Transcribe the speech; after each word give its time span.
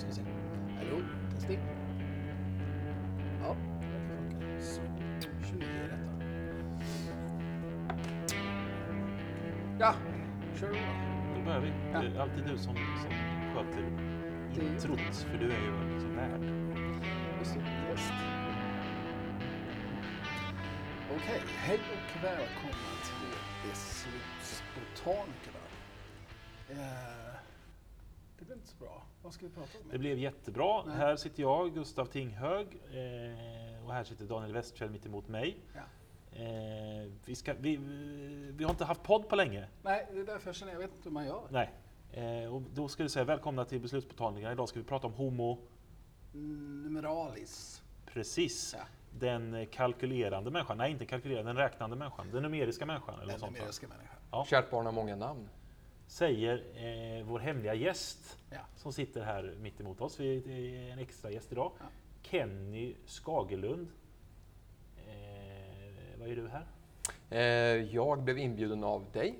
ska 0.00 0.08
vi 0.08 0.14
se. 0.14 0.22
Hallå, 0.76 1.02
testing. 1.34 1.58
Ja, 3.42 3.56
det 3.80 3.86
verkar 3.86 4.30
funka. 4.40 4.60
Så, 4.62 4.80
29 5.50 5.68
är 5.68 5.88
detta. 5.88 6.10
Ja, 9.80 9.94
kör 10.60 10.68
då. 10.68 10.74
Då 11.36 11.40
börjar 11.44 11.60
vi. 11.60 11.72
Ja. 11.92 12.00
Det 12.00 12.06
är 12.06 12.20
alltid 12.20 12.44
du 12.44 12.58
som, 12.58 12.74
som 12.76 13.12
sköter 13.54 13.82
Det- 14.54 14.66
introt, 14.66 15.16
för 15.16 15.38
du 15.38 15.44
är 15.52 15.60
ju 15.60 15.92
liksom 15.94 16.16
värd. 16.16 16.42
Just 17.38 17.54
det, 17.54 17.60
gäst. 17.90 18.12
Okej, 21.16 21.42
hej 21.56 21.78
och 21.92 22.24
välkomna 22.24 22.92
till 23.04 23.34
Beslutsbotanikerna. 23.70 25.64
Eh, 26.70 27.29
det 28.40 28.44
blir 28.46 28.56
inte 28.56 28.68
så 28.68 28.76
bra. 28.76 29.02
Vad 29.22 29.32
ska 29.32 29.46
vi 29.46 29.52
prata 29.52 29.78
om? 29.78 29.90
Det 29.90 29.98
blev 29.98 30.18
jättebra. 30.18 30.84
Nej. 30.86 30.96
Här 30.96 31.16
sitter 31.16 31.42
jag, 31.42 31.74
Gustav 31.74 32.06
Tinghög, 32.06 32.66
eh, 32.66 33.86
och 33.86 33.92
här 33.92 34.04
sitter 34.04 34.24
Daniel 34.24 34.52
Westfjell 34.52 34.90
mitt 34.90 35.06
emot 35.06 35.28
mig. 35.28 35.58
Ja. 35.74 35.80
Eh, 36.38 37.10
vi, 37.24 37.34
ska, 37.34 37.54
vi, 37.60 37.76
vi 38.56 38.64
har 38.64 38.70
inte 38.70 38.84
haft 38.84 39.02
podd 39.02 39.28
på 39.28 39.36
länge. 39.36 39.68
Nej, 39.82 40.06
det 40.12 40.20
är 40.20 40.24
därför 40.24 40.48
jag 40.48 40.54
känner, 40.56 40.72
jag 40.72 40.80
vet 40.80 40.90
inte 40.90 41.08
hur 41.08 41.14
man 41.14 41.26
gör. 41.26 41.42
Nej. 41.50 41.70
Eh, 42.12 42.54
och 42.54 42.62
då 42.62 42.88
ska 42.88 43.02
vi 43.02 43.08
säga 43.08 43.24
välkomna 43.24 43.64
till 43.64 43.80
Beslutsbotanikerna. 43.80 44.52
Idag 44.52 44.68
ska 44.68 44.78
vi 44.78 44.84
prata 44.84 45.06
om 45.06 45.12
Homo, 45.12 45.58
Numeralis. 46.32 47.82
precis. 48.06 48.74
Ja. 48.78 48.84
Den 49.18 49.66
kalkylerande 49.66 50.50
människan. 50.50 50.78
Nej, 50.78 50.90
inte 50.90 51.06
kalkylerande, 51.06 51.48
den 51.52 51.56
räknande 51.56 51.96
människan. 51.96 52.30
Den 52.32 52.42
numeriska 52.42 52.86
människan. 52.86 53.14
Eller 53.14 53.26
Den 53.26 53.32
något 53.32 53.40
sånt, 53.40 53.52
numeriska 53.52 53.88
människan. 53.88 54.16
Ja. 54.30 54.44
Kärt 54.48 54.70
barn 54.70 54.86
har 54.86 54.92
många 54.92 55.16
namn. 55.16 55.48
Säger 56.10 56.64
eh, 56.74 57.24
vår 57.26 57.38
hemliga 57.38 57.74
gäst 57.74 58.38
Ja. 58.50 58.58
som 58.76 58.92
sitter 58.92 59.22
här 59.22 59.54
mitt 59.60 59.80
emot 59.80 60.00
oss. 60.00 60.20
Vi 60.20 60.36
är 60.88 60.92
en 60.92 60.98
extra 60.98 61.30
gäst 61.30 61.52
idag. 61.52 61.72
Ja. 61.78 61.84
Kenny 62.22 62.94
Skagerlund. 63.06 63.88
Eh, 65.08 66.18
vad 66.18 66.28
är 66.28 66.36
du 66.36 66.48
här? 66.48 66.66
Eh, 67.30 67.84
Jag 67.94 68.22
blev 68.22 68.38
inbjuden 68.38 68.84
av 68.84 69.04
dig 69.12 69.34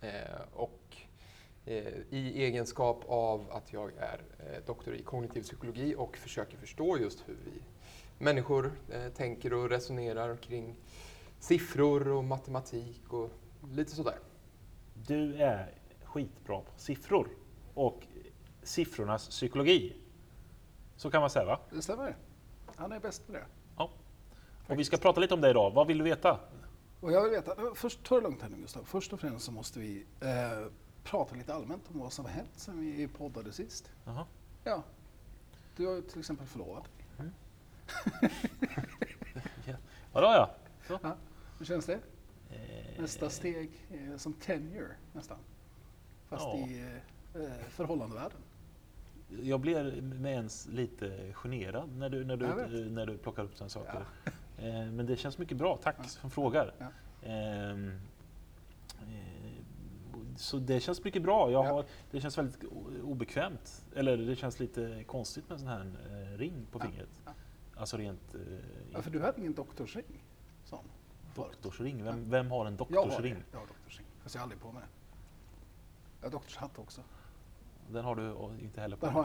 eh, 0.00 0.10
och 0.52 0.96
eh, 1.66 1.86
i 2.10 2.42
egenskap 2.44 3.04
av 3.08 3.50
att 3.50 3.72
jag 3.72 3.92
är 3.98 4.20
eh, 4.38 4.64
doktor 4.66 4.94
i 4.94 5.02
kognitiv 5.02 5.42
psykologi 5.42 5.94
och 5.98 6.16
försöker 6.16 6.56
förstå 6.58 6.98
just 6.98 7.28
hur 7.28 7.36
vi 7.44 7.62
människor 8.24 8.72
eh, 8.92 9.08
tänker 9.12 9.52
och 9.52 9.70
resonerar 9.70 10.36
kring 10.36 10.74
siffror 11.38 12.08
och 12.08 12.24
matematik 12.24 13.12
och 13.12 13.30
lite 13.72 13.90
sådär. 13.90 14.18
Du 15.06 15.34
är 15.42 15.74
skitbra 16.16 16.60
på 16.60 16.70
siffror 16.76 17.28
och 17.74 18.06
siffrornas 18.62 19.28
psykologi. 19.28 19.96
Så 20.96 21.10
kan 21.10 21.20
man 21.20 21.30
säga 21.30 21.44
va? 21.44 21.60
Det 21.70 21.82
stämmer. 21.82 22.16
Han 22.76 22.92
är 22.92 23.00
bäst 23.00 23.26
på 23.26 23.32
det. 23.32 23.44
Ja. 23.76 23.90
Och 24.68 24.78
vi 24.78 24.84
ska 24.84 24.96
prata 24.96 25.20
lite 25.20 25.34
om 25.34 25.40
det 25.40 25.50
idag. 25.50 25.70
Vad 25.70 25.86
vill 25.86 25.98
du 25.98 26.04
veta? 26.04 26.40
Och 27.00 27.12
jag 27.12 27.22
vill 27.22 27.30
veta, 27.30 27.54
först, 27.74 28.04
ta 28.04 28.14
det 28.14 28.20
lugnt 28.20 28.42
här 28.42 28.48
nu 28.48 28.56
Gustav. 28.56 28.84
Först 28.84 29.12
och 29.12 29.20
främst 29.20 29.44
så 29.44 29.52
måste 29.52 29.78
vi 29.80 30.06
eh, 30.20 30.66
prata 31.04 31.34
lite 31.34 31.54
allmänt 31.54 31.82
om 31.94 32.00
vad 32.00 32.12
som 32.12 32.24
har 32.24 32.32
hänt 32.32 32.50
sen 32.56 32.80
vi 32.80 33.08
poddade 33.08 33.52
sist. 33.52 33.92
Jaha. 34.04 34.26
Ja, 34.64 34.82
du 35.76 35.86
har 35.86 35.94
ju 35.94 36.02
till 36.02 36.18
exempel 36.18 36.46
förlovat 36.46 36.84
dig. 37.16 37.26
Ja, 40.12 40.20
då 40.20 40.26
ja. 40.26 40.50
Så. 40.86 40.98
Ja, 41.02 41.16
hur 41.58 41.66
känns 41.66 41.86
det? 41.86 42.00
Eh, 42.50 43.00
Nästa 43.00 43.30
steg 43.30 43.70
är 43.90 44.18
som 44.18 44.32
tenure 44.32 44.94
nästan. 45.12 45.38
Fast 46.28 46.44
Ja. 46.44 46.56
i 46.56 46.80
eh, 47.34 47.42
eh, 47.42 47.50
förhållandevärlden. 47.68 48.38
Jag 49.42 49.60
blir 49.60 50.02
med 50.02 50.32
ens 50.32 50.66
lite 50.68 51.32
generad 51.32 51.96
när 51.96 52.08
du, 52.10 52.24
när 52.24 52.36
du, 52.36 52.90
när 52.90 53.06
du 53.06 53.18
plockar 53.18 53.42
upp 53.44 53.54
sådana 53.54 53.68
saker. 53.70 54.04
Eh, 54.58 54.64
Men 54.72 55.06
det 55.06 55.16
känns 55.16 55.38
mycket 55.38 55.56
bra. 55.56 55.76
Tack 55.82 56.08
som 56.08 56.30
frågar. 56.30 56.74
Ja. 56.78 56.86
Ehm, 57.28 57.90
eh, 59.00 60.36
Så 60.36 60.56
det 60.58 60.80
känns 60.80 61.04
mycket 61.04 61.22
bra. 61.22 61.50
Jag 61.50 61.66
Ja. 61.66 61.72
har, 61.72 61.84
det 62.10 62.20
känns 62.20 62.38
väldigt 62.38 62.64
obekvämt. 63.04 63.84
Eller 63.94 64.16
det 64.16 64.36
känns 64.36 64.60
lite 64.60 65.04
konstigt 65.06 65.48
med 65.48 65.54
en 65.54 65.58
sån 65.58 65.68
här 65.68 65.92
eh, 66.10 66.38
ring 66.38 66.66
på 66.72 66.78
Ja. 66.78 66.84
fingret. 66.84 67.08
Ja. 67.24 67.32
Alltså 67.76 67.96
rent 67.96 68.34
eh, 68.34 68.40
Ja, 68.92 69.02
för 69.02 69.10
du 69.10 69.20
hade 69.20 69.40
ingen 69.40 69.54
doktorsring. 69.54 70.24
Sån. 70.64 70.84
doktorsring. 71.34 72.04
Vem, 72.04 72.30
vem 72.30 72.50
har 72.50 72.66
en 72.66 72.76
Jag 72.90 72.96
har 73.00 73.04
doktorsring? 73.06 73.34
det. 73.34 73.40
Jag 73.52 73.58
har 73.58 73.66
doktorsring. 73.66 74.06
Fast 74.22 74.34
jag 74.34 74.40
har 74.40 74.44
aldrig 74.44 74.60
på 74.62 74.72
mig 74.72 74.82
det. 74.82 74.88
Jag 76.26 76.30
har 76.30 76.38
doktorshatt 76.38 76.78
också. 76.78 77.00
Den 77.90 78.04
har 78.04 78.14
du 78.16 78.34
inte 78.64 78.80
heller 78.80 78.96
på 78.96 79.06
dig. 79.06 79.14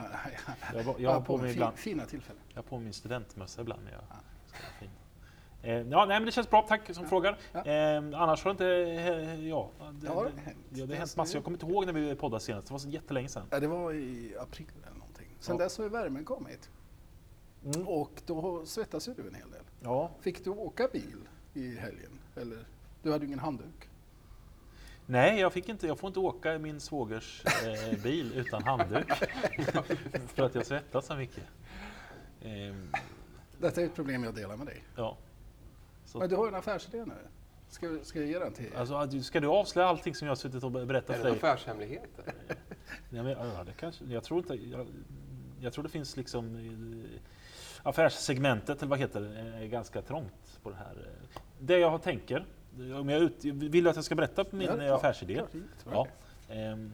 jag. 0.72 0.80
Jag, 0.80 0.84
har- 0.84 0.96
jag 1.00 1.14
har 1.14 1.22
på 1.22 1.38
mig 1.38 1.52
ibland. 1.52 1.78
fina 1.78 2.06
tillfällen. 2.06 2.42
Jag 2.50 2.58
har 2.58 2.64
på 2.64 2.80
min 2.80 2.94
studentmössa 2.94 3.62
ibland 3.62 3.82
jag 3.92 4.02
Ja. 4.10 4.16
fin. 4.80 4.90
Eh, 5.62 5.72
ja, 5.74 6.06
nej, 6.06 6.20
men 6.20 6.26
det 6.26 6.32
känns 6.32 6.50
bra, 6.50 6.62
tack 6.68 6.94
som 6.96 7.04
Ja. 7.04 7.10
frågar. 7.10 7.38
Ja. 7.52 7.66
Eh, 7.66 7.98
annars 7.98 8.44
har 8.44 8.50
det 8.50 8.52
inte... 8.52 8.66
Eh, 9.12 9.48
ja, 9.48 9.70
det, 9.80 9.86
Ja, 9.86 9.92
det 10.02 10.08
har 10.08 10.26
hänt. 10.26 10.38
Ja, 10.38 10.56
det 10.70 10.80
har 10.82 10.88
Det 10.88 10.96
hänt 10.96 11.18
massor. 11.18 11.36
Jag 11.36 11.44
kommer 11.44 11.56
inte 11.58 11.66
ihåg 11.66 11.86
när 11.86 11.94
vi 11.94 12.16
poddade 12.16 12.44
senast. 12.44 12.68
Det 12.68 12.74
var 12.74 12.80
så 12.80 12.90
jättelänge 12.90 13.28
sedan. 13.30 13.48
Ja, 13.50 13.60
det 13.60 13.68
var 13.68 13.94
i 13.94 14.36
april 14.40 14.68
eller 14.88 14.98
någonting. 14.98 15.28
Sen 15.40 15.58
dess 15.58 15.78
har 15.78 15.90
värmen 15.90 16.26
kommit. 16.26 16.70
Mm. 17.66 17.88
Och 17.88 18.22
då 18.26 18.66
svettas 18.66 19.08
ju 19.08 19.14
du 19.14 19.28
en 19.28 19.36
hel 19.36 19.52
del. 19.52 19.64
Ja. 19.84 20.12
Fick 20.20 20.44
du 20.44 20.50
åka 20.50 20.88
bil 20.94 21.18
i 21.54 21.76
helgen? 21.76 22.20
Eller? 22.36 22.66
Du 23.04 23.12
hade 23.12 23.24
ju 23.24 23.28
ingen 23.28 23.40
handduk. 23.40 23.90
Nej, 25.12 25.40
jag, 25.40 25.54
fick 25.54 25.70
inte, 25.70 25.88
jag 25.88 26.00
får 26.00 26.08
inte 26.08 26.20
åka 26.20 26.54
i 26.56 26.60
min 26.60 26.80
svågers 26.80 27.44
eh, 27.46 28.00
bil 28.04 28.34
utan 28.36 28.64
handduk. 28.64 29.08
för 30.36 30.44
att 30.44 30.56
jag 30.56 30.66
svettas 30.66 31.06
så 31.06 31.16
mycket. 31.16 31.44
Eh, 32.42 32.76
Detta 33.58 33.82
är 33.82 33.86
ett 33.86 33.96
problem 33.96 34.24
jag 34.24 34.36
delar 34.36 34.58
med 34.58 34.68
dig. 34.68 34.84
ja. 34.96 35.18
Så, 36.06 36.18
Men 36.20 36.30
du 36.30 36.36
har 36.36 36.46
ju 36.46 36.50
en 36.50 36.56
affärsidé 36.56 37.06
nu. 37.06 37.14
Ska, 37.70 37.98
ska 38.04 38.20
jag 38.20 38.28
ge 38.28 38.40
den 38.40 38.54
till 38.54 38.76
alltså, 38.76 38.96
att- 38.96 39.24
ska 39.26 39.40
du 39.40 39.48
avslöja 39.48 39.88
allting 39.88 40.16
som 40.16 40.26
jag 40.28 40.32
har 40.32 40.36
suttit 40.36 40.64
och 40.64 40.72
berättat 40.72 41.10
Är 41.10 41.14
för 41.20 41.24
det 41.24 41.30
dig? 41.30 41.38
affärshemligheter? 41.38 42.24
Nej, 43.10 43.24
men, 43.24 43.28
ja, 43.30 43.64
det 43.66 43.74
kanske, 43.80 44.06
jag, 44.06 44.24
tror 44.24 44.40
inte, 44.40 44.54
jag, 44.54 44.88
jag 45.60 45.74
tror 45.74 45.84
det 45.84 45.90
finns 45.90 46.18
liksom 46.18 46.56
eh, 46.56 47.20
affärssegmentet, 47.84 48.82
eller 48.82 48.90
vad 48.90 49.00
heter 49.00 49.22
det, 49.22 49.58
är 49.64 49.68
ganska 49.68 50.02
trångt 50.02 50.60
på 50.64 50.70
det 50.70 50.76
här. 50.76 50.92
eh. 51.08 51.40
Det 51.60 51.78
jag 51.78 52.02
tänker, 52.04 52.46
om 53.00 53.10
jag 53.10 53.22
ut, 53.22 53.46
vill 53.46 53.84
du 53.84 53.90
att 53.90 53.96
jag 53.96 54.06
ska 54.06 54.16
berätta 54.16 54.44
på 54.44 54.56
min 54.56 54.68
Ja, 54.68 54.84
eh, 54.84 54.94
affärsidé? 54.96 55.34
Klart, 55.34 55.50
Ja. 55.92 56.08
Ehm, 56.56 56.94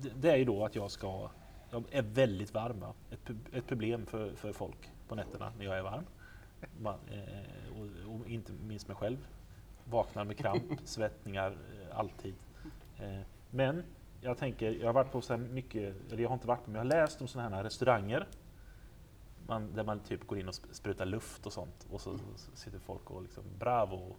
det, 0.00 0.08
det 0.20 0.30
är 0.30 0.36
ju 0.36 0.44
då 0.44 0.64
att 0.64 0.74
jag 0.74 0.90
ska, 0.90 1.30
jag 1.70 1.84
är 1.90 2.02
väldigt 2.02 2.54
varm. 2.54 2.80
Va? 2.80 2.92
Ett, 3.10 3.30
ett 3.52 3.66
problem 3.66 4.06
för, 4.06 4.30
för 4.34 4.52
folk 4.52 4.90
på 5.08 5.14
nätterna 5.14 5.52
när 5.58 5.64
jag 5.64 5.78
är 5.78 5.82
varm. 5.82 6.04
Man, 6.80 6.94
eh, 7.12 7.78
och, 7.80 8.14
och 8.14 8.26
inte 8.28 8.52
minst 8.52 8.88
mig 8.88 8.96
själv. 8.96 9.26
Vaknar 9.84 10.24
med 10.24 10.36
kramp, 10.38 10.62
svettningar, 10.84 11.50
eh, 11.50 11.98
alltid. 11.98 12.34
Men 13.50 13.82
jag 14.20 14.38
tänker, 14.38 14.70
jag 14.72 14.86
har 14.86 14.92
varit 14.92 15.12
på 15.12 15.20
så 15.20 15.32
här 15.32 15.40
mycket, 15.40 16.12
eller 16.12 16.22
jag 16.22 16.28
har 16.28 16.34
inte 16.34 16.46
varit 16.46 16.64
på, 16.64 16.70
men 16.70 16.74
jag 16.74 16.80
har 16.80 17.00
läst 17.00 17.20
om 17.20 17.28
sådana 17.28 17.56
här 17.56 17.64
restauranger. 17.64 18.26
Man, 19.46 19.74
där 19.74 19.84
man 19.84 20.00
typ 20.00 20.26
går 20.26 20.38
in 20.38 20.48
och 20.48 20.54
sp- 20.54 20.72
sprutar 20.72 21.06
luft 21.06 21.46
och 21.46 21.52
sånt. 21.52 21.86
Och 21.90 22.00
så, 22.00 22.18
så 22.36 22.56
sitter 22.56 22.78
folk 22.78 23.10
och 23.10 23.22
liksom 23.22 23.44
bravo, 23.58 24.16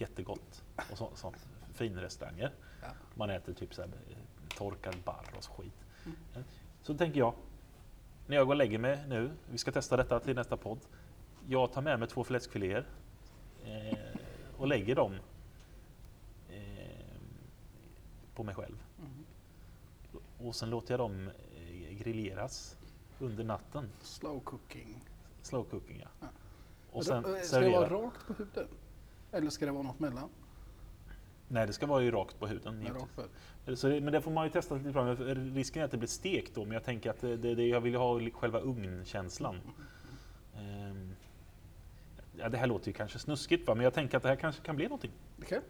jättegott. 0.00 0.62
Och 0.90 0.98
så, 0.98 1.10
sånt. 1.14 1.48
Finrestauranger. 1.74 2.52
Ja. 2.82 2.88
Man 3.14 3.30
äter 3.30 3.52
typ 3.54 3.74
så 3.74 3.82
här 3.82 3.88
eh, 3.88 4.16
torkad 4.56 4.96
barr 5.04 5.26
och 5.36 5.44
så 5.44 5.52
skit. 5.52 5.72
Eh, 6.34 6.42
Så 6.82 6.94
tänker 6.94 7.18
jag, 7.18 7.34
när 8.26 8.36
jag 8.36 8.46
går 8.46 8.52
och 8.54 8.58
lägger 8.58 8.78
mig 8.78 9.04
nu, 9.08 9.30
vi 9.50 9.58
ska 9.58 9.72
testa 9.72 9.96
detta 9.96 10.20
till 10.20 10.34
nästa 10.34 10.56
podd. 10.56 10.78
Jag 11.46 11.72
tar 11.72 11.82
med 11.82 11.98
mig 11.98 12.08
två 12.08 12.24
fläskfiléer 12.24 12.86
eh, 13.64 13.98
och 14.56 14.66
lägger 14.68 14.94
dem 14.94 15.14
eh, 16.50 17.20
på 18.34 18.42
mig 18.42 18.54
själv. 18.54 18.76
Mm. 18.98 19.24
Och 20.48 20.54
sen 20.56 20.70
låter 20.70 20.92
jag 20.92 21.00
dem 21.00 21.28
eh, 21.56 21.94
grilleras 21.94 22.76
under 23.18 23.44
natten. 23.44 23.88
Slow 24.02 24.40
cooking. 24.40 25.04
Slow 25.42 25.64
cooking 25.64 26.00
ja. 26.00 26.08
Ja. 26.20 26.26
Och 26.92 27.04
sen 27.06 27.24
eh, 27.36 27.40
ska 27.42 27.60
det 27.60 27.70
vara 27.70 27.88
rakt 27.88 28.26
på 28.26 28.32
huden? 28.32 28.68
Eller 29.32 29.50
ska 29.50 29.66
det 29.66 29.72
vara 29.72 29.82
något 29.82 30.00
mellan? 30.00 30.28
Nej, 31.48 31.66
det 31.66 31.72
ska 31.72 31.86
vara 31.86 32.02
ju 32.02 32.10
rakt 32.10 32.38
på 32.38 32.46
huden. 32.46 32.80
Nej, 32.80 32.92
rakt 32.92 33.16
på. 33.16 33.76
Så 33.76 33.88
det, 33.88 34.00
men 34.00 34.12
det 34.12 34.20
får 34.20 34.30
man 34.30 34.44
ju 34.44 34.50
testa 34.50 34.74
lite 34.74 34.92
fram. 34.92 35.16
Risken 35.54 35.80
är 35.80 35.84
att 35.84 35.90
det 35.90 35.96
blir 35.96 36.08
stekt 36.08 36.54
då, 36.54 36.64
men 36.64 36.72
jag 36.72 36.84
tänker 36.84 37.10
att 37.10 37.20
det, 37.20 37.36
det, 37.36 37.66
jag 37.66 37.80
vill 37.80 37.94
ha 37.94 38.20
själva 38.30 38.60
ugnkänslan. 38.60 39.60
Ehm, 40.56 41.14
ja, 42.36 42.48
det 42.48 42.58
här 42.58 42.66
låter 42.66 42.86
ju 42.86 42.92
kanske 42.92 43.18
snuskigt, 43.18 43.66
va? 43.66 43.74
men 43.74 43.84
jag 43.84 43.94
tänker 43.94 44.16
att 44.16 44.22
det 44.22 44.28
här 44.28 44.36
kanske 44.36 44.62
kan 44.62 44.76
bli 44.76 44.84
någonting. 44.84 45.12
Det 45.36 45.46
kan 45.46 45.62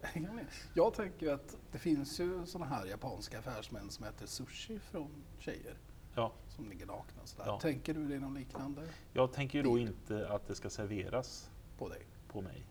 jag 0.73 0.93
tänker 0.93 1.33
att 1.33 1.57
det 1.71 1.77
finns 1.77 2.19
ju 2.19 2.45
sådana 2.45 2.75
här 2.75 2.85
japanska 2.85 3.39
affärsmän 3.39 3.89
som 3.89 4.05
äter 4.05 4.25
sushi 4.25 4.79
från 4.79 5.11
tjejer 5.39 5.75
Ja, 6.15 6.31
som 6.47 6.69
ligger 6.69 6.85
nakna. 6.85 7.21
Sådär. 7.25 7.45
Ja. 7.47 7.59
Tänker 7.59 7.93
du 7.93 8.15
är 8.15 8.19
något 8.19 8.37
liknande 8.37 8.81
jag 9.13 9.33
tänker 9.33 9.57
ju 9.57 9.63
då 9.63 9.77
inte 9.77 10.29
att 10.29 10.47
det 10.47 10.55
ska 10.55 10.69
serveras 10.69 11.49
på 11.77 11.89
dig? 11.89 12.05
på 12.31 12.41
mig. 12.41 12.65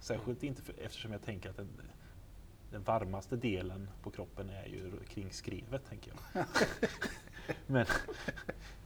Särskilt 0.00 0.42
inte 0.42 0.62
för, 0.62 0.74
eftersom 0.84 1.12
jag 1.12 1.22
tänker 1.22 1.50
att 1.50 1.56
den, 1.56 1.68
den 2.70 2.82
varmaste 2.82 3.36
delen 3.36 3.90
på 4.02 4.10
kroppen 4.10 4.50
är 4.50 4.66
ju 4.66 4.92
kring 5.08 5.32
skrevet, 5.32 5.88
tänker 5.88 6.12
jag. 6.32 6.44
men, 7.66 7.86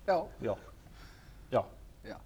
Ja, 0.07 0.29
Ja. 0.41 0.57
Ja. 1.51 1.67
ja. 2.09 2.17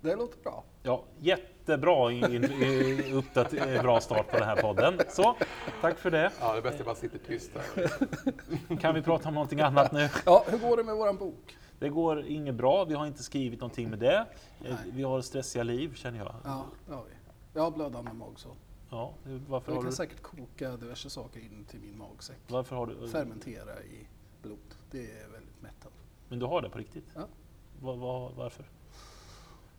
Det 0.00 0.16
låter 0.16 0.42
bra. 0.42 0.64
Ja, 0.82 1.04
jättebra 1.18 2.12
in, 2.12 2.24
in, 2.24 2.44
i- 2.44 3.12
uppdat, 3.12 3.52
eh, 3.54 3.82
bra 3.82 4.00
start 4.00 4.30
på 4.30 4.38
den 4.38 4.46
här 4.48 4.56
podden. 4.62 5.00
Så, 5.08 5.36
tack 5.80 5.98
för 5.98 6.10
det. 6.10 6.32
Ja, 6.40 6.54
det 6.54 6.62
bästa 6.62 6.80
är 6.80 6.84
bara 6.84 6.94
sitter 6.94 7.18
tyst 7.18 7.50
här. 7.54 8.76
Kan 8.80 8.94
vi 8.94 9.02
prata 9.02 9.28
om 9.28 9.34
någonting 9.34 9.60
annat 9.60 9.92
nu? 9.92 10.08
Ja, 10.26 10.44
hur 10.48 10.58
går 10.58 10.76
det 10.76 10.84
med 10.84 10.96
våran 10.96 11.16
bok? 11.16 11.56
Det 11.78 11.88
går 11.88 12.24
inget 12.26 12.54
bra, 12.54 12.84
vi 12.84 12.94
har 12.94 13.06
inte 13.06 13.22
skrivit 13.22 13.60
någonting 13.60 13.90
med 13.90 13.98
det. 13.98 14.26
Nej. 14.62 14.72
Vi 14.92 15.02
har 15.02 15.20
stressiga 15.20 15.62
liv 15.62 15.94
känner 15.94 16.18
jag. 16.18 16.34
Ja, 16.44 16.64
det 16.86 16.94
har 16.94 17.04
vi. 17.04 17.15
Jag 17.56 17.62
har 17.62 17.70
blödande 17.70 18.12
magsår. 18.12 18.56
Ja, 18.90 19.14
varför, 19.48 19.72
Jag 19.72 19.76
har 19.76 19.82
kan 19.82 19.90
du, 19.90 19.96
säkert 19.96 20.22
koka 20.22 20.76
diverse 20.76 21.10
saker 21.10 21.40
in 21.40 21.64
till 21.64 21.80
min 21.80 21.98
magsäck. 21.98 22.36
varför 22.48 22.76
har 22.76 22.86
du... 22.86 23.08
Fermentera 23.08 23.82
i 23.82 24.08
blod. 24.42 24.58
Det 24.90 25.10
är 25.20 25.28
väldigt 25.28 25.62
mättande. 25.62 25.98
Men 26.28 26.38
du 26.38 26.46
har 26.46 26.62
det 26.62 26.70
på 26.70 26.78
riktigt? 26.78 27.04
Ja. 27.14 27.26
Va, 27.80 27.94
va, 27.94 28.32
varför? 28.36 28.64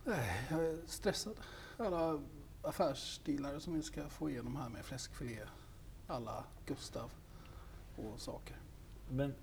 Nej, 0.04 0.46
jag 0.50 0.64
är 0.64 0.78
stressad. 0.86 1.36
Alla 1.76 2.20
affärsdealare 2.62 3.60
som 3.60 3.74
vi 3.74 3.82
ska 3.82 4.08
få 4.08 4.30
igenom 4.30 4.56
här 4.56 4.68
med 4.68 4.84
fläskfilé. 4.84 5.38
Alla 6.06 6.44
Gustav 6.66 7.10
och 7.96 8.20
saker. 8.20 8.56
Men 9.10 9.34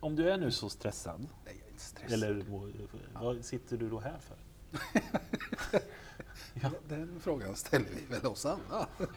om 0.00 0.16
du 0.16 0.30
är 0.30 0.38
nu 0.38 0.50
så 0.50 0.68
stressad, 0.68 1.20
Nej, 1.44 1.56
jag 1.58 1.66
är 1.66 1.70
inte 1.70 1.82
stressad. 1.84 2.12
eller 2.12 2.44
vad 3.20 3.44
sitter 3.44 3.76
du 3.76 3.90
då 3.90 4.00
här 4.00 4.18
för? 4.18 4.36
Ja. 6.54 6.70
Den 6.88 7.20
frågan 7.20 7.56
ställer 7.56 7.86
vi 7.96 8.14
väl 8.14 8.26
oss 8.26 8.46
alla. 8.46 8.86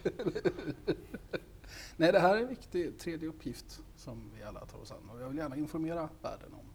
Nej, 1.97 2.11
det 2.11 2.19
här 2.19 2.37
är 2.37 2.41
en 2.41 2.47
viktig 2.47 2.99
tredje 2.99 3.29
uppgift 3.29 3.81
som 3.95 4.31
vi 4.37 4.43
alla 4.43 4.65
tar 4.65 4.79
oss 4.79 4.91
an. 4.91 5.09
Och 5.13 5.21
jag 5.21 5.27
vill 5.29 5.37
gärna 5.37 5.55
informera 5.55 6.09
världen 6.21 6.53
om. 6.53 6.65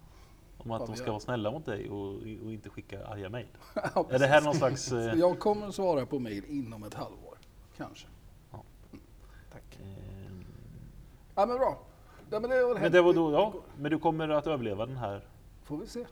Om 0.58 0.70
att 0.70 0.86
de 0.86 0.96
ska 0.96 1.10
vara 1.10 1.20
snälla 1.20 1.50
mot 1.50 1.66
dig 1.66 1.90
och, 1.90 2.08
och 2.14 2.52
inte 2.52 2.70
skicka 2.70 3.06
arga 3.06 3.28
mejl. 3.28 3.46
Ja, 3.94 4.06
Är 4.10 4.18
det 4.18 4.26
här 4.26 4.40
någon 4.42 4.54
slags... 4.54 4.92
Eh, 4.92 4.98
Jag 5.14 5.38
kommer 5.38 5.70
svara 5.70 6.06
på 6.06 6.18
mejl 6.18 6.44
inom 6.48 6.84
ett 6.84 6.94
halvår. 6.94 7.38
Kanske. 7.76 8.06
Ja. 8.50 8.62
Mm, 8.92 9.04
Tack. 9.52 9.78
eh, 9.80 10.32
Ja, 11.34 11.46
men 11.46 11.58
bra. 11.58 11.82
Ja, 12.30 12.40
men 12.40 12.50
det 12.50 12.64
var 12.64 12.74
men 12.80 12.92
det 12.92 13.02
var 13.02 13.14
då, 13.14 13.32
ja, 13.32 13.54
men 13.78 13.90
du 13.90 13.98
kommer 13.98 14.28
att 14.28 14.46
överleva 14.46 14.86
den 14.86 14.96
här. 14.96 15.28
Får 15.62 15.76
vi 15.76 15.86
se. 15.86 16.06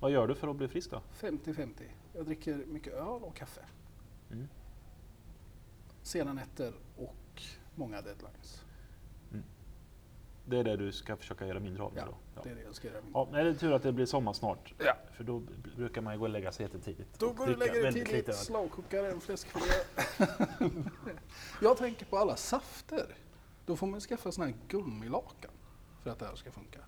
Vad 0.00 0.10
gör 0.10 0.26
du 0.28 0.34
för 0.34 0.48
att 0.48 0.56
bli 0.56 0.68
frisk 0.68 0.90
då? 0.90 1.00
50-50. 1.20 1.68
Jag 2.12 2.24
dricker 2.26 2.54
mycket 2.66 2.92
öl 2.94 3.22
och 3.22 3.34
kaffe. 3.36 3.60
Mm. 6.06 6.24
Sena 6.26 6.32
nätter 6.32 6.72
och 6.96 7.42
många 7.74 8.02
deadlines. 8.02 8.62
Det 10.48 10.58
är 10.58 10.64
det 10.64 10.76
du 10.76 10.92
ska 10.92 11.16
försöka 11.16 11.46
göra 11.46 11.60
mindre 11.60 11.82
av 11.82 11.92
Ja? 11.96 12.04
Ja. 12.34 12.40
det 12.44 12.50
är 12.50 12.54
det 12.54 12.62
jag 12.62 12.74
ska 12.74 12.88
göra. 12.88 13.00
Ja, 13.14 13.28
men 13.32 13.44
det 13.44 13.50
är 13.50 13.54
tur 13.54 13.72
att 13.72 13.82
det 13.82 13.92
blir 13.92 14.06
sommar 14.06 14.32
snart. 14.32 14.74
Ja. 14.78 14.96
För 15.12 15.24
då 15.24 15.42
brukar 15.76 16.00
man 16.00 16.12
ju 16.14 16.18
gå 16.18 16.24
och 16.24 16.30
lägga 16.30 16.52
sig 16.52 16.66
jättetidigt. 16.66 17.18
Då 17.18 17.32
går 17.32 17.46
du 17.46 17.52
och 17.52 17.58
lägger 17.58 17.82
dig 17.82 18.04
tidigt, 18.04 18.34
slowcookar 18.34 19.04
en 19.04 19.20
fläskfilé. 19.20 19.64
jag 21.62 21.76
tänker 21.76 22.06
på 22.06 22.18
alla 22.18 22.36
safter. 22.36 23.14
Då 23.66 23.76
får 23.76 23.86
man 23.86 24.00
skaffa 24.00 24.32
såna 24.32 24.46
här 24.46 24.54
gummilakan 24.68 25.50
för 26.02 26.10
att 26.10 26.18
det 26.18 26.26
här 26.26 26.34
ska 26.34 26.50
funka. 26.50 26.80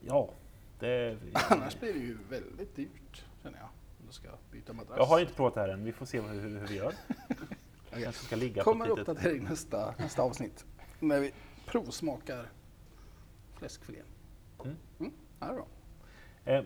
Ja, 0.00 0.30
det... 0.78 1.18
Annars 1.50 1.80
blir 1.80 1.92
det 1.92 1.98
ju 1.98 2.18
väldigt 2.28 2.76
dyrt, 2.76 3.24
känner 3.42 3.58
jag. 3.58 3.68
Ska 4.12 4.28
byta 4.50 4.72
madrass. 4.72 4.96
Jag 4.98 5.04
har 5.04 5.20
inte 5.20 5.32
provat 5.34 5.54
det 5.54 5.60
här 5.60 5.68
än. 5.68 5.84
Vi 5.84 5.92
får 5.92 6.06
se 6.06 6.20
hur, 6.20 6.40
hur 6.40 6.66
vi 6.66 6.76
gör. 6.76 6.94
Okej. 7.90 8.02
Kanske 8.02 8.24
ska 8.24 8.36
ligga 8.36 8.62
kommer 8.62 8.86
på 8.86 8.92
ett 8.92 8.98
litet... 8.98 9.08
uppdatering 9.16 9.44
nästa, 9.44 9.94
nästa 9.98 10.22
avsnitt. 10.22 10.64
När 11.00 11.20
vi 11.20 11.32
provsmakar 11.66 12.46
fläskfilén. 13.58 14.04
Mm. 14.64 14.76
Mm, 15.00 15.12
det 15.38 15.46
är 15.46 15.54
bra. 15.54 15.66
Eh, 16.44 16.64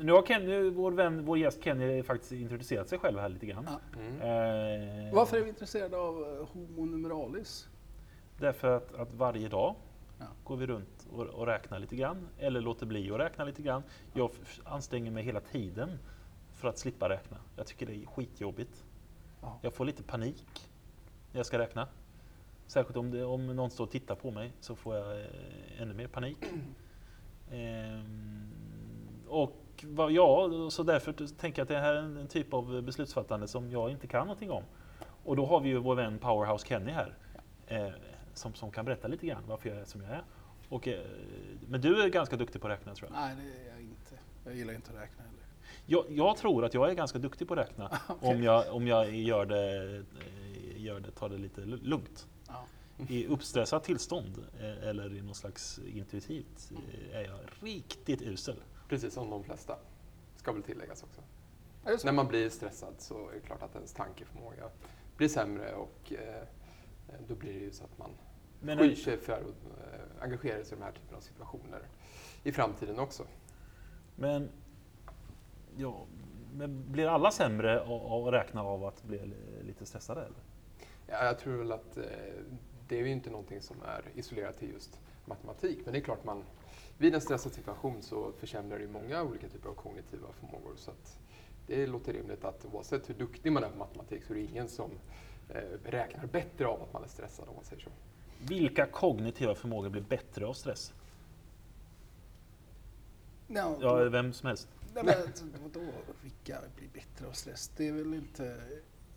nu 0.00 0.12
har 0.12 0.22
Kenny, 0.26 0.70
vår, 0.70 0.92
vän, 0.92 1.24
vår 1.24 1.38
gäst 1.38 1.64
Kenny 1.64 2.02
faktiskt 2.02 2.32
introducerat 2.32 2.88
sig 2.88 2.98
själv 2.98 3.18
här 3.18 3.28
lite 3.28 3.46
grann. 3.46 3.68
Ja. 3.68 4.00
Mm. 4.00 5.06
Eh, 5.08 5.14
Varför 5.14 5.36
är 5.36 5.42
vi 5.42 5.48
intresserade 5.48 5.96
av 5.96 6.22
eh, 6.22 6.46
Homo 6.52 6.84
numeralis? 6.86 7.68
Därför 8.38 8.76
att, 8.76 8.94
att 8.94 9.12
varje 9.14 9.48
dag 9.48 9.74
Ja. 10.18 10.24
går 10.44 10.56
vi 10.56 10.66
runt 10.66 11.06
och, 11.12 11.22
och 11.24 11.46
räknar 11.46 11.78
lite 11.78 11.96
grann, 11.96 12.28
eller 12.38 12.60
låter 12.60 12.86
bli 12.86 13.10
att 13.10 13.18
räkna 13.18 13.44
lite 13.44 13.62
grann. 13.62 13.82
Jag 14.12 14.30
anstränger 14.64 15.10
mig 15.10 15.22
hela 15.24 15.40
tiden 15.40 15.98
för 16.56 16.68
att 16.68 16.78
slippa 16.78 17.08
räkna. 17.08 17.36
Jag 17.56 17.66
tycker 17.66 17.86
det 17.86 18.02
är 18.02 18.06
skitjobbigt. 18.06 18.84
Ja. 19.40 19.58
Jag 19.62 19.74
får 19.74 19.84
lite 19.84 20.02
panik 20.02 20.70
när 21.32 21.38
jag 21.38 21.46
ska 21.46 21.58
räkna. 21.58 21.88
Särskilt 22.66 22.96
om, 22.96 23.10
det, 23.10 23.24
om 23.24 23.56
någon 23.56 23.70
står 23.70 23.84
och 23.84 23.90
tittar 23.90 24.14
på 24.14 24.30
mig 24.30 24.52
så 24.60 24.76
får 24.76 24.96
jag 24.96 25.20
eh, 25.20 25.26
ännu 25.78 25.94
mer 25.94 26.06
panik. 26.06 26.38
Ehm, 27.50 28.50
och 29.28 29.84
ja, 30.10 30.50
så 30.70 30.82
därför 30.82 31.12
tänker 31.36 31.60
jag 31.60 31.64
att 31.64 31.68
det 31.68 31.78
här 31.78 31.94
är 31.94 32.02
en, 32.02 32.16
en 32.16 32.28
typ 32.28 32.54
av 32.54 32.82
beslutsfattande 32.82 33.48
som 33.48 33.70
jag 33.70 33.90
inte 33.90 34.06
kan 34.06 34.26
någonting 34.26 34.50
om. 34.50 34.62
Och 35.24 35.36
då 35.36 35.46
har 35.46 35.60
vi 35.60 35.68
ju 35.68 35.78
vår 35.78 35.94
vän 35.94 36.18
Powerhouse 36.18 36.66
Kenny 36.66 36.92
här. 36.92 37.14
Eh, 37.66 37.88
som, 38.34 38.54
som 38.54 38.70
kan 38.70 38.84
berätta 38.84 39.08
lite 39.08 39.26
grann 39.26 39.42
varför 39.46 39.68
jag 39.68 39.78
är 39.78 39.84
som 39.84 40.02
jag 40.02 40.10
är. 40.10 40.22
Och, 40.68 40.88
eh, 40.88 41.06
men 41.68 41.80
du 41.80 42.02
är 42.02 42.08
ganska 42.08 42.36
duktig 42.36 42.60
på 42.60 42.66
att 42.66 42.72
räkna 42.72 42.94
tror 42.94 43.10
jag. 43.12 43.20
Nej, 43.20 43.36
det 43.36 43.68
är 43.68 43.70
jag 43.70 43.80
inte. 43.80 44.14
Jag 44.44 44.54
gillar 44.54 44.74
inte 44.74 44.90
att 44.90 44.96
räkna 44.96 45.24
heller. 45.24 45.45
Jag, 45.86 46.04
jag 46.08 46.36
tror 46.36 46.64
att 46.64 46.74
jag 46.74 46.90
är 46.90 46.94
ganska 46.94 47.18
duktig 47.18 47.48
på 47.48 47.54
att 47.54 47.60
räkna. 47.60 47.98
Okej. 48.08 48.34
om, 48.34 48.42
jag, 48.42 48.74
om 48.74 48.86
jag 48.86 49.14
gör 49.14 49.46
det, 49.46 49.96
eh, 49.96 50.82
gör 50.82 51.00
det, 51.00 51.10
tar 51.10 51.28
det 51.28 51.38
lite 51.38 51.60
lu- 51.60 51.82
lugnt. 51.82 52.26
Ja. 52.48 52.64
I 53.08 53.26
uppstressat 53.26 53.84
tillstånd 53.84 54.46
eh, 54.60 54.88
eller 54.88 55.14
i 55.16 55.22
någon 55.22 55.34
slags 55.34 55.78
intuitivt 55.94 56.70
eh, 56.72 57.16
är 57.16 57.22
jag 57.24 57.38
riktigt 57.60 58.22
usel. 58.22 58.56
Precis 58.88 59.14
som 59.14 59.30
de 59.30 59.44
flesta, 59.44 59.76
ska 60.36 60.52
väl 60.52 60.62
tilläggas 60.62 61.02
också. 61.02 61.20
När 62.06 62.12
man 62.12 62.26
blir 62.28 62.50
stressad 62.50 62.94
så 62.98 63.28
är 63.28 63.34
det 63.34 63.40
klart 63.40 63.62
att 63.62 63.74
ens 63.74 63.92
tankeförmåga 63.92 64.64
blir 65.16 65.28
sämre 65.28 65.74
och 65.74 66.12
eh, 66.12 66.42
då 67.28 67.34
blir 67.34 67.52
det 67.52 67.58
ju 67.58 67.70
så 67.72 67.84
att 67.84 67.98
man 67.98 68.10
Men 68.60 68.78
skyr 68.78 68.94
sig 68.94 69.18
för 69.18 69.32
att 69.32 69.40
eh, 69.40 70.22
engagera 70.22 70.64
sig 70.64 70.76
i 70.76 70.80
de 70.80 70.84
här 70.84 70.92
typen 70.92 71.16
av 71.16 71.20
situationer 71.20 71.82
i 72.42 72.52
framtiden 72.52 72.98
också. 72.98 73.24
Men, 74.16 74.48
ja, 75.76 76.06
men 76.54 76.92
blir 76.92 77.06
alla 77.06 77.30
sämre 77.30 77.80
att 77.80 78.32
räkna 78.32 78.62
av 78.62 78.84
att 78.84 79.04
bli 79.04 79.20
lite 79.62 79.86
stressade? 79.86 80.20
Eller? 80.20 80.38
Ja, 81.06 81.24
jag 81.24 81.38
tror 81.38 81.56
väl 81.56 81.72
att 81.72 81.96
eh, 81.96 82.04
det 82.88 82.96
är 82.96 83.00
ju 83.00 83.10
inte 83.10 83.30
någonting 83.30 83.60
som 83.60 83.76
är 83.82 84.02
isolerat 84.14 84.58
till 84.58 84.70
just 84.70 85.00
matematik, 85.24 85.78
men 85.84 85.92
det 85.92 85.98
är 85.98 86.02
klart 86.02 86.24
man 86.24 86.42
vid 86.98 87.14
en 87.14 87.20
stressad 87.20 87.52
situation 87.52 88.02
så 88.02 88.32
försämrar 88.32 88.78
det 88.78 88.88
många 88.88 89.22
olika 89.22 89.48
typer 89.48 89.68
av 89.68 89.74
kognitiva 89.74 90.28
förmågor. 90.32 90.72
Så 90.76 90.90
att 90.90 91.18
det 91.66 91.86
låter 91.86 92.12
rimligt 92.12 92.44
att 92.44 92.66
oavsett 92.72 93.08
hur 93.08 93.14
duktig 93.14 93.52
man 93.52 93.64
är 93.64 93.68
på 93.68 93.78
matematik 93.78 94.24
så 94.24 94.32
är 94.32 94.36
det 94.36 94.42
ingen 94.42 94.68
som 94.68 94.90
eh, 95.48 95.60
räknar 95.84 96.26
bättre 96.26 96.66
av 96.66 96.82
att 96.82 96.92
man 96.92 97.04
är 97.04 97.08
stressad 97.08 97.48
om 97.48 97.54
man 97.54 97.64
säger 97.64 97.82
så. 97.82 97.90
Vilka 98.38 98.86
kognitiva 98.86 99.54
förmågor 99.54 99.88
blir 99.88 100.02
bättre 100.02 100.46
av 100.46 100.52
stress? 100.52 100.94
Ja, 103.46 103.76
Ja, 103.80 103.94
vem 103.94 104.32
som 104.32 104.46
helst. 104.46 104.68
Nej, 105.02 105.16
men, 105.52 105.62
vadå, 105.62 105.92
vilka 106.22 106.60
blir 106.76 106.88
bättre 106.88 107.26
av 107.26 107.32
stress? 107.32 107.70
Det 107.76 107.88
är 107.88 107.92
väl 107.92 108.14
inte 108.14 108.60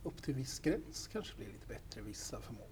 upp 0.04 0.24
till 0.24 0.34
viss 0.34 0.60
gräns 0.60 1.08
kanske 1.12 1.36
blir 1.38 1.48
lite 1.48 1.68
bättre 1.68 2.02
vissa 2.02 2.42
förmågor. 2.42 2.68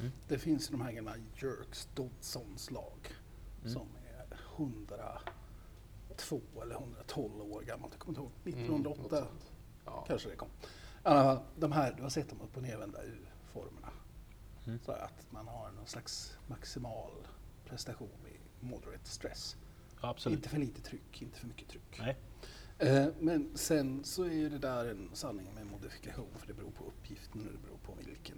Mm. 0.00 0.12
Det 0.28 0.38
finns 0.38 0.68
ju 0.70 0.72
de 0.72 0.80
här 0.80 0.92
gamla 0.92 1.14
Jerks 1.36 1.88
Dodsons 1.94 2.70
lag 2.70 3.14
Mm. 3.60 3.72
som 3.72 3.88
är 4.18 4.38
102 4.56 6.40
eller 6.62 6.74
112 6.74 7.40
år 7.52 7.62
gammalt. 7.62 7.92
Jag 7.92 8.00
kommer 8.00 8.18
inte 8.18 8.20
ihåg. 8.20 8.56
Mm, 8.56 8.82
1908 8.82 9.02
något 9.20 9.28
sånt. 9.28 9.52
Ja. 9.84 10.04
kanske 10.08 10.28
det 10.28 10.36
kom. 10.36 10.48
Alla 11.02 11.42
de 11.58 11.72
här, 11.72 11.92
du 11.96 12.02
har 12.02 12.10
sett 12.10 12.28
dem 12.30 12.40
upp 12.40 12.56
och 12.56 12.62
nervända 12.62 13.02
U-formerna. 13.02 13.90
Mm. 14.66 14.78
Så 14.84 14.92
att 14.92 15.26
man 15.30 15.48
har 15.48 15.70
någon 15.70 15.86
slags 15.86 16.38
maximal 16.46 17.12
prestation 17.64 18.10
vid 18.24 18.70
moderate 18.70 19.08
stress. 19.08 19.56
Absolut. 20.00 20.36
Inte 20.38 20.48
för 20.48 20.58
lite 20.58 20.80
tryck, 20.80 21.22
inte 21.22 21.38
för 21.38 21.46
mycket 21.46 21.68
tryck. 21.68 21.98
Nej. 21.98 22.16
Eh, 22.78 23.06
Men 23.20 23.50
sen 23.56 24.04
så 24.04 24.22
är 24.24 24.32
ju 24.32 24.48
det 24.48 24.58
där 24.58 24.84
en 24.86 25.10
sanning 25.12 25.54
med 25.54 25.66
modifikation 25.66 26.26
för 26.36 26.46
det 26.46 26.54
beror 26.54 26.70
på 26.70 26.84
uppgiften 26.84 27.40
och 27.46 27.52
det 27.52 27.58
beror 27.58 27.78
på 27.78 27.92
vilken 28.06 28.36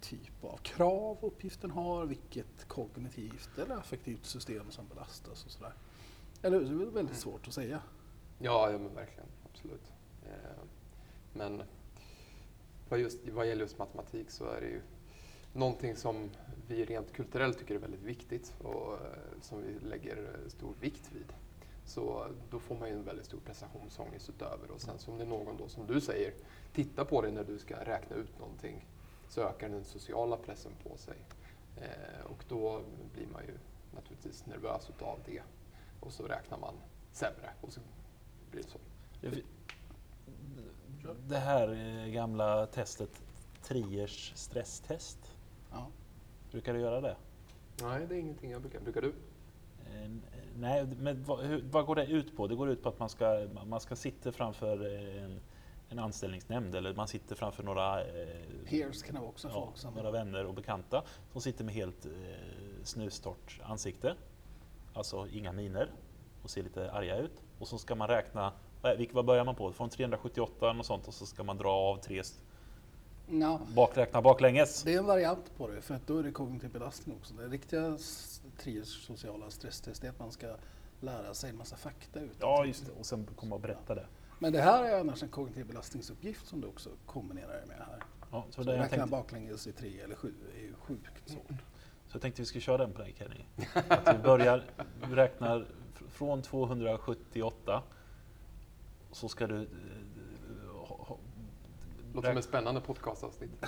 typ 0.00 0.44
av 0.44 0.56
krav 0.56 1.18
uppgiften 1.20 1.70
har, 1.70 2.06
vilket 2.06 2.68
kognitivt 2.68 3.58
eller 3.58 3.74
affektivt 3.76 4.24
system 4.26 4.70
som 4.70 4.88
belastas 4.88 5.44
och 5.44 5.50
sådär. 5.50 5.74
Eller 6.42 6.58
hur? 6.60 6.66
Det 6.66 6.72
är 6.72 6.76
väl 6.76 6.84
väldigt 6.84 6.96
Mm. 6.98 7.14
svårt 7.14 7.48
att 7.48 7.54
säga. 7.54 7.82
Ja, 8.38 8.70
ja 8.70 8.78
men 8.78 8.94
verkligen. 8.94 9.28
Absolut. 9.52 9.92
Eh, 10.26 10.62
Men 11.32 11.62
vad, 12.88 13.00
just, 13.00 13.28
vad 13.28 13.48
gäller 13.48 13.60
just 13.62 13.78
matematik 13.78 14.30
så 14.30 14.44
är 14.44 14.60
det 14.60 14.66
ju 14.66 14.80
någonting 15.52 15.96
som 15.96 16.30
vi 16.68 16.84
rent 16.84 17.12
kulturellt 17.12 17.58
tycker 17.58 17.74
är 17.74 17.78
väldigt 17.78 18.02
viktigt 18.02 18.54
och 18.58 18.92
eh, 18.94 19.40
som 19.40 19.62
vi 19.62 19.78
lägger 19.88 20.38
stor 20.48 20.74
vikt 20.80 21.10
vid. 21.12 21.32
Så 21.90 22.26
då 22.50 22.58
får 22.58 22.74
man 22.76 22.88
ju 22.88 22.94
en 22.94 23.04
väldigt 23.04 23.26
stor 23.26 23.38
prestationsångest 23.40 24.28
utöver 24.28 24.70
och 24.70 24.80
sen 24.80 24.98
som 24.98 25.18
det 25.18 25.24
är 25.24 25.28
någon 25.28 25.56
då 25.56 25.68
som 25.68 25.86
du 25.86 26.00
säger 26.00 26.34
tittar 26.72 27.04
på 27.04 27.22
dig 27.22 27.32
när 27.32 27.44
du 27.44 27.58
ska 27.58 27.84
räkna 27.84 28.16
ut 28.16 28.38
någonting 28.38 28.86
så 29.28 29.40
ökar 29.40 29.68
den 29.68 29.84
sociala 29.84 30.36
pressen 30.36 30.72
på 30.84 30.96
sig. 30.96 31.16
Eh, 31.76 32.24
och 32.26 32.44
då 32.48 32.82
blir 33.14 33.26
man 33.26 33.42
ju 33.46 33.54
naturligtvis 33.94 34.46
nervös 34.46 34.90
utav 34.90 35.18
det. 35.26 35.42
Och 36.00 36.12
så 36.12 36.22
räknar 36.26 36.58
man 36.58 36.74
sämre 37.12 37.50
och 37.60 37.72
så 37.72 37.80
blir 38.50 38.62
det 38.62 38.68
så. 38.68 38.78
Det- 39.20 39.42
Det 41.28 41.38
här 41.38 41.68
eh, 41.72 42.12
gamla 42.12 42.66
testet, 42.66 43.22
Triers 43.62 44.32
stresstest, 44.36 45.18
Ja. 45.70 45.86
brukar 46.50 46.74
du 46.74 46.80
göra 46.80 47.00
det? 47.00 47.16
Nej, 47.82 48.06
det 48.08 48.14
är 48.14 48.18
ingenting 48.18 48.50
jag 48.50 48.60
brukar. 48.60 48.80
Brukar 48.80 49.02
du? 49.02 49.12
Eh, 49.90 50.10
Nej, 50.60 50.86
men 50.98 51.24
vad, 51.24 51.40
hur, 51.40 51.64
vad 51.70 51.86
går 51.86 51.94
det 51.94 52.06
ut 52.06 52.36
på? 52.36 52.46
Det 52.46 52.54
går 52.54 52.70
ut 52.70 52.82
på 52.82 52.88
att 52.88 52.98
man 52.98 53.08
ska, 53.08 53.46
man 53.66 53.80
ska 53.80 53.96
sitta 53.96 54.32
framför 54.32 54.94
eh, 54.94 55.24
en, 55.24 55.40
en 55.88 55.98
anställningsnämnd 55.98 56.74
eller 56.74 56.94
man 56.94 57.08
sitter 57.08 57.34
framför 57.34 57.62
några, 57.62 58.00
eh, 58.00 58.28
Peers 58.68 59.02
kan 59.02 59.14
det 59.14 59.20
också 59.20 59.48
ja, 59.48 59.54
folk 59.54 59.78
som... 59.78 59.94
några 59.94 60.10
vänner 60.10 60.46
och 60.46 60.54
bekanta 60.54 61.02
som 61.32 61.40
sitter 61.40 61.64
med 61.64 61.74
helt 61.74 62.06
eh, 62.06 62.10
snustort 62.82 63.60
ansikte. 63.62 64.14
Alltså 64.94 65.26
inga 65.32 65.52
miner 65.52 65.90
och 66.42 66.50
ser 66.50 66.62
lite 66.62 66.92
arga 66.92 67.16
ut. 67.16 67.42
Och 67.58 67.68
så 67.68 67.78
ska 67.78 67.94
man 67.94 68.08
räkna, 68.08 68.52
vad, 69.12 69.24
börjar 69.24 69.44
man 69.44 69.54
på? 69.54 69.72
Från 69.72 69.88
378 69.88 70.70
och 70.70 70.86
sånt 70.86 71.08
och 71.08 71.14
så 71.14 71.26
ska 71.26 71.44
man 71.44 71.56
dra 71.56 71.70
av 71.70 71.96
tre, 71.96 72.22
Ja, 73.32 73.60
bakräkna 73.74 74.22
baklänges. 74.22 74.82
det 74.82 74.94
är 74.94 74.98
en 74.98 75.06
variant 75.06 75.56
på 75.56 75.68
det, 75.68 75.80
för 75.80 75.94
att 75.94 76.06
då 76.06 76.18
är 76.18 76.22
det 76.22 76.32
kognitiv 76.32 76.70
belastning 76.70 77.16
också. 77.20 77.34
Det 77.34 77.46
riktiga 77.48 77.98
s- 78.60 78.64
Triers 78.64 79.06
sociala 79.06 79.50
stresstest 79.50 80.04
är 80.04 80.08
att 80.08 80.18
man 80.18 80.32
ska 80.32 80.56
lära 81.00 81.34
sig 81.34 81.50
en 81.50 81.56
massa 81.56 81.76
fakta 81.76 82.20
ut. 82.20 82.36
Ja, 82.40 82.64
just 82.64 82.86
det. 82.86 82.92
Och 82.92 83.06
sen 83.06 83.26
komma 83.36 83.54
och 83.54 83.60
berätta 83.60 83.94
det. 83.94 84.06
Men 84.38 84.52
det 84.52 84.60
här 84.60 84.84
är 84.84 85.00
annars 85.00 85.22
en 85.22 85.28
kognitiv 85.28 85.66
belastningsuppgift 85.66 86.46
som 86.46 86.60
du 86.60 86.66
också 86.66 86.90
kombinerar 87.06 87.66
med 87.66 87.76
här. 87.76 88.02
Ja, 88.30 88.44
så 88.50 88.62
Så 88.64 88.70
det 88.70 88.76
jag 88.76 88.82
räkna 88.84 88.96
tänkte, 88.96 89.10
baklänges 89.10 89.66
i 89.66 89.72
tre 89.72 90.00
eller 90.00 90.14
sju 90.14 90.34
är 90.56 90.60
ju 90.60 90.74
sjukt 90.74 91.28
svårt. 91.30 91.46
så 92.08 92.14
jag 92.16 92.22
tänkte 92.22 92.42
vi 92.42 92.46
skulle 92.46 92.62
köra 92.62 92.76
den 92.78 92.92
på 92.92 92.98
dig 93.02 93.14
Kenny. 93.18 93.44
Att 93.88 94.14
vi 94.14 94.22
börjar, 94.22 94.64
vi 95.08 95.14
räknar 95.14 95.58
fr- 95.94 96.08
från 96.08 96.42
278. 96.42 97.82
Så 99.12 99.28
ska 99.28 99.46
du... 99.46 99.62
eh, 99.62 99.68
ha- 100.76 101.04
ha- 101.04 101.18
Låter 102.14 102.28
som 102.28 102.36
ett 102.38 102.44
spännande 102.44 102.80
podcastavsnitt. 102.80 103.50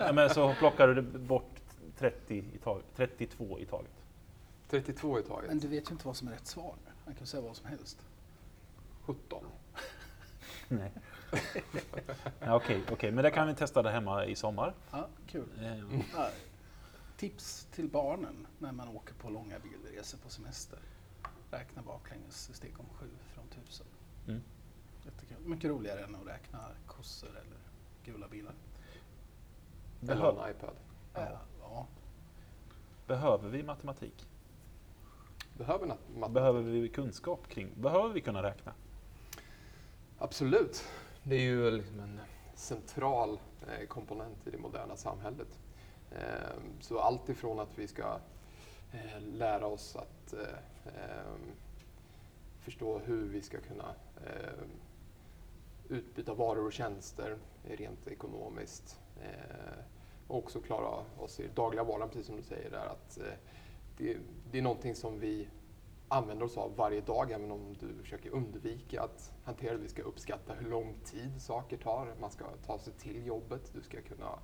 Ja, 0.00 0.12
men 0.12 0.30
så 0.30 0.54
plockar 0.58 0.88
du 0.88 1.02
bort 1.02 1.50
30 1.98 2.34
i 2.54 2.58
taget, 2.58 2.84
32 2.96 3.58
i 3.58 3.66
taget. 3.66 3.97
32 4.68 5.18
i 5.18 5.22
taget. 5.22 5.48
Men 5.48 5.58
du 5.58 5.68
vet 5.68 5.90
ju 5.90 5.92
inte 5.92 6.06
vad 6.06 6.16
som 6.16 6.28
är 6.28 6.32
rätt 6.32 6.46
svar. 6.46 6.74
Han 7.04 7.14
kan 7.14 7.26
säga 7.26 7.42
vad 7.42 7.56
som 7.56 7.66
helst. 7.66 7.98
17. 9.02 9.44
Nej. 10.68 10.92
Ja, 12.40 12.54
Okej, 12.56 12.82
okej, 12.92 13.12
men 13.12 13.24
det 13.24 13.30
kan 13.30 13.48
vi 13.48 13.54
testa 13.54 13.82
där 13.82 13.90
hemma 13.90 14.26
i 14.26 14.34
sommar. 14.34 14.74
Ja, 14.90 15.08
kul. 15.26 15.48
Eh, 15.60 16.00
Ja, 16.14 16.30
tips 17.16 17.66
till 17.72 17.88
barnen 17.88 18.46
när 18.58 18.72
man 18.72 18.88
åker 18.88 19.14
på 19.14 19.30
långa 19.30 19.58
bilresor 19.58 20.18
på 20.18 20.30
semester. 20.30 20.78
Räkna 21.50 21.82
baklänges 21.82 22.50
i 22.50 22.54
steg 22.54 22.80
om 22.80 22.86
sju 22.94 23.06
från 23.34 23.44
tusen. 23.48 23.86
Mm. 24.26 24.42
Jättekul. 25.04 25.36
Mycket 25.44 25.70
roligare 25.70 26.04
än 26.04 26.14
att 26.14 26.26
räkna 26.26 26.58
kossor 26.86 27.30
eller 27.30 27.58
gula 28.04 28.28
bilar. 28.28 28.54
Eller 30.02 30.44
en 30.44 30.50
iPad. 30.50 30.76
Ja. 31.14 31.40
ja. 31.60 31.86
behöver 33.06 33.48
vi 33.48 33.62
matematik? 33.62 34.26
Behöver 35.58 35.86
matematik? 35.86 36.34
Behöver 36.34 36.60
vi 36.62 36.88
kunskap 36.88 37.48
kring? 37.48 37.68
Behöver 37.74 38.08
vi 38.08 38.20
kunna 38.20 38.42
räkna? 38.42 38.72
Absolut. 40.18 40.84
Det 41.22 41.34
är 41.36 41.40
ju 41.40 41.70
liksom 41.70 42.00
en 42.00 42.20
central 42.54 43.38
eh, 43.68 43.86
komponent 43.86 44.46
i 44.46 44.50
det 44.50 44.58
moderna 44.58 44.96
samhället. 44.96 45.58
Eh, 46.10 46.56
Så 46.80 46.98
allt 46.98 47.28
ifrån 47.28 47.60
att 47.60 47.78
vi 47.78 47.86
ska 47.88 48.18
eh, 48.92 49.20
lära 49.22 49.66
oss 49.66 49.96
att 49.96 50.32
eh, 50.32 50.40
eh, 50.86 51.32
förstå 52.60 52.98
hur 52.98 53.28
vi 53.28 53.42
ska 53.42 53.60
kunna 53.60 53.94
eh, 54.26 54.64
utbyta 55.88 56.34
varor 56.34 56.66
och 56.66 56.72
tjänster 56.72 57.36
rent 57.64 58.08
ekonomiskt. 58.08 59.00
Och 60.28 60.36
också 60.38 60.60
klara 60.60 61.04
oss 61.18 61.40
i 61.40 61.48
dagliga 61.54 61.84
vardagen, 61.84 62.08
precis 62.08 62.26
som 62.26 62.36
du 62.36 62.42
säger 62.42 62.70
där. 62.70 62.86
Att 62.86 63.18
det, 63.96 64.16
det 64.50 64.58
är 64.58 64.62
någonting 64.62 64.94
som 64.94 65.20
vi 65.20 65.48
använder 66.08 66.44
oss 66.46 66.56
av 66.56 66.76
varje 66.76 67.00
dag, 67.00 67.30
även 67.30 67.50
om 67.50 67.76
du 67.80 68.02
försöker 68.02 68.30
undvika 68.30 69.02
att 69.02 69.32
hantera 69.44 69.72
det. 69.72 69.78
Vi 69.78 69.88
ska 69.88 70.02
uppskatta 70.02 70.54
hur 70.54 70.70
lång 70.70 70.94
tid 71.04 71.42
saker 71.42 71.76
tar. 71.76 72.14
Man 72.20 72.30
ska 72.30 72.44
ta 72.66 72.78
sig 72.78 72.92
till 72.92 73.26
jobbet. 73.26 73.72
Du 73.74 73.82
ska 73.82 74.02
kunna 74.02 74.38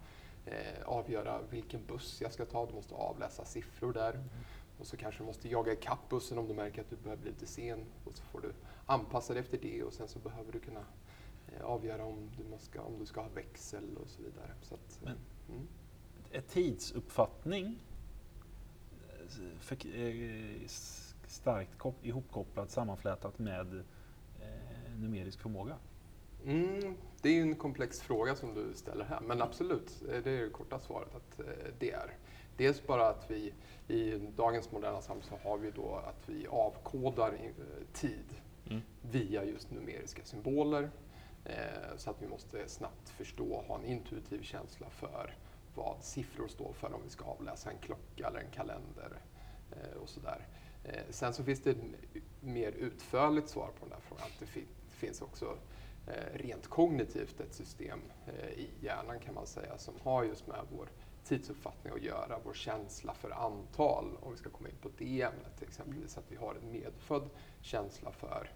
eh, 0.46 0.84
avgöra 0.84 1.42
vilken 1.50 1.86
buss 1.86 2.20
jag 2.20 2.32
ska 2.32 2.44
ta. 2.44 2.66
Du 2.66 2.74
måste 2.74 2.94
avläsa 2.94 3.44
siffror 3.44 3.92
där. 3.92 4.24
Och 4.78 4.86
så 4.86 4.96
kanske 4.96 5.22
du 5.22 5.26
måste 5.26 5.48
jaga 5.48 5.72
ikapp 5.72 6.08
bussen 6.08 6.38
om 6.38 6.48
du 6.48 6.54
märker 6.54 6.80
att 6.80 6.90
du 6.90 6.96
börjar 6.96 7.16
bli 7.16 7.30
lite 7.30 7.46
sen. 7.46 7.84
Och 8.04 8.14
så 8.14 8.22
får 8.22 8.40
du 8.40 8.52
anpassa 8.86 9.32
dig 9.32 9.40
efter 9.42 9.58
det 9.58 9.82
och 9.82 9.92
sen 9.92 10.08
så 10.08 10.18
behöver 10.18 10.52
du 10.52 10.60
kunna 10.60 10.84
eh, 11.48 11.64
avgöra 11.64 12.04
om 12.04 12.30
du, 12.36 12.44
måste, 12.50 12.78
om 12.78 12.98
du 12.98 13.06
ska 13.06 13.20
ha 13.20 13.28
växel 13.28 13.96
och 13.96 14.08
så 14.08 14.22
vidare. 14.22 14.50
Så 14.62 14.74
att, 14.74 15.00
Men- 15.02 15.18
mm. 15.48 15.66
Är 16.32 16.40
tidsuppfattning 16.40 17.78
för, 19.60 19.76
eh, 19.86 20.66
starkt 21.26 21.78
kop- 21.78 22.04
ihopkopplat, 22.06 22.70
sammanflätat 22.70 23.38
med 23.38 23.74
eh, 24.40 24.98
numerisk 24.98 25.40
förmåga? 25.40 25.76
Mm, 26.46 26.94
det 27.22 27.28
är 27.28 27.32
ju 27.32 27.42
en 27.42 27.54
komplex 27.54 28.00
fråga 28.00 28.34
som 28.36 28.54
du 28.54 28.74
ställer 28.74 29.04
här, 29.04 29.20
men 29.20 29.42
absolut, 29.42 30.02
eh, 30.08 30.22
det 30.24 30.30
är 30.30 30.42
det 30.44 30.50
korta 30.50 30.78
svaret 30.78 31.14
att 31.14 31.40
eh, 31.40 31.46
det 31.78 31.90
är. 31.90 32.10
Dels 32.56 32.86
bara 32.86 33.08
att 33.08 33.30
vi 33.30 33.52
i 33.88 34.18
dagens 34.36 34.72
moderna 34.72 35.00
samhälle 35.02 35.28
så 35.28 35.48
har 35.48 35.58
vi 35.58 35.70
då 35.70 35.94
att 35.96 36.28
vi 36.28 36.46
avkodar 36.46 37.32
eh, 37.32 37.86
tid 37.92 38.24
Mm. 38.70 38.82
via 39.10 39.44
just 39.44 39.70
numeriska 39.70 40.22
symboler. 40.24 40.90
Eh, 41.44 41.96
så 41.96 42.10
att 42.10 42.22
vi 42.22 42.26
måste 42.28 42.68
snabbt 42.68 43.08
förstå 43.08 43.52
och 43.52 43.64
ha 43.64 43.78
en 43.78 43.84
intuitiv 43.84 44.42
känsla 44.42 44.90
för 44.90 45.36
vad 45.74 45.96
siffror 46.02 46.48
står 46.48 46.72
för 46.72 46.94
om 46.94 47.00
vi 47.04 47.10
ska 47.10 47.24
avläsa 47.24 47.70
en 47.70 47.78
klocka 47.78 48.26
eller 48.26 48.40
en 48.40 48.50
kalender 48.50 49.12
eh, 49.72 49.96
och 50.02 50.08
sådär. 50.08 50.46
Eh, 50.84 51.02
sen 51.10 51.34
så 51.34 51.44
finns 51.44 51.62
det 51.62 51.70
ett 51.70 51.82
mer 52.40 52.72
utförligt 52.72 53.48
svar 53.48 53.70
på 53.80 53.84
den 53.84 53.92
här 53.92 54.00
frågan. 54.00 54.28
Det, 54.38 54.46
fin- 54.46 54.66
det 54.90 54.96
finns 54.96 55.22
också 55.22 55.58
eh, 56.06 56.38
rent 56.38 56.66
kognitivt 56.68 57.40
ett 57.40 57.54
system 57.54 58.00
i 58.56 58.68
hjärnan 58.80 59.20
kan 59.20 59.34
man 59.34 59.46
säga 59.46 59.78
som 59.78 59.94
har 60.02 60.24
just 60.24 60.46
med 60.46 60.60
vår 60.76 60.88
tidsuppfattning 61.24 61.92
att 61.92 62.02
göra, 62.02 62.38
vår 62.44 62.54
känsla 62.54 63.14
för 63.14 63.30
antal, 63.30 64.16
om 64.22 64.32
vi 64.32 64.38
ska 64.38 64.50
komma 64.50 64.68
in 64.68 64.76
på 64.82 64.90
det 64.98 65.22
ämnet 65.22 65.62
exempelvis, 65.62 66.18
att 66.18 66.32
vi 66.32 66.36
har 66.36 66.54
en 66.54 66.72
medfödd 66.72 67.30
känsla 67.60 68.12
för 68.12 68.50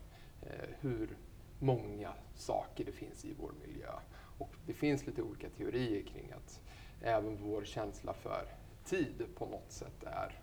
hur 0.80 1.16
många 1.58 2.12
saker 2.34 2.84
det 2.84 2.92
finns 2.92 3.24
i 3.24 3.34
vår 3.40 3.52
miljö. 3.66 3.92
Och 4.38 4.50
det 4.66 4.72
finns 4.72 5.06
lite 5.06 5.22
olika 5.22 5.48
teorier 5.48 6.02
kring 6.02 6.32
att 6.32 6.60
även 7.02 7.36
vår 7.42 7.64
känsla 7.64 8.12
för 8.14 8.44
tid 8.84 9.26
på 9.34 9.46
något 9.46 9.72
sätt 9.72 10.02
är 10.04 10.38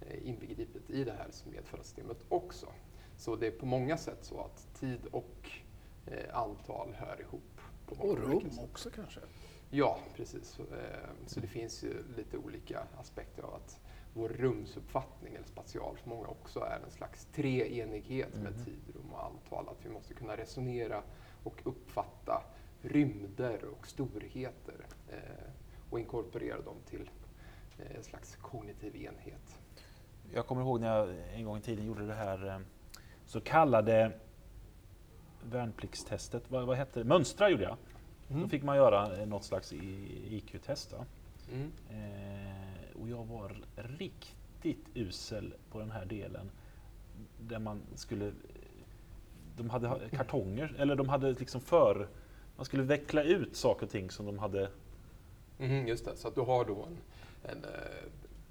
eh, 0.00 0.28
inbegripet 0.28 0.90
i 0.90 1.04
det 1.04 1.12
här 1.12 1.28
medfödda 1.52 2.14
också. 2.28 2.66
Så 3.16 3.36
det 3.36 3.46
är 3.46 3.50
på 3.50 3.66
många 3.66 3.96
sätt 3.96 4.18
så 4.24 4.40
att 4.40 4.68
tid 4.80 5.00
och 5.10 5.50
eh, 6.06 6.36
antal 6.38 6.94
hör 6.94 7.20
ihop. 7.20 7.60
Och 7.98 8.18
rum 8.18 8.50
också 8.64 8.90
kanske. 8.90 9.20
Ja, 9.70 9.98
precis. 10.16 10.48
Så, 10.48 10.62
eh, 10.62 11.08
Så 11.26 11.40
det 11.40 11.46
finns 11.46 11.82
ju 11.84 12.02
lite 12.16 12.36
olika 12.36 12.86
aspekter 13.00 13.42
av 13.42 13.54
att 13.54 13.80
vår 14.14 14.28
rumsuppfattning, 14.28 15.34
eller 15.34 15.46
spatialförmåga, 15.46 16.28
också 16.28 16.60
är 16.60 16.80
en 16.84 16.90
slags 16.90 17.24
treenighet 17.34 18.34
med 18.34 18.52
Mhm. 18.56 18.64
tid, 18.64 18.80
rum 18.94 19.12
och 19.12 19.24
antal. 19.26 19.68
Att 19.68 19.86
vi 19.86 19.90
måste 19.90 20.14
kunna 20.14 20.36
resonera 20.36 21.02
och 21.44 21.60
uppfatta 21.64 22.42
rymder 22.82 23.64
och 23.64 23.86
storheter 23.88 24.86
eh, 25.08 25.18
och 25.90 26.00
inkorporera 26.00 26.60
dem 26.60 26.76
till 26.86 27.10
eh, 27.78 27.96
en 27.96 28.04
slags 28.04 28.36
kognitiv 28.36 28.96
enhet. 28.96 29.58
Jag 30.34 30.46
kommer 30.46 30.62
ihåg 30.62 30.80
när 30.80 30.96
jag 30.96 31.08
en 31.34 31.44
gång 31.44 31.58
i 31.58 31.60
tiden 31.60 31.86
gjorde 31.86 32.06
det 32.06 32.14
här 32.14 32.46
eh, 32.48 32.58
så 33.26 33.40
kallade 33.40 34.12
värnpliktstestet. 35.42 36.50
Vad, 36.50 36.66
vad 36.66 36.76
hette 36.76 37.00
det? 37.00 37.04
Mönstra 37.04 37.50
gjorde 37.50 37.62
jag. 37.62 37.76
Då 38.28 38.48
fick 38.48 38.62
man 38.62 38.76
göra 38.76 39.16
eh, 39.20 39.26
något 39.26 39.44
slags 39.44 39.72
IQ-test. 39.72 40.94
Mm. 41.52 41.72
Eh, 41.90 43.00
och 43.02 43.08
jag 43.08 43.24
var 43.24 43.56
riktigt 43.74 44.86
usel 44.94 45.54
på 45.70 45.78
den 45.78 45.90
här 45.90 46.04
delen. 46.04 46.50
Där 47.40 47.58
man 47.58 47.82
skulle... 47.94 48.32
De 49.56 49.70
hade 49.70 49.88
ha- 49.88 49.98
kartonger, 50.10 50.74
eller 50.78 50.96
de 50.96 51.08
hade 51.08 51.32
liksom 51.32 51.60
för... 51.60 52.08
Man 52.56 52.64
skulle 52.64 52.82
veckla 52.82 53.22
ut 53.22 53.56
saker 53.56 53.86
och 53.86 53.92
ting 53.92 54.10
som 54.10 54.26
de 54.26 54.38
hade... 54.38 54.70
Mhm, 55.60 55.88
just 55.88 56.04
det, 56.04 56.16
så 56.16 56.28
att 56.28 56.34
du 56.34 56.40
har 56.40 56.64
då 56.64 56.82
en, 56.86 56.98
en 57.50 57.64
eh, 57.64 57.70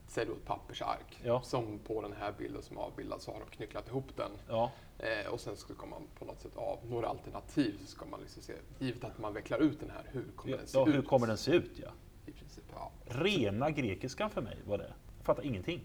säg 0.07 0.25
då 0.25 0.31
ett 0.33 0.45
pappersark 0.45 1.19
Ja. 1.23 1.41
som 1.41 1.79
på 1.79 2.01
den 2.01 2.13
här 2.19 2.33
bilden 2.37 2.63
som 2.63 2.77
avbildas 2.77 3.23
så 3.23 3.31
har 3.31 3.39
de 3.39 3.49
knycklat 3.55 3.87
ihop 3.87 4.15
den 4.15 4.31
Ja, 4.47 4.71
Eh, 5.01 5.33
och 5.33 5.39
sen 5.39 5.57
ska 5.57 5.85
man 5.85 6.01
på 6.19 6.25
något 6.25 6.39
sätt 6.41 6.55
av 6.57 6.79
några 6.89 7.07
alternativ 7.07 7.77
så 7.81 7.87
ska 7.87 8.05
man 8.05 8.19
liksom 8.21 8.41
se, 8.43 8.53
givet 8.79 9.03
att 9.03 9.17
man 9.19 9.33
vecklar 9.33 9.59
ut 9.59 9.79
den 9.79 9.89
här, 9.89 10.03
hur 10.11 10.25
kommer 10.35 10.51
ja, 10.51 10.57
den 10.57 10.67
se 10.67 10.77
ja 10.77 10.87
ut? 10.87 10.95
hur 10.95 11.01
kommer 11.01 11.27
den 11.27 11.37
se 11.37 11.51
ut? 11.51 11.71
Ja. 11.75 11.89
I 12.25 12.31
princip, 12.31 12.63
ja. 12.73 12.91
Rena 13.05 13.71
grekiskan 13.71 14.29
för 14.29 14.41
mig 14.41 14.57
var 14.65 14.77
det. 14.77 14.93
Jag 15.17 15.25
fattar 15.25 15.45
ingenting. 15.45 15.81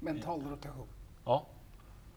Mental 0.00 0.42
rotation. 0.42 0.86
Ja. 1.24 1.46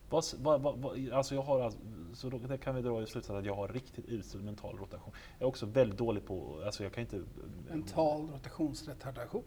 Vad, 0.10 0.24
vad, 0.38 0.62
vad, 0.62 1.10
alltså 1.14 1.36
jag 1.36 1.42
har, 1.42 1.62
alltså- 1.62 1.80
så 2.14 2.30
det 2.30 2.58
kan 2.58 2.76
vi 2.76 2.82
dra 2.82 3.02
i 3.02 3.06
slutsatsen 3.06 3.36
att 3.36 3.46
jag 3.46 3.56
har 3.56 3.68
riktigt 3.68 4.06
usel 4.10 4.42
mental 4.42 4.78
rotation. 4.78 5.14
Jag 5.40 5.46
är 5.46 5.50
också 5.50 5.66
väldigt 5.66 5.98
dålig 6.00 6.26
på, 6.26 6.62
alltså 6.66 6.84
jag 6.84 6.94
kan 6.94 7.02
inte... 7.02 7.22
Mental 7.70 8.30
rotationsretardation. 8.34 9.44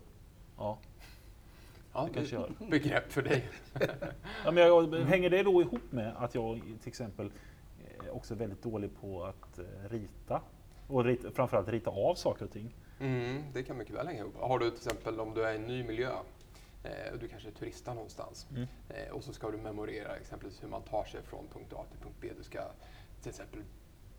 Ja, 0.58 0.78
Ja, 1.92 2.04
det 2.04 2.14
kanske 2.14 2.36
jag 2.36 2.40
har. 2.40 2.66
begrepp 2.70 3.12
för 3.12 3.22
dig. 3.22 3.48
Ja, 4.44 4.50
men 4.50 4.56
jag, 4.56 4.94
hänger 4.94 5.30
det 5.30 5.42
då 5.42 5.62
ihop 5.62 5.92
med 5.92 6.12
att 6.16 6.34
jag 6.34 6.60
till 6.80 6.88
exempel 6.88 7.30
eh, 7.80 8.16
också 8.16 8.34
är 8.34 8.38
väldigt 8.38 8.62
dålig 8.62 8.90
på 9.00 9.24
att 9.24 9.58
eh, 9.58 9.64
rita? 9.90 10.40
Och 10.86 11.04
rita, 11.04 11.30
framförallt 11.30 11.68
rita 11.68 11.90
av 11.90 12.14
saker 12.14 12.44
och 12.44 12.50
ting. 12.52 12.74
Mm, 13.00 13.42
det 13.52 13.62
kan 13.62 13.76
mycket 13.76 13.94
väl 13.94 14.06
hänga 14.06 14.20
ihop. 14.20 14.34
Har 14.40 14.58
du 14.58 14.70
till 14.70 14.76
exempel 14.76 15.20
om 15.20 15.34
du 15.34 15.44
är 15.44 15.52
i 15.52 15.56
en 15.56 15.62
ny 15.62 15.84
miljö, 15.84 16.10
eh, 16.10 16.16
och 17.12 17.18
du 17.18 17.28
kanske 17.28 17.50
turistar 17.50 17.94
någonstans 17.94 18.46
Mm. 18.50 18.66
eh, 18.88 19.08
och 19.10 19.24
så 19.24 19.32
ska 19.32 19.50
du 19.50 19.56
memorera 19.58 20.16
exempelvis 20.16 20.62
hur 20.62 20.68
man 20.68 20.82
tar 20.82 21.04
sig 21.04 21.22
från 21.22 21.48
punkt 21.48 21.72
A 21.72 21.84
till 21.90 22.00
punkt 22.00 22.16
B. 22.20 22.30
Du 22.36 22.42
ska 22.44 22.60
till 23.22 23.28
exempel 23.30 23.62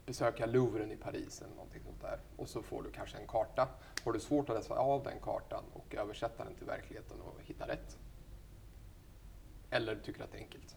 besöka 0.05 0.45
Louvren 0.45 0.91
i 0.91 0.95
Paris 0.95 1.41
eller 1.41 1.55
någonting 1.55 1.81
sånt 1.83 2.01
där. 2.01 2.19
Och 2.37 2.49
så 2.49 2.61
får 2.61 2.83
du 2.83 2.91
kanske 2.91 3.17
en 3.17 3.27
karta. 3.27 3.67
Har 4.03 4.11
du 4.13 4.19
svårt 4.19 4.49
att 4.49 4.55
läsa 4.55 4.73
av 4.75 5.03
den 5.03 5.19
kartan 5.21 5.63
och 5.73 5.95
översätta 5.95 6.43
den 6.43 6.55
till 6.55 6.65
verkligheten 6.67 7.21
och 7.21 7.41
hitta 7.43 7.67
rätt? 7.67 7.97
Eller 9.69 9.95
tycker 9.95 10.19
du 10.19 10.23
att 10.25 10.31
det 10.31 10.37
är 10.37 10.41
enkelt? 10.41 10.75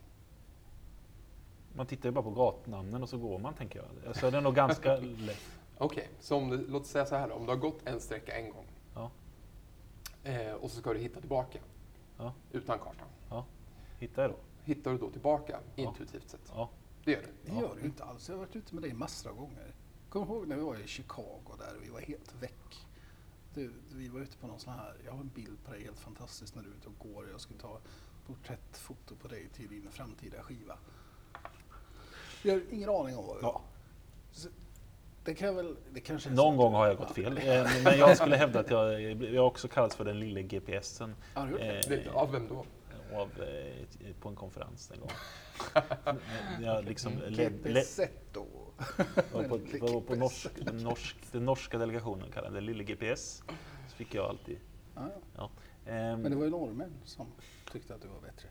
Man 1.75 1.87
tittar 1.87 2.09
ju 2.09 2.13
bara 2.13 2.23
på 2.25 2.31
gatnamnen 2.31 3.03
och 3.03 3.09
så 3.09 3.19
går 3.19 3.39
man 3.39 3.55
tänker 3.55 3.79
jag. 3.79 4.09
Alltså 4.09 4.31
det 4.31 4.37
är 4.37 4.41
nog 4.41 4.55
ganska 4.55 4.97
lätt. 5.01 5.41
Okej, 5.79 6.09
så 6.21 6.37
om 6.37 6.51
du, 6.51 6.67
låt 6.69 6.83
oss 6.83 6.89
säga 6.91 7.07
så 7.07 7.17
här 7.17 7.29
då. 7.29 7.35
Om 7.35 7.43
du 7.47 7.49
har 7.53 7.57
gått 7.57 7.87
en 7.87 8.01
sträcka 8.01 8.33
en 8.37 8.51
gång 8.51 8.67
Ja, 8.95 9.11
eh, 10.25 10.53
och 10.53 10.71
så 10.71 10.81
ska 10.81 10.93
du 10.93 10.99
hitta 10.99 11.21
tillbaka 11.21 11.59
ja, 12.19 12.35
utan 12.53 12.79
kartan. 12.79 13.09
ja. 13.31 13.45
Hittar 13.99 14.23
jag 14.23 14.31
då? 14.31 14.37
Hittar 14.65 14.93
du 14.93 14.99
då 14.99 15.11
tillbaka 15.11 15.61
intuitivt 15.77 16.29
sett? 16.31 16.41
Ja. 16.55 16.71
Det 17.05 17.11
gör 17.13 17.21
du? 17.23 17.53
Det 17.53 17.61
gör 17.61 17.75
du 17.81 17.87
inte 17.87 18.05
alls. 18.05 18.29
Jag 18.29 18.37
har 18.37 18.41
varit 18.41 18.57
ute 18.57 18.75
med 18.75 18.83
dig 18.85 18.93
massor 18.93 19.31
av 19.31 19.37
gånger. 19.37 19.75
Kommer 20.09 20.27
ihåg 20.27 20.47
när 20.49 20.57
vi 20.57 20.63
var 20.63 20.77
i 20.77 20.87
Chicago 20.87 21.55
där 21.59 21.75
vi 21.83 21.89
var 21.89 22.01
helt 22.01 22.35
väck? 22.41 22.87
Du, 23.55 23.73
vi 23.93 24.09
var 24.09 24.21
ute 24.21 24.37
på 24.39 24.47
någon 24.47 24.59
sån 24.61 24.73
här, 24.73 24.95
jag 25.05 25.13
har 25.13 25.21
en 25.21 25.29
bild 25.35 25.65
på 25.65 25.73
dig 25.73 25.83
helt 25.85 25.99
fantastiskt 25.99 26.55
när 26.55 26.63
du 26.63 26.71
är 26.71 26.75
ute 26.75 26.89
och 26.89 27.13
går. 27.13 27.29
Jag 27.31 27.41
skulle 27.41 27.61
ta 27.61 27.79
porträttfoto 28.27 29.17
på 29.17 29.29
dig 29.29 29.49
till 29.49 29.69
din 29.69 29.91
framtida 29.91 30.43
skiva. 30.43 30.79
Jag 32.43 32.53
har 32.55 32.63
ingen 32.71 32.89
aning 32.91 33.17
om 33.17 33.27
vad 33.27 33.37
vi 33.37 33.43
Ja. 33.43 33.53
var. 33.53 33.63
Det 35.25 35.35
kan 35.35 35.57
väl, 35.57 35.77
det 35.93 36.01
kanske 36.01 36.29
är 36.31 36.35
Någon 36.35 36.57
gång 36.57 36.73
har 36.75 36.87
jag 36.87 36.97
gått 36.97 37.11
fel. 37.11 37.39
Eh, 37.39 37.67
Men 37.85 37.99
jag 37.99 38.17
skulle 38.17 38.37
hävda 38.37 38.61
att 38.61 38.71
jag, 38.71 39.03
jag 39.23 39.47
också 39.47 39.69
kallas 39.69 39.97
för 39.97 40.05
den 40.05 40.21
lille 40.21 40.43
GPSen. 40.43 41.15
Det? 41.35 41.89
Det, 41.89 42.11
av 42.13 42.33
vem 42.33 42.49
då? 42.49 42.65
av, 43.15 43.31
eh, 43.43 44.15
på 44.21 44.29
en 44.29 44.37
konferens 44.37 44.91
en 44.95 45.01
gång. 45.01 45.11
Jag 46.63 46.85
liksom 46.85 47.13
led, 47.29 47.53
led, 47.65 47.85
på, 49.49 49.59
var 49.81 50.01
på 50.01 50.15
norsk, 50.15 50.49
den, 50.65 50.77
norsk, 50.77 51.17
den 51.33 51.45
norska 51.45 51.79
delegationen 51.79 52.31
kallade 52.31 52.55
det 52.55 52.61
lille 52.61 52.85
GPS. 52.85 53.43
Så 53.89 53.97
fick 53.97 54.15
jag 54.15 54.27
alltid. 54.27 54.59
Ja, 54.95 55.01
ja. 55.15 55.21
Ja. 55.37 55.51
Ehm, 55.93 56.21
Men 56.23 56.31
det 56.31 56.37
var 56.37 56.45
ju 56.45 56.51
norrmän 56.51 56.93
som 57.05 57.27
tyckte 57.73 57.95
att 57.95 58.03
du 58.03 58.09
var 58.09 58.21
bättre. 58.21 58.49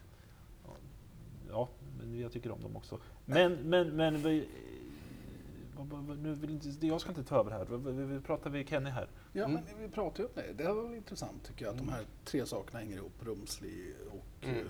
ja, 1.49 1.69
men 1.99 2.19
jag 2.19 2.31
tycker 2.31 2.51
om 2.51 2.61
dem 2.61 2.75
också. 2.75 2.99
Men, 3.25 3.53
men, 3.53 3.87
men 3.95 4.23
vi, 4.23 4.47
vad- 5.70 5.70
vad- 5.70 5.70
vad- 5.70 5.70
nu 6.17 6.33
vill 6.35 6.49
inte, 6.49 6.87
jag 6.87 7.01
ska 7.01 7.09
inte 7.09 7.23
ta 7.23 7.39
över 7.39 7.51
här. 7.51 7.65
Vi, 7.65 7.91
vi, 7.91 8.03
vi 8.05 8.19
pratar 8.21 8.49
med 8.49 8.69
Kenny 8.69 8.89
här. 8.89 9.09
Ja, 9.33 9.45
Mm. 9.45 9.61
men 9.69 9.79
vi 9.81 9.89
pratar 9.89 10.19
ju 10.23 10.25
om 10.27 10.31
det. 10.35 10.53
Det 10.63 10.73
var 10.73 10.95
intressant 10.95 11.43
tycker 11.43 11.65
jag 11.65 11.71
att 11.71 11.77
de 11.77 11.89
här 11.89 12.05
tre 12.25 12.45
sakerna 12.45 12.79
hänger 12.79 12.95
ihop. 12.97 13.13
Rumslig 13.19 13.95
och 14.11 14.45
Mm. 14.47 14.57
eh, 14.59 14.65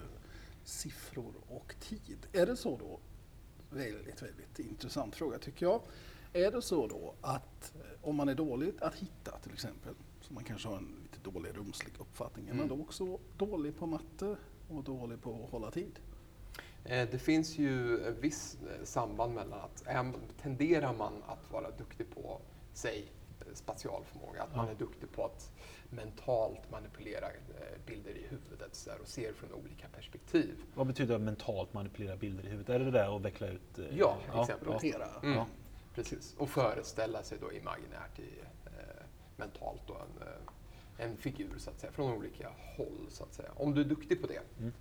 siffror 0.63 1.33
och 1.47 1.75
tid. 1.79 2.27
Är 2.33 2.45
det 2.45 2.55
så 2.57 2.77
då, 2.77 2.99
väldigt, 3.69 4.21
väldigt 4.21 4.59
intressant 4.59 5.15
fråga 5.15 5.37
tycker 5.39 5.65
jag. 5.65 5.81
Är 6.33 6.51
det 6.51 6.61
så 6.61 6.87
då 6.87 7.13
att 7.21 7.73
eh, 7.75 7.81
om 8.09 8.15
man 8.15 8.29
är 8.29 8.35
dålig 8.35 8.73
att 8.81 8.95
hitta 8.95 9.37
till 9.39 9.53
exempel, 9.53 9.93
så 10.21 10.33
man 10.33 10.43
kanske 10.43 10.67
har 10.67 10.77
en 10.77 10.95
lite 11.03 11.29
dålig 11.31 11.57
rumslig 11.57 11.93
uppfattning, 11.99 12.45
är 12.47 12.53
man 12.53 12.65
Mm. 12.65 12.77
då 12.77 12.83
också 12.83 13.19
dålig 13.37 13.77
på 13.77 13.85
matte 13.87 14.35
och 14.69 14.83
dålig 14.83 15.21
på 15.21 15.43
att 15.45 15.51
hålla 15.51 15.71
tid? 15.71 15.99
Eh, 16.85 17.07
Det 17.11 17.17
finns 17.19 17.57
ju 17.57 18.05
en 18.07 18.21
viss 18.21 18.57
eh, 18.61 18.83
samband 18.85 19.33
mellan 19.33 19.59
att 19.61 19.83
tenderar 20.41 20.93
man 20.93 21.13
att 21.27 21.51
vara 21.51 21.71
duktig 21.71 22.09
på, 22.15 22.41
säg, 22.73 23.11
eh, 23.39 23.53
spatial 23.53 24.03
förmåga, 24.05 24.43
att 24.43 24.55
man 24.55 24.65
Ja. 24.65 24.71
är 24.71 24.75
duktig 24.75 25.11
på 25.11 25.25
att 25.25 25.51
mentalt 25.89 26.71
manipulera 26.71 27.27
bilder 27.85 28.11
i 28.11 28.25
huvudet 28.29 28.75
så 28.75 28.89
där, 28.89 28.99
och 29.01 29.07
ser 29.07 29.33
från 29.33 29.53
olika 29.53 29.87
perspektiv. 29.87 30.55
Vad 30.75 30.87
betyder 30.87 31.17
mentalt 31.17 31.73
manipulera 31.73 32.15
bilder 32.15 32.45
i 32.45 32.49
huvudet? 32.49 32.69
Är 32.75 32.79
det 32.79 32.85
det 32.85 32.91
där 32.91 33.15
att 33.15 33.21
veckla 33.21 33.47
ut? 33.47 33.79
eh, 33.79 33.97
Ja, 33.97 34.17
exempel. 34.41 34.67
Ja, 34.67 34.73
Rotera. 34.75 35.07
Mm. 35.23 35.35
Ja. 35.37 35.47
Precis. 35.95 36.35
Och 36.37 36.49
föreställa 36.49 37.23
sig 37.23 37.37
då 37.41 37.51
imaginärt 37.53 38.19
i, 38.19 38.39
eh, 38.65 39.03
mentalt 39.37 39.81
då 39.87 39.93
en, 39.93 40.27
en 41.09 41.17
figur 41.17 41.53
så 41.57 41.69
att 41.69 41.79
säga, 41.79 41.91
från 41.91 42.13
olika 42.13 42.49
håll. 42.77 43.05
Så 43.09 43.23
att 43.23 43.33
säga. 43.33 43.49
Om 43.55 43.73
du 43.73 43.81
är 43.81 43.85
duktig 43.85 44.21
på 44.21 44.27
det, 44.27 44.41
Mm. 44.59 44.73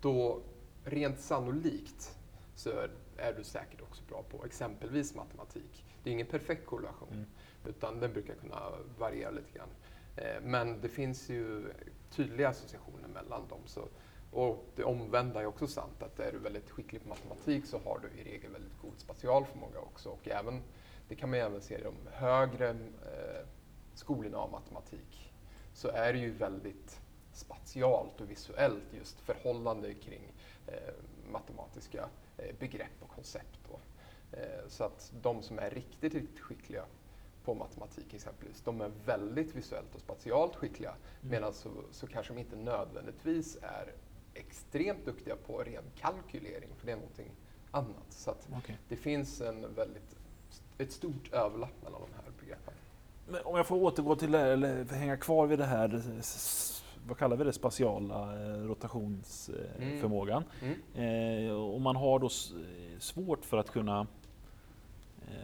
då 0.00 0.40
rent 0.84 1.20
sannolikt 1.20 2.18
så 2.54 2.70
är, 3.16 3.32
du 3.36 3.44
säkert 3.44 3.80
också 3.82 4.02
bra 4.08 4.22
på 4.22 4.44
exempelvis 4.44 5.14
matematik. 5.14 5.84
Det 6.02 6.10
är 6.10 6.14
ingen 6.14 6.26
perfekt 6.26 6.66
korrelation, 6.66 7.08
Mm. 7.12 7.24
utan 7.66 8.00
den 8.00 8.12
brukar 8.12 8.34
kunna 8.34 8.72
variera 8.98 9.30
lite 9.30 9.52
grann. 9.58 9.68
Eh, 10.16 10.42
men 10.42 10.80
det 10.80 10.88
finns 10.88 11.28
ju 11.30 11.64
tydliga 12.10 12.48
associationer 12.48 13.08
mellan 13.08 13.48
dem. 13.48 13.60
Så, 13.66 13.88
och 14.32 14.64
det 14.76 14.84
omvända 14.84 15.40
är 15.40 15.46
också 15.46 15.66
sant, 15.66 16.02
att 16.02 16.20
är 16.20 16.32
du 16.32 16.38
väldigt 16.38 16.70
skicklig 16.70 17.02
på 17.02 17.08
matematik 17.08 17.66
så 17.66 17.78
har 17.78 17.98
du 17.98 18.20
i 18.20 18.24
regel 18.24 18.50
väldigt 18.52 18.78
god 18.82 18.92
spatial 18.98 19.44
förmåga 19.46 19.78
också. 19.80 20.08
Och 20.08 20.28
även, 20.28 20.62
det 21.08 21.14
kan 21.14 21.30
man 21.30 21.38
även 21.38 21.60
se 21.60 21.78
i 21.78 21.82
de 21.82 21.94
högre 22.12 22.70
eh, 22.70 23.46
skolorna 23.94 24.38
av 24.38 24.50
matematik, 24.50 25.32
så 25.74 25.88
är 25.88 26.12
det 26.12 26.18
ju 26.18 26.30
väldigt 26.30 27.00
spatialt 27.32 28.20
och 28.20 28.30
visuellt 28.30 28.92
just 28.98 29.20
förhållande 29.20 29.94
kring 29.94 30.32
eh, 30.66 30.94
matematiska 31.32 32.08
eh, 32.36 32.54
begrepp 32.58 32.96
och 33.00 33.08
koncept. 33.08 33.58
Då. 33.68 33.80
Eh, 34.38 34.68
så 34.68 34.84
att 34.84 35.12
de 35.22 35.42
som 35.42 35.58
är 35.58 35.70
riktigt, 35.70 36.14
riktigt 36.14 36.40
skickliga 36.40 36.84
på 37.44 37.54
matematik 37.54 38.14
exempelvis, 38.14 38.62
de 38.64 38.80
är 38.80 38.90
väldigt 39.06 39.54
visuellt 39.54 39.94
och 39.94 40.00
spatialt 40.00 40.56
skickliga. 40.56 40.90
Mm. 40.90 41.30
Medan 41.30 41.52
så, 41.52 41.70
så 41.90 42.06
kanske 42.06 42.32
de 42.34 42.40
inte 42.40 42.56
nödvändigtvis 42.56 43.58
är 43.62 43.92
extremt 44.34 45.04
duktiga 45.04 45.36
på 45.36 45.58
ren 45.58 45.84
kalkylering, 45.96 46.70
för 46.78 46.86
det 46.86 46.92
är 46.92 46.96
någonting 46.96 47.30
annat. 47.70 48.06
Så 48.08 48.30
att 48.30 48.48
Okej. 48.58 48.78
det 48.88 48.96
finns 48.96 49.40
en 49.40 49.74
väldigt, 49.74 50.16
ett 50.78 50.92
stort 50.92 51.32
överlapp 51.32 51.82
mellan 51.82 52.00
de 52.00 52.14
här 52.14 52.32
begreppen. 52.40 52.74
Men 53.28 53.42
om 53.44 53.56
jag 53.56 53.66
får 53.66 53.76
återgå 53.76 54.16
till 54.16 54.32
det, 54.32 54.38
här, 54.38 54.50
eller 54.50 54.84
hänga 54.84 55.16
kvar 55.16 55.46
vid 55.46 55.58
det 55.58 55.64
här, 55.64 56.02
vad 57.06 57.18
kallar 57.18 57.36
vi 57.36 57.44
det, 57.44 57.52
spatiala 57.52 58.32
eh, 58.46 58.62
rotationsförmågan. 58.62 60.44
Mm. 60.62 61.46
Eh, 61.48 61.52
och 61.54 61.80
man 61.80 61.96
har 61.96 62.18
då 62.18 62.26
eh, 62.26 62.98
svårt 62.98 63.44
för 63.44 63.56
att 63.56 63.70
kunna 63.70 64.06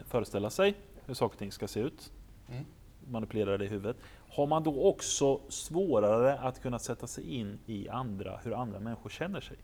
föreställa 0.05 0.51
sig 0.51 0.75
hur 1.07 1.15
saker 1.15 1.35
och 1.35 1.39
ting 1.39 1.53
ska 1.53 1.69
se 1.69 1.81
ut, 1.81 2.13
Mm. 2.51 2.65
manipulera 3.11 3.59
det 3.59 3.65
i 3.65 3.69
huvudet. 3.69 3.97
Har 4.31 4.47
man 4.47 4.63
då 4.63 4.83
också 4.89 5.41
svårare 5.49 6.39
att 6.39 6.63
kunna 6.63 6.79
sätta 6.79 7.07
sig 7.07 7.35
in 7.35 7.59
i 7.67 7.89
andra, 7.89 8.41
hur 8.45 8.53
andra 8.55 8.81
människor 8.81 9.11
känner 9.11 9.41
sig? 9.41 9.57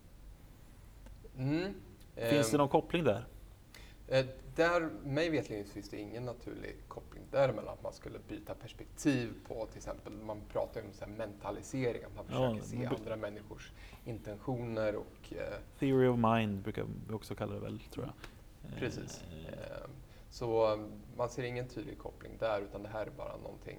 Mm. 1.38 1.74
Finns 2.14 2.50
det 2.50 2.56
Ehm, 2.56 2.58
någon 2.58 2.68
koppling 2.68 3.04
där? 3.04 3.24
Eh, 4.08 4.26
Där, 4.56 4.80
mig 5.04 5.30
vetligen 5.30 5.64
finns 5.64 5.88
det 5.90 5.96
ingen 5.98 6.24
naturlig 6.24 6.76
koppling 6.88 7.22
däremellan. 7.30 7.74
Att 7.74 7.82
man 7.82 7.92
skulle 7.92 8.18
byta 8.28 8.54
perspektiv 8.54 9.32
på 9.48 9.66
till 9.66 9.76
exempel, 9.76 10.12
man 10.12 10.40
pratar 10.52 10.80
ju 10.80 10.86
om 10.86 10.92
så 10.92 11.06
mentalisering, 11.06 12.02
att 12.04 12.16
man 12.16 12.24
Ja, 12.28 12.54
försöker 12.54 12.78
man 12.78 12.88
se 12.90 12.96
andra 13.00 13.16
människors 13.16 13.72
intentioner 14.04 14.96
och 14.96 15.32
eh, 15.32 15.58
Theory 15.78 16.06
of 16.08 16.18
mind 16.18 16.62
brukar 16.62 16.86
vi 17.08 17.14
också 17.14 17.34
kalla 17.34 17.54
det 17.54 17.60
väl, 17.60 17.80
tror 17.80 18.06
jag. 18.06 18.14
Eh, 18.72 18.78
precis. 18.78 19.22
Eh, 19.48 19.88
Så 20.30 20.78
man 21.16 21.28
ser 21.28 21.42
ingen 21.42 21.68
tydlig 21.68 21.98
koppling 21.98 22.32
där, 22.38 22.60
utan 22.60 22.82
det 22.82 22.88
här 22.88 23.06
är 23.06 23.10
bara 23.10 23.36
någonting 23.36 23.78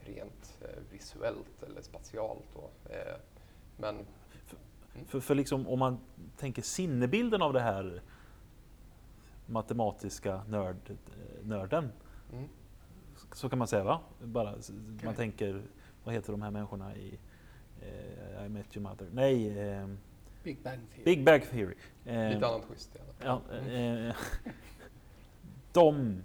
rent 0.00 0.58
eh, 0.60 0.68
visuellt 0.92 1.62
eller 1.62 1.82
spatialt. 1.82 2.44
Då. 2.54 2.70
Men 3.76 4.06
För, 5.06 5.20
för 5.20 5.34
liksom, 5.34 5.66
om 5.68 5.78
man 5.78 5.98
tänker 6.36 6.62
sinnebilden 6.62 7.42
av 7.42 7.52
det 7.52 7.60
här 7.60 8.02
matematiska 9.50 10.42
nörd, 10.48 10.76
eh, 10.90 11.46
nörden, 11.46 11.92
mm, 12.32 12.48
så 13.34 13.48
kan 13.48 13.58
man 13.58 13.68
säga 13.68 13.84
va? 13.84 14.00
Bara, 14.22 14.54
s- 14.56 14.72
man 15.04 15.14
tänker, 15.14 15.62
vad 16.04 16.14
heter 16.14 16.32
de 16.32 16.42
här 16.42 16.50
människorna 16.50 16.96
i 16.96 17.18
eh, 17.80 18.46
I 18.46 18.48
met 18.48 18.76
your 18.76 18.88
mother? 18.88 19.06
Nej, 19.12 19.58
eh, 19.58 19.88
Big 20.44 20.62
Bang 20.62 20.80
Theory. 20.90 21.04
Big 21.04 21.24
Bang 21.24 21.42
Theory. 21.50 21.74
Eh, 22.04 22.30
lite 22.34 22.46
annat 22.46 22.64
schysst. 22.68 22.96
Ja. 23.24 23.40
ja, 23.50 23.56
eh, 23.72 24.14
de 25.72 26.22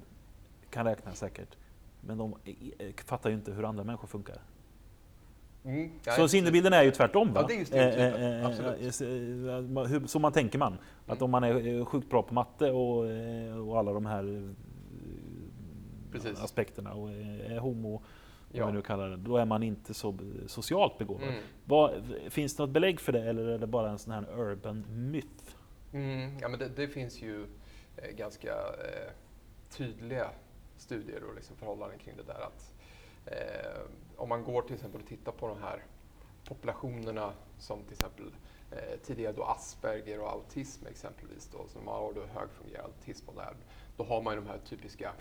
kan 0.69 0.85
räkna 0.85 1.13
säkert, 1.13 1.57
men 2.01 2.17
de 2.17 2.35
eh, 2.79 2.93
fattar 3.05 3.29
ju 3.29 3.35
inte 3.35 3.51
hur 3.51 3.63
andra 3.63 3.83
människor 3.83 4.07
funkar. 4.07 4.37
Mm. 5.65 5.91
Ja, 6.03 6.11
Så 6.11 6.27
sinnebilden 6.27 6.73
är 6.73 6.83
ju 6.83 6.91
tvärtom 6.91 7.33
va? 7.33 7.41
Ja, 7.41 7.47
det 7.47 7.53
är 7.53 7.59
ju 7.59 7.65
stereotypen, 7.65 8.23
Eh, 8.23 8.39
eh, 8.39 8.45
absolut. 8.45 9.01
eh, 9.81 9.83
hur- 9.91 10.07
Så 10.07 10.19
man 10.19 10.31
tänker 10.31 10.59
man. 10.59 10.73
Att 11.05 11.11
Mm. 11.17 11.23
om 11.23 11.31
man 11.31 11.43
är 11.43 11.85
sjukt 11.85 12.09
bra 12.09 12.23
på 12.23 12.33
matte 12.33 12.71
och, 12.71 12.97
och 13.69 13.77
alla 13.79 13.93
de 13.93 14.05
här 14.05 14.53
Precis. 16.11 16.41
aspekterna 16.43 16.93
och 16.93 17.09
är 17.11 17.57
homo, 17.59 17.91
vad 17.91 18.01
Ja. 18.59 18.65
man 18.65 18.73
nu 18.75 18.81
kallar 18.81 19.09
det, 19.09 19.17
då 19.17 19.37
är 19.37 19.45
man 19.45 19.63
inte 19.63 19.93
så 19.93 20.17
socialt 20.47 20.97
begåvad. 20.97 21.23
Mm. 21.27 21.39
Vad, 21.65 21.91
finns 22.29 22.55
det 22.55 22.63
något 22.63 22.69
belägg 22.69 22.99
för 22.99 23.11
det 23.11 23.21
eller 23.29 23.45
är 23.47 23.57
det 23.59 23.67
bara 23.67 23.89
en 23.89 23.99
sån 23.99 24.13
här 24.13 24.39
urban 24.39 24.85
myth? 25.11 25.55
Mm, 25.93 26.37
ja, 26.41 26.47
men 26.47 26.59
det, 26.59 26.69
det 26.75 26.87
finns 26.87 27.21
ju 27.21 27.45
ganska 28.17 28.51
eh, 28.51 29.11
tydliga 29.77 30.27
studier 30.77 31.23
och 31.29 31.35
liksom 31.35 31.55
förhållanden 31.55 31.99
kring 31.99 32.15
det 32.17 32.23
där. 32.33 32.41
Att, 32.41 32.73
eh, 33.25 33.81
om 34.17 34.29
man 34.29 34.43
går 34.43 34.61
till 34.61 34.73
exempel 34.75 35.01
och 35.01 35.07
tittar 35.07 35.31
på 35.31 35.47
de 35.47 35.61
här 35.61 35.83
populationerna 36.47 37.33
som 37.59 37.83
till 37.83 37.93
exempel 37.93 38.25
eh, 38.71 38.99
tidigare 39.03 39.33
då 39.33 39.43
Asperger 39.43 40.19
och 40.21 40.29
autism 40.31 40.85
exempelvis 40.87 41.47
då, 41.51 41.67
som 41.67 41.87
har 41.87 42.13
då 42.13 42.21
högfungerande 42.21 42.93
autism 42.97 43.29
och 43.29 43.35
där, 43.35 43.55
då 43.97 44.03
har 44.03 44.21
man 44.21 44.33
ju 44.33 44.41
de 44.41 44.47
här 44.47 44.59
typiska 44.65 45.11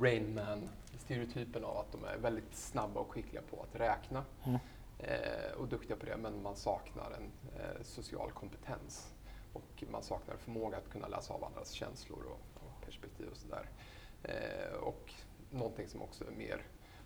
Rain 0.00 0.34
Man-stereotypen 0.34 1.64
av 1.64 1.76
att 1.78 1.92
de 1.92 2.04
är 2.04 2.16
väldigt 2.16 2.54
snabba 2.56 3.00
och 3.00 3.10
skickliga 3.12 3.42
på 3.50 3.62
att 3.62 3.80
räkna 3.80 4.24
Mm. 4.44 4.58
eh, 4.98 5.52
och 5.58 5.68
duktiga 5.68 5.96
på 5.96 6.06
det, 6.06 6.16
men 6.16 6.42
man 6.42 6.56
saknar 6.56 7.10
en 7.10 7.30
eh, 7.60 7.82
social 7.82 8.32
kompetens 8.32 9.12
och 9.52 9.84
man 9.90 10.02
saknar 10.02 10.36
förmåga 10.36 10.76
att 10.76 10.90
kunna 10.90 11.08
läsa 11.08 11.34
av 11.34 11.44
andras 11.44 11.70
känslor 11.70 12.24
och, 12.24 12.62
och 12.62 12.84
perspektiv 12.84 13.28
och 13.30 13.36
sådär. 13.36 13.68
Eh, 14.22 14.74
och 14.74 15.12
någonting 15.50 15.88
som 15.88 16.02
också 16.02 16.24
är 16.26 16.30
mer 16.30 16.62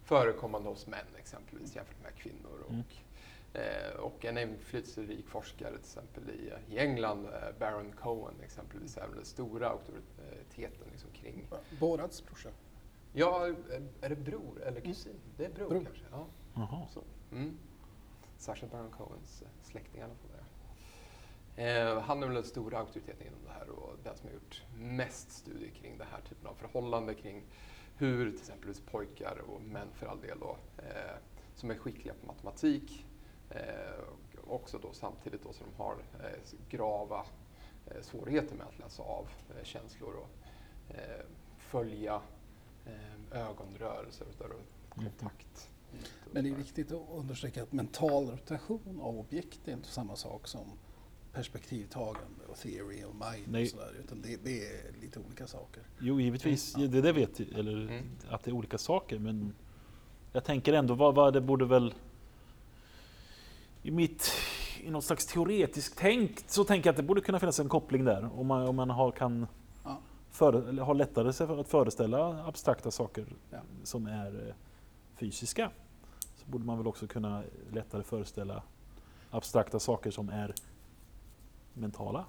förekommande 0.09 0.69
hos 0.69 0.87
män 0.87 1.07
exempelvis 1.19 1.77
jämfört 1.77 2.03
med 2.03 2.15
kvinnor. 2.15 2.65
Mm. 2.69 2.81
Och, 2.81 3.57
eh, 3.61 3.95
och 4.01 4.25
en 4.25 4.39
inflytelserik 4.39 5.27
forskare 5.29 5.71
till 5.71 5.79
exempel 5.79 6.31
i, 6.31 6.53
i 6.75 6.79
England, 6.79 7.27
eh, 7.27 7.59
Baron 7.59 7.93
Cohen 7.93 8.35
exempelvis, 8.45 8.97
är 8.97 9.09
den 9.15 9.25
stora 9.25 9.69
auktoriteten 9.69 10.89
liksom 10.93 11.11
kring 11.11 11.47
Borads 11.81 12.27
brorsa. 12.27 12.49
Ja, 13.13 13.47
är 14.01 14.09
det 14.09 14.17
bror 14.17 14.63
eller 14.63 14.81
kusin? 14.81 15.21
Det 15.37 15.45
är 15.45 15.51
bror, 15.51 15.69
Bror. 15.69 15.85
kanske. 15.85 16.05
Ja, 16.55 16.89
så. 16.91 17.03
Mm. 17.33 17.59
Sasha 18.39 18.67
Baron 18.67 18.91
Cohens 18.91 19.43
eh, 19.43 19.49
släkting 19.63 20.01
i 20.01 20.05
alla 20.05 20.15
fall. 20.15 20.31
Eh, 21.57 22.01
han 22.01 22.23
är 22.23 22.27
väl 22.27 22.35
den 22.35 22.45
stora 22.45 22.79
auktoriteten 22.79 23.27
inom 23.27 23.45
det 23.45 23.51
här 23.51 23.69
och 23.69 23.97
den 24.05 24.17
som 24.17 24.29
har 24.29 24.35
gjort 24.35 24.63
mest 24.77 25.33
studier 25.33 25.71
kring 25.71 25.99
den 25.99 26.07
här 26.11 26.21
typen 26.21 26.47
av 26.47 26.55
förhållande 26.55 27.15
kring 27.15 27.43
hur 27.99 28.31
till 28.31 28.41
exempel 28.41 28.75
pojkar 28.91 29.39
och 29.49 29.63
män 29.63 29.89
för 29.95 30.07
all 30.07 30.21
del 30.21 30.39
då, 30.41 30.57
eh, 30.79 31.17
som 31.55 31.71
är 31.71 31.75
skickliga 31.75 32.15
på 32.15 32.27
matematik 32.27 33.07
eh, 33.51 34.03
och 34.45 34.55
också 34.55 34.79
då 34.79 34.93
samtidigt 34.93 35.43
då 35.43 35.53
som 35.53 35.67
de 35.71 35.83
har 35.83 35.93
eh, 35.93 36.59
grava 36.69 37.25
eh, 37.87 38.03
svårigheter 38.03 38.57
med 38.57 38.67
att 38.67 38.79
läsa 38.79 39.03
av 39.03 39.29
eh, 39.57 39.65
känslor 39.65 40.15
och 40.15 40.31
eh, 40.95 41.25
följa 41.59 42.21
eh, 42.87 43.49
ögonrörelser 43.49 44.27
och 44.41 44.89
kontakt. 44.89 45.71
Men 46.33 46.45
det 46.45 46.51
är 46.51 46.55
viktigt 46.55 46.93
att 46.93 47.09
understryka 47.11 47.63
att 47.63 47.73
mental 47.73 48.31
rotation 48.31 49.01
av 49.01 49.19
objekt 49.19 49.69
är 49.69 49.73
inte 49.73 49.89
samma 49.89 50.17
sak 50.17 50.49
som 50.49 50.67
perspektivtagande 51.39 52.45
och 52.49 52.57
theory 52.57 53.05
och 53.05 53.15
mind 53.15 53.45
Nej. 53.49 53.63
och 53.63 53.69
sådär. 53.69 53.95
Utan 54.05 54.23
det, 54.23 54.45
det 54.45 54.67
är 54.67 55.01
lite 55.01 55.19
olika 55.21 55.47
saker. 55.47 55.83
Jo, 56.01 56.21
givetvis. 56.21 56.77
Mm. 56.77 56.91
Det, 56.91 57.01
det 57.01 57.13
vet 57.13 57.41
jag, 57.41 57.49
eller 57.59 57.73
Mm. 57.83 58.05
att 58.31 58.43
det 58.45 58.51
är 58.51 58.53
olika 58.55 58.79
saker. 58.79 59.19
Men 59.19 59.55
jag 60.33 60.45
tänker 60.45 60.73
ändå, 60.73 60.95
vad, 60.95 61.15
vad 61.15 61.33
det 61.33 61.41
borde 61.41 61.65
väl... 61.65 61.95
I 63.83 63.91
mitt 63.91 64.31
i 64.85 64.91
något 64.91 65.05
slags 65.05 65.27
teoretiskt 65.27 65.99
tänk 65.99 66.45
så 66.47 66.65
tänker 66.65 66.89
jag 66.89 66.93
att 66.93 66.97
det 66.97 67.03
borde 67.03 67.21
kunna 67.21 67.41
finnas 67.41 67.61
en 67.61 67.69
koppling 67.69 68.05
där. 68.05 68.31
Om 68.41 68.47
man, 68.47 68.69
om 68.69 68.77
man 68.77 68.91
har, 68.91 69.11
kan 69.11 69.47
Ja. 69.85 70.49
eller 70.69 70.83
har 70.83 70.95
lättare 70.95 71.33
sig 71.33 71.47
för 71.47 71.59
att 71.61 71.69
föreställa 71.69 72.45
abstrakta 72.47 72.91
saker 72.91 73.27
Ja. 73.51 73.59
som 73.85 74.07
är 74.07 74.49
eh, 74.49 74.55
fysiska. 75.17 75.71
Så 76.37 76.47
borde 76.51 76.65
man 76.65 76.79
väl 76.79 76.87
också 76.87 77.07
kunna 77.07 77.43
lättare 77.73 78.03
föreställa 78.03 78.63
abstrakta 79.31 79.79
saker 79.81 80.11
som 80.11 80.29
är 80.29 80.55
mentala. 81.79 82.27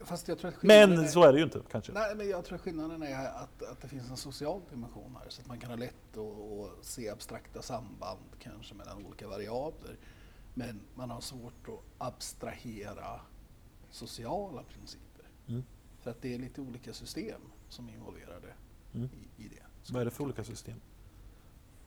Fast 0.00 0.28
jag 0.28 0.38
tror 0.38 0.48
att 0.48 0.54
skillnaden 0.56 0.90
Men 0.90 1.08
så 1.08 1.22
är 1.22 1.32
det 1.32 1.38
ju 1.38 1.44
inte 1.44 1.60
kanske. 1.70 1.92
Nej, 1.92 2.14
men 2.14 2.28
jag 2.28 2.44
tror 2.44 2.58
skillnaden 2.58 3.02
är 3.02 3.26
att, 3.28 3.62
att 3.62 3.80
det 3.80 3.88
finns 3.88 4.10
en 4.10 4.16
social 4.16 4.60
dimension 4.70 5.16
här 5.22 5.28
så 5.28 5.42
att 5.42 5.48
man 5.48 5.58
kan 5.60 5.70
ha 5.70 5.76
lätt 5.76 6.16
att, 6.16 6.78
att 6.80 6.84
se 6.84 7.10
abstrakta 7.10 7.62
samband 7.62 8.20
kanske 8.38 8.74
mellan 8.74 9.06
olika 9.06 9.28
variabler. 9.28 9.96
Men 10.54 10.80
man 10.94 11.10
har 11.10 11.20
svårt 11.20 11.68
att 11.68 11.80
abstrahera 11.98 13.20
sociala 13.90 14.62
principer. 14.62 15.28
Mm. 15.46 15.64
För 16.00 16.10
att 16.10 16.22
det 16.22 16.34
är 16.34 16.38
lite 16.38 16.60
olika 16.60 16.92
system 16.92 17.40
som 17.68 17.88
är 17.88 17.92
involverade 17.92 18.54
Mm. 18.94 19.08
i, 19.12 19.44
i 19.44 19.48
det. 19.48 19.92
Vad 19.92 20.00
är 20.00 20.04
det 20.04 20.10
för 20.10 20.24
olika 20.24 20.44
system? 20.44 20.80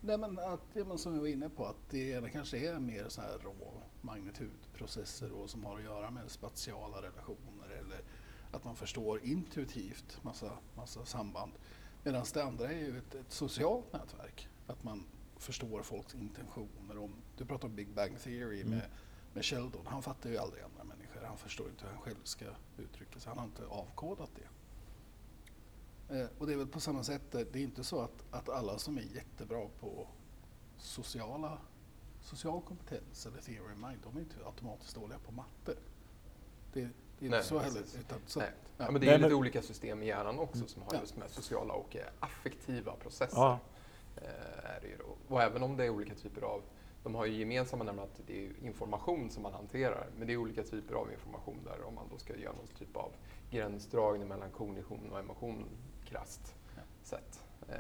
Nej, 0.02 0.18
men 0.18 0.40
att, 0.40 0.62
ja, 0.74 0.86
men 0.86 0.98
som 0.98 1.14
vi 1.14 1.20
var 1.20 1.28
inne 1.28 1.50
på, 1.50 1.66
att 1.66 1.90
det 1.90 2.10
ena 2.10 2.30
kanske 2.30 2.58
är 2.58 2.80
mer 2.80 3.06
så 3.10 3.22
här 3.22 3.38
rå 3.44 3.82
magnitudprocesser 4.80 5.32
och 5.32 5.50
som 5.50 5.66
har 5.66 5.78
att 5.78 5.84
göra 5.84 6.12
med 6.12 6.32
spatiala 6.32 7.02
relationer 7.02 7.70
eller 7.70 8.02
att 8.52 8.64
man 8.64 8.76
förstår 8.76 9.24
intuitivt 9.24 10.24
massa, 10.24 10.52
massa 10.76 11.06
samband. 11.06 11.52
Medan 12.04 12.26
det 12.34 12.44
andra 12.44 12.72
är 12.72 12.78
ju 12.78 12.98
ett, 12.98 13.16
ett 13.16 13.32
socialt 13.32 13.94
nätverk. 13.94 14.48
Att 14.68 14.84
man 14.84 15.06
förstår 15.38 15.84
folks 15.84 16.16
intentioner. 16.16 16.98
Om, 16.98 17.14
du 17.38 17.46
pratar 17.46 17.68
om 17.68 17.76
Big 17.76 17.88
Bang 17.94 18.20
Theory 18.20 18.62
Mm. 18.62 18.70
med, 18.70 18.90
med 19.34 19.46
Sheldon. 19.46 19.86
Han 19.86 20.04
fattar 20.04 20.30
ju 20.30 20.38
aldrig 20.38 20.64
andra 20.64 20.84
människor. 20.84 21.22
Han 21.28 21.38
förstår 21.38 21.70
inte 21.70 21.84
hur 21.86 21.92
han 21.92 22.02
själv 22.02 22.24
ska 22.24 22.46
uttrycka 22.78 23.20
sig. 23.20 23.30
Han 23.30 23.38
har 23.38 23.46
inte 23.46 23.66
avkodat 23.66 24.30
det. 24.36 24.48
Eh, 26.20 26.28
och 26.38 26.48
det 26.48 26.54
är 26.54 26.58
väl 26.58 26.68
på 26.68 26.80
samma 26.80 27.04
sätt, 27.04 27.32
det 27.32 27.56
är 27.56 27.64
inte 27.64 27.84
så 27.84 28.02
att, 28.02 28.24
att 28.32 28.50
alla 28.50 28.78
som 28.78 28.98
är 28.98 29.02
jättebra 29.02 29.68
på 29.80 30.08
sociala, 30.78 31.58
social 32.30 32.62
kompetens 32.62 33.26
eller 33.26 33.42
theory 33.42 33.74
of 33.74 33.80
mind, 33.80 34.00
de 34.04 34.16
är 34.18 34.20
inte 34.22 34.36
automatiskt 34.46 34.96
dåliga 34.96 35.20
på 35.20 35.32
matte. 35.32 35.50
Det, 35.66 35.76
det 36.74 36.80
är 36.80 36.84
inte 37.26 37.38
Nej, 37.38 37.44
så 37.44 37.60
heller. 37.60 37.82
Utan, 38.00 38.20
så, 38.26 38.40
Nej. 38.40 38.50
ja. 38.78 38.86
Ja, 38.86 38.92
men 38.92 39.02
det 39.02 39.08
är 39.08 39.12
Nej, 39.12 39.18
lite 39.18 39.30
men- 39.30 39.38
olika 39.38 39.62
system 39.62 40.04
i 40.04 40.06
hjärnan 40.06 40.40
också 40.40 40.68
som 40.68 40.82
har 40.82 40.94
Ja. 40.94 41.00
just 41.02 41.18
med 41.18 41.30
sociala 41.30 41.74
och 41.74 41.96
eh, 41.96 42.06
affektiva 42.20 42.94
processer. 42.96 43.38
Ja. 43.38 43.60
Eh, 44.16 44.24
är 44.76 44.80
det 44.82 44.88
ju 44.88 44.98
då. 44.98 45.18
Och 45.36 45.42
även 45.42 45.64
om 45.64 45.78
det 45.78 45.86
är 45.86 45.90
olika 45.90 46.16
typer 46.16 46.42
av, 46.42 46.62
de 47.04 47.16
har 47.16 47.26
ju 47.26 47.34
gemensamma 47.40 47.84
nämligen 47.84 48.10
att 48.10 48.22
det 48.28 48.46
är 48.46 48.52
information 48.66 49.30
som 49.30 49.44
man 49.44 49.54
hanterar, 49.54 50.08
men 50.18 50.28
det 50.28 50.34
är 50.34 50.38
olika 50.38 50.64
typer 50.64 50.96
av 50.96 51.12
information 51.12 51.58
där 51.66 51.84
om 51.84 51.96
man 51.96 52.08
då 52.12 52.18
ska 52.18 52.36
göra 52.38 52.54
någon 52.54 52.68
typ 52.68 52.96
av 52.98 53.12
gränsdragning 53.52 54.28
mellan 54.28 54.52
kognition 54.52 55.12
och 55.12 55.20
emotion 55.20 55.66
krasst 56.06 56.56
Ja. 56.76 56.82
sett. 57.04 57.44
Eh, 57.70 57.76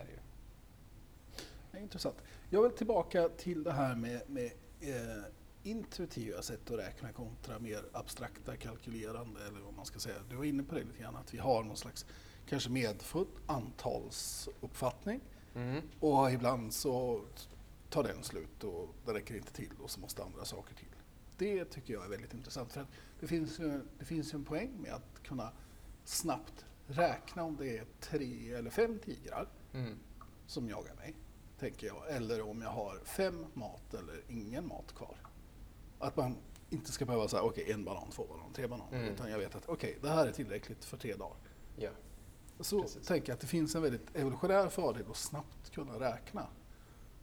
är 0.00 0.04
det 0.04 0.10
ju. 0.12 0.18
Det 1.72 1.78
är 1.78 1.82
intressant. 1.82 2.16
Jag 2.52 2.62
vill 2.62 2.72
tillbaka 2.72 3.28
till 3.28 3.62
det 3.62 3.72
här 3.72 3.96
med, 3.96 4.22
med 4.30 4.52
eh, 4.80 5.24
intuitiva 5.62 6.42
sätt 6.42 6.70
att 6.70 6.78
räkna 6.78 7.12
kontra 7.12 7.58
mer 7.58 7.84
abstrakta 7.92 8.56
kalkylerande 8.56 9.40
eller 9.46 9.60
vad 9.60 9.74
man 9.74 9.86
ska 9.86 9.98
säga. 9.98 10.16
Du 10.30 10.36
var 10.36 10.44
inne 10.44 10.62
på 10.62 10.74
det 10.74 10.84
lite 10.84 10.98
grann 11.02 11.16
att 11.16 11.34
vi 11.34 11.38
har 11.38 11.62
någon 11.64 11.76
slags 11.76 12.06
kanske 12.46 12.70
medfödd 12.70 13.26
antalsuppfattning 13.46 15.20
Mm. 15.54 15.82
och 16.00 16.32
ibland 16.32 16.72
så 16.74 17.24
tar 17.88 18.02
den 18.02 18.22
slut 18.22 18.64
och 18.64 18.88
det 19.06 19.14
räcker 19.14 19.34
inte 19.36 19.52
till 19.52 19.70
och 19.82 19.90
så 19.90 20.00
måste 20.00 20.22
andra 20.24 20.44
saker 20.44 20.74
till. 20.74 20.88
Det 21.38 21.64
tycker 21.64 21.94
jag 21.94 22.04
är 22.04 22.08
väldigt 22.08 22.34
intressant 22.34 22.72
för 22.72 22.80
att 22.80 22.88
det 23.20 23.26
finns 23.26 23.58
ju, 23.60 23.80
det 23.98 24.04
finns 24.04 24.34
ju 24.34 24.36
en 24.36 24.44
poäng 24.44 24.70
med 24.82 24.92
att 24.92 25.22
kunna 25.22 25.52
snabbt 26.04 26.64
räkna 26.86 27.42
om 27.44 27.56
det 27.56 27.78
är 27.78 27.84
tre 28.00 28.52
eller 28.54 28.70
fem 28.70 28.98
tigrar 28.98 29.48
Mm. 29.72 29.98
som 30.46 30.68
jagar 30.68 30.94
mig, 30.94 31.14
tänker 31.60 31.86
jag. 31.86 32.10
Eller 32.10 32.40
om 32.50 32.62
jag 32.62 32.70
har 32.70 32.98
fem 33.04 33.46
mat 33.54 33.94
eller 33.94 34.22
ingen 34.28 34.66
mat 34.66 34.94
kvar. 34.94 35.16
Att 35.98 36.16
man 36.16 36.36
inte 36.70 36.92
ska 36.92 37.04
behöva 37.04 37.28
säga 37.28 37.42
okej 37.42 37.72
en 37.72 37.84
banan, 37.84 38.10
två 38.10 38.26
banan, 38.28 38.52
tre 38.52 38.66
bananer. 38.66 38.98
Mm. 38.98 39.14
Utan 39.14 39.30
jag 39.30 39.38
vet 39.38 39.54
att 39.54 39.68
okej, 39.68 39.98
det 40.02 40.08
här 40.08 40.26
är 40.26 40.32
tillräckligt 40.32 40.84
för 40.84 40.96
tre 40.96 41.14
dagar. 41.14 41.36
Ja. 41.76 41.90
Så 42.60 42.82
Precis. 42.82 43.06
tänker 43.06 43.28
jag 43.28 43.34
att 43.34 43.40
det 43.40 43.46
finns 43.46 43.74
en 43.74 43.82
väldigt 43.82 44.16
evolutionär 44.16 44.68
fördel 44.68 45.04
att 45.10 45.16
snabbt 45.16 45.70
kunna 45.70 46.00
räkna. 46.00 46.46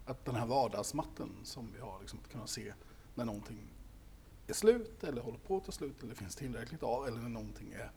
Att 0.06 0.26
den 0.26 0.36
här 0.36 0.46
vardagsmatten 0.46 1.30
som 1.44 1.74
vi 1.74 1.80
har, 1.80 2.00
liksom, 2.00 2.20
att 2.24 2.32
kunna 2.32 2.48
se 2.48 2.74
när 3.16 3.26
någonting 3.26 3.74
är 4.48 4.54
slut 4.54 5.04
eller 5.04 5.22
håller 5.22 5.40
på 5.40 5.58
att 5.58 5.66
ta 5.66 5.72
slut 5.72 6.04
eller 6.04 6.16
finns 6.16 6.36
tillräckligt 6.36 6.84
av 6.84 7.08
eller 7.08 7.18
när 7.18 7.30
någonting 7.30 7.74
är 7.74 7.92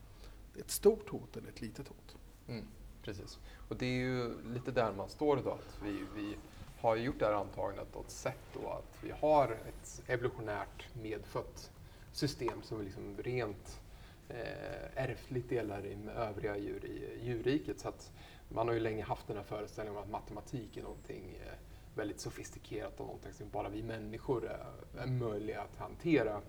ett 0.60 0.70
stort 0.70 1.08
hot 1.08 1.36
eller 1.36 1.48
ett 1.48 1.60
litet 1.60 1.88
hot. 1.88 2.16
Mm, 2.48 2.66
precis. 3.02 3.38
Och 3.68 3.76
det 3.76 3.86
är 3.86 3.98
ju 3.98 4.42
lite 4.54 4.70
där 4.70 4.92
man 4.92 5.08
står 5.08 5.38
idag. 5.38 5.58
Att 5.58 5.82
vi, 5.82 6.04
vi 6.16 6.36
har 6.80 6.96
ju 6.96 7.02
gjort 7.02 7.18
det 7.18 7.26
här 7.26 7.32
antagandet 7.32 7.96
och 7.96 8.10
sett 8.10 8.54
då 8.54 8.68
att 8.68 9.04
vi 9.04 9.12
har 9.20 9.52
ett 9.52 10.02
evolutionärt 10.06 10.88
medfött 11.02 11.70
system 12.12 12.62
som 12.62 12.82
liksom 12.82 13.16
rent 13.18 13.80
eh, 14.28 15.04
ärftligt 15.04 15.48
delar 15.48 15.86
i 15.86 15.96
med 15.96 16.16
övriga 16.16 16.56
djur 16.56 16.84
i 16.84 17.26
djurriket. 17.26 17.80
Så 17.80 17.88
att 17.88 18.12
man 18.48 18.68
har 18.68 18.74
ju 18.74 18.80
länge 18.80 19.04
haft 19.04 19.26
den 19.26 19.36
här 19.36 19.44
föreställningen 19.44 19.98
om 19.98 20.04
att 20.04 20.10
matematik 20.10 20.76
är 20.76 20.82
någonting 20.82 21.38
eh, 21.46 21.52
väldigt 21.94 22.20
sofistikerat 22.20 23.00
och 23.00 23.06
någonting 23.06 23.32
som 23.32 23.50
bara 23.50 23.68
vi 23.68 23.82
människor 23.82 24.46
är, 24.46 24.66
är 25.02 25.06
möjliga 25.06 25.62
att 25.62 25.76
hantera. 25.78 26.40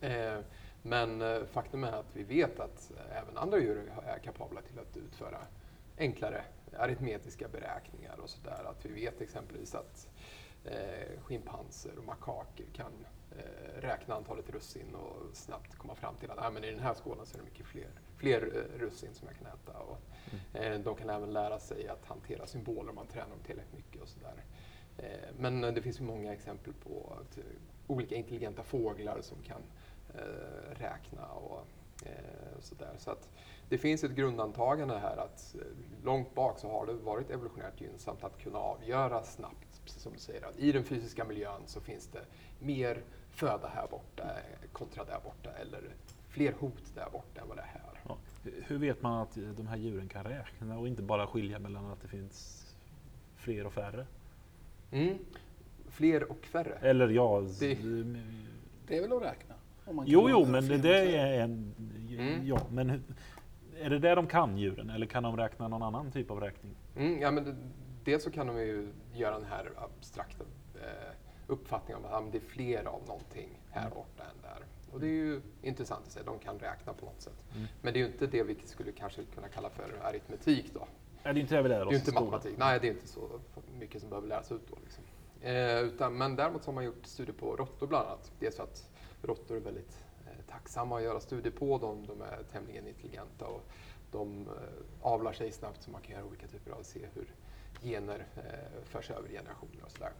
Eh, 0.00 0.38
men 0.82 1.22
eh, 1.22 1.44
faktum 1.44 1.84
är 1.84 1.92
att 1.92 2.16
vi 2.16 2.22
vet 2.22 2.60
att 2.60 2.92
även 3.10 3.38
andra 3.38 3.58
djur 3.58 3.92
är 4.06 4.18
kapabla 4.18 4.60
till 4.62 4.78
att 4.78 4.96
utföra 4.96 5.38
enklare 5.98 6.44
aritmetiska 6.78 7.48
beräkningar 7.48 8.20
och 8.20 8.30
sådär. 8.30 8.64
Att 8.64 8.86
vi 8.86 8.92
vet 8.92 9.20
exempelvis 9.20 9.74
att 9.74 10.08
eh, 10.64 11.20
schimpanser 11.22 11.98
och 11.98 12.04
makaker 12.04 12.64
kan 12.72 13.06
eh, 13.38 13.80
räkna 13.80 14.14
antalet 14.14 14.50
russin 14.50 14.94
och 14.94 15.36
snabbt 15.36 15.74
komma 15.74 15.94
fram 15.94 16.14
till 16.16 16.30
att 16.30 16.38
ah, 16.38 16.50
men 16.50 16.64
i 16.64 16.70
den 16.70 16.80
här 16.80 16.94
skålen 16.94 17.26
så 17.26 17.34
är 17.36 17.38
det 17.38 17.44
mycket 17.44 17.66
fler, 17.66 17.90
fler 18.16 18.42
eh, 18.42 18.78
russin 18.78 19.14
som 19.14 19.28
jag 19.28 19.36
kan 19.36 19.46
äta. 19.46 19.78
Och, 19.78 19.98
eh, 20.56 20.80
de 20.80 20.94
kan 20.94 21.10
även 21.10 21.32
lära 21.32 21.58
sig 21.58 21.88
att 21.88 22.04
hantera 22.04 22.46
symboler 22.46 22.90
om 22.90 22.94
man 22.94 23.06
tränar 23.06 23.30
dem 23.30 23.38
tillräckligt 23.46 23.74
mycket 23.74 24.02
och 24.02 24.08
sådär. 24.08 24.44
Eh, 24.98 25.28
men 25.38 25.60
det 25.60 25.82
finns 25.82 26.00
ju 26.00 26.04
många 26.04 26.32
exempel 26.32 26.72
på 26.72 27.18
att, 27.20 27.38
eh, 27.38 27.44
olika 27.86 28.14
intelligenta 28.14 28.62
fåglar 28.62 29.20
som 29.20 29.42
kan 29.42 29.56
eh, 29.56 29.81
räkna 30.70 31.26
och 31.26 31.66
sådär. 32.60 32.94
Så 32.98 33.10
att 33.10 33.28
det 33.68 33.78
finns 33.78 34.04
ett 34.04 34.10
grundantagande 34.10 34.98
här 34.98 35.16
att 35.16 35.54
långt 36.04 36.34
bak 36.34 36.58
så 36.58 36.70
har 36.70 36.86
det 36.86 36.92
varit 36.92 37.30
evolutionärt 37.30 37.80
gynnsamt 37.80 38.24
att 38.24 38.38
kunna 38.38 38.58
avgöra 38.58 39.22
snabbt, 39.22 39.80
precis 39.84 40.02
som 40.02 40.12
du 40.12 40.18
säger, 40.18 40.46
att 40.46 40.58
i 40.58 40.72
den 40.72 40.84
fysiska 40.84 41.24
miljön 41.24 41.60
så 41.66 41.80
finns 41.80 42.06
det 42.06 42.24
mer 42.58 43.02
föda 43.30 43.68
här 43.68 43.86
borta 43.90 44.24
kontra 44.72 45.04
där 45.04 45.20
borta 45.24 45.50
eller 45.50 45.82
fler 46.28 46.52
hot 46.52 46.94
där 46.94 47.08
borta 47.12 47.40
än 47.40 47.48
vad 47.48 47.56
det 47.56 47.62
är 47.62 47.66
här. 47.66 48.00
Ja. 48.08 48.16
Hur 48.66 48.78
vet 48.78 49.02
man 49.02 49.22
att 49.22 49.34
de 49.56 49.66
här 49.66 49.76
djuren 49.76 50.08
kan 50.08 50.24
räkna 50.24 50.78
och 50.78 50.88
inte 50.88 51.02
bara 51.02 51.26
skilja 51.26 51.58
mellan 51.58 51.86
att 51.86 52.02
det 52.02 52.08
finns 52.08 52.66
fler 53.36 53.66
och 53.66 53.72
färre? 53.72 54.06
Mm. 54.90 55.18
Fler 55.88 56.30
och 56.30 56.44
färre? 56.46 56.78
Eller 56.80 57.08
ja... 57.08 57.40
Det, 57.60 57.74
det 58.86 58.96
är 58.96 59.00
väl 59.00 59.12
att 59.12 59.22
räkna? 59.22 59.54
Jo, 60.06 60.30
jo, 60.30 60.46
men 60.46 60.68
det, 60.68 60.78
det 60.78 61.16
är 61.16 61.40
en... 61.40 61.74
Mm. 62.18 62.46
Ja, 62.46 62.60
men 62.70 63.04
är 63.80 63.90
det 63.90 63.98
det 63.98 64.14
de 64.14 64.26
kan 64.26 64.58
djuren 64.58 64.90
eller 64.90 65.06
kan 65.06 65.22
de 65.22 65.36
räkna 65.36 65.68
någon 65.68 65.82
annan 65.82 66.12
typ 66.12 66.30
av 66.30 66.40
räkning? 66.40 66.76
Mm, 66.96 67.20
ja, 67.20 67.30
men 67.30 67.44
det, 67.44 67.54
dels 68.04 68.24
så 68.24 68.30
kan 68.30 68.46
de 68.46 68.58
ju 68.58 68.88
göra 69.14 69.38
den 69.38 69.46
här 69.48 69.70
abstrakta 69.76 70.44
eh, 70.74 71.14
uppfattningen 71.46 72.04
om 72.04 72.26
att 72.26 72.32
det 72.32 72.38
är 72.38 72.42
fler 72.42 72.84
av 72.84 73.00
någonting 73.06 73.48
här 73.70 73.86
mm. 73.86 73.94
borta 73.94 74.22
än 74.22 74.42
där. 74.42 74.66
Och 74.92 75.00
det 75.00 75.06
är 75.06 75.10
ju 75.10 75.40
intressant 75.62 76.06
att 76.06 76.12
se, 76.12 76.20
de 76.22 76.38
kan 76.38 76.58
räkna 76.58 76.92
på 76.92 77.06
något 77.06 77.20
sätt. 77.20 77.42
Mm. 77.54 77.66
Men 77.82 77.92
det 77.92 77.98
är 77.98 78.00
ju 78.00 78.12
inte 78.12 78.26
det 78.26 78.42
vi 78.42 78.56
skulle 78.64 78.92
kanske 78.92 79.22
kunna 79.34 79.48
kalla 79.48 79.70
för 79.70 80.00
aritmetik 80.02 80.74
då. 80.74 80.86
Nej, 81.24 81.34
det 81.34 81.40
är 81.40 81.42
inte 81.42 81.56
det 81.56 81.62
vi 81.62 81.68
lär 81.68 81.82
oss 81.82 81.88
Det 81.88 81.96
är 81.96 81.98
inte 81.98 82.12
matematik, 82.12 82.54
nej 82.58 82.78
det 82.80 82.88
är 82.88 82.92
inte 82.92 83.08
så 83.08 83.40
mycket 83.78 84.00
som 84.00 84.10
behöver 84.10 84.28
läras 84.28 84.52
ut 84.52 84.68
då. 84.70 84.76
Liksom. 84.82 85.04
Eh, 85.40 85.80
utan, 85.80 86.16
men 86.18 86.36
däremot 86.36 86.62
så 86.62 86.70
har 86.70 86.74
man 86.74 86.84
gjort 86.84 87.06
studier 87.06 87.34
på 87.34 87.56
råttor 87.56 87.86
bland 87.86 88.06
annat. 88.06 88.32
Dels 88.38 88.56
för 88.56 88.62
att 88.62 88.91
råttor 89.22 89.56
är 89.56 89.60
väldigt 89.60 90.04
eh, 90.26 90.44
tacksamma 90.50 90.96
att 90.96 91.02
göra 91.02 91.20
studier 91.20 91.52
på, 91.52 91.78
de, 91.78 92.06
de 92.06 92.22
är 92.22 92.42
tämligen 92.52 92.88
intelligenta 92.88 93.46
och 93.46 93.62
de 94.10 94.48
eh, 94.48 94.52
avlar 95.02 95.32
sig 95.32 95.52
snabbt 95.52 95.82
så 95.82 95.90
man 95.90 96.02
kan 96.02 96.12
göra 96.16 96.24
olika 96.24 96.46
typer 96.46 96.70
av, 96.70 96.82
se 96.82 97.00
hur 97.14 97.34
gener 97.82 98.26
eh, 98.36 98.84
förs 98.84 99.10
över 99.10 99.28
i 99.28 99.32
generationer 99.32 99.84
och 99.84 99.90
sådär. 99.90 100.12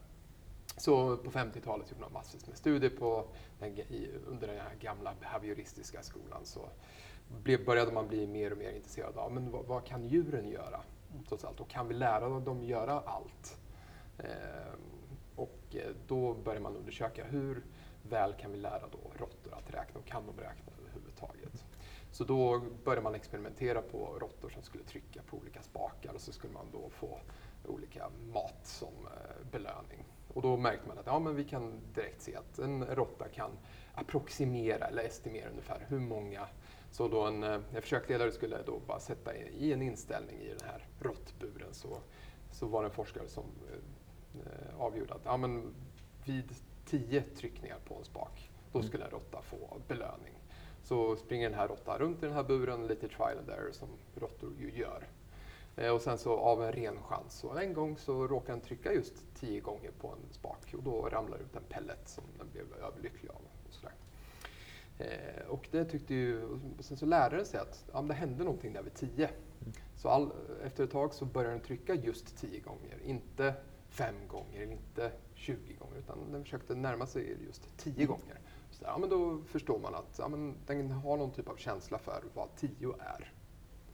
Så 0.76 1.16
på 1.16 1.30
50-talet 1.30 1.90
gjorde 1.90 2.00
man 2.00 2.12
massvis 2.12 2.46
med 2.46 2.56
studier 2.56 2.90
på 2.90 3.28
den, 3.58 3.78
i, 3.78 4.10
under 4.26 4.46
den 4.46 4.56
här 4.56 4.74
gamla 4.80 5.14
behavioristiska 5.20 6.02
skolan. 6.02 6.40
Så 6.44 6.68
blev, 7.42 7.64
började 7.64 7.92
man 7.92 8.08
bli 8.08 8.26
mer 8.26 8.52
och 8.52 8.58
mer 8.58 8.72
intresserad 8.72 9.16
av 9.16 9.32
men 9.32 9.50
vad, 9.50 9.66
vad 9.66 9.84
kan 9.84 10.04
djuren 10.04 10.48
göra? 10.48 10.80
Trots 11.28 11.44
allt. 11.44 11.60
Och 11.60 11.68
kan 11.68 11.88
vi 11.88 11.94
lära 11.94 12.40
dem 12.40 12.64
göra 12.64 13.00
allt? 13.00 13.58
Ehm, 14.18 14.26
eh, 14.26 14.74
och 15.36 15.76
då 16.06 16.34
började 16.34 16.62
man 16.62 16.76
undersöka 16.76 17.24
hur 17.24 17.62
väl 18.12 18.35
kan 18.35 18.53
vi 18.53 18.59
lära 18.59 18.88
då 18.92 18.98
råttor 19.18 19.55
att 19.55 19.75
räkna 19.75 20.01
och 20.01 20.07
kan 20.07 20.27
de 20.27 20.42
räkna 20.42 20.72
överhuvudtaget? 20.81 21.64
Så 22.11 22.25
då 22.25 22.62
började 22.85 23.03
man 23.03 23.14
experimentera 23.14 23.83
på 23.83 24.18
råttor 24.20 24.48
som 24.48 24.62
skulle 24.62 24.85
trycka 24.85 25.22
på 25.22 25.37
olika 25.37 25.62
spakar 25.62 26.14
och 26.14 26.20
så 26.20 26.33
skulle 26.33 26.53
man 26.53 26.66
då 26.72 26.90
få 26.90 27.18
olika 27.64 28.11
mat 28.33 28.61
som 28.66 29.07
eh, 29.07 29.46
belöning. 29.51 30.05
Och 30.35 30.42
då 30.42 30.57
märkte 30.57 30.88
man 30.88 30.98
att 30.98 31.07
ja, 31.07 31.18
men 31.18 31.37
vi 31.37 31.44
kan 31.44 31.81
direkt 31.94 32.22
se 32.22 32.37
att 32.37 32.59
en 32.59 32.85
råtta 32.85 33.29
kan 33.29 33.51
approximera 33.94 34.87
eller 34.87 35.03
estimera 35.03 35.51
ungefär 35.51 35.87
hur 35.88 36.01
många 36.01 36.46
så 36.90 37.09
då 37.09 37.27
en, 37.27 37.42
eh, 37.42 37.61
en 37.75 37.83
försöksledare 37.83 38.33
skulle 38.33 38.62
då 38.62 38.81
bara 38.87 39.01
sätta 39.01 39.35
i 39.37 39.72
en 39.72 39.83
inställning 39.83 40.37
i 40.37 40.48
den 40.48 40.68
här 40.68 40.87
råttburen 41.01 41.75
så, 41.75 41.98
så 42.51 42.66
var 42.66 42.83
det 42.83 42.88
en 42.88 42.94
forskare 42.94 43.29
som 43.29 43.44
eh, 43.44 44.40
eh 44.40 44.81
avgjorde 44.81 45.14
att 45.14 45.25
ja, 45.25 45.37
men 45.37 45.75
vid 46.25 46.55
tio 46.92 47.22
tryckningar 47.37 47.78
på 47.85 47.94
en 47.94 48.05
spak, 48.05 48.50
då 48.72 48.78
mm. 48.78 48.88
skulle 48.88 49.05
en 49.05 49.11
råtta 49.11 49.42
få 49.42 49.81
belöning. 49.88 50.35
Så 50.83 51.16
springer 51.16 51.50
den 51.50 51.59
här 51.59 51.68
råttan 51.68 51.98
runt 51.98 52.22
i 52.22 52.26
den 52.26 52.35
här 52.35 52.44
buren, 52.44 52.87
lite 52.87 53.09
trial 53.09 53.38
and 53.38 53.50
error 53.50 53.72
som 53.72 53.88
råttor 54.14 54.52
ju 54.61 54.78
gör. 54.78 55.09
Eh, 55.76 55.90
och 55.90 56.02
sen 56.02 56.18
så 56.18 56.38
av 56.38 56.62
en 56.62 56.72
ren 56.72 57.02
chans, 57.02 57.35
så 57.35 57.59
en 57.59 57.72
gång 57.72 57.96
så 57.96 58.26
råkar 58.26 58.52
den 58.52 58.62
trycka 58.62 58.92
just 58.92 59.14
tio 59.35 59.61
gånger 59.61 59.90
på 60.00 60.09
en 60.09 60.33
spak 60.33 60.74
och 60.74 60.83
då 60.83 61.09
ramlar 61.09 61.38
ut 61.38 61.57
en 61.57 61.62
pellet 61.68 62.09
som 62.09 62.24
den 62.38 62.50
blev 62.52 62.66
överlycklig 62.85 63.31
av. 63.31 63.40
Och, 63.66 63.74
sådär. 63.74 63.94
Eh, 64.98 65.48
och 65.48 65.68
det 65.70 65.85
tyckte 65.85 66.14
ju, 66.14 66.44
och 66.78 66.85
sen 66.85 66.96
så 66.96 67.07
lärde 67.07 67.37
den 67.37 67.46
sig 67.46 67.61
att 67.61 67.85
ja, 67.92 68.02
det 68.02 68.14
hände 68.14 68.44
någonting 68.44 68.72
där 68.72 68.83
vid 68.83 68.94
tio. 68.94 69.26
Mm. 69.26 69.72
Så 69.96 70.09
all, 70.09 70.33
efter 70.64 70.85
ett 70.85 70.90
tag 70.90 71.14
så 71.14 71.24
började 71.24 71.55
den 71.55 71.64
trycka 71.64 71.94
just 71.94 72.37
tio 72.37 72.61
gånger, 72.61 72.98
inte 73.05 73.55
fem 73.88 74.14
gånger, 74.28 74.62
inte 74.62 75.12
20 75.42 75.74
gånger, 75.74 75.98
utan 75.98 76.33
den 76.33 76.44
försökte 76.44 76.74
närma 76.74 77.07
sig 77.07 77.37
just 77.46 77.76
10 77.76 77.94
mm. 77.94 78.07
gånger. 78.07 78.40
Så 78.70 78.85
ja, 78.85 78.98
men 78.98 79.09
då 79.09 79.38
förstår 79.46 79.78
man 79.78 79.94
att 79.94 80.16
ja, 80.18 80.28
men 80.28 80.55
den 80.66 80.90
har 80.90 81.16
någon 81.16 81.33
typ 81.33 81.48
av 81.48 81.57
känsla 81.57 81.98
för 81.98 82.22
vad 82.35 82.48
10 82.57 82.94
är 82.98 83.33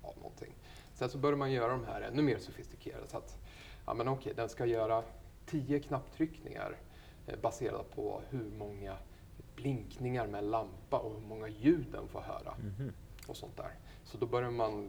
av 0.03 0.17
någonting. 0.17 0.55
Sen 0.95 1.09
så 1.09 1.19
börjar 1.19 1.37
man 1.37 1.53
göra 1.53 1.73
de 1.73 1.85
här 1.85 2.01
ännu 2.01 2.23
mer 2.23 2.39
sofistikerade. 2.39 3.07
Så 3.09 3.17
att, 3.17 3.39
ja, 3.87 3.95
men 3.95 4.09
okej, 4.09 4.33
den 4.37 4.49
ska 4.49 4.67
göra 4.67 5.05
10 5.47 5.81
knapptryckningar 5.81 6.77
eh, 7.27 7.39
baserade 7.41 7.85
på 7.95 8.23
hur 8.31 8.51
många 8.59 8.97
blinkningar 9.57 10.27
med 10.27 10.45
lampa 10.45 10.99
och 10.99 11.21
hur 11.21 11.27
många 11.29 11.49
ljud 11.49 11.87
den 11.93 12.09
får 12.09 12.21
höra. 12.21 12.55
Mm 12.55 12.75
-hmm. 12.79 12.93
och 13.29 13.37
sånt 13.37 13.57
där. 13.57 13.75
Så 14.05 14.19
då 14.19 14.27
börjar 14.27 14.51
man 14.51 14.89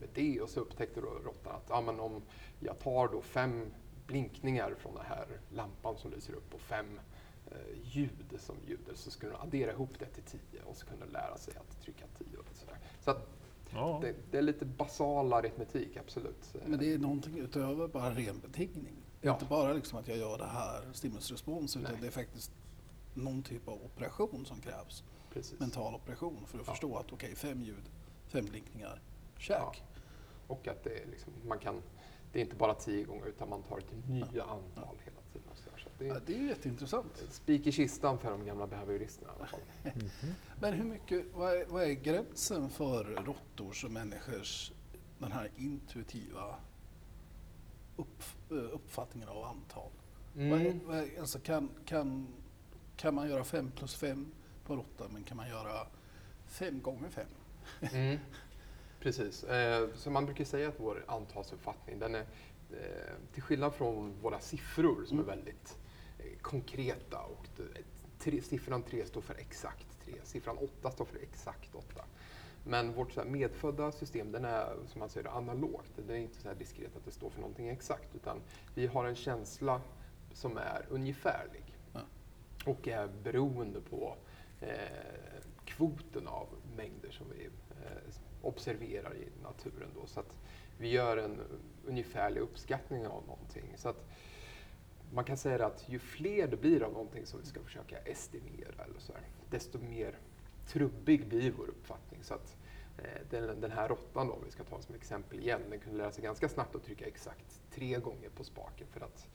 med 0.00 0.08
det 0.14 0.40
och 0.40 0.48
så 0.48 0.60
upptäckte 0.60 1.00
då 1.00 1.06
råttan 1.06 1.54
att 1.54 1.66
ja, 1.68 1.80
men 1.80 2.00
om 2.00 2.22
jag 2.60 2.78
tar 2.78 3.08
då 3.08 3.22
fem 3.22 3.70
blinkningar 4.08 4.74
från 4.78 4.94
den 4.94 5.04
här 5.06 5.26
lampan 5.50 5.96
som 5.98 6.10
lyser 6.10 6.32
upp 6.32 6.54
och 6.54 6.60
fem 6.60 7.00
eh, 7.50 7.56
ljud 7.82 8.34
som 8.38 8.56
ljuder 8.66 8.94
så 8.94 9.10
skulle 9.10 9.32
de 9.32 9.40
addera 9.40 9.72
ihop 9.72 9.98
det 9.98 10.06
till 10.06 10.22
tio 10.22 10.62
och 10.64 10.76
så 10.76 10.86
kunde 10.86 11.06
de 11.06 11.12
lära 11.12 11.36
sig 11.36 11.54
att 11.56 11.82
trycka 11.82 12.04
tio. 12.18 12.38
Och 12.38 12.44
sådär. 12.52 12.78
Så 13.00 13.10
att 13.10 13.28
ja. 13.70 13.98
det, 14.02 14.14
det, 14.30 14.38
är 14.38 14.42
lite 14.42 14.64
basal 14.64 15.32
aritmetik, 15.32 15.96
absolut. 15.96 16.54
Men 16.66 16.78
det 16.78 16.92
är 16.92 16.98
någonting 16.98 17.38
utöver 17.38 17.88
bara 17.88 18.10
ren 18.10 18.38
betingning? 18.38 18.96
Ja. 19.20 19.32
Inte 19.32 19.44
bara 19.44 19.72
liksom 19.72 19.98
att 19.98 20.08
jag 20.08 20.16
gör 20.16 20.38
det 20.38 20.46
här 20.46 20.92
stimulsrespons 20.92 21.76
utan 21.76 21.92
Nej. 21.92 22.00
det 22.00 22.06
är 22.06 22.10
faktiskt 22.10 22.52
någon 23.14 23.42
typ 23.42 23.68
av 23.68 23.84
operation 23.84 24.46
som 24.46 24.60
krävs. 24.60 25.04
Precis. 25.32 25.60
Mental 25.60 25.94
operation 25.94 26.46
för 26.46 26.58
att 26.58 26.66
ja. 26.66 26.72
förstå 26.72 26.96
att 26.96 27.12
okej, 27.12 27.16
okay, 27.16 27.34
fem 27.34 27.62
ljud, 27.62 27.90
fem 28.26 28.44
blinkningar, 28.44 29.02
check. 29.38 29.56
Ja. 29.58 29.74
Och 30.46 30.68
att 30.68 30.84
det 30.84 31.02
är 31.02 31.06
liksom, 31.06 31.32
man 31.46 31.58
kan 31.58 31.82
det 32.32 32.38
är 32.38 32.42
inte 32.42 32.56
bara 32.56 32.74
tio 32.74 33.04
gånger 33.04 33.26
utan 33.26 33.48
man 33.48 33.62
tar 33.62 33.78
ett 33.78 34.08
nya 34.08 34.26
ja. 34.32 34.42
antal 34.42 34.96
hela 35.04 35.20
tiden. 35.32 35.48
Så, 35.54 35.88
det, 35.98 36.04
är, 36.04 36.08
ja, 36.08 36.20
det 36.26 36.34
är 36.34 36.48
jätteintressant. 36.48 37.24
Spik 37.30 37.66
i 37.66 37.72
kistan 37.72 38.18
för 38.18 38.30
de 38.30 38.44
gamla 38.44 38.66
behavioristerna 38.66 39.32
i 39.32 39.36
alla 39.36 39.46
fall. 39.46 39.60
Mm 39.84 39.98
-hmm. 40.20 40.32
Men 40.60 40.72
hur 40.72 40.84
mycket, 40.84 41.26
vad 41.34 41.54
är, 41.54 41.66
vad 41.66 41.82
är 41.82 41.92
gränsen 41.92 42.70
för 42.70 43.04
råttors 43.04 43.84
och 43.84 43.90
människors 43.90 44.72
den 45.18 45.32
här 45.32 45.50
intuitiva 45.56 46.56
upp, 47.96 48.22
uppfattningen 48.48 49.28
av 49.28 49.44
antal? 49.44 49.90
Mm. 50.36 50.50
Vad 50.50 50.60
är, 50.60 50.80
vad 50.86 50.96
är, 50.98 51.20
alltså 51.20 51.38
kan, 51.38 51.70
kan, 51.84 52.26
kan 52.96 53.14
man 53.14 53.28
göra 53.28 53.44
fem 53.44 53.70
plus 53.70 53.94
fem 53.94 54.32
på 54.64 54.76
råtta 54.76 55.04
men 55.10 55.24
kan 55.24 55.36
man 55.36 55.48
göra 55.48 55.86
fem 56.46 56.82
gånger 56.82 57.08
fem? 57.08 57.28
Mm. 57.80 58.18
Precis. 59.00 59.44
Eh, 59.44 59.88
så 59.94 60.10
man 60.10 60.24
brukar 60.24 60.44
säga 60.44 60.68
att 60.68 60.80
vår 60.80 61.04
antalsuppfattning, 61.08 61.98
den 61.98 62.14
är 62.14 62.26
eh, 62.70 63.32
till 63.32 63.42
skillnad 63.42 63.74
från 63.74 64.14
våra 64.22 64.40
siffror 64.40 65.04
som 65.04 65.18
mm. 65.18 65.30
är 65.30 65.36
väldigt 65.36 65.76
eh, 66.18 66.38
konkreta 66.42 67.18
och 67.18 67.46
tre, 68.18 68.42
siffran 68.42 68.82
3 68.82 69.06
står 69.06 69.20
för 69.20 69.34
exakt 69.34 69.86
3, 70.04 70.14
siffran 70.24 70.58
8 70.58 70.90
står 70.90 71.04
för 71.04 71.18
exakt 71.22 71.74
8. 71.74 72.04
Men 72.64 72.92
vårt 72.92 73.12
så 73.12 73.20
här, 73.20 73.28
medfödda 73.28 73.92
system, 73.92 74.32
den 74.32 74.44
är 74.44 74.76
som 74.86 74.98
man 74.98 75.08
säger 75.08 75.28
analogt. 75.28 75.92
Det 76.06 76.14
är 76.14 76.18
inte 76.18 76.40
så 76.40 76.48
här 76.48 76.54
diskret 76.54 76.96
att 76.96 77.04
det 77.04 77.10
står 77.10 77.30
för 77.30 77.40
någonting 77.40 77.68
exakt, 77.68 78.14
utan 78.14 78.40
vi 78.74 78.86
har 78.86 79.04
en 79.04 79.14
känsla 79.14 79.80
som 80.32 80.56
är 80.56 80.86
ungefärlig 80.88 81.64
ja. 81.92 82.00
och 82.64 82.88
är 82.88 83.08
beroende 83.22 83.80
på 83.80 84.16
eh, 84.60 84.68
kvoten 85.64 86.26
av 86.26 86.46
mängder 86.76 87.10
som 87.10 87.26
vi 87.30 87.44
eh, 87.44 88.12
observerar 88.42 89.16
i 89.16 89.42
naturen. 89.42 89.88
Då, 89.94 90.06
så 90.06 90.20
att 90.20 90.38
vi 90.78 90.88
gör 90.88 91.16
en 91.16 91.40
ungefärlig 91.86 92.40
uppskattning 92.40 93.06
av 93.06 93.26
någonting. 93.26 93.72
Så 93.76 93.88
att 93.88 94.04
man 95.12 95.24
kan 95.24 95.36
säga 95.36 95.66
att 95.66 95.88
ju 95.88 95.98
fler 95.98 96.48
det 96.48 96.56
blir 96.56 96.82
av 96.82 96.92
någonting 96.92 97.26
som 97.26 97.40
vi 97.40 97.46
ska 97.46 97.60
försöka 97.60 97.98
estimera, 97.98 98.84
eller 98.84 98.98
så 98.98 99.12
här, 99.12 99.22
desto 99.50 99.78
mer 99.78 100.18
trubbig 100.66 101.28
blir 101.28 101.52
vår 101.58 101.68
uppfattning. 101.68 102.22
Så 102.22 102.34
att, 102.34 102.56
eh, 102.98 103.20
den, 103.30 103.60
den 103.60 103.70
här 103.70 103.88
råttan, 103.88 104.30
om 104.30 104.38
vi 104.44 104.50
ska 104.50 104.64
ta 104.64 104.80
som 104.80 104.94
exempel 104.94 105.40
igen, 105.40 105.60
den 105.70 105.80
kunde 105.80 105.98
lära 105.98 106.12
sig 106.12 106.24
ganska 106.24 106.48
snabbt 106.48 106.76
att 106.76 106.84
trycka 106.84 107.06
exakt 107.06 107.60
tre 107.70 107.98
gånger 107.98 108.28
på 108.28 108.44
spaken 108.44 108.86
för 108.86 109.00
att 109.00 109.28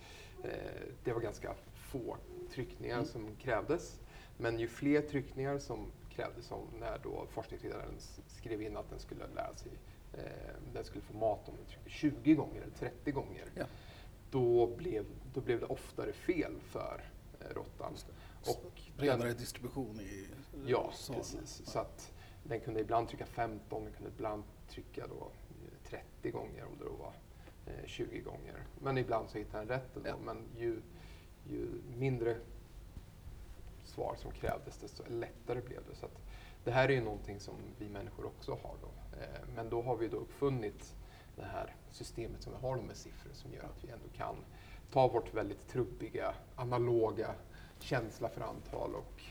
eh, 0.43 0.81
det 1.03 1.13
var 1.13 1.21
ganska 1.21 1.55
få 1.73 2.17
tryckningar 2.51 2.95
Mm. 2.97 3.05
som 3.05 3.35
krävdes. 3.35 3.99
Men 4.37 4.59
ju 4.59 4.67
fler 4.67 5.01
tryckningar 5.01 5.59
som 5.59 5.91
krävdes, 6.15 6.45
som 6.45 6.59
när 6.79 6.99
då 7.03 7.25
forskningsledaren 7.31 7.95
skrev 8.27 8.61
in 8.61 8.77
att 8.77 8.89
den 8.89 8.99
skulle 8.99 9.27
lära 9.27 9.55
sig, 9.55 9.71
eh, 10.13 10.21
den 10.73 10.83
skulle 10.85 11.01
få 11.01 11.17
mat 11.17 11.49
om 11.49 11.55
den 11.55 11.65
tryckte 11.65 11.89
20 11.89 12.35
gånger 12.35 12.61
eller 12.61 12.73
30 12.73 13.11
gånger, 13.11 13.45
Ja. 13.55 13.65
då, 14.31 14.67
blev, 14.67 15.05
då 15.33 15.41
blev 15.41 15.59
det 15.59 15.65
oftare 15.65 16.13
fel 16.13 16.53
för 16.59 17.01
eh, 17.39 17.53
råttan. 17.55 17.93
Det. 18.43 18.51
Och 18.51 18.81
Bredare 18.97 19.27
den, 19.27 19.37
distribution 19.37 19.99
i 19.99 20.27
ja, 20.65 20.91
salen. 20.93 21.21
precis. 21.21 21.61
Så 21.65 21.79
att 21.79 22.11
den 22.43 22.59
kunde 22.59 22.79
ibland 22.79 23.07
trycka 23.07 23.25
15, 23.25 23.83
den 23.83 23.93
kunde 23.93 24.09
ibland 24.09 24.43
trycka 24.69 25.07
då 25.07 25.31
eh, 25.49 25.89
30 25.89 26.31
gånger 26.31 26.63
och 26.65 26.77
då 26.85 26.89
var 26.95 27.13
eh, 27.65 27.85
20 27.85 28.19
gånger. 28.19 28.63
Men 28.81 28.97
ibland 28.97 29.29
så 29.29 29.37
hittade 29.37 29.65
den 29.65 29.79
rätt 29.79 29.95
ändå. 29.95 30.09
Ja. 30.09 30.15
Men 30.25 30.37
ju, 30.57 30.81
ju 31.49 31.67
mindre 31.97 32.37
svar 33.93 34.15
som 34.17 34.31
krävdes 34.31 34.77
desto 34.77 35.03
lättare 35.09 35.61
blev 35.61 35.81
det. 35.89 35.95
Så 35.95 36.05
att 36.05 36.17
det 36.63 36.71
här 36.71 36.89
är 36.89 36.93
ju 36.93 37.01
någonting 37.01 37.39
som 37.39 37.55
vi 37.79 37.89
människor 37.89 38.25
också 38.25 38.51
har 38.51 38.75
då. 38.81 39.17
Eh, 39.21 39.41
Men 39.55 39.69
då 39.69 39.81
har 39.81 39.95
vi 39.95 40.07
då 40.07 40.17
uppfunnit 40.17 40.95
det 41.35 41.43
här 41.45 41.75
systemet 41.91 42.41
som 42.41 42.53
vi 42.53 42.67
har 42.67 42.77
med 42.77 42.97
siffror 42.97 43.33
som 43.33 43.53
gör 43.53 43.63
att 43.63 43.83
vi 43.83 43.89
ändå 43.89 44.05
kan 44.15 44.35
ta 44.91 45.07
vårt 45.07 45.33
väldigt 45.33 45.67
trubbiga, 45.67 46.35
analoga 46.55 47.35
känsla 47.79 48.29
för 48.29 48.41
antal 48.41 48.95
och 48.95 49.21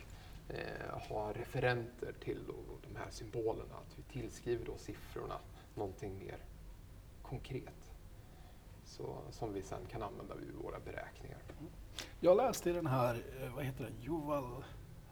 eh, 0.49 0.99
ha 1.09 1.33
referenter 1.33 2.13
till 2.21 2.39
då 2.47 2.55
de 2.89 2.97
här 2.97 3.11
symbolerna. 3.11 3.75
Att 3.75 3.99
vi 3.99 4.03
tillskriver 4.03 4.67
då 4.67 4.77
siffrorna 4.79 5.39
någonting 5.75 6.19
mer 6.19 6.39
konkret. 7.23 7.92
Så, 8.97 9.19
som 9.31 9.53
vi 9.53 9.63
sen 9.63 9.87
kan 9.91 10.03
använda 10.03 10.35
vid 10.35 10.55
våra 10.55 10.81
beräkningar. 10.81 11.39
Jag 12.21 12.37
läste 12.37 12.71
i 12.71 12.73
den 12.73 12.87
här, 12.87 13.23
eh, 13.43 13.55
vad 13.55 13.65
heter 13.65 13.85
den, 13.85 13.95
Yuval 14.03 14.65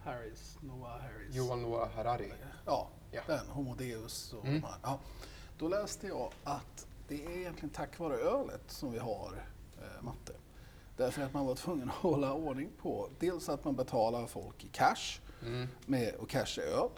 Harris, 0.03 0.59
Noah 0.61 1.01
Harris. 1.01 1.35
Johan 1.37 1.63
Noah 1.63 1.91
Harari. 1.91 2.33
Ja, 2.67 2.89
Ja. 3.11 3.21
den, 3.27 3.47
Homo 3.49 3.75
Deus 3.75 4.33
och 4.33 4.45
Mm. 4.47 4.61
de 4.61 4.67
här. 4.67 4.77
Ja. 4.83 4.99
Då 5.59 5.69
läste 5.69 6.07
jag 6.07 6.33
att 6.45 6.87
det 7.09 7.25
är 7.27 7.31
egentligen 7.31 7.71
tack 7.71 7.99
vare 7.99 8.15
ölet 8.17 8.71
som 8.71 8.93
vi 8.93 8.99
har 8.99 9.45
eh, 9.79 10.03
matte. 10.03 10.33
Därför 10.97 11.23
att 11.23 11.33
man 11.35 11.47
var 11.47 11.55
tvungen 11.55 11.89
att 11.91 11.95
hålla 11.97 12.33
ordning 12.35 12.71
på 12.79 13.09
dels 13.19 13.49
att 13.49 13.65
man 13.65 13.77
betalar 13.77 14.27
folk 14.27 14.65
i 14.65 14.69
cash, 14.69 15.21
Mm. 15.43 15.69
med, 15.87 16.15
och 16.15 16.29
cash 16.29 16.59
är 16.59 16.63
öl. 16.63 16.89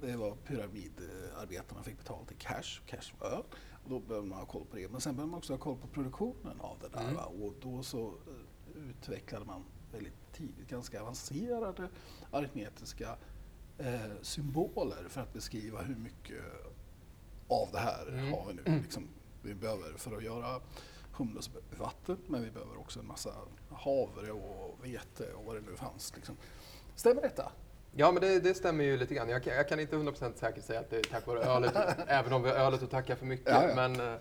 Det 0.00 0.16
var 0.16 0.34
pyramidarbetarna 0.46 1.82
fick 1.82 1.98
betalt 1.98 2.32
i 2.32 2.34
cash, 2.34 2.80
cash 2.86 3.12
var 3.20 3.28
öl. 3.30 3.42
Då 3.88 3.98
behöver 4.00 4.26
man 4.26 4.38
ha 4.38 4.46
koll 4.46 4.64
på 4.70 4.76
det. 4.76 4.88
Men 4.88 5.00
sen 5.00 5.14
behöver 5.16 5.30
man 5.30 5.38
också 5.38 5.52
ha 5.52 5.58
koll 5.58 5.76
på 5.76 5.86
produktionen 5.86 6.60
av 6.60 6.76
det 6.80 6.88
där. 6.88 7.08
Mm. 7.08 7.16
Och 7.16 7.54
då 7.60 7.82
så 7.82 8.06
eh, 8.06 8.90
utvecklade 8.90 9.44
man 9.44 9.64
väldigt 9.92 10.32
tidigt 10.32 10.68
ganska 10.68 11.00
avancerade 11.02 11.88
aritmetiska 12.30 13.16
eh, 13.78 14.00
symboler 14.22 15.08
för 15.08 15.20
att 15.20 15.32
beskriva 15.32 15.82
hur 15.82 15.96
mycket 15.96 16.42
av 17.48 17.68
det 17.72 17.78
här 17.78 18.08
Mm. 18.08 18.32
har 18.32 18.46
vi 18.46 18.54
nu. 18.54 18.80
Liksom, 18.82 19.08
vi 19.42 19.54
behöver 19.54 19.92
för 19.96 20.16
att 20.16 20.22
göra 20.24 20.60
humle 21.12 21.40
vatten, 21.78 22.16
men 22.26 22.42
vi 22.44 22.50
behöver 22.50 22.78
också 22.80 23.00
en 23.00 23.06
massa 23.06 23.34
havre 23.70 24.32
och 24.32 24.78
vete 24.84 25.32
och 25.32 25.44
vad 25.44 25.56
det 25.56 25.60
nu 25.60 25.76
fanns. 25.76 26.16
Liksom. 26.16 26.36
Stämmer 26.96 27.22
detta? 27.22 27.52
Ja, 27.96 28.12
men 28.12 28.22
det, 28.22 28.40
det 28.40 28.54
stämmer 28.54 28.84
ju 28.84 28.96
lite 28.96 29.14
grann. 29.14 29.28
Jag 29.28 29.42
kan, 29.42 29.54
jag 29.54 29.68
kan 29.68 29.80
inte 29.80 29.96
100% 29.96 30.34
säkert 30.34 30.64
säga 30.64 30.80
att 30.80 30.90
det 30.90 30.96
är 30.96 31.02
tack 31.02 31.26
vare 31.26 31.40
ölet, 31.40 31.76
även 32.06 32.32
om 32.32 32.42
vi 32.42 32.48
har 32.48 32.56
ölet 32.56 32.82
att 32.82 32.90
tacka 32.90 33.16
för 33.16 33.26
mycket. 33.26 33.48
Ja, 33.48 33.68
ja. 33.68 33.74
Men 33.74 34.18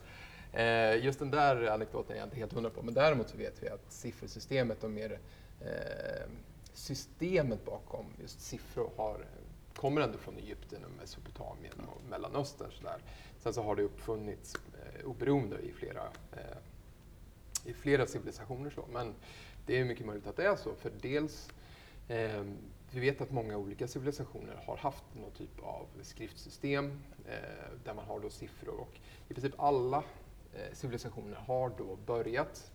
eh, 0.54 1.06
just 1.06 1.20
den 1.20 1.32
där 1.32 1.68
anekdoten 1.68 2.16
är 2.16 2.20
jag 2.20 2.26
inte 2.26 2.38
helt 2.38 2.54
hundra 2.54 2.70
på. 2.70 2.82
Men 2.82 2.94
däremot 2.94 3.30
så 3.30 3.38
vet 3.38 3.64
vi 3.64 3.70
att 3.70 3.92
siffersystemet 3.92 4.84
och 4.84 4.92
mer 4.92 5.20
eh, 5.62 6.30
systemet 6.74 7.66
bakom 7.66 8.06
just 8.22 8.42
siffror 8.42 8.90
har, 8.98 9.26
kommer 9.76 10.02
ändå 10.02 10.18
från 10.18 10.38
Egypten 10.38 10.86
och 10.86 10.92
Mesopotamien 11.02 11.74
och 11.88 12.02
Mellanöstern. 12.10 12.72
Så 12.72 12.84
där. 12.84 12.98
Sen 13.40 13.54
så 13.54 13.64
har 13.64 13.76
det 13.76 13.84
uppfunnits 13.84 14.56
eh, 14.56 15.06
oberoende 15.06 15.60
i 15.60 15.72
flera, 15.72 16.04
eh, 16.32 16.58
i 17.66 17.74
flera 17.74 18.06
civilisationer. 18.06 18.70
Så. 18.70 18.86
Men 18.94 19.16
det 19.66 19.80
är 19.80 19.86
mycket 19.86 20.06
möjligt 20.06 20.28
att 20.28 20.38
det 20.38 20.46
är 20.46 20.56
så. 20.56 20.76
För 20.76 20.92
dels 21.02 21.50
Eh, 22.10 22.44
vi 22.92 23.00
vet 23.00 23.22
att 23.22 23.32
många 23.32 23.58
olika 23.58 23.88
civilisationer 23.88 24.64
har 24.66 24.78
haft 24.78 25.04
någon 25.16 25.32
typ 25.32 25.60
av 25.64 25.88
skriftsystem 26.02 27.00
eh, 27.26 27.34
där 27.84 27.94
man 27.94 28.06
har 28.06 28.20
då 28.20 28.30
siffror 28.30 28.80
och 28.80 29.00
i 29.28 29.34
princip 29.34 29.54
alla 29.58 30.04
eh, 30.54 30.74
civilisationer 30.74 31.36
har 31.36 31.70
då 31.78 31.98
börjat 32.06 32.72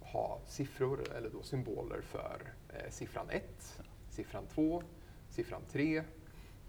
ha 0.00 0.40
siffror 0.46 1.12
eller 1.16 1.30
då 1.30 1.42
symboler 1.42 2.00
för 2.00 2.52
eh, 2.68 2.90
siffran 2.90 3.30
1, 3.30 3.82
siffran 4.10 4.46
2, 4.54 4.82
siffran 5.30 5.62
3 5.72 6.02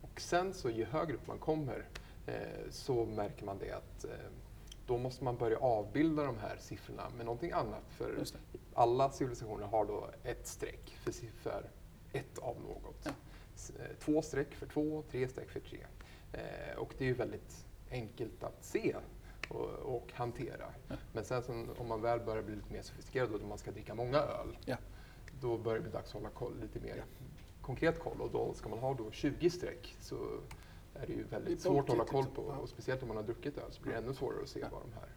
och 0.01 0.21
sen 0.21 0.53
så 0.53 0.69
ju 0.69 0.85
högre 0.85 1.13
upp 1.13 1.27
man 1.27 1.39
kommer 1.39 1.85
eh, 2.25 2.69
så 2.69 3.05
märker 3.05 3.45
man 3.45 3.57
det 3.59 3.71
att 3.71 4.05
eh, 4.05 4.11
då 4.87 4.97
måste 4.97 5.23
man 5.23 5.37
börja 5.37 5.57
avbilda 5.57 6.23
de 6.23 6.37
här 6.37 6.57
siffrorna 6.59 7.09
med 7.17 7.25
någonting 7.25 7.51
annat. 7.51 7.83
För 7.89 8.23
alla 8.73 9.11
civilisationer 9.11 9.65
har 9.65 9.85
då 9.85 10.09
ett 10.23 10.47
streck 10.47 10.97
för, 11.03 11.11
för 11.41 11.69
ett 12.17 12.37
av 12.37 12.61
något. 12.61 12.99
Ja. 13.03 13.11
Eh, 13.79 13.95
Två 13.99 14.21
streck 14.21 14.55
för 14.55 14.65
två, 14.65 15.03
tre 15.11 15.27
streck 15.27 15.49
för 15.49 15.59
tre. 15.59 15.79
Eh, 16.33 16.77
och 16.77 16.93
det 16.97 17.03
är 17.03 17.07
ju 17.07 17.13
väldigt 17.13 17.65
enkelt 17.91 18.43
att 18.43 18.63
se 18.65 18.95
och, 19.49 19.69
och 19.69 20.13
hantera. 20.13 20.73
Ja. 20.87 20.95
Men 21.13 21.25
sen 21.25 21.43
så, 21.43 21.65
om 21.77 21.87
man 21.87 22.01
väl 22.01 22.19
börjar 22.19 22.43
bli 22.43 22.55
lite 22.55 22.73
mer 22.73 22.81
sofistikerad 22.81 23.33
och 23.33 23.41
man 23.47 23.57
ska 23.57 23.71
dricka 23.71 23.95
många 23.95 24.17
öl, 24.17 24.57
Ja. 24.65 24.77
då 25.41 25.57
börjar 25.57 25.77
det 25.77 25.83
bli 25.83 25.91
dags 25.91 26.07
att 26.07 26.13
hålla 26.13 26.29
koll, 26.29 26.59
lite 26.61 26.79
mer 26.79 27.03
konkret 27.61 27.99
koll. 27.99 28.21
Och 28.21 28.31
då 28.31 28.53
ska 28.53 28.69
man 28.69 28.79
ha 28.79 28.93
då 28.93 29.11
20 29.11 29.49
streck 29.49 29.95
så 29.99 30.15
är 30.93 31.07
det 31.07 31.13
ju 31.13 31.23
väldigt 31.23 31.57
Det 31.57 31.63
svårt 31.63 31.83
att 31.83 31.89
hålla 31.89 32.05
koll 32.05 32.23
liksom. 32.25 32.43
på. 32.45 32.51
Och 32.51 32.69
speciellt 32.69 33.01
om 33.01 33.07
man 33.07 33.17
har 33.17 33.23
druckit 33.23 33.57
öl 33.57 33.71
så 33.71 33.81
blir 33.81 33.91
det 33.91 33.97
ännu 33.97 34.13
svårare 34.13 34.41
att 34.43 34.49
se 34.49 34.61
vad 34.71 34.81
de 34.81 34.93
här 34.93 35.09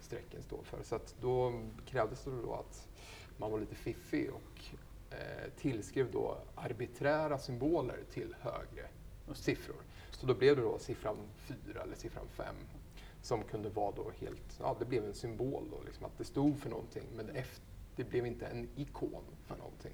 strecken 0.00 0.42
står 0.42 0.62
för. 0.62 0.82
Så 0.82 0.98
då 1.20 1.52
krävdes 1.86 2.24
det 2.24 2.30
då 2.42 2.54
att 2.54 2.88
man 3.36 3.50
var 3.50 3.58
lite 3.60 3.74
fiffig 3.74 4.30
och 4.30 4.64
tillskrev 5.56 6.10
då 6.12 6.38
arbiträra 6.54 7.38
symboler 7.38 7.98
till 8.12 8.34
högre 8.40 8.88
siffror. 9.34 9.76
Så 10.10 10.26
då 10.26 10.34
blev 10.34 10.56
det 10.56 10.62
då 10.62 10.78
siffran 10.78 11.16
4 11.36 11.82
eller 11.82 11.96
siffran 11.96 12.26
5 12.28 12.54
som 13.22 13.42
kunde 13.42 13.68
vara 13.68 13.92
då 13.96 14.10
helt, 14.20 14.58
ja 14.60 14.76
det 14.78 14.84
blev 14.84 15.04
en 15.04 15.14
symbol 15.14 15.64
då, 15.70 15.76
liksom 15.86 16.04
att 16.04 16.18
det 16.18 16.24
stod 16.24 16.58
för 16.58 16.70
någonting 16.70 17.02
men 17.16 17.30
eft- 17.30 17.60
det 17.96 18.04
blev 18.04 18.26
inte 18.26 18.46
en 18.46 18.68
ikon 18.76 19.22
för 19.46 19.56
någonting. 19.56 19.92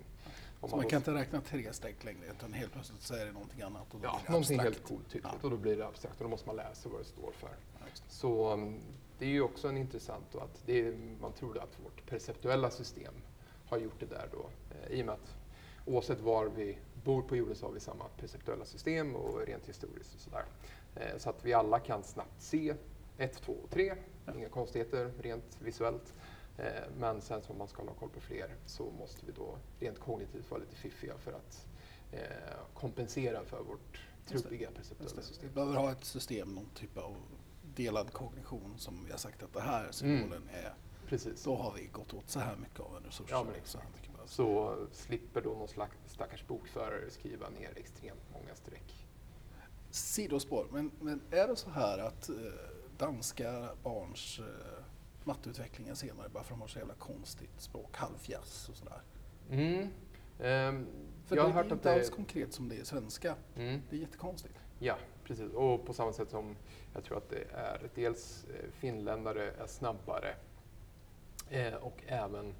Om 0.60 0.68
Så 0.70 0.76
man 0.76 0.82
då- 0.84 0.90
kan 0.90 0.96
inte 0.96 1.14
räkna 1.14 1.40
tre 1.40 1.72
streck 1.72 2.04
längre 2.04 2.26
utan 2.30 2.52
helt 2.52 2.72
plötsligt 2.72 3.00
så 3.02 3.14
är 3.14 3.26
det 3.26 3.32
någonting 3.32 3.62
annat. 3.62 3.94
Och 3.94 4.00
då 4.00 4.06
Ja, 4.06 4.12
blir 4.16 4.26
det 4.26 4.32
någonting 4.32 4.56
abstrakt. 4.58 4.76
helt 4.76 4.88
coolt 4.88 5.08
tydligt 5.10 5.30
Ja. 5.32 5.38
och 5.42 5.50
då 5.50 5.56
blir 5.56 5.76
det 5.76 5.86
abstrakt 5.86 6.16
och 6.20 6.24
då 6.24 6.28
måste 6.30 6.46
man 6.46 6.56
läsa 6.56 6.88
vad 6.88 7.00
det 7.00 7.04
står 7.04 7.32
för. 7.32 7.48
Ja, 7.48 7.84
det. 7.84 8.12
Så 8.12 8.52
um, 8.52 8.80
det 9.18 9.24
är 9.24 9.28
ju 9.30 9.42
också 9.42 9.68
en 9.68 9.76
intressant 9.76 10.24
då 10.32 10.38
att 10.40 10.62
det 10.66 10.96
man 11.20 11.32
tror 11.32 11.58
att 11.58 11.78
vårt 11.84 12.06
perceptuella 12.06 12.70
system 12.70 13.14
har 13.70 13.78
gjort 13.78 14.00
det 14.00 14.06
där 14.06 14.28
då 14.32 14.50
eh, 14.70 14.98
i 14.98 15.02
och 15.02 15.06
med 15.06 15.14
att 15.14 15.34
oavsett 15.86 16.20
var 16.20 16.46
vi 16.46 16.78
bor 17.04 17.22
på 17.22 17.36
jorden 17.36 17.56
så 17.56 17.66
har 17.66 17.72
vi 17.72 17.80
samma 17.80 18.04
perceptuella 18.08 18.64
system 18.64 19.16
och 19.16 19.46
rent 19.46 19.68
historiskt 19.68 20.14
och 20.14 20.20
sådär. 20.20 20.44
Eh, 20.94 21.18
så 21.18 21.30
att 21.30 21.44
vi 21.44 21.52
alla 21.52 21.78
kan 21.78 22.02
snabbt 22.02 22.42
se 22.42 22.74
1, 23.18 23.42
2 23.42 23.52
och 23.52 23.70
3, 23.70 23.94
Ja. 24.26 24.34
inga 24.34 24.48
konstigheter 24.48 25.12
rent 25.20 25.58
visuellt. 25.60 26.14
Eh, 26.58 26.64
men 26.98 27.20
sen 27.20 27.42
om 27.48 27.58
man 27.58 27.68
ska 27.68 27.82
hålla 27.82 27.92
koll 27.94 28.08
på 28.10 28.20
fler 28.20 28.54
så 28.66 28.90
måste 28.98 29.26
vi 29.26 29.32
då 29.32 29.56
rent 29.80 29.98
kognitivt 29.98 30.50
vara 30.50 30.60
lite 30.60 30.76
fiffiga 30.76 31.18
för 31.18 31.32
att 31.32 31.66
kompensera 32.74 33.44
för 33.44 33.62
vårt 33.62 34.00
trubbiga 34.26 34.70
perceptuella 34.70 35.22
system. 35.22 35.48
Vi 35.48 35.54
behöver 35.54 35.74
ha 35.74 35.92
ett 35.92 36.04
system, 36.04 36.54
någon 36.54 36.70
typ 36.74 36.96
av 36.98 37.16
delad 37.74 38.12
kognition 38.12 38.74
som 38.78 39.04
vi 39.04 39.10
har 39.10 39.18
sagt 39.18 39.42
att 39.42 39.52
det 39.52 39.60
här 39.60 39.88
symbolen 39.92 40.42
är. 40.52 40.74
Precis. 41.10 41.42
Då 41.44 41.56
har 41.56 41.72
vi 41.72 41.86
gått 41.86 42.14
åt 42.14 42.30
så 42.30 42.40
här 42.40 42.56
mycket 42.56 42.80
av 42.80 42.96
en 42.96 43.02
resurs. 43.02 43.26
Ja, 43.30 43.44
så 43.64 43.78
mycket 43.94 44.10
så 44.30 44.76
slipper 44.92 45.40
då 45.40 45.50
någon 45.50 45.68
slags 45.68 45.96
stackars 46.06 46.46
bokförare 46.46 47.10
skriva 47.10 47.48
ner 47.48 47.70
extremt 47.76 48.22
många 48.32 48.54
streck. 48.54 49.06
Sidospår, 49.90 50.66
men, 50.72 50.90
men 51.00 51.20
är 51.30 51.48
det 51.48 51.56
så 51.56 51.70
här 51.70 51.98
att 51.98 52.28
eh, 52.28 52.34
danska 52.98 53.68
barns 53.82 54.38
eh, 54.38 54.84
matteutvecklingen 55.24 55.96
senare 55.96 56.28
bara 56.28 56.44
för 56.44 56.52
att 56.54 56.58
de 56.58 56.60
har 56.60 56.68
så 56.68 56.78
jävla 56.78 56.94
konstigt 56.94 57.60
språk, 57.60 57.96
halvfjäss 57.96 58.68
och 58.68 58.76
sådär? 58.76 59.00
Mm. 59.50 59.88
Ehm, 60.40 60.86
För 61.26 61.36
jag 61.36 61.42
har 61.42 61.48
det 61.48 61.52
är 61.52 61.56
hört 61.56 61.66
att 61.66 61.72
inte 61.72 61.92
alls 61.92 62.10
det... 62.10 62.16
konkret 62.16 62.52
som 62.52 62.68
det 62.68 62.76
är 62.76 62.80
i 62.80 62.84
svenska. 62.84 63.34
Mm, 63.56 63.82
Det 63.90 63.96
är 63.96 64.00
jättekonstigt. 64.00 64.54
ja, 64.78 64.96
precis. 65.24 65.52
Och 65.52 65.86
på 65.86 65.92
samma 65.92 66.12
sätt 66.12 66.30
som 66.30 66.56
jag 66.94 67.04
tror 67.04 67.16
att 67.18 67.30
det 67.30 67.44
är 67.52 67.90
dels 67.94 68.44
eh, 68.44 68.70
finländare 68.70 69.50
är 69.52 69.66
snabbare 69.66 70.34
eh, 71.50 71.74
och 71.74 72.02
även 72.06 72.54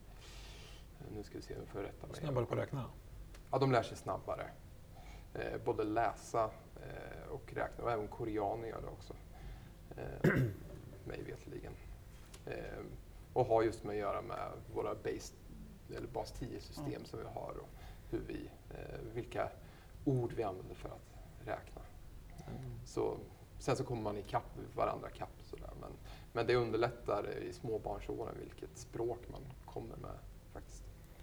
Nu 1.15 1.23
ska 1.23 1.37
vi 1.39 1.43
se 1.43 1.55
om 1.55 1.61
jag 1.61 1.69
får 1.69 1.81
rätta 1.81 2.07
mig. 2.07 2.17
Snabbare 2.17 2.47
på 2.47 2.55
att 2.55 2.61
räkna. 2.61 2.85
Ja, 3.51 3.59
de 3.59 3.73
lär 3.73 3.83
sig 3.83 3.97
snabbare. 3.97 4.51
Eh, 5.35 5.61
både 5.65 5.85
läsa 5.85 6.45
eh, 6.77 7.29
och 7.31 7.53
räkna. 7.55 7.85
Och 7.85 7.91
även 7.91 8.09
koreaner 8.09 8.69
gör 8.69 8.81
det 8.81 8.87
också. 8.89 9.15
Eh, 9.97 10.33
mig 11.05 11.23
veterligen. 11.23 11.73
Eh, 12.47 12.85
och 13.33 13.47
har 13.47 13.63
just 13.63 13.85
med 13.85 13.91
att 13.93 13.99
göra 13.99 14.23
med 14.23 14.51
våra 14.75 14.95
base, 14.95 15.35
eller 15.97 16.09
bas 16.09 16.35
10-system 16.41 16.87
Mm. 16.87 17.05
som 17.05 17.19
vi 17.19 17.25
har 17.25 17.55
och 17.61 17.69
hur 18.11 18.21
vi, 18.27 18.51
eh, 18.71 18.99
vilka 19.15 19.49
ord 20.05 20.33
vi 20.33 20.43
använder 20.43 20.75
för 20.75 20.89
att 20.89 21.17
räkna. 21.47 21.83
Så, 22.85 23.17
sen 23.59 23.77
så 23.77 23.85
kommer 23.85 24.03
man 24.03 24.19
ikapp 24.19 24.59
varandra 24.77 25.09
kapp 25.11 25.43
sådär. 25.43 25.60
Men, 26.33 26.41
men 26.41 26.47
det 26.47 26.55
underlättar 26.57 27.39
i 27.39 27.53
småbarnsåren 27.53 28.35
vilket 28.41 28.79
språk 28.79 29.19
man 29.31 29.41
kommer 29.65 29.97
med 29.97 30.19
faktiskt. 30.53 30.83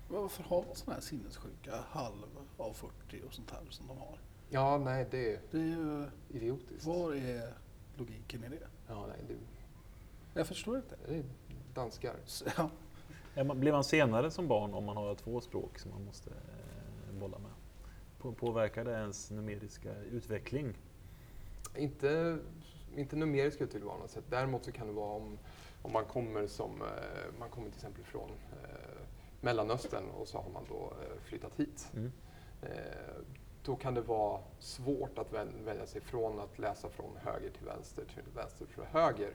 Varför 0.09 0.43
har 0.43 0.63
man 0.65 0.75
sådana 0.75 0.93
här 0.93 1.01
sinnessjuka 1.01 1.75
halv 1.89 2.25
av 2.57 2.73
40 2.73 3.21
och 3.27 3.33
sånt 3.33 3.51
här 3.51 3.59
som 3.69 3.87
de 3.87 3.97
har? 3.97 4.19
Ja, 4.49 4.77
nej, 4.77 5.07
det 5.11 5.33
är 5.33 5.39
Det 5.51 5.57
är 5.57 5.63
ju, 5.65 6.05
idiotiskt. 6.29 6.85
var 6.85 7.13
är 7.13 7.53
logiken 7.97 8.43
i 8.43 8.49
det? 8.49 8.67
Ja, 8.87 9.07
nej, 9.07 9.17
det, 9.27 9.33
Jag 10.39 10.47
förstår 10.47 10.75
inte. 10.77 10.95
det 11.07 11.15
är 11.15 11.23
danskar. 11.73 12.15
Ja. 12.57 12.69
Är 13.35 13.43
man- 13.43 13.59
Blir 13.59 13.71
man 13.71 13.83
senare 13.83 14.31
som 14.31 14.47
barn 14.47 14.73
om 14.73 14.83
man 14.85 14.97
har 14.97 15.15
två 15.15 15.41
språk 15.41 15.79
som 15.79 15.91
man 15.91 16.05
måste 16.05 16.29
eh, 16.29 17.19
bolla 17.19 17.37
med? 17.39 17.51
På- 18.19 18.31
Påverkar 18.31 18.85
det 18.85 18.91
ens 18.91 19.31
numeriska 19.31 19.95
utveckling? 20.01 20.73
Inte, 21.75 22.37
inte 22.97 23.15
numeriska 23.15 23.63
utveckling 23.63 23.91
på 23.91 23.97
något 23.97 24.11
sätt. 24.11 24.23
Däremot 24.29 24.65
så 24.65 24.71
kan 24.71 24.87
det 24.87 24.93
vara 24.93 25.11
om, 25.15 25.37
om 25.81 25.91
man 25.93 26.05
kommer 26.05 26.47
som, 26.47 26.81
eh, 26.81 27.39
man 27.39 27.49
kommer 27.49 27.67
till 27.69 27.77
exempel 27.77 28.03
från 28.03 28.29
eh, 28.29 28.97
Mellanöstern 29.41 30.09
och 30.09 30.27
så 30.27 30.37
har 30.37 30.49
man 30.49 30.63
då 30.69 30.93
eh, 31.01 31.21
flyttat 31.23 31.51
hit. 31.55 31.89
Mm. 31.93 32.11
Eh, 32.61 32.69
då 33.63 33.75
kan 33.75 33.93
det 33.93 34.01
vara 34.01 34.41
svårt 34.59 35.17
att 35.17 35.33
väl- 35.33 35.61
välja 35.65 35.85
sig 35.87 36.01
från 36.01 36.39
att 36.39 36.59
läsa 36.59 36.89
från 36.89 37.17
höger 37.17 37.49
till 37.49 37.65
vänster 37.65 38.03
till 38.13 38.23
vänster 38.35 38.65
till 38.65 38.83
höger. 38.83 39.33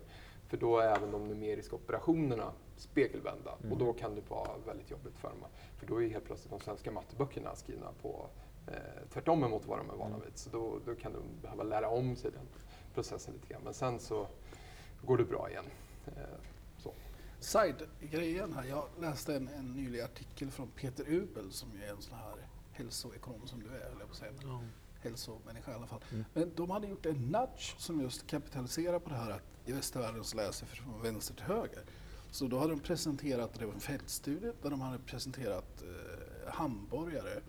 För 0.48 0.56
då 0.56 0.78
är 0.78 0.96
även 0.96 1.10
de 1.10 1.28
numeriska 1.28 1.76
operationerna 1.76 2.52
spegelvända 2.76 3.54
Mm. 3.60 3.72
och 3.72 3.78
då 3.78 3.92
kan 3.92 4.14
det 4.14 4.30
vara 4.30 4.50
väldigt 4.66 4.90
jobbigt 4.90 5.16
för 5.18 5.28
dem. 5.28 5.38
För 5.78 5.86
då 5.86 6.02
är 6.02 6.08
helt 6.08 6.24
plötsligt 6.24 6.50
de 6.50 6.60
svenska 6.60 6.90
matteböckerna 6.90 7.54
skrivna 7.54 7.92
på 8.02 8.26
eh, 8.66 8.74
tvärtom 9.12 9.44
emot 9.44 9.66
vad 9.66 9.78
de 9.78 9.90
är 9.90 9.94
vana 9.94 10.14
Mm. 10.14 10.20
vid. 10.26 10.38
Så 10.38 10.50
då, 10.50 10.78
då 10.86 10.94
kan 10.94 11.12
de 11.12 11.22
behöva 11.42 11.62
lära 11.62 11.88
om 11.88 12.16
sig 12.16 12.30
den 12.30 12.46
processen 12.94 13.34
lite 13.34 13.46
grann. 13.52 13.62
Men 13.64 13.74
sen 13.74 14.00
så 14.00 14.28
går 15.02 15.18
det 15.18 15.24
bra 15.24 15.50
igen. 15.50 15.64
Eh, 16.06 16.12
så. 16.78 16.94
Side-grejen 17.40 18.52
här. 18.52 18.64
Jag 18.64 18.88
läste 19.00 19.36
en, 19.36 19.48
en 19.48 19.72
nylig 19.72 20.00
artikel 20.00 20.50
från 20.50 20.68
Peter 20.68 21.04
Ubel 21.08 21.52
som 21.52 21.72
ju 21.72 21.84
är 21.84 21.90
en 21.90 22.02
sån 22.02 22.18
här 22.18 22.34
hälsoekonom 22.72 23.46
som 23.46 23.60
du 23.60 23.66
är, 23.66 23.90
höll 23.90 24.02
jag 24.08 24.16
säga. 24.16 24.32
Men 24.42 24.68
hälsomänniska 25.02 25.72
i 25.72 25.74
alla 25.74 25.86
fall. 25.86 26.04
Mm. 26.12 26.24
Men 26.34 26.52
de 26.54 26.70
hade 26.70 26.86
gjort 26.86 27.06
en 27.06 27.30
nudge 27.30 27.74
som 27.78 28.00
just 28.00 28.26
kapitaliserar 28.26 28.98
på 28.98 29.08
det 29.08 29.16
här 29.16 29.30
att 29.30 29.42
i 29.66 29.72
västvärlden 29.72 30.24
så 30.24 30.36
läser 30.36 30.66
vi 30.66 30.76
från 30.76 31.02
vänster 31.02 31.34
till 31.34 31.44
höger. 31.44 31.82
Så 32.30 32.46
då 32.46 32.58
hade 32.58 32.72
de 32.72 32.80
presenterat, 32.80 33.54
det 33.58 33.66
var 33.66 33.74
en 33.74 33.80
fältstudie, 33.80 34.52
där 34.62 34.70
de 34.70 34.80
hade 34.80 34.98
presenterat 34.98 35.82
eh, 35.82 36.52
hamburgare 36.52 37.42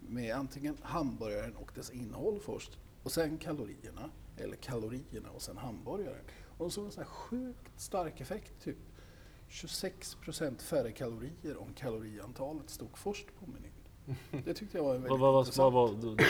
med 0.00 0.36
antingen 0.36 0.76
hamburgaren 0.82 1.56
och 1.56 1.72
dess 1.74 1.90
innehåll 1.90 2.40
först 2.40 2.78
och 3.02 3.12
sen 3.12 3.38
kalorierna, 3.38 4.10
eller 4.40 4.56
kalorierna 4.56 5.30
och 5.30 5.42
sen 5.42 5.56
hamburgaren. 5.56 6.24
Och 6.58 6.64
de 6.64 6.70
såg 6.70 6.84
en 6.84 6.92
sån 6.92 7.02
här 7.02 7.10
sjukt 7.10 7.80
stark 7.80 8.20
effekt, 8.20 8.52
typ 8.64 8.76
26 9.48 10.14
procent 10.14 10.62
färre 10.62 10.92
kalorier 10.92 11.56
om 11.56 11.72
kaloriantalet 11.74 12.70
stod 12.70 12.98
först 12.98 13.26
på 13.40 13.46
menyn. 13.46 14.44
Det 14.44 14.54
tyckte 14.54 14.76
jag 14.78 14.84
var 14.84 14.92
väldigt 14.92 15.10
vad- 15.10 15.40
intressant. 15.40 15.74
vad 15.74 16.20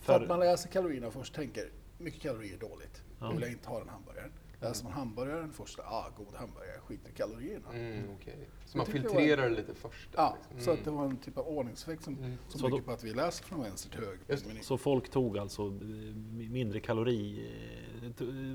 För 0.00 0.12
att 0.22 0.28
man 0.28 0.40
läser 0.40 0.68
kalorierna 0.68 1.10
först 1.10 1.34
tänker, 1.34 1.70
mycket 1.98 2.20
kalorier 2.22 2.54
är 2.54 2.58
dåligt. 2.60 3.02
Då 3.18 3.32
vill 3.32 3.40
jag 3.42 3.50
inte 3.50 3.68
ha 3.68 3.78
den 3.78 3.88
hamburgaren. 3.88 4.32
Läser 4.60 4.84
man 4.84 4.92
hamburgaren 4.92 5.52
först, 5.52 5.78
ah, 5.78 6.06
god 6.16 6.34
hamburgare, 6.34 6.78
skit 6.80 7.00
i 7.08 7.12
kalorierna. 7.12 7.68
Mm, 7.72 8.04
okej. 8.20 8.48
Så 8.66 8.78
man 8.78 8.86
det 8.86 8.92
var- 8.92 9.00
filtrerar 9.00 9.50
lite 9.50 9.74
först? 9.74 10.08
Ja, 10.16 10.36
liksom. 10.50 10.60
så 10.64 10.70
Mm. 10.70 10.80
att 10.80 10.84
det 10.84 10.90
var 10.90 11.04
en 11.04 11.16
typ 11.16 11.38
av 11.38 11.48
ordningseffekt 11.48 12.04
som, 12.04 12.14
Mm. 12.18 12.36
som 12.48 12.70
bygger 12.70 12.82
på 12.82 12.90
att 12.92 13.04
vi 13.04 13.14
läser 13.14 13.44
från 13.44 13.62
vänster 13.62 13.90
till 13.90 14.00
höger. 14.00 14.20
Just 14.28 14.64
så 14.64 14.78
folk 14.78 15.08
tog 15.10 15.38
alltså 15.38 15.62
eh, 15.62 15.70
mindre 16.50 16.80
kalori, 16.80 17.48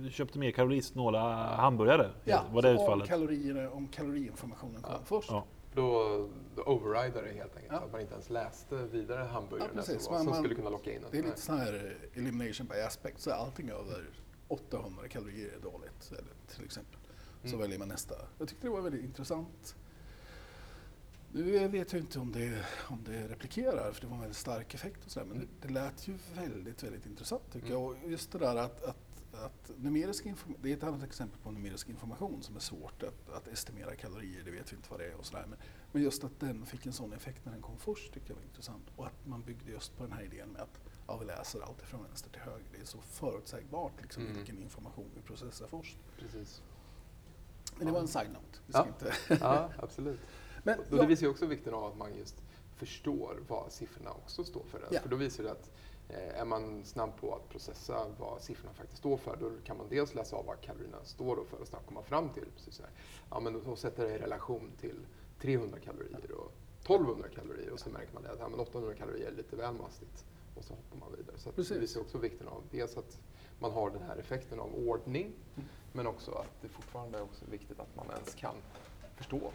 eh, 0.06 0.10
köpte 0.10 0.40
mer 0.40 0.52
kalorisnåla 0.52 1.20
hamburgare? 1.56 2.12
Ja, 2.24 2.44
var 2.52 2.62
det 2.62 2.68
så 2.68 2.76
om, 2.78 2.84
utfallet? 2.84 3.08
kalorierna, 3.10 3.70
om 3.70 3.88
kaloriinformationen 3.88 4.82
kom 4.82 4.94
Ja. 4.94 5.00
först. 5.06 5.32
Ja. 5.32 5.46
Då, 5.76 6.30
då 6.56 6.62
overrider 6.64 7.24
det 7.24 7.30
helt 7.34 7.56
enkelt. 7.56 7.72
Ja. 7.74 7.78
Att 7.80 7.92
man 7.92 8.02
inte 8.02 8.14
ens 8.14 8.30
läste 8.30 8.76
vidare 8.76 9.24
hamburgaren 9.24 9.72
Ja, 9.76 9.80
precis. 9.82 10.04
som, 10.04 10.14
var, 10.14 10.20
som 10.20 10.30
man- 10.30 10.40
skulle 10.40 10.56
kunna 10.56 10.70
locka 10.70 10.92
in 10.92 10.98
en. 10.98 11.04
Det 11.12 11.18
är 11.18 11.24
lite 11.24 11.42
sån 11.42 11.58
här 11.58 11.98
elimination 12.14 12.68
by 12.68 12.80
aspect, 12.80 13.20
så 13.22 13.32
allting 13.32 13.70
över 13.70 14.10
800 14.54 15.08
kalorier 15.08 15.50
är 15.58 15.60
dåligt, 15.60 16.12
eller, 16.12 16.34
till 16.56 16.66
exempel. 16.66 17.00
Så 17.44 17.48
Mm. 17.48 17.60
väljer 17.60 17.80
man 17.80 17.88
nästa. 17.88 18.16
Jag 18.38 18.48
tyckte 18.48 18.68
det 18.68 18.72
var 18.72 18.82
väldigt 18.82 19.04
intressant. 19.04 19.76
Nu 21.32 21.68
vet 21.68 21.94
jag 21.94 22.02
inte 22.02 22.20
om 22.20 22.32
det, 22.32 22.66
om 22.88 23.04
det 23.04 23.28
replikerar, 23.28 23.92
för 23.92 24.02
det 24.02 24.08
var 24.08 24.16
en 24.16 24.22
väldigt 24.22 24.38
stark 24.38 24.74
effekt 24.74 25.06
och 25.06 25.12
sådär, 25.12 25.26
men 25.28 25.38
Mm. 25.38 25.50
det, 25.62 25.68
det 25.68 25.74
lät 25.74 26.08
ju 26.08 26.18
väldigt, 26.36 26.84
väldigt 26.84 27.06
intressant 27.06 27.44
tycker 27.52 27.68
Mm. 27.68 27.82
jag. 27.82 27.84
Och 28.04 28.10
just 28.12 28.32
det 28.32 28.40
där 28.40 28.56
att, 28.56 28.84
att, 28.84 29.34
att 29.34 29.72
numerisk 29.78 30.26
information, 30.26 30.62
det 30.64 30.72
är 30.72 30.78
ett 30.78 30.84
annat 30.84 31.04
exempel 31.04 31.40
på 31.42 31.52
numerisk 31.52 31.90
information 31.90 32.44
som 32.44 32.56
är 32.56 32.60
svårt 32.60 33.04
att, 33.04 33.30
att 33.30 33.48
estimera 33.48 33.96
kalorier, 33.96 34.44
det 34.46 34.52
vet 34.52 34.72
vi 34.72 34.76
inte 34.76 34.90
vad 34.92 35.00
det 35.00 35.06
är 35.06 35.16
och 35.16 35.26
sådär. 35.26 35.46
Men, 35.50 35.60
men 35.92 36.02
just 36.04 36.24
att 36.24 36.40
den 36.40 36.66
fick 36.66 36.86
en 36.86 36.94
sån 36.94 37.14
effekt 37.14 37.46
när 37.46 37.52
den 37.54 37.62
kom 37.62 37.78
först 37.78 38.14
tycker 38.14 38.30
jag 38.30 38.36
var 38.36 38.44
intressant. 38.44 38.84
Och 38.96 39.06
att 39.06 39.26
man 39.28 39.42
byggde 39.42 39.72
just 39.72 39.98
på 39.98 40.04
den 40.04 40.12
här 40.14 40.24
idén 40.24 40.50
med 40.50 40.62
att 40.62 40.80
ja, 41.08 41.18
vi 41.18 41.26
läser 41.26 41.62
alltid 41.62 41.86
från 41.86 42.04
vänster 42.04 42.30
till 42.30 42.42
höger. 42.42 42.66
Det 42.76 42.82
är 42.82 42.86
så 42.86 42.98
förutsägbart 43.02 44.02
liksom, 44.02 44.24
Mm. 44.24 44.36
vilken 44.36 44.58
information 44.60 45.10
vi 45.16 45.22
processar 45.22 45.68
först. 45.68 45.98
Precis. 46.20 46.62
Men 47.78 47.88
det 47.88 47.94
var 47.94 48.00
en 48.00 48.08
side-note. 48.08 48.60
Ja. 48.68 48.88
inte... 48.88 49.14
Ja, 49.42 49.70
absolut. 49.78 50.20
Men, 50.64 50.80
Och 50.80 50.86
ja, 50.92 50.96
Det 51.02 51.06
visar 51.08 51.26
ju 51.26 51.32
också 51.32 51.46
vikten 51.46 51.74
av 51.74 51.84
att 51.86 51.98
man 51.98 52.16
just 52.16 52.36
förstår 52.76 53.40
vad 53.48 53.72
siffrorna 53.72 54.12
också 54.12 54.44
står 54.44 54.64
för. 54.64 54.88
Ja. 54.92 55.00
För 55.02 55.10
då 55.10 55.16
visar 55.16 55.44
det 55.44 55.52
att 55.52 55.70
eh, 56.10 56.40
är 56.42 56.46
man 56.46 56.86
snabb 56.86 57.18
på 57.18 57.36
att 57.36 57.50
processa 57.50 58.08
vad 58.20 58.42
siffrorna 58.42 58.74
faktiskt 58.74 58.98
står 59.00 59.18
för, 59.18 59.38
då 59.40 59.52
kan 59.64 59.78
man 59.78 59.90
dels 59.90 60.16
läsa 60.16 60.36
av 60.36 60.46
vad 60.46 60.62
kalorierna 60.62 61.04
står 61.04 61.46
för 61.50 61.58
och 61.62 61.68
snabbt 61.68 61.88
komma 61.88 62.04
fram 62.04 62.30
till. 62.30 62.46
Precis 62.56 62.80
här. 62.80 62.90
Ja, 63.30 63.40
men 63.40 63.64
då 63.66 63.76
sätter 63.76 64.04
det 64.06 64.16
i 64.16 64.18
relation 64.18 64.72
till 64.80 65.06
300 65.40 65.80
kalorier 65.80 66.32
och 66.32 66.52
1200 66.82 67.28
kalorier 67.36 67.72
och 67.72 67.80
så 67.80 67.90
märker 67.90 68.14
man 68.14 68.24
det 68.24 68.32
att 68.32 68.40
ja, 68.40 68.50
men 68.50 68.60
800 68.60 68.96
kalorier 68.96 69.28
är 69.28 69.32
lite 69.36 69.56
väl 69.56 69.74
mastigt 69.74 70.26
och 70.56 70.64
så 70.64 70.74
hoppar 70.74 70.98
man 70.98 71.16
vidare. 71.18 71.38
Så 71.38 71.52
det 71.52 71.72
visar 71.80 72.02
också 72.02 72.18
vikten 72.18 72.48
av 72.48 72.64
dels 72.72 72.98
att 72.98 73.18
man 73.60 73.72
har 73.72 73.90
den 73.90 74.02
här 74.04 74.16
effekten 74.18 74.60
av 74.60 74.76
ordning, 74.76 75.26
Mm. 75.56 75.70
men 75.94 76.08
också 76.08 76.32
att 76.32 76.62
det 76.62 76.68
fortfarande 76.70 77.18
är 77.18 77.22
också 77.24 77.46
viktigt 77.52 77.80
att 77.80 77.96
man 77.96 78.06
ens 78.12 78.36
kan 78.36 78.56
förstå 79.16 79.52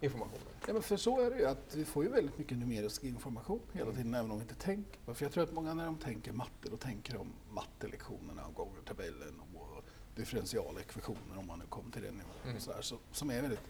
informationen. 0.00 0.42
Ja, 0.66 0.72
men 0.72 0.82
för 0.82 0.96
så 0.96 1.20
är 1.20 1.30
det 1.30 1.38
ju 1.38 1.46
att 1.46 1.74
vi 1.74 1.84
får 1.84 2.04
ju 2.04 2.10
väldigt 2.10 2.38
mycket 2.38 2.58
numerisk 2.58 3.04
information 3.04 3.60
hela 3.72 3.84
Mm. 3.84 3.96
tiden 3.96 4.14
även 4.14 4.30
om 4.30 4.36
vi 4.38 4.42
inte 4.42 4.54
tänker 4.54 5.00
på. 5.04 5.14
För 5.14 5.24
jag 5.24 5.32
tror 5.32 5.44
att 5.44 5.52
många 5.52 5.74
när 5.74 5.84
de 5.86 5.98
tänker 5.98 6.32
matte, 6.32 6.70
då 6.70 6.76
tänker 6.76 7.14
de 7.14 7.32
mattelektionerna 7.50 8.46
och 8.46 8.54
gångertabellen 8.54 9.40
och 9.54 9.84
differentialekvationer 10.16 11.38
om 11.38 11.46
man 11.46 11.58
nu 11.58 11.64
kom 11.68 11.90
till 11.90 12.02
den 12.02 12.14
nivån. 12.14 12.32
Mm. 12.44 12.60
Så, 12.60 12.96
som 13.12 13.30
är 13.30 13.42
väldigt 13.42 13.60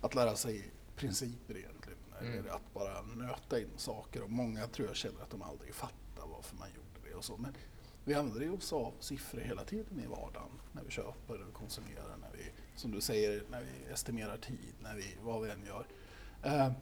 att 0.00 0.14
lära 0.14 0.36
sig 0.36 0.70
principer 0.96 1.56
egentligen. 1.56 1.98
Mm. 2.20 2.38
Eller 2.38 2.50
att 2.50 2.74
bara 2.74 3.02
nöta 3.02 3.60
in 3.60 3.70
saker 3.76 4.22
och 4.22 4.30
många 4.30 4.66
tror 4.66 4.88
jag 4.88 4.96
känner 4.96 5.22
att 5.22 5.30
de 5.30 5.42
aldrig 5.42 5.74
fattar 5.74 6.26
varför 6.26 6.56
man 6.56 6.68
gjorde 6.68 7.08
det 7.10 7.14
och 7.14 7.24
så. 7.24 7.36
Men 7.36 7.54
vi 8.04 8.14
använder 8.14 8.54
oss 8.54 8.72
av 8.72 8.92
siffror 9.00 9.40
hela 9.40 9.64
tiden 9.64 10.00
i 10.00 10.06
vardagen 10.06 10.60
när 10.72 10.82
vi 10.82 10.90
köper, 10.90 11.34
vi 11.46 11.52
konsumerar, 11.52 12.16
när 12.20 12.30
vi, 12.32 12.50
som 12.76 12.90
du 12.90 13.00
säger, 13.00 13.44
när 13.50 13.60
vi 13.60 13.92
estimerar 13.92 14.36
tid, 14.36 14.74
när 14.82 14.94
vi, 14.94 15.16
vad 15.22 15.42
vi 15.42 15.50
än 15.50 15.66
gör. 15.66 15.86
Eh, 16.42 16.72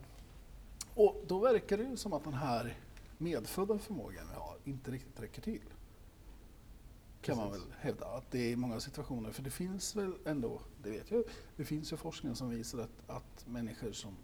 och 0.95 1.25
då 1.27 1.39
verkar 1.39 1.77
det 1.77 1.85
ju 1.85 1.97
som 1.97 2.13
att 2.13 2.25
den 2.25 2.35
här 2.35 2.77
medfödda 3.19 3.79
förmågan 3.79 4.29
vi 4.29 4.35
har 4.35 4.57
inte 4.65 4.91
riktigt 4.91 5.21
räcker 5.21 5.43
till. 5.43 5.63
Kan 7.23 7.37
man 7.37 7.51
väl 7.51 7.61
hävda. 7.81 8.07
Att 8.07 8.31
det 8.31 8.39
är 8.39 8.51
i 8.51 8.57
många 8.57 8.81
situationer, 8.81 9.33
för 9.33 9.43
det 9.43 9.51
finns 9.51 9.97
väl 9.97 10.13
ändå, 10.25 10.61
det 10.83 10.91
vet 10.91 11.11
jag, 11.11 11.25
det 11.57 11.65
finns 11.65 11.93
ju 11.93 11.97
forskning 11.97 12.35
som 12.35 12.51
visar 12.51 12.79
att, 12.79 13.11
att 13.11 13.47
människor 13.47 13.93
som 13.93 14.17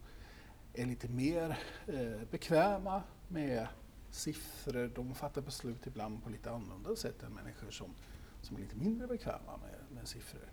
är 0.74 0.86
lite 0.86 1.08
mer 1.08 1.58
eh, 1.86 2.28
bekväma 2.30 3.02
med 3.28 3.68
siffror, 4.10 4.90
de 4.94 5.14
fattar 5.14 5.42
beslut 5.42 5.86
ibland 5.86 6.24
på 6.24 6.30
lite 6.30 6.50
annorlunda 6.50 6.96
sätt 6.96 7.22
än 7.22 7.32
människor 7.32 7.70
som, 7.70 7.94
som 8.42 8.56
är 8.56 8.60
lite 8.60 8.76
mindre 8.76 9.06
bekväma 9.06 9.56
med, 9.56 9.96
med 9.96 10.08
siffror. 10.08 10.52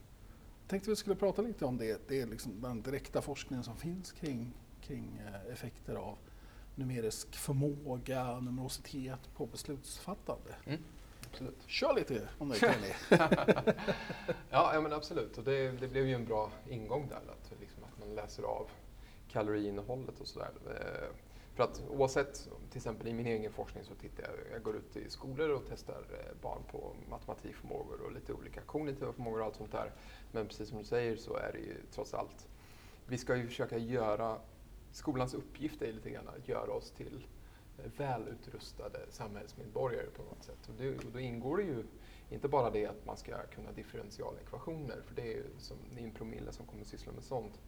Jag 0.62 0.70
tänkte 0.70 0.90
vi 0.90 0.96
skulle 0.96 1.16
prata 1.16 1.42
lite 1.42 1.66
om 1.66 1.78
det. 1.78 2.08
Det 2.08 2.22
är 2.22 2.28
liksom 2.28 2.62
den 2.62 2.82
direkta 2.82 3.22
forskningen 3.22 3.64
som 3.64 3.78
finns 3.78 4.12
kring, 4.12 4.54
kring 4.82 5.22
eh, 5.28 5.54
effekter 5.54 5.96
av 5.96 6.18
numerisk 6.76 7.36
förmåga, 7.36 8.40
numerositet 8.40 9.34
på 9.36 9.46
beslutsfattande. 9.46 10.56
Absolut. 11.36 11.64
Kör 11.68 11.94
lite 11.94 12.30
om 12.38 12.50
det 12.50 12.56
Kenny. 12.56 12.94
Ja, 14.50 14.74
ja 14.74 14.82
men 14.82 14.94
absolut. 14.94 15.38
Och 15.38 15.44
det, 15.44 15.72
det 15.72 15.88
blev 15.88 16.08
ju 16.08 16.14
en 16.14 16.26
bra 16.26 16.52
ingång 16.70 17.08
där, 17.10 17.16
att, 17.16 17.60
liksom, 17.60 17.84
att 17.84 18.00
man 18.00 18.16
läser 18.16 18.44
av 18.44 18.70
kaloriinnehållet 19.28 20.20
och 20.20 20.28
sådär. 20.28 20.52
Eh, 20.66 21.16
för 21.56 21.64
att 21.64 21.84
oavsett, 21.90 22.50
till 22.70 22.78
exempel 22.78 23.08
i 23.08 23.14
min 23.14 23.26
egen 23.26 23.52
forskning 23.52 23.84
så 23.84 23.96
tittar 23.96 24.24
jag, 24.24 24.34
jag 24.54 24.64
går 24.64 24.76
ut 24.76 24.98
i 24.98 25.10
skolor 25.10 25.50
och 25.50 25.64
testar 25.70 25.94
eh, 25.94 26.42
barn 26.42 26.62
på 26.72 26.96
matematikförmågor 27.10 28.02
och 28.02 28.12
lite 28.12 28.34
olika 28.34 28.62
kognitiva 28.62 29.14
förmågor 29.14 29.40
och 29.40 29.46
allt 29.46 29.56
sånt 29.56 29.72
där. 29.72 29.92
Men 30.32 30.48
precis 30.48 30.70
som 30.70 30.78
du 30.78 30.86
säger 30.86 31.16
så 31.16 31.38
är 31.38 31.52
det 31.52 31.60
ju 31.60 31.76
trots 31.92 32.14
allt, 32.14 32.48
vi 33.08 33.18
ska 33.18 33.36
ju 33.36 33.48
försöka 33.48 33.78
göra, 33.78 34.38
skolans 34.92 35.34
uppgift 35.34 35.82
är 35.82 35.94
lite 35.94 36.10
grann 36.10 36.28
att 36.28 36.48
göra 36.48 36.72
oss 36.72 36.92
till 36.92 37.16
eh, 37.16 37.45
välutrustade 37.98 39.00
samhällsmedborgare 39.10 40.06
på 40.06 40.24
något 40.24 40.44
sätt. 40.44 40.70
Och, 40.70 40.76
det, 40.78 40.98
och 40.98 41.12
då 41.14 41.20
ingår 41.20 41.58
det 41.58 41.64
ju 41.64 41.84
inte 42.30 42.48
bara 42.48 42.70
det 42.70 42.86
att 42.86 43.06
man 43.06 43.18
ska 43.18 43.38
kunna 43.56 43.72
differentialekvationer, 43.72 45.02
för 45.06 45.16
det 45.16 45.22
är 45.22 45.36
ju 45.36 45.46
som, 45.58 45.78
det 45.96 46.02
är 46.02 46.06
en 46.06 46.12
promille 46.12 46.52
som 46.52 46.66
kommer 46.66 46.82
att 46.82 46.88
syssla 46.88 47.12
med 47.12 47.24
sånt. 47.24 47.62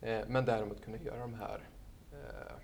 Eh, 0.00 0.20
men 0.28 0.44
däremot 0.44 0.84
kunna 0.84 0.98
göra 0.98 1.20
de 1.20 1.34
här 1.34 1.68
eh, 2.12 2.56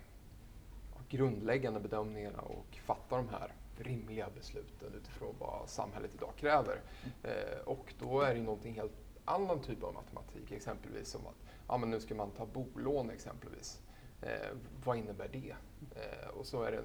grundläggande 1.09 1.79
bedömningarna 1.79 2.39
och 2.39 2.79
fatta 2.85 3.17
de 3.17 3.29
här 3.29 3.53
rimliga 3.77 4.29
besluten 4.35 4.93
utifrån 4.93 5.35
vad 5.39 5.69
samhället 5.69 6.11
idag 6.15 6.31
kräver. 6.37 6.81
Eh, 7.23 7.59
och 7.65 7.93
då 7.99 8.21
är 8.21 8.35
det 8.35 8.41
någonting 8.41 8.73
helt 8.73 8.91
annan 9.25 9.61
typ 9.61 9.83
av 9.83 9.93
matematik, 9.93 10.51
exempelvis 10.51 11.07
som 11.07 11.27
att 11.27 11.45
ja, 11.67 11.77
men 11.77 11.89
nu 11.89 11.99
ska 11.99 12.15
man 12.15 12.31
ta 12.31 12.45
bolån 12.45 13.09
exempelvis. 13.09 13.81
Eh, 14.21 14.57
vad 14.85 14.97
innebär 14.97 15.27
det? 15.27 15.55
Eh, 15.95 16.27
och 16.27 16.45
så 16.45 16.63
är 16.63 16.71
det 16.71 16.83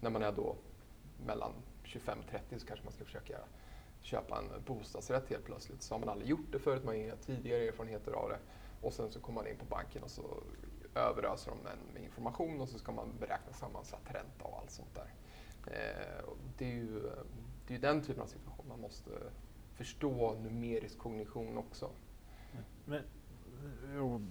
när 0.00 0.10
man 0.10 0.22
är 0.22 0.32
då 0.32 0.56
mellan 1.26 1.52
25-30 1.84 2.58
så 2.58 2.66
kanske 2.66 2.84
man 2.84 2.92
ska 2.92 3.04
försöka 3.04 3.38
köpa 4.00 4.38
en 4.38 4.64
bostadsrätt 4.66 5.30
helt 5.30 5.44
plötsligt. 5.44 5.82
Så 5.82 5.94
har 5.94 5.98
man 5.98 6.08
aldrig 6.08 6.30
gjort 6.30 6.52
det 6.52 6.58
förut, 6.58 6.84
man 6.84 6.94
har 6.94 7.02
inga 7.02 7.16
tidigare 7.16 7.68
erfarenheter 7.68 8.12
av 8.12 8.28
det. 8.28 8.38
Och 8.80 8.92
sen 8.92 9.10
så 9.10 9.20
kommer 9.20 9.42
man 9.42 9.50
in 9.50 9.56
på 9.56 9.64
banken 9.64 10.02
och 10.02 10.10
så 10.10 10.42
överöser 10.94 11.50
de 11.50 11.66
en 11.70 11.94
med 11.94 12.02
information 12.02 12.60
och 12.60 12.68
så 12.68 12.78
ska 12.78 12.92
man 12.92 13.08
beräkna 13.20 13.52
sammansatt 13.52 14.02
ränta 14.04 14.44
och 14.44 14.58
allt 14.58 14.70
sånt 14.70 14.94
där. 14.94 15.14
Eh, 15.66 16.24
det, 16.58 16.64
är 16.64 16.74
ju, 16.74 17.10
det 17.66 17.74
är 17.74 17.78
den 17.78 18.02
typen 18.02 18.22
av 18.22 18.26
situation 18.26 18.68
man 18.68 18.80
måste 18.80 19.10
förstå 19.74 20.34
numerisk 20.34 20.98
kognition 20.98 21.58
också. 21.58 21.90
Men, 22.84 23.02
jo, 23.94 24.26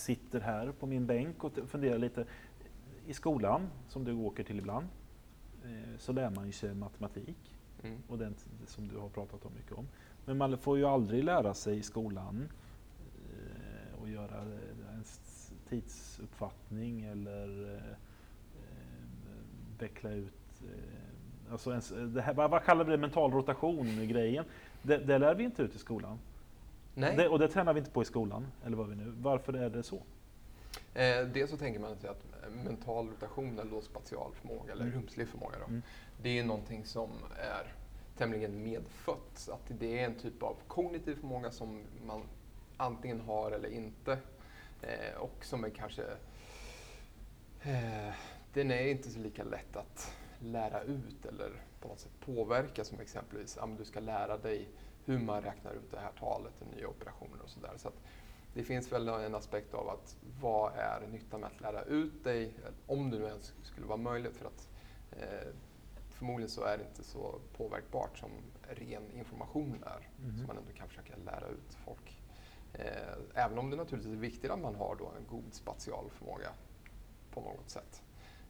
sitter 0.00 0.40
här 0.40 0.72
på 0.72 0.86
min 0.86 1.06
bänk 1.06 1.44
och 1.44 1.52
funderar 1.66 1.98
lite. 1.98 2.24
I 3.06 3.14
skolan, 3.14 3.68
som 3.88 4.04
du 4.04 4.14
åker 4.14 4.44
till 4.44 4.58
ibland, 4.58 4.86
eh, 5.64 5.98
så 5.98 6.12
lär 6.12 6.30
man 6.30 6.46
ju 6.46 6.52
sig 6.52 6.74
matematik. 6.74 7.56
Mm. 7.82 7.98
Och 8.08 8.18
den 8.18 8.34
som 8.66 8.88
du 8.88 8.96
har 8.96 9.08
pratat 9.08 9.44
om 9.44 9.52
mycket 9.54 9.72
om. 9.72 9.88
Men 10.24 10.36
man 10.36 10.58
får 10.58 10.78
ju 10.78 10.84
aldrig 10.84 11.24
lära 11.24 11.54
sig 11.54 11.78
i 11.78 11.82
skolan 11.82 12.48
eh, 13.32 14.02
att 14.02 14.10
göra 14.10 14.40
en 14.92 15.04
tidsuppfattning 15.68 17.02
eller 17.02 17.74
eh, 17.74 17.96
veckla 19.78 20.10
ut 20.10 20.62
eh, 20.62 21.00
Alltså 21.50 21.70
ens, 21.70 21.88
det 21.88 22.22
här, 22.22 22.34
vad 22.34 22.64
kallar 22.64 22.84
vi 22.84 22.90
det, 22.90 22.98
mental 22.98 23.32
rotation-grejen? 23.32 24.44
Det, 24.82 24.98
det 24.98 25.18
lär 25.18 25.34
vi 25.34 25.44
inte 25.44 25.62
ut 25.62 25.74
i 25.74 25.78
skolan. 25.78 26.18
Nej. 27.00 27.16
Det, 27.16 27.28
och 27.28 27.38
det 27.38 27.48
tränar 27.48 27.72
vi 27.74 27.78
inte 27.78 27.90
på 27.90 28.02
i 28.02 28.04
skolan, 28.04 28.46
eller 28.66 28.76
vad 28.76 28.88
vi 28.88 28.96
nu. 28.96 29.12
Varför 29.16 29.52
är 29.52 29.70
det 29.70 29.82
så? 29.82 30.02
Eh, 30.94 31.26
dels 31.32 31.50
så 31.50 31.56
tänker 31.56 31.80
man 31.80 31.96
sig 31.96 32.10
att 32.10 32.24
mental 32.64 33.08
rotation 33.08 33.58
eller 33.58 33.70
då 33.70 33.80
spatial 33.80 34.32
förmåga, 34.34 34.72
eller 34.72 34.84
mm. 34.84 34.94
rumslig 34.94 35.28
förmåga, 35.28 35.58
då, 35.58 35.64
mm. 35.64 35.82
det 36.22 36.38
är 36.38 36.44
någonting 36.44 36.84
som 36.84 37.10
är 37.38 37.74
tämligen 38.16 38.62
medfött. 38.62 39.48
Att 39.52 39.72
det 39.78 39.98
är 39.98 40.04
en 40.04 40.14
typ 40.14 40.42
av 40.42 40.56
kognitiv 40.68 41.14
förmåga 41.14 41.50
som 41.50 41.82
man 42.06 42.22
antingen 42.76 43.20
har 43.20 43.50
eller 43.50 43.68
inte. 43.68 44.18
Eh, 44.82 45.16
och 45.18 45.44
som 45.44 45.64
är 45.64 45.70
kanske... 45.70 46.02
Eh, 47.62 48.14
den 48.52 48.70
är 48.70 48.86
inte 48.86 49.10
så 49.10 49.18
lika 49.18 49.44
lätt 49.44 49.76
att 49.76 50.16
lära 50.38 50.82
ut 50.82 51.26
eller 51.26 51.50
på 51.80 51.88
något 51.88 52.00
sätt 52.00 52.20
påverka 52.20 52.84
som 52.84 53.00
exempelvis 53.00 53.58
att 53.58 53.78
du 53.78 53.84
ska 53.84 54.00
lära 54.00 54.38
dig 54.38 54.68
hur 55.10 55.18
man 55.18 55.42
räknar 55.42 55.72
ut 55.72 55.90
det 55.90 56.00
här 56.00 56.12
talet, 56.18 56.52
i 56.62 56.76
nya 56.76 56.88
operationer 56.88 57.42
och 57.42 57.50
sådär. 57.50 57.72
Så 57.76 57.90
det 58.54 58.62
finns 58.62 58.92
väl 58.92 59.08
en 59.08 59.34
aspekt 59.34 59.74
av 59.74 59.88
att 59.88 60.16
vad 60.40 60.72
är 60.74 61.06
nyttan 61.06 61.40
med 61.40 61.50
att 61.54 61.60
lära 61.60 61.82
ut 61.82 62.24
dig, 62.24 62.54
om 62.86 63.10
det 63.10 63.18
nu 63.18 63.24
ens 63.24 63.54
skulle 63.62 63.86
vara 63.86 63.96
möjligt. 63.96 64.36
För 64.36 64.46
att 64.46 64.68
eh, 65.10 65.48
förmodligen 66.08 66.50
så 66.50 66.62
är 66.62 66.78
det 66.78 66.84
inte 66.84 67.04
så 67.04 67.40
påverkbart 67.56 68.18
som 68.18 68.30
ren 68.68 69.10
information 69.12 69.84
är, 69.86 70.08
mm. 70.22 70.36
som 70.36 70.46
man 70.46 70.56
ändå 70.56 70.72
kan 70.72 70.88
försöka 70.88 71.16
lära 71.16 71.48
ut 71.48 71.74
folk. 71.84 72.22
Eh, 72.72 73.44
även 73.44 73.58
om 73.58 73.70
det 73.70 73.76
naturligtvis 73.76 74.14
är 74.14 74.20
viktigt 74.20 74.50
att 74.50 74.60
man 74.60 74.74
har 74.74 74.96
då 74.98 75.12
en 75.18 75.26
god 75.30 75.54
spatial 75.54 76.10
förmåga 76.10 76.50
på 77.30 77.40
något 77.40 77.70
sätt. 77.70 78.02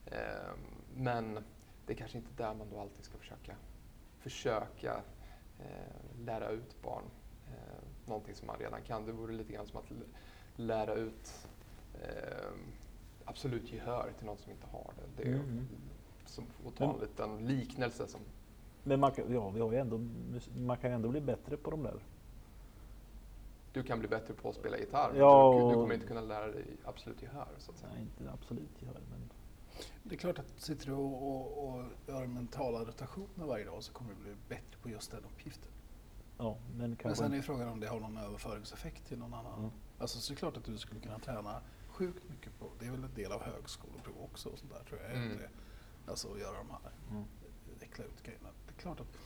Eh, 0.06 0.52
men 0.94 1.44
det 1.86 1.92
är 1.92 1.96
kanske 1.96 2.18
inte 2.18 2.42
där 2.42 2.54
man 2.54 2.70
då 2.70 2.80
alltid 2.80 3.04
ska 3.04 3.18
försöka, 3.18 3.54
försöka 4.18 5.02
lära 6.24 6.50
ut 6.50 6.82
barn 6.82 7.04
någonting 8.06 8.34
som 8.34 8.46
man 8.46 8.56
redan 8.58 8.82
kan. 8.82 9.06
Det 9.06 9.12
vore 9.12 9.32
lite 9.32 9.52
grann 9.52 9.66
som 9.66 9.78
att 9.78 9.92
lära 10.56 10.94
ut 10.94 11.46
absolut 13.24 13.72
gehör 13.72 14.12
till 14.18 14.26
någon 14.26 14.38
som 14.38 14.52
inte 14.52 14.66
har 14.66 14.92
det. 14.96 15.22
Det 15.22 15.28
är 15.28 15.34
mm. 15.34 15.68
som 16.26 16.44
att 16.66 16.76
ta 16.76 16.94
en 16.94 17.00
liten 17.00 17.46
liknelse. 17.46 18.06
Som 18.08 18.20
men 18.82 19.00
man, 19.00 19.12
ja, 19.16 19.50
vi 19.50 19.60
har 19.60 19.72
ändå, 19.72 20.00
man 20.56 20.76
kan 20.76 20.90
ju 20.90 20.94
ändå 20.94 21.08
bli 21.08 21.20
bättre 21.20 21.56
på 21.56 21.70
de 21.70 21.82
där 21.82 22.00
du 23.72 23.82
kan 23.82 23.98
bli 23.98 24.08
bättre 24.08 24.34
på 24.34 24.48
att 24.48 24.54
spela 24.54 24.78
gitarr. 24.78 25.12
Ja, 25.16 25.58
du, 25.58 25.68
du, 25.68 25.74
kommer 25.74 25.94
inte 25.94 26.06
kunna 26.06 26.20
lära 26.20 26.46
dig 26.46 26.64
absolut 26.84 27.22
gehör. 27.22 27.48
Så 27.58 27.70
att 27.70 27.78
säga. 27.78 27.92
Nej, 27.92 28.02
inte 28.02 28.32
absolut 28.32 28.82
gehör. 28.82 29.00
Men... 29.10 29.30
Det 30.02 30.14
är 30.14 30.18
klart 30.18 30.38
att 30.38 30.60
sitter 30.60 30.86
du 30.86 30.92
och, 30.92 31.30
och, 31.30 31.68
och 31.68 31.84
gör 32.08 32.26
mentala 32.26 32.84
rotationer 32.84 33.46
varje 33.46 33.64
dag 33.64 33.84
så 33.84 33.92
kommer 33.92 34.14
du 34.14 34.20
bli 34.20 34.36
bättre 34.48 34.78
på 34.82 34.88
just 34.88 35.10
den 35.10 35.24
uppgiften. 35.24 35.70
Ja, 36.38 36.58
men, 36.76 36.96
men 37.04 37.16
sen 37.16 37.32
är 37.32 37.42
frågan 37.42 37.68
om 37.68 37.80
det 37.80 37.86
har 37.86 38.00
någon 38.00 38.16
överföringseffekt 38.16 39.06
till 39.06 39.18
någon 39.18 39.34
annan. 39.34 39.58
Mm. 39.58 39.70
Alltså 39.98 40.18
så 40.18 40.32
är 40.32 40.34
det 40.34 40.38
klart 40.38 40.56
att 40.56 40.64
du 40.64 40.78
skulle 40.78 41.00
kunna 41.00 41.18
träna 41.18 41.60
sjukt 41.88 42.28
mycket 42.28 42.58
på, 42.58 42.70
det 42.78 42.86
är 42.86 42.90
väl 42.90 43.04
en 43.04 43.14
del 43.14 43.32
av 43.32 43.42
högskoleprov 43.42 44.14
också 44.22 44.48
och 44.48 44.58
sånt 44.58 44.72
där 44.72 44.84
tror 44.84 45.00
jag. 45.00 45.10
Mm. 45.10 45.38
Alltså 46.06 46.32
att 46.32 46.40
göra 46.40 46.56
de 46.56 46.70
här, 46.70 46.92
mm. 47.10 47.24
ut 47.80 48.22
grejerna. 48.22 48.48
Det 48.66 48.74
är 48.76 48.80
klart 48.80 49.00
att 49.00 49.18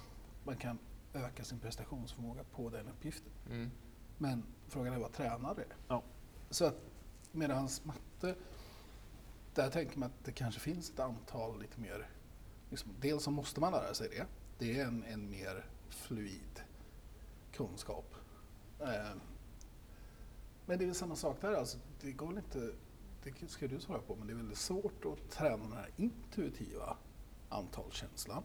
man 0.44 0.57
kan 0.57 0.78
öka 1.14 1.44
sin 1.44 1.59
prestationsförmåga 1.59 2.44
på 2.44 2.70
den 2.70 2.88
uppgiften. 2.88 3.32
Mm. 3.50 3.70
Men 4.18 4.44
frågan 4.68 4.94
är 4.94 4.98
vad 4.98 5.12
tränar 5.12 5.55
det? 5.55 5.66
Ja. 5.88 6.02
Så 6.50 6.64
att 6.64 6.76
medans 7.32 7.84
matte, 7.84 8.34
där 9.55 9.70
tänker 9.70 9.98
man 9.98 10.09
att 10.09 10.24
det 10.24 10.32
kanske 10.32 10.61
finns 10.61 10.90
ett 10.90 11.00
antal 11.00 11.61
lite 11.61 11.80
mer, 11.80 12.11
liksom, 12.70 12.90
dels 13.00 13.22
så 13.22 13.30
måste 13.30 13.61
man 13.61 13.72
lära 13.72 13.94
sig 13.94 14.09
det. 14.09 14.26
Det 14.59 14.80
är 14.80 14.86
en, 14.86 15.05
en 15.05 15.30
mer 15.30 15.64
fluid 15.88 16.62
kunskap. 17.52 18.14
Eh, 18.80 19.16
men 20.66 20.78
det 20.78 20.84
är 20.84 20.86
väl 20.86 20.94
samma 20.94 21.16
sak 21.16 21.36
där, 21.40 21.52
alltså, 21.52 21.78
det 22.00 22.12
går 22.12 22.26
väl 22.26 22.36
inte, 22.36 22.70
det 23.24 23.50
ska 23.50 23.68
du 23.68 23.80
svara 23.80 24.00
på, 24.00 24.16
men 24.16 24.26
det 24.26 24.32
är 24.32 24.36
väldigt 24.36 24.59
svårt 24.59 25.05
att 25.05 25.30
träna 25.30 25.57
den 25.57 25.72
här 25.72 25.90
intuitiva 25.96 26.96
antalskänslan 27.48 28.42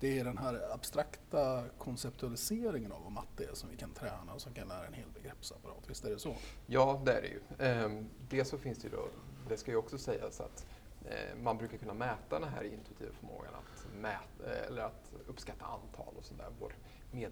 det 0.00 0.18
är 0.18 0.24
den 0.24 0.38
här 0.38 0.74
abstrakta 0.74 1.64
konceptualiseringen 1.78 2.92
av 2.92 3.02
vad 3.02 3.12
matte 3.12 3.44
är 3.44 3.54
som 3.54 3.70
vi 3.70 3.76
kan 3.76 3.90
träna 3.90 4.34
och 4.34 4.40
som 4.40 4.54
kan 4.54 4.68
lära 4.68 4.86
en 4.86 4.92
hel 4.92 5.08
begreppsapparat. 5.14 5.84
Visst 5.86 6.04
är 6.04 6.10
det 6.10 6.18
så? 6.18 6.34
Ja, 6.66 7.02
det 7.04 7.12
är 7.12 7.22
det 7.22 7.28
ju. 7.28 7.40
Ehm, 7.58 8.08
dels 8.30 8.48
så 8.48 8.58
finns 8.58 8.78
det 8.78 8.88
ju 8.88 8.96
då, 8.96 9.08
det 9.48 9.56
ska 9.56 9.70
ju 9.70 9.76
också 9.76 9.98
sägas 9.98 10.40
att 10.40 10.66
eh, 11.04 11.36
man 11.42 11.58
brukar 11.58 11.78
kunna 11.78 11.94
mäta 11.94 12.38
den 12.38 12.48
här 12.48 12.62
intuitiva 12.62 13.12
förmågan 13.12 13.54
att, 13.54 13.86
mäta, 13.94 14.52
eh, 14.58 14.66
eller 14.66 14.82
att 14.82 15.12
uppskatta 15.26 15.64
antal 15.64 16.14
och 16.16 16.24
sådär, 16.24 16.48
vår 16.60 16.72
eh, 17.12 17.30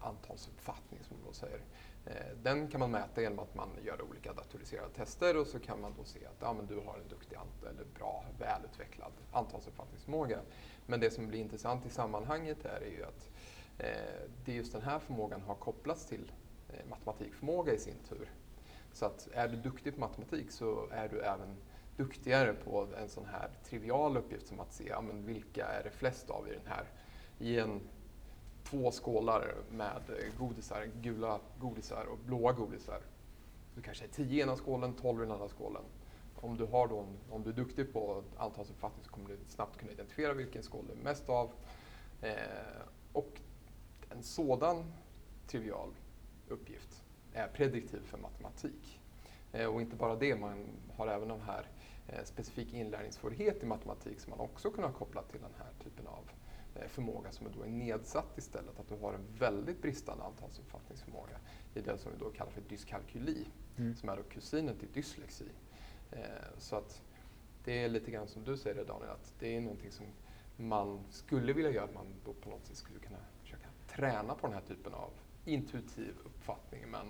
antalsuppfattning 0.00 1.00
som 1.04 1.16
man 1.24 1.34
säger. 1.34 1.60
Eh, 2.06 2.36
den 2.42 2.68
kan 2.68 2.80
man 2.80 2.90
mäta 2.90 3.22
genom 3.22 3.38
att 3.38 3.54
man 3.54 3.68
gör 3.84 4.02
olika 4.02 4.32
datoriserade 4.32 4.90
tester 4.94 5.36
och 5.36 5.46
så 5.46 5.58
kan 5.58 5.80
man 5.80 5.94
då 5.98 6.04
se 6.04 6.26
att 6.26 6.36
ja, 6.40 6.52
men 6.52 6.66
du 6.66 6.74
har 6.74 6.98
en 7.02 7.08
duktig 7.08 7.38
eller 7.62 7.84
bra, 7.98 8.24
välutvecklad 8.38 9.12
antalsuppfattningsförmåga. 9.32 10.38
Men 10.86 11.00
det 11.00 11.10
som 11.10 11.28
blir 11.28 11.40
intressant 11.40 11.86
i 11.86 11.90
sammanhanget 11.90 12.64
är 12.64 12.80
ju 12.80 13.04
att 13.04 13.30
eh, 13.78 14.28
det 14.44 14.52
just 14.52 14.72
den 14.72 14.82
här 14.82 14.98
förmågan 14.98 15.40
har 15.40 15.54
kopplats 15.54 16.06
till 16.06 16.32
eh, 16.68 16.86
matematikförmåga 16.90 17.72
i 17.72 17.78
sin 17.78 17.98
tur. 18.08 18.30
Så 18.94 19.06
att 19.06 19.28
är 19.32 19.48
du 19.48 19.56
duktig 19.56 19.94
på 19.94 20.00
matematik 20.00 20.50
så 20.50 20.88
är 20.90 21.08
du 21.08 21.20
även 21.20 21.56
duktigare 21.96 22.52
på 22.52 22.88
en 22.98 23.08
sån 23.08 23.26
här 23.26 23.50
trivial 23.64 24.16
uppgift 24.16 24.46
som 24.46 24.60
att 24.60 24.72
se 24.72 24.88
ja, 24.88 25.00
men 25.00 25.26
vilka 25.26 25.66
är 25.66 25.84
det 25.84 25.90
flest 25.90 26.30
av 26.30 26.48
i 26.48 26.50
den 26.50 26.66
här. 26.66 26.84
I 27.38 27.58
en 27.58 27.80
två 28.64 28.90
skålar 28.90 29.54
med 29.70 30.02
godisar, 30.38 30.86
gula 31.02 31.40
godisar 31.60 32.04
och 32.04 32.18
blåa 32.18 32.52
godisar. 32.52 33.00
Så 33.70 33.80
det 33.80 33.82
kanske 33.82 34.04
är 34.04 34.08
10 34.08 34.38
i 34.38 34.40
ena 34.40 34.56
skålen, 34.56 34.94
12 34.94 35.18
i 35.18 35.22
den 35.22 35.32
andra 35.32 35.48
skålen. 35.48 35.82
Om 36.34 36.56
du, 36.56 36.64
har 36.64 36.88
då, 36.88 37.06
om 37.30 37.42
du 37.42 37.50
är 37.50 37.54
duktig 37.54 37.92
på 37.92 38.22
antalsuppfattning 38.36 39.04
så 39.04 39.10
kommer 39.10 39.28
du 39.28 39.38
snabbt 39.48 39.76
kunna 39.76 39.92
identifiera 39.92 40.32
vilken 40.32 40.62
skål 40.62 40.84
det 40.86 41.00
är 41.00 41.04
mest 41.04 41.28
av. 41.28 41.50
Eh, 42.20 42.32
och 43.12 43.40
en 44.10 44.22
sådan 44.22 44.92
trivial 45.46 45.90
uppgift 46.48 47.03
är 47.34 47.48
prediktiv 47.48 48.00
för 48.04 48.18
matematik. 48.18 49.00
Eh, 49.52 49.66
och 49.66 49.80
inte 49.80 49.96
bara 49.96 50.16
det, 50.16 50.36
man 50.36 50.66
har 50.96 51.06
även 51.06 51.28
de 51.28 51.40
här 51.40 51.66
eh, 52.08 52.24
specifik 52.24 52.72
inlärningssvårighet 52.72 53.62
i 53.62 53.66
matematik 53.66 54.20
som 54.20 54.30
man 54.30 54.40
också 54.40 54.70
kunnat 54.70 54.94
koppla 54.94 55.22
till 55.22 55.40
den 55.40 55.54
här 55.58 55.72
typen 55.84 56.06
av 56.06 56.30
eh, 56.74 56.88
förmåga 56.88 57.32
som 57.32 57.46
då 57.56 57.62
är 57.62 57.68
nedsatt 57.68 58.38
istället. 58.38 58.80
Att 58.80 58.88
du 58.88 58.96
har 58.96 59.12
en 59.12 59.26
väldigt 59.38 59.82
bristande 59.82 60.24
antalsuppfattningsförmåga 60.24 61.38
i 61.74 61.80
det 61.80 61.98
som 61.98 62.12
vi 62.12 62.18
då 62.18 62.30
kallar 62.30 62.50
för 62.50 62.60
dyskalkyli, 62.60 63.46
Mm. 63.76 63.94
som 63.96 64.08
är 64.08 64.16
då 64.16 64.22
kusinen 64.22 64.76
till 64.78 64.92
dyslexi. 64.92 65.44
Så 66.58 66.76
att 66.76 67.02
det 67.64 67.84
är 67.84 67.88
lite 67.88 68.10
grann 68.10 68.28
som 68.28 68.44
du 68.44 68.56
säger 68.56 68.84
Daniel, 68.84 69.10
att 69.10 69.34
det 69.38 69.56
är 69.56 69.60
någonting 69.60 69.90
som 69.90 70.06
man 70.56 71.00
skulle 71.10 71.52
vilja 71.52 71.70
göra, 71.70 71.84
att 71.84 71.94
man 71.94 72.06
då 72.24 72.32
på 72.32 72.50
något 72.50 72.66
sätt 72.66 72.76
skulle 72.76 72.98
kunna 72.98 73.18
försöka 73.42 73.66
träna 73.88 74.34
på 74.34 74.46
den 74.46 74.54
här 74.54 74.62
typen 74.62 74.94
av 74.94 75.10
intuitiv 75.44 76.14
uppfattning. 76.24 76.84
Men, 76.90 77.06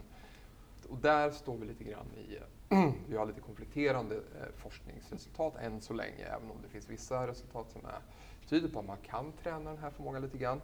och 0.85 0.99
där 0.99 1.31
står 1.31 1.57
vi 1.57 1.67
lite 1.67 1.85
grann 1.85 2.07
i, 2.17 2.39
vi 3.09 3.17
har 3.17 3.27
lite 3.27 3.41
konflikterande 3.41 4.15
eh, 4.15 4.21
forskningsresultat 4.57 5.57
än 5.57 5.81
så 5.81 5.93
länge, 5.93 6.25
även 6.25 6.51
om 6.51 6.57
det 6.63 6.69
finns 6.69 6.89
vissa 6.89 7.27
resultat 7.27 7.71
som 7.71 7.85
är, 7.85 8.01
tyder 8.49 8.69
på 8.69 8.79
att 8.79 8.87
man 8.87 8.99
kan 9.03 9.33
träna 9.33 9.71
den 9.71 9.79
här 9.79 9.91
förmågan 9.91 10.23
lite 10.23 10.39
grann. 10.39 10.61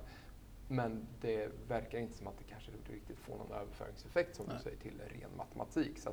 Men 0.69 1.07
det 1.21 1.51
verkar 1.69 1.99
inte 1.99 2.19
som 2.19 2.27
att 2.27 2.39
det 2.39 2.45
kanske 2.45 2.71
riktigt 2.93 3.19
får 3.19 3.37
någon 3.37 3.53
överföringseffekt 3.53 4.37
som 4.37 4.47
Nej. 4.47 4.57
du 4.57 4.63
säger 4.63 4.77
till 4.77 5.01
ren 5.21 5.31
matematik. 5.37 5.99
Så 5.99 6.13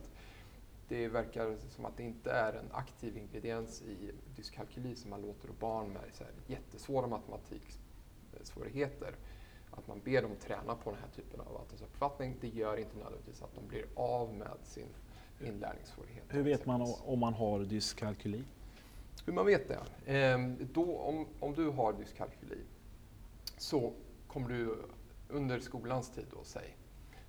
det 0.88 1.08
verkar 1.08 1.58
som 1.70 1.86
att 1.86 1.98
det 1.98 2.04
inte 2.04 2.32
är 2.32 2.54
en 2.54 2.72
aktiv 2.72 3.18
ingrediens 3.18 3.82
i 3.82 4.12
dyskalkyli 4.36 4.96
som 4.96 5.10
man 5.10 5.22
låter 5.22 5.50
barn 5.60 5.90
med 5.90 6.02
så 6.14 6.24
här 6.24 6.34
jättesvåra 6.48 7.08
matematiksvårigheter 7.08 9.16
att 9.78 9.88
man 9.88 10.00
ber 10.06 10.22
dem 10.22 10.32
träna 10.36 10.76
på 10.76 10.92
den 10.92 11.00
här 11.00 11.10
typen 11.16 11.40
av 11.42 11.58
antalsuppfattning. 11.58 12.36
Det 12.42 12.48
gör 12.48 12.78
inte 12.78 12.98
nödvändigtvis 12.98 13.42
att 13.42 13.56
de 13.56 13.68
blir 13.68 13.86
av 13.96 14.34
med 14.34 14.52
sin 14.64 14.88
inlärningssvårighet. 15.46 16.24
Hur 16.30 16.44
vet 16.44 16.66
man 16.66 16.94
om 17.06 17.20
man 17.20 17.34
har 17.34 17.60
dyskalkyli? 17.60 18.44
Hur 19.26 19.34
man 19.34 19.46
vet 19.46 19.68
det? 19.68 19.80
Ehm, 20.06 20.68
då, 20.74 20.98
om, 20.98 21.28
om 21.40 21.54
du 21.54 21.70
har 21.70 21.94
dyskalkyli 21.94 22.58
så 23.58 23.94
kommer 24.28 24.50
du 24.50 24.78
under 25.30 25.60
skolans 25.60 26.10
tid, 26.10 26.26
då, 26.32 26.38
säg, 26.44 26.76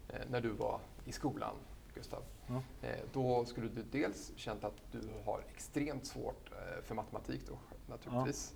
eh, 0.08 0.20
när 0.30 0.40
du 0.40 0.48
var 0.48 0.80
i 1.04 1.12
skolan, 1.12 1.54
Gustav, 1.94 2.22
Ja. 2.46 2.62
eh, 2.82 2.98
då 3.12 3.44
skulle 3.44 3.68
du 3.68 3.82
dels 3.82 4.32
känt 4.36 4.64
att 4.64 4.92
du 4.92 5.00
har 5.24 5.40
extremt 5.54 6.06
svårt 6.06 6.50
eh, 6.52 6.82
för 6.82 6.94
matematik 6.94 7.40
då, 7.48 7.58
naturligtvis. 7.86 8.54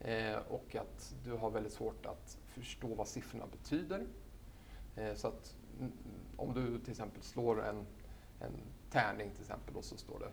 Eh, 0.00 0.36
och 0.48 0.76
att 0.76 1.14
du 1.24 1.32
har 1.32 1.50
väldigt 1.50 1.72
svårt 1.72 2.06
att 2.06 2.38
förstå 2.54 2.94
vad 2.94 3.08
siffrorna 3.08 3.46
betyder. 3.46 4.06
Eh, 4.96 5.14
så 5.14 5.28
att 5.28 5.56
mm, 5.80 5.92
om 6.36 6.54
du 6.54 6.78
till 6.78 6.90
exempel 6.90 7.22
slår 7.22 7.64
en, 7.64 7.86
en 8.40 8.52
tärning 8.90 9.30
till 9.30 9.40
exempel 9.40 9.76
och 9.76 9.84
så 9.84 9.96
står 9.96 10.18
det 10.18 10.30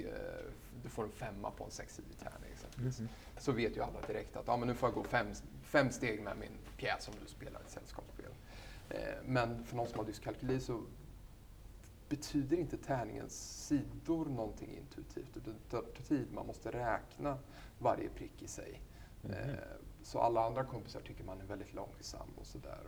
eh, 0.00 0.50
du 0.82 0.88
får 0.88 1.04
en 1.04 1.10
femma 1.10 1.50
på 1.50 1.64
en 1.64 1.70
sexsidig 1.70 2.18
tärning 2.18 2.50
exempelvis. 2.52 3.00
Mhm. 3.00 3.08
Så 3.38 3.52
vet 3.52 3.76
ju 3.76 3.82
alla 3.82 4.00
direkt 4.06 4.36
att 4.36 4.46
ja, 4.46 4.56
men 4.56 4.68
nu 4.68 4.74
får 4.74 4.88
jag 4.88 4.94
gå 4.94 5.02
fem, 5.02 5.26
fem 5.62 5.90
steg 5.90 6.22
med 6.22 6.36
min 6.36 6.58
pjäs 6.76 7.08
om 7.08 7.14
du 7.22 7.28
spelar 7.28 7.60
ett 7.60 7.70
sällskapsspel. 7.70 8.32
Eh, 8.90 8.98
men 9.24 9.64
för 9.64 9.76
någon 9.76 9.88
som 9.88 9.98
har 9.98 10.06
dyskalkyli 10.06 10.60
så 10.60 10.82
betyder 12.08 12.56
inte 12.56 12.76
tärningens 12.76 13.66
sidor 13.66 14.26
någonting 14.26 14.76
intuitivt. 14.76 15.44
Det 15.44 15.70
tar 15.70 15.84
tid, 16.08 16.32
man 16.32 16.46
måste 16.46 16.70
räkna 16.70 17.38
varje 17.78 18.08
prick 18.08 18.42
i 18.42 18.48
sig. 18.48 18.80
Mhm. 19.22 19.34
Så 20.04 20.20
alla 20.20 20.46
andra 20.46 20.64
kompisar 20.64 21.00
tycker 21.00 21.24
man 21.24 21.40
är 21.40 21.44
väldigt 21.44 21.74
långsam 21.74 22.28
och 22.40 22.46
sådär. 22.46 22.80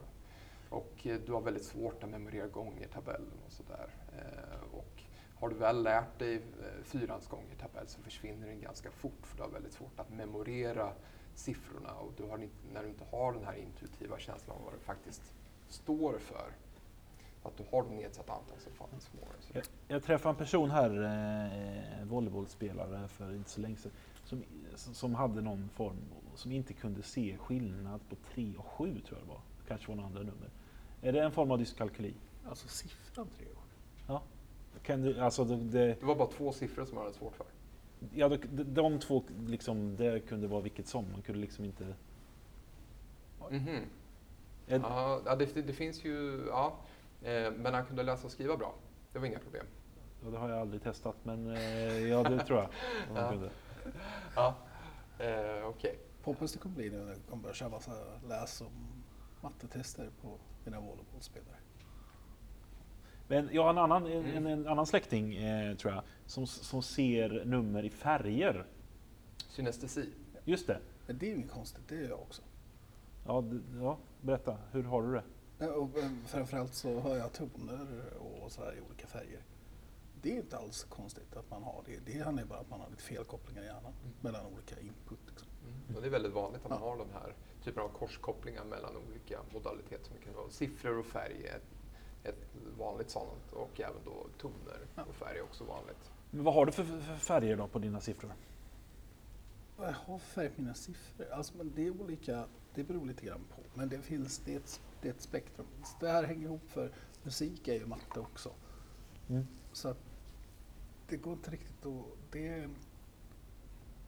Och, 0.71 0.79
och 0.79 1.07
eh, 1.07 1.21
du 1.27 1.33
har 1.33 1.41
väldigt 1.41 1.65
svårt 1.65 2.03
att 2.03 2.11
memorera 2.11 2.47
gångertabellen 2.47 3.33
och 3.47 3.53
sådär. 3.53 3.89
Eh, 4.19 4.75
Och 4.79 5.03
har 5.41 5.49
du 5.49 5.55
väl 5.55 5.83
lärt 5.83 6.19
dig 6.19 6.35
eh, 6.37 6.83
fyrans 6.85 7.27
gångertabell 7.27 7.89
så 7.89 8.01
försvinner 8.01 8.47
den 8.47 8.61
ganska 8.61 8.91
fort 8.91 9.27
för 9.27 9.37
du 9.37 9.43
har 9.43 9.51
väldigt 9.51 9.73
svårt 9.73 10.01
att 10.01 10.11
memorera 10.11 10.93
siffrorna 11.35 11.93
och 11.93 12.13
du 12.17 12.23
har 12.23 12.39
inte, 12.39 12.55
när 12.73 12.83
du 12.83 12.89
inte 12.89 13.05
har 13.11 13.33
den 13.33 13.45
här 13.45 13.55
intuitiva 13.55 14.19
känslan 14.19 14.57
av 14.57 14.65
vad 14.65 14.73
det 14.75 14.79
faktiskt 14.85 15.23
står 15.69 16.19
för. 16.19 16.53
Att 17.43 17.57
du 17.57 17.65
har 17.71 17.83
då 17.83 17.89
nedsatt 17.89 18.27
som 18.59 18.73
fanns. 18.73 19.11
Jag, 19.53 19.65
jag 19.89 20.03
träffade 20.03 20.31
en 20.33 20.37
person 20.37 20.71
här, 20.71 21.03
eh, 21.03 22.01
eh, 22.01 22.07
volleybollspelare 22.07 23.09
för 23.09 23.35
inte 23.35 23.51
så 23.51 23.61
länge 23.61 23.77
sedan, 23.77 23.93
som, 24.25 24.45
som 24.75 25.15
hade 25.15 25.41
någon 25.41 25.69
form, 25.69 25.97
som 26.39 26.53
inte 26.53 26.73
kunde 26.75 27.03
se 27.03 27.37
skillnad 27.39 28.01
på 28.09 28.17
3 28.35 28.55
och 28.59 28.67
7 28.67 29.01
tror 29.01 29.19
jag 29.19 29.29
det 29.29 29.33
var. 29.33 29.41
Kanske 29.69 29.89
var 29.89 29.95
några 29.97 30.07
andra 30.09 30.21
nummer. 30.23 30.51
Är 31.03 31.13
det 31.13 31.21
en 31.21 31.33
form 31.33 31.51
av 31.51 31.59
dyskalkyli? 31.59 32.15
Alltså 32.49 32.69
siffran 32.69 33.29
tre 33.39 33.47
år. 33.47 33.63
Ja. 34.09 34.23
Kan 34.83 35.03
du, 35.03 35.21
alltså 35.21 35.45
det, 35.45 35.57
det, 35.57 35.87
Det 36.01 36.07
var 36.07 36.15
bara 36.17 36.29
två 36.29 36.53
siffror 36.53 36.85
som 36.85 36.95
man 36.95 37.05
hade 37.05 37.17
svårt 37.17 37.37
för. 37.37 37.47
ja, 38.15 38.29
de, 38.29 38.37
de 38.65 38.99
två, 38.99 39.23
liksom, 39.47 39.97
det 39.97 40.21
kunde 40.21 40.47
vara 40.49 40.61
vilket 40.61 40.87
som. 40.87 41.05
Man 41.13 41.23
kunde 41.23 41.41
liksom 41.41 41.65
inte... 41.65 41.95
Mhm. 43.51 43.81
Är, 44.67 44.79
Ja, 44.79 45.21
ja, 45.27 45.37
det, 45.37 45.63
det 45.67 45.73
finns 45.73 46.05
ju, 46.05 46.45
ja. 46.49 46.77
Eh, 47.23 47.53
Men 47.53 47.75
han 47.75 47.87
kunde 47.87 48.03
läsa 48.03 48.27
och 48.27 48.33
skriva 48.33 48.57
bra. 48.57 48.75
Det 49.13 49.19
var 49.19 49.27
inga 49.27 49.39
problem. 49.39 49.67
ja, 50.25 50.31
det 50.31 50.39
har 50.39 50.49
jag 50.49 50.59
aldrig 50.59 50.83
testat, 50.83 51.17
men 51.23 51.51
eh, 51.57 51.99
ja, 52.09 52.23
det 52.23 52.39
tror 52.45 52.59
jag. 52.59 52.69
Ja. 53.15 53.31
kunde. 53.31 53.51
Ja. 54.35 54.55
Eh, 55.19 55.67
Okej. 55.67 55.99
Hoppas 56.27 56.53
det 56.53 56.59
kommer 56.59 56.77
bli 56.77 56.91
nu 56.91 56.97
när 56.99 57.07
det 57.15 57.21
kommer 57.31 57.43
börja 57.43 57.55
köra 57.55 57.69
massa 57.69 57.93
läs 58.29 58.61
och 58.61 58.71
mattetester 59.41 60.11
på 60.23 60.39
mina 60.65 60.81
volleybollspelare. 60.81 61.57
Men 63.29 63.49
jag 63.53 63.63
har 63.63 63.71
en 63.71 63.79
annan, 63.79 64.07
en, 64.07 64.13
Mm. 64.25 64.37
en, 64.37 64.47
en 64.47 64.67
annan 64.69 64.87
släkting, 64.87 65.35
eh, 65.37 65.77
tror 65.77 65.95
jag, 65.95 66.03
som, 66.27 66.47
som 66.47 66.83
ser 66.83 67.45
nummer 67.45 67.83
i 67.85 67.91
färger. 67.91 68.67
Synestesi. 69.49 70.11
Just 70.45 70.67
det. 70.67 70.81
Men 71.07 71.19
det 71.19 71.27
är 71.27 71.31
ju 71.31 71.37
inget 71.37 71.51
konstigt, 71.51 71.83
det 71.89 71.97
är 71.97 72.09
jag 72.09 72.21
också. 72.21 72.43
Ja, 73.27 73.45
ja, 73.81 73.99
berätta, 74.21 74.59
hur 74.73 74.83
har 74.85 75.03
du 75.03 75.13
det? 75.59 75.69
Och 75.71 75.99
eh, 75.99 76.11
framförallt 76.27 76.75
så 76.75 77.01
hör 77.01 77.17
jag 77.17 77.33
toner 77.33 77.87
och 78.19 78.53
sådär 78.53 78.75
i 78.79 78.81
olika 78.81 79.07
färger. 79.07 79.41
Det 80.23 80.33
är 80.33 80.37
inte 80.37 80.57
alls 80.59 80.85
konstigt 80.85 81.37
att 81.37 81.51
man 81.51 81.63
har 81.63 81.83
det. 81.87 82.13
Det 82.13 82.21
handlar 82.21 82.45
bara 82.45 82.59
om 82.59 82.65
att 82.65 82.71
man 82.71 82.81
har 82.81 82.91
lite 82.91 83.03
felkopplingar 83.03 83.63
i 83.63 83.67
hjärnan 83.67 83.93
Mm. 84.03 84.15
mellan 84.21 84.47
olika 84.47 84.81
input. 84.81 85.19
Liksom. 85.29 85.46
Och 85.95 86.01
det 86.01 86.07
är 86.07 86.11
väldigt 86.11 86.33
vanligt 86.33 86.65
att 86.65 86.71
man 86.71 86.79
Ja. 86.83 86.91
har 86.91 86.97
den 86.97 87.11
här 87.13 87.35
typen 87.65 87.83
av 87.83 87.89
korskopplingar 87.89 88.65
mellan 88.65 88.97
olika 88.97 89.41
modaliteter 89.53 90.05
som 90.05 90.17
kan 90.25 90.35
vara 90.35 90.51
siffror 90.51 90.99
och 90.99 91.07
färg 91.07 91.47
är 91.47 91.57
ett, 91.57 91.65
ett 92.25 92.47
vanligt 92.79 93.11
sådant 93.11 93.53
och 93.53 93.81
även 93.81 94.05
då 94.05 94.27
toner 94.39 94.79
Ja. 94.95 95.03
och 95.05 95.15
färg 95.15 95.39
är 95.39 95.43
också 95.43 95.65
vanligt. 95.65 96.11
Men 96.31 96.45
vad 96.45 96.55
har 96.55 96.67
du 96.67 96.73
för, 96.73 96.85
för 96.85 97.17
färger 97.17 97.57
då 97.57 97.69
på 97.69 97.79
dina 97.79 98.01
siffror? 98.01 98.33
Vad 99.77 99.89
jag 99.89 99.93
har 99.95 100.19
färg 100.19 100.49
på 100.51 100.61
mina 100.61 100.75
siffror? 100.75 101.27
Alltså, 101.33 101.57
men 101.57 101.73
det 101.75 101.87
är 101.87 102.01
olika, 102.03 102.45
det 102.75 102.85
beror 102.85 103.07
lite 103.07 103.27
grann 103.27 103.45
på. 103.55 103.63
Men 103.75 103.89
det 103.89 103.99
finns, 103.99 104.39
det 104.39 104.53
är 104.53 104.57
ett, 104.57 104.81
det 105.03 105.09
är 105.09 105.13
ett 105.13 105.23
spektrum. 105.23 105.67
Så 105.85 105.97
det 106.01 106.09
här 106.09 106.25
hänger 106.25 106.43
ihop 106.43 106.69
för 106.71 106.93
musik 107.23 107.69
är 107.69 107.75
ju 107.75 107.87
matte 107.87 108.21
också. 108.21 108.51
Mm. 109.29 109.47
Så 109.73 109.89
att 109.89 109.99
det 111.09 111.17
går 111.17 111.33
inte 111.33 111.51
riktigt 111.51 111.87
att... 111.87 112.05
Det 112.31 112.69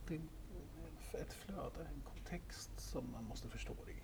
det 0.09 0.21
ett 1.15 1.33
flöde, 1.33 1.89
en 1.95 2.01
kontext 2.05 2.71
som 2.77 3.13
man 3.13 3.25
måste 3.25 3.49
förstå 3.49 3.75
det 3.87 3.93
i. 3.93 4.03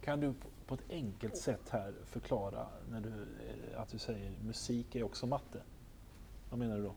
Kan 0.00 0.20
du 0.20 0.34
på, 0.66 0.74
ett 0.74 0.90
enkelt 0.90 1.36
sätt 1.36 1.68
här 1.68 1.94
förklara 2.04 2.68
när 2.90 3.00
du, 3.00 3.08
eh, 3.12 3.80
att 3.80 3.88
du 3.88 3.98
säger 3.98 4.38
musik 4.42 4.94
är 4.94 5.02
också 5.02 5.26
matte? 5.26 5.62
Vad 6.50 6.58
menar 6.58 6.76
du 6.76 6.82
då? 6.82 6.94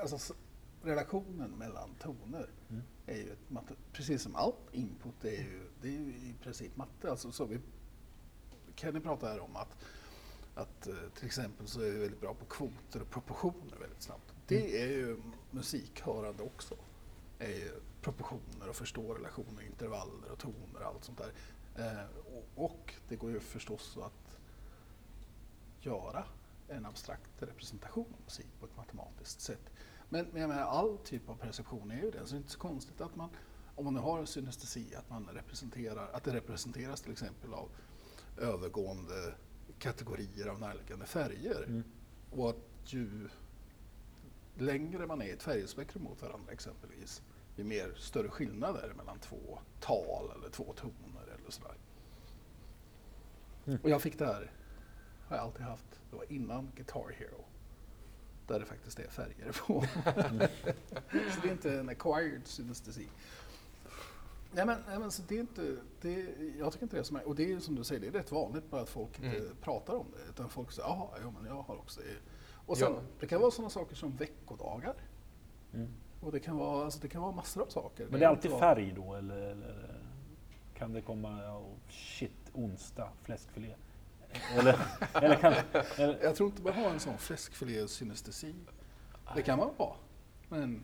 Alltså, 0.00 0.34
relationen 0.82 1.50
mellan 1.50 1.94
toner 1.94 2.50
Mm. 2.70 2.82
är 3.06 3.16
ju 3.16 3.32
ett 3.32 3.50
matte, 3.50 3.74
precis 3.92 4.22
som 4.22 4.36
allt 4.36 4.74
input 4.74 5.24
är 5.24 5.30
ju, 5.30 5.68
det 5.82 5.88
är 5.88 5.92
ju 5.92 6.08
i 6.08 6.34
princip 6.42 6.76
matte. 6.76 7.10
Alltså, 7.10 7.32
så 7.32 7.44
vi, 7.44 7.58
Kenny 8.74 9.00
pratar 9.00 9.28
här 9.28 9.40
om 9.40 9.56
att, 9.56 9.76
att 10.54 10.86
eh, 10.86 10.94
till 11.14 11.26
exempel 11.26 11.66
så 11.66 11.80
är 11.80 11.90
vi 11.90 11.98
väldigt 11.98 12.20
bra 12.20 12.34
på 12.34 12.44
kvoter 12.44 13.02
och 13.02 13.10
proportioner 13.10 13.76
väldigt 13.80 14.02
snabbt. 14.02 14.34
Det 14.46 14.82
är 14.82 14.88
ju 14.88 15.22
musikhörande 15.50 16.42
också. 16.42 16.74
är 17.38 17.48
ju 17.48 17.70
proportioner 18.06 18.68
och 18.68 18.76
förstå 18.76 19.14
relationer, 19.14 19.62
intervaller 19.62 20.30
och 20.32 20.38
toner 20.38 20.80
och 20.80 20.86
allt 20.86 21.04
sånt 21.04 21.18
där. 21.18 21.32
Eh, 21.76 22.06
och, 22.54 22.94
det 23.08 23.16
går 23.16 23.30
ju 23.30 23.40
förstås 23.40 23.98
att 24.02 24.38
göra 25.80 26.24
en 26.68 26.86
abstrakt 26.86 27.30
representation 27.42 28.06
av 28.14 28.20
musik 28.24 28.46
på 28.60 28.66
ett 28.66 28.76
matematiskt 28.76 29.40
sätt. 29.40 29.70
Men, 30.08 30.26
men 30.32 30.40
jag 30.40 30.48
menar, 30.48 30.62
all 30.62 30.98
typ 30.98 31.28
av 31.28 31.34
perception 31.34 31.90
är 31.90 32.02
ju 32.02 32.10
det, 32.10 32.26
så 32.26 32.30
det 32.30 32.34
är 32.34 32.38
inte 32.38 32.50
så 32.50 32.58
konstigt 32.58 33.00
att 33.00 33.16
man, 33.16 33.30
om 33.74 33.84
man 33.84 33.94
nu 33.94 34.00
har 34.00 34.24
synestesi, 34.24 34.94
att, 34.94 35.10
man 35.10 35.28
representerar, 35.32 36.08
att 36.12 36.24
det 36.24 36.34
representeras 36.34 37.00
till 37.00 37.12
exempel 37.12 37.54
av 37.54 37.68
övergående 38.38 39.34
kategorier 39.78 40.46
av 40.46 40.60
närliggande 40.60 41.06
färger. 41.06 41.64
Mm. 41.64 41.84
Och 42.30 42.50
att 42.50 42.92
ju 42.92 43.28
längre 44.54 45.06
man 45.06 45.22
är 45.22 45.26
i 45.26 45.30
ett 45.30 45.42
färgspektrum 45.42 46.02
mot 46.02 46.22
varandra 46.22 46.52
exempelvis, 46.52 47.22
ju 47.56 47.64
mer 47.64 47.94
större 47.96 48.28
skillnad 48.28 48.76
är 48.76 48.88
det 48.88 48.94
mellan 48.94 49.18
två 49.18 49.58
tal 49.80 50.30
eller 50.36 50.48
två 50.50 50.72
toner 50.76 51.22
eller 51.40 51.50
sådär. 51.50 51.74
Mm. 53.66 53.78
Och 53.82 53.90
jag 53.90 54.02
fick 54.02 54.18
det 54.18 54.26
här, 54.26 54.50
har 55.28 55.36
jag 55.36 55.44
alltid 55.44 55.62
haft, 55.62 56.00
det 56.10 56.16
var 56.16 56.32
innan 56.32 56.68
Guitar 56.76 57.12
Hero. 57.18 57.44
där 58.46 58.60
det 58.60 58.66
faktiskt 58.66 58.98
är 58.98 59.08
färger 59.08 59.52
på. 59.66 59.84
så 61.34 61.40
det 61.42 61.48
är 61.48 61.52
inte 61.52 61.78
en 61.78 61.88
acquired 61.88 62.46
synestesi. 62.46 63.08
Nej 64.52 64.66
men, 64.66 64.78
nej 64.88 64.98
men 64.98 65.10
så 65.10 65.22
det 65.28 65.36
är 65.36 65.40
inte, 65.40 65.76
det, 66.00 66.26
jag 66.58 66.72
tycker 66.72 66.84
inte 66.84 66.96
det 66.96 67.00
är 67.00 67.04
som 67.04 67.16
är, 67.16 67.28
och 67.28 67.34
det 67.34 67.52
är 67.52 67.58
som 67.60 67.74
du 67.74 67.84
säger, 67.84 68.00
det 68.00 68.06
är 68.06 68.12
rätt 68.12 68.32
vanligt 68.32 68.70
bara 68.70 68.80
att 68.80 68.88
folk 68.88 69.18
inte 69.22 69.36
Mm. 69.38 69.56
pratar 69.62 69.94
om 69.94 70.06
det. 70.16 70.30
Utan 70.30 70.48
folk 70.48 70.72
säger, 70.72 70.88
ja, 70.88 71.14
jo 71.22 71.30
men 71.40 71.46
jag 71.56 71.62
har 71.62 71.76
också 71.76 72.00
det. 72.00 72.16
Och 72.66 72.78
sen, 72.78 72.92
Ja. 72.92 73.00
det 73.20 73.26
kan 73.26 73.40
vara 73.40 73.50
sådana 73.50 73.70
saker 73.70 73.96
som 73.96 74.16
veckodagar. 74.16 74.94
Mm. 75.74 75.88
Och 76.20 76.32
det 76.32 76.40
kan 76.40 76.56
vara, 76.56 76.84
alltså 76.84 77.00
det 77.00 77.08
kan 77.08 77.22
vara 77.22 77.32
massor 77.32 77.62
av 77.62 77.66
saker. 77.66 78.06
Men 78.10 78.20
det 78.20 78.26
är 78.26 78.30
alltid 78.30 78.50
färg 78.50 78.92
då 78.96 79.14
eller, 79.14 79.36
eller 79.36 80.00
kan 80.74 80.92
det 80.92 81.00
komma, 81.00 81.58
oh, 81.58 81.74
shit, 81.90 82.50
onsdag, 82.52 83.08
fläskfilé? 83.22 83.74
Eller, 84.58 84.78
eller 85.14 85.36
kan, 85.36 85.54
eller, 85.96 86.18
Jag 86.22 86.36
tror 86.36 86.48
inte 86.48 86.62
man 86.62 86.72
har 86.72 86.90
en 86.90 87.00
sån 87.00 87.18
fläskfilé 87.18 87.88
synestesi. 87.88 88.54
Det 89.34 89.42
kan 89.42 89.58
man 89.58 89.70
ha. 89.76 89.96
Men 90.48 90.82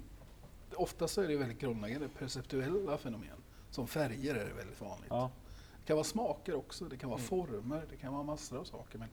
ofta 0.75 1.09
så 1.09 1.23
är 1.23 1.29
det 1.29 1.37
väldigt 1.37 1.59
grundläggande 1.59 2.09
perceptuella 2.09 2.99
fenomen. 2.99 3.37
Som 3.71 3.87
färger 3.87 4.35
är 4.35 4.47
det 4.47 4.55
väldigt 4.55 4.81
vanligt. 4.81 5.07
ja, 5.11 5.31
Det 5.81 5.87
kan 5.87 5.97
vara 5.97 6.05
smaker 6.05 6.55
också, 6.55 6.85
det 6.85 6.97
kan 6.97 7.11
vara 7.11 7.21
former, 7.21 7.87
det 7.91 7.97
kan 7.97 8.13
vara 8.13 8.23
massor 8.23 8.59
av 8.59 8.65
saker. 8.65 8.99
Men, 8.99 9.09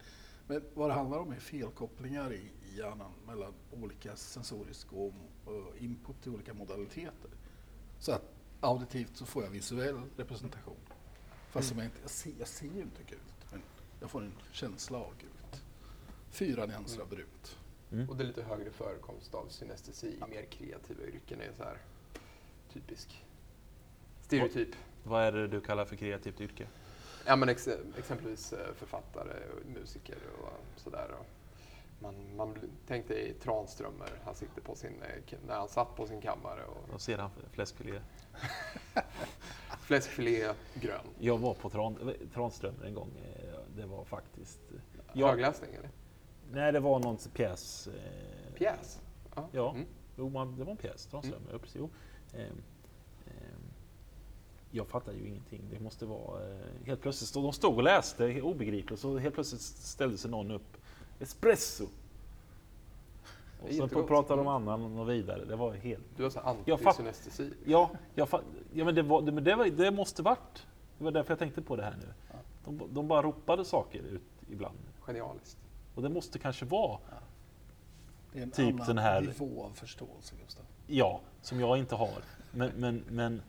men 0.49 0.61
vad 0.73 0.89
det 0.89 0.93
handlar 0.93 1.17
om 1.17 1.31
är 1.31 1.39
felkopplingar 1.39 2.33
i, 2.33 2.51
i 2.71 2.77
hjärnan 2.77 3.11
mellan 3.27 3.53
olika 3.71 4.15
sensoriska 4.15 4.95
och, 4.95 5.13
och 5.45 5.77
input 5.77 6.21
till 6.21 6.31
olika 6.31 6.53
modaliteter. 6.53 7.31
Så 7.99 8.11
att 8.11 8.33
auditivt 8.59 9.17
så 9.17 9.25
får 9.25 9.43
jag 9.43 9.49
visuell 9.49 10.01
representation. 10.17 10.75
Fast 11.49 11.69
som 11.69 11.77
jag, 11.77 11.85
inte, 11.85 11.97
jag, 12.01 12.09
ser, 12.09 12.31
jag 12.39 12.47
ser 12.47 12.65
ju 12.65 12.81
inte 12.81 13.03
gult, 13.03 13.51
men 13.51 13.61
jag 13.99 14.11
får 14.11 14.21
en 14.21 14.33
känsla 14.51 14.97
av 14.97 15.13
gult. 15.19 15.63
Fyra 16.29 16.65
nyanser 16.65 17.01
av 17.01 17.09
brunt. 17.09 17.57
Och 18.09 18.15
det 18.15 18.23
är 18.23 18.27
lite 18.27 18.43
högre 18.43 18.71
förekomst 18.71 19.35
av 19.35 19.47
synestesi 19.49 20.07
i 20.07 20.29
mer 20.29 20.45
kreativa 20.45 21.03
yrken. 21.03 21.41
är 21.41 21.51
så 21.57 21.63
här 21.63 21.77
typisk 22.73 23.25
stereotyp. 24.21 24.75
vad 25.03 25.23
är 25.23 25.31
det 25.31 25.47
du 25.47 25.61
kallar 25.61 25.85
för 25.85 25.95
kreativt 25.95 26.41
yrke? 26.41 26.67
Ja, 27.29 27.35
men 27.35 27.49
ex 27.49 27.67
exempelvis 27.97 28.53
eh, 28.53 28.73
författare 28.75 29.33
och 29.53 29.65
musiker 29.65 30.17
och 30.41 30.49
sådär. 30.75 31.15
Man, 31.99 32.35
man 32.35 32.53
bl- 32.55 32.69
tänk 32.87 33.07
dig 33.07 33.33
Tranströmer, 33.33 34.09
han 34.25 34.35
sitter 34.35 34.61
på 34.61 34.75
sin, 34.75 35.01
eh, 35.01 35.37
när 35.47 35.55
han 35.55 35.69
satt 35.69 35.95
på 35.95 36.07
sin 36.07 36.21
kammare 36.21 36.63
och 36.65 36.93
Och 36.93 37.01
sedan 37.01 37.29
fläskfilé. 37.51 37.99
fläskfilé 39.81 40.53
grön. 40.73 41.05
Jag 41.19 41.37
var 41.37 41.53
på 41.53 41.69
Tran, 41.69 42.13
Tranströmer 42.33 42.85
en 42.85 42.93
gång. 42.93 43.09
Eh, 43.17 43.59
Det 43.75 43.85
var 43.85 44.05
faktiskt... 44.05 44.59
Ja. 45.13 45.27
Högläsning 45.29 45.73
eller? 45.73 45.89
Nej, 46.51 46.71
det 46.71 46.79
var 46.79 46.99
någon 46.99 47.17
pjäs. 47.33 47.89
Pjäs? 48.55 49.01
Ja. 49.51 49.71
Mm. 49.71 49.85
Jo, 50.17 50.29
man, 50.29 50.57
det 50.57 50.63
var 50.63 50.71
en 50.71 50.77
pjäs. 50.77 51.05
Tranströmer. 51.07 51.57
Precis. 51.57 51.75
Jo. 51.75 51.89
Jag 54.71 54.87
fattar 54.87 55.11
ju 55.13 55.27
ingenting. 55.27 55.61
Det 55.71 55.79
måste 55.79 56.05
vara... 56.05 56.49
Eh, 56.49 56.57
helt 56.85 57.01
plötsligt 57.01 57.29
stod 57.29 57.43
de 57.43 57.53
stod 57.53 57.75
och 57.77 57.83
läste, 57.83 58.41
obegripligt, 58.41 58.99
så 58.99 59.17
helt 59.17 59.35
plötsligt 59.35 59.61
ställde 59.61 60.17
sig 60.17 60.31
någon 60.31 60.51
upp. 60.51 60.77
Espresso! 61.19 61.87
Och 63.61 63.73
sen 63.73 63.89
pratade 64.07 64.39
de 64.41 64.47
annan 64.47 64.97
och 64.99 65.09
vidare. 65.09 65.45
Det 65.45 65.55
var 65.55 65.73
helt... 65.73 66.03
Du 66.17 66.23
har 66.23 66.29
så 66.29 66.55
Jag 66.65 66.79
fatt- 66.79 66.87
antisynestesi. 66.99 67.53
Ja, 67.65 67.89
jag 68.15 68.27
fa- 68.27 68.41
ja 68.73 68.85
men, 68.85 68.95
det, 68.95 69.01
var, 69.01 69.21
det, 69.21 69.31
men 69.31 69.43
det, 69.43 69.55
var, 69.55 69.65
det 69.65 69.91
måste 69.91 70.21
varit. 70.21 70.65
Det 70.97 71.03
var 71.03 71.11
därför 71.11 71.31
jag 71.31 71.39
tänkte 71.39 71.61
på 71.61 71.75
det 71.75 71.83
här 71.83 71.95
nu. 72.01 72.13
Ja. 72.31 72.35
De, 72.65 72.81
de 72.93 73.07
bara 73.07 73.21
ropade 73.21 73.65
saker 73.65 73.99
ut 73.99 74.21
ibland. 74.51 74.77
Genialiskt. 75.01 75.57
Och 75.95 76.01
det 76.01 76.09
måste 76.09 76.39
kanske 76.39 76.65
vara, 76.65 76.97
Det 78.33 78.39
är 78.39 78.43
en 78.43 78.51
Typ 78.51 78.73
annan 78.73 78.87
den 78.87 78.97
här- 78.97 79.21
nivå 79.21 79.63
av 79.63 79.69
förståelse, 79.69 80.35
Gustav. 80.43 80.65
ja, 80.87 81.19
som 81.41 81.59
jag 81.59 81.77
inte 81.77 81.95
har. 81.95 82.17
Men, 82.51 82.71
men, 82.77 83.03
men 83.09 83.41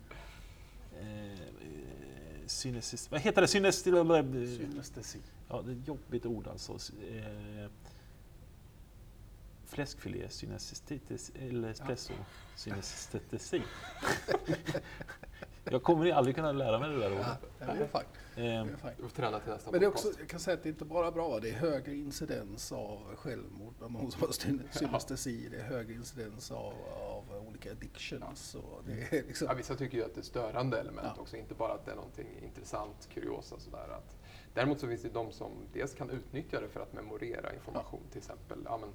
eh, 1.01 2.47
synesis, 2.47 3.11
vad 3.11 3.21
heter 3.21 3.41
det? 3.43 3.49
Synesti, 3.49 3.91
Synestesi. 3.91 5.19
ja, 5.49 5.63
det 5.63 5.73
är 5.73 5.77
ett 5.77 5.89
jobbigt 5.89 6.27
ord 6.27 6.47
alltså. 6.47 6.73
Eh, 6.73 7.71
fläskfilé, 9.67 10.29
synestetitis, 10.29 11.33
eller 11.35 11.69
espresso, 11.69 12.13
synestesi. 12.57 13.63
jag 15.71 15.83
kommer 15.83 16.13
aldrig 16.13 16.37
kunna 16.37 16.53
lära 16.53 16.79
mig 16.79 16.91
det 16.91 16.99
där 16.99 17.13
ordet. 17.13 17.27
Det 17.59 17.65
Eh, 18.37 18.61
är 18.61 18.67
får 19.03 19.09
träna 19.09 19.41
till 19.41 19.51
nästa 19.53 19.71
Men 19.71 19.81
det 19.81 19.87
är 19.87 19.89
också, 19.91 20.09
jag 20.19 20.29
kan 20.29 20.41
säga 20.41 20.55
att 20.57 20.63
det 20.63 20.69
är 20.69 20.71
inte 20.71 20.85
bara 20.85 21.11
bra, 21.11 21.41
det 21.41 21.49
är 21.51 21.55
högre 21.55 21.95
incidens 21.95 22.73
av 22.73 23.17
självmord 23.17 23.75
bland 23.79 23.95
de 23.95 24.11
som 24.11 24.21
har 24.21 24.29
syn- 24.33 24.69
synestesi, 24.73 25.49
det 25.51 25.57
är 25.57 25.63
högre 25.65 25.93
incidens 25.95 26.51
av, 26.51 26.75
av 27.01 27.25
olika 27.49 27.71
addictions. 27.73 28.55
Och 28.55 28.83
det 28.87 28.93
är 29.19 29.23
liksom, 29.27 29.47
Ja, 29.51 29.55
vissa 29.55 29.75
tycker 29.75 29.99
ju 29.99 30.05
att 30.05 30.15
det 30.15 30.21
är 30.21 30.25
störande 30.25 30.81
element 30.81 31.09
Ja. 31.17 31.23
också, 31.23 31.37
inte 31.37 31.55
bara 31.55 31.73
att 31.73 31.85
det 31.85 31.91
är 31.91 31.97
någonting 31.97 32.27
intressant, 32.43 33.09
kuriosa 33.15 33.59
sådär. 33.59 33.89
Att, 33.91 34.17
däremot 34.55 34.81
så 34.81 34.87
finns 34.89 35.03
det 35.03 35.09
de 35.09 35.33
som 35.33 35.51
dels 35.73 35.95
kan 35.95 36.11
utnyttja 36.11 36.61
det 36.61 36.69
för 36.69 36.81
att 36.81 36.93
memorera 36.93 37.55
information, 37.55 38.03
till 38.11 38.19
exempel. 38.19 38.59
Ja, 38.65 38.79
men, 38.81 38.91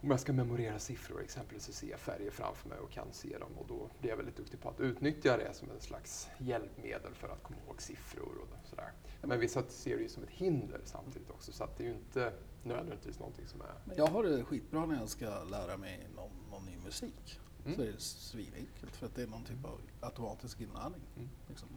om 0.00 0.10
jag 0.10 0.20
ska 0.20 0.32
memorera 0.32 0.78
siffror 0.78 1.22
exempelvis 1.22 1.64
så 1.64 1.72
ser 1.72 1.90
jag 1.90 2.00
färger 2.00 2.30
framför 2.30 2.68
mig 2.68 2.78
och 2.78 2.90
kan 2.90 3.12
se 3.12 3.38
dem 3.38 3.52
och 3.58 3.66
då 3.68 3.90
blir 4.00 4.10
jag 4.10 4.16
väldigt 4.16 4.36
duktig 4.36 4.60
på 4.60 4.68
att 4.68 4.80
utnyttja 4.80 5.36
det 5.36 5.54
som 5.54 5.70
en 5.70 5.80
slags 5.80 6.28
hjälpmedel 6.38 7.14
för 7.14 7.28
att 7.28 7.42
komma 7.42 7.58
ihåg 7.66 7.82
siffror 7.82 8.38
och 8.42 8.68
sådär. 8.68 8.92
Men 9.22 9.40
vissa 9.40 9.62
ser 9.68 9.96
det 9.96 10.02
ju 10.02 10.08
som 10.08 10.22
ett 10.22 10.30
hinder 10.30 10.80
samtidigt 10.84 11.30
också 11.30 11.52
så 11.52 11.64
att 11.64 11.78
det 11.78 11.84
är 11.84 11.88
ju 11.88 11.94
inte 11.94 12.32
nödvändigtvis 12.62 13.18
någonting 13.18 13.46
som 13.46 13.60
är... 13.60 13.96
Jag 13.96 14.06
har 14.06 14.24
det 14.24 14.44
skitbra 14.44 14.86
när 14.86 14.96
jag 14.96 15.08
ska 15.08 15.44
lära 15.44 15.76
mig 15.76 16.06
någon, 16.16 16.30
någon 16.50 16.66
ny 16.66 16.76
musik. 16.84 17.40
Mm. 17.64 17.76
Så 17.76 17.82
är 17.82 17.86
det 17.86 18.00
svinenkelt 18.00 18.96
för 18.96 19.06
att 19.06 19.14
det 19.14 19.22
är 19.22 19.26
någon 19.26 19.44
typ 19.44 19.64
av 19.64 19.80
automatisk 20.00 20.60
inlärning. 20.60 21.00
Mm. 21.16 21.28
Liksom, 21.48 21.68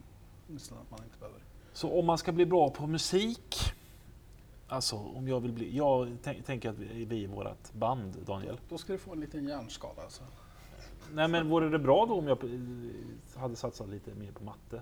nästan 0.48 0.78
att 0.78 0.92
man 0.92 1.04
inte 1.04 1.18
behöver. 1.20 1.44
Så 1.74 2.00
om 2.00 2.06
man 2.06 2.18
ska 2.18 2.32
bli 2.32 2.46
bra 2.46 2.70
på 2.70 2.88
musik, 2.88 3.74
alltså 4.70 4.96
om 4.96 5.28
jag 5.28 5.40
vill 5.40 5.52
bli, 5.52 5.78
jag 5.78 6.18
tänk, 6.24 6.46
tänker 6.46 6.70
att 6.70 6.78
vi 6.78 7.06
vi 7.06 7.16
i 7.24 7.28
vårt 7.28 7.74
band, 7.74 8.16
Daniel. 8.26 8.60
Då 8.70 8.78
ska 8.78 8.94
du 8.94 9.00
få 9.00 9.12
en 9.14 9.20
liten 9.20 9.48
hjärnskada. 9.48 10.02
Alltså. 10.02 10.24
Nej 11.14 11.28
men 11.28 11.50
vore 11.50 11.70
det 11.70 11.80
bra 11.80 12.06
då 12.06 12.14
om 12.16 12.28
jag 12.28 12.38
hade 13.42 13.56
satsat 13.56 13.90
lite 13.90 14.16
mer 14.16 14.32
på 14.32 14.44
matte? 14.44 14.82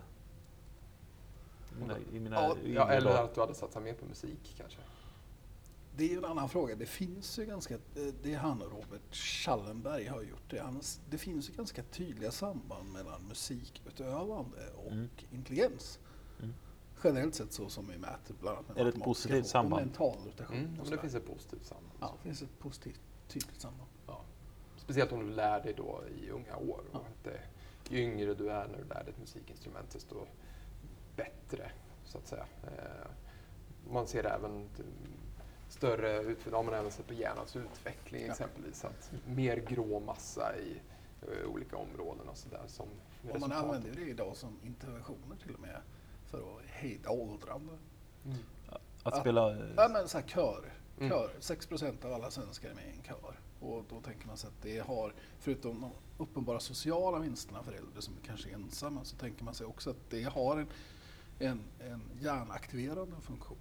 I 1.72 1.80
mina, 1.80 1.98
mina 2.20 2.36
Ja, 2.66 2.90
eller 2.92 3.10
dagar. 3.10 3.24
att 3.24 3.36
du 3.36 3.42
hade 3.42 3.56
satsat 3.56 3.84
mer 3.84 3.94
på 3.94 4.06
musik 4.06 4.54
kanske. 4.58 4.80
Det 5.96 6.04
är 6.04 6.10
ju 6.10 6.18
en 6.18 6.26
annan 6.26 6.50
fråga. 6.50 6.76
Det 6.76 6.86
finns 6.86 7.40
ju 7.40 7.46
ganska, 7.46 7.78
det 8.24 8.34
är 8.34 8.38
han 8.38 8.62
och 8.62 8.72
Robert 8.72 9.16
Schallenberg 9.16 10.06
har 10.06 10.22
gjort 10.22 10.50
det. 10.50 10.60
Han, 10.60 10.82
det 11.10 11.18
finns 11.18 11.50
ju 11.50 11.54
ganska 11.54 11.84
tydliga 11.84 12.32
samband 12.32 12.92
mellan 12.92 13.22
musikutövande 13.30 14.58
och 14.86 14.92
Mm. 14.92 15.10
intelligens. 15.32 16.00
Generellt 17.04 17.36
sett 17.36 17.54
så 17.54 17.70
som 17.70 17.88
vi 17.88 17.98
mäter 17.98 18.36
bland 18.40 18.58
annat 18.58 18.78
Är 18.78 18.84
det 18.84 18.90
ett 18.90 19.04
positivt 19.04 19.48
samband? 19.48 19.86
mental 19.86 20.18
rotation. 20.26 20.58
Mm, 20.58 20.90
det 20.90 20.98
finns 20.98 21.16
ett 21.16 21.26
positivt 21.28 21.66
samband. 21.66 21.94
Ja, 22.00 22.14
det 22.18 22.24
finns 22.24 22.42
ett 22.42 22.60
positivt 22.60 23.02
tydligt 23.28 23.62
samband. 23.62 23.90
Ja. 24.08 24.22
Speciellt 24.78 25.12
om 25.12 25.20
du 25.20 25.34
lär 25.34 25.64
dig 25.64 25.74
då 25.78 26.04
i 26.22 26.30
unga 26.30 26.56
år. 26.58 26.82
Ja. 26.92 27.00
Och 27.00 27.06
det, 27.24 27.40
ju 27.90 28.00
yngre 28.04 28.34
du 28.34 28.50
är 28.50 28.68
när 28.68 28.78
du 28.78 28.84
lär 28.84 29.04
dig 29.04 29.10
ett 29.14 29.20
musikinstrument 29.20 29.90
desto 29.92 30.16
bättre, 31.16 31.72
så 32.06 32.18
att 32.18 32.28
säga. 32.28 32.46
Eh, 32.64 33.08
man 33.92 34.08
ser 34.08 34.24
även 34.24 34.70
större 35.70 36.22
utveckling, 36.22 36.66
man 36.66 36.74
även 36.74 36.92
sett 36.92 37.08
på 37.08 37.14
hjärnans 37.14 37.56
utveckling 37.56 38.22
Ja. 38.26 38.32
exempelvis. 38.32 38.86
Att 38.86 39.12
mer 39.28 39.58
grå 39.58 40.00
massa 40.00 40.58
i 40.58 40.82
eh, 41.22 41.50
olika 41.50 41.78
områden 41.78 42.30
och 42.30 42.38
sådär. 42.38 42.62
Och 43.34 43.40
man 43.40 43.52
använder 43.52 43.92
det 43.96 44.02
idag 44.02 44.36
som 44.36 44.60
interventioner 44.64 45.36
till 45.44 45.54
och 45.54 45.60
med 45.62 45.82
för 46.28 46.38
att 46.38 46.66
hejda 46.66 47.10
åldrande. 47.10 47.74
Mm. 48.26 48.38
Att 48.70 48.82
Ja. 49.16 49.20
spela... 49.22 49.52
eh, 49.52 49.70
Ja, 49.78 49.88
men 49.94 50.08
så 50.08 50.18
här 50.18 50.28
kör. 50.28 50.74
Mm. 51.00 51.10
kör. 51.10 51.30
6% 51.40 52.06
av 52.06 52.14
alla 52.14 52.32
svenskar 52.32 52.70
är 52.70 52.74
med 52.74 52.84
i 52.88 52.92
en 52.98 53.04
kör. 53.04 53.40
Och 53.60 53.86
då 53.90 54.02
tänker 54.02 54.28
man 54.28 54.38
sig 54.38 54.48
att 54.48 54.62
det 54.62 54.80
har, 54.80 55.14
förutom 55.40 55.82
de 55.82 55.92
uppenbara 56.18 56.60
sociala 56.60 57.20
vinsterna 57.20 57.64
för 57.64 57.72
äldre 57.72 58.02
som 58.02 58.14
är 58.14 58.28
kanske 58.28 58.50
ensamma, 58.50 59.04
så 59.04 59.16
tänker 59.18 59.44
man 59.44 59.54
sig 59.54 59.66
också 59.68 59.90
att 59.90 60.10
det 60.10 60.24
har 60.24 60.58
en, 60.58 60.68
en, 61.40 61.62
en 61.80 62.02
hjärnaktiverande 62.22 63.16
funktion. 63.22 63.58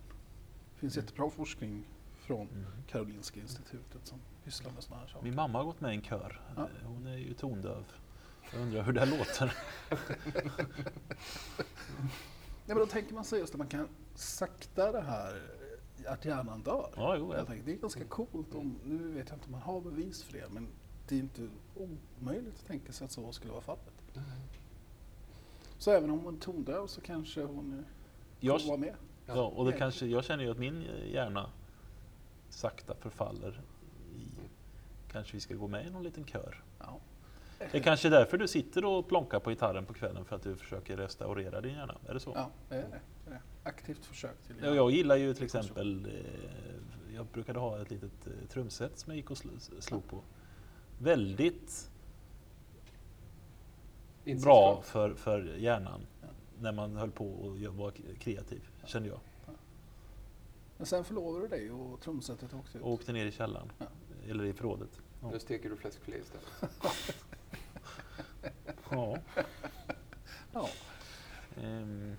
Det 0.75 0.81
finns 0.81 0.97
jättebra 0.97 1.31
forskning 1.31 1.85
från 2.19 2.49
Mm. 2.49 2.65
Karolinska 2.89 3.41
institutet 3.41 4.07
som 4.07 4.19
pysslar 4.45 4.73
med 4.73 4.83
sådana 4.83 5.03
här 5.03 5.09
saker. 5.09 5.25
Min 5.25 5.35
mamma 5.35 5.59
har 5.59 5.65
gått 5.65 5.81
med 5.81 5.93
i 5.93 5.97
en 5.97 6.03
kör. 6.03 6.41
Ja. 6.57 6.63
Eh, 6.63 6.87
Hon 6.89 7.07
är 7.07 7.17
ju 7.17 7.35
tondöv. 7.35 7.85
Jag 8.53 8.61
undrar 8.63 8.83
hur 8.83 8.93
det 8.93 9.01
här 9.01 9.19
låter. 9.19 9.55
Nej, 12.67 12.77
men 12.77 12.79
då 12.79 12.87
tänker 12.87 13.15
man 13.15 13.25
sig 13.25 13.39
just 13.41 13.55
att 13.55 13.59
man 13.59 13.69
kan 13.69 13.89
sakta 14.15 14.93
det 14.93 15.01
här 15.01 15.43
att 16.07 16.25
hjärnan 16.25 16.63
dör. 16.63 16.91
Ja, 16.97 17.17
jo, 17.17 17.33
Jag 17.33 17.41
ja. 17.41 17.45
tänker, 17.45 17.65
det 17.65 17.73
är 17.73 17.77
ganska 17.77 18.05
coolt. 18.05 18.55
Om, 18.55 18.79
nu 18.85 19.13
vet 19.13 19.29
jag 19.29 19.37
inte 19.37 19.47
om 19.47 19.53
man 19.53 19.63
har 19.63 19.81
bevis 19.81 20.23
för 20.23 20.33
det, 20.33 20.49
men 20.51 20.69
det 21.09 21.15
är 21.15 21.19
inte 21.19 21.49
omöjligt 21.75 22.55
att 22.55 22.67
tänka 22.67 22.93
sig 22.93 23.05
att 23.05 23.13
så 23.13 23.33
skulle 23.33 23.53
vara 23.53 23.63
fallet. 23.63 23.93
Så 25.79 25.91
även 25.91 26.11
om 26.11 26.19
hon 26.19 26.35
är 26.37 26.41
tondöv 26.41 26.87
så 26.87 27.01
kanske 27.01 27.43
hon 27.43 27.85
Jag, 28.41 28.59
kommer 28.61 28.69
vara 28.69 28.81
med. 28.81 28.95
ja, 29.27 29.43
och 29.47 29.65
det 29.67 29.73
kanske, 29.73 30.07
jag 30.07 30.25
känner 30.25 30.45
ju 30.45 30.51
att 30.51 30.59
min 30.59 30.85
hjärna 31.13 31.51
sakta 32.49 32.95
förfaller 32.95 33.61
i 34.17 34.27
kanske 35.13 35.33
vi 35.35 35.41
ska 35.41 35.55
gå 35.55 35.69
med 35.69 35.87
i 35.87 35.91
någon 35.91 36.03
liten 36.03 36.25
kör. 36.25 36.63
Det 37.59 37.75
är 37.79 37.83
kanske 37.83 38.09
därför 38.09 38.39
du 38.39 38.49
sitter 38.49 38.85
och 38.85 39.09
plonkar 39.09 39.41
på 39.41 39.51
gitarren 39.51 39.87
på 39.87 39.95
kvällen 39.95 40.25
för 40.25 40.37
att 40.37 40.43
du 40.43 40.57
försöker 40.57 40.97
restaurera 40.97 41.61
din 41.61 41.75
hjärna. 41.75 41.95
Är 42.09 42.15
det 42.15 42.21
så? 42.21 42.33
Ja, 42.35 42.51
det 42.69 42.75
är 42.77 42.83
det. 42.83 42.89
det 43.25 43.31
är 43.31 43.35
det. 43.35 43.41
Aktivt 43.69 44.05
försök 44.07 44.43
till 44.47 44.57
Ja, 44.63 44.75
jag 44.75 44.91
gillar 44.91 45.17
ju 45.17 45.35
till 45.35 45.45
exempel, 45.45 46.07
eh, 46.07 47.15
jag 47.15 47.27
brukade 47.27 47.59
ha 47.59 47.83
ett 47.83 47.91
litet 47.91 48.27
eh, 48.27 48.49
trumset 48.49 48.99
som 48.99 49.11
jag 49.11 49.17
gick 49.17 49.31
och 49.31 49.37
sl- 49.37 49.81
slog 49.81 50.09
på. 50.09 50.21
Väldigt 50.99 51.91
bra 54.43 54.83
för, 54.83 55.15
för 55.15 55.55
hjärnan 55.59 56.01
när 56.61 56.73
man 56.73 56.97
höll 56.97 57.11
på 57.11 57.27
och 57.31 57.59
var 57.59 57.93
kreativ, 58.19 58.69
kände 58.85 59.09
jag. 59.09 59.19
Men 60.77 60.87
sen 60.87 61.05
förlovade 61.05 61.45
du 61.45 61.49
dig 61.49 61.71
och 61.71 62.01
trumsetet 62.01 62.55
åkte 62.55 62.79
ut. 62.79 62.85
Och 62.85 62.91
åkte 62.93 63.13
ner 63.13 63.27
i 63.27 63.33
källaren, 63.33 63.73
Ja. 63.79 63.87
eller 64.29 64.45
i 64.45 64.53
förrådet. 64.53 65.01
Ja. 65.23 65.31
Nu 65.33 65.39
steker 65.39 65.71
du 65.71 65.77
fläskfilé 65.77 66.17
istället. 66.19 66.47
Ja. 68.91 69.19
Ja. 70.53 70.69
Ehm, 71.63 72.17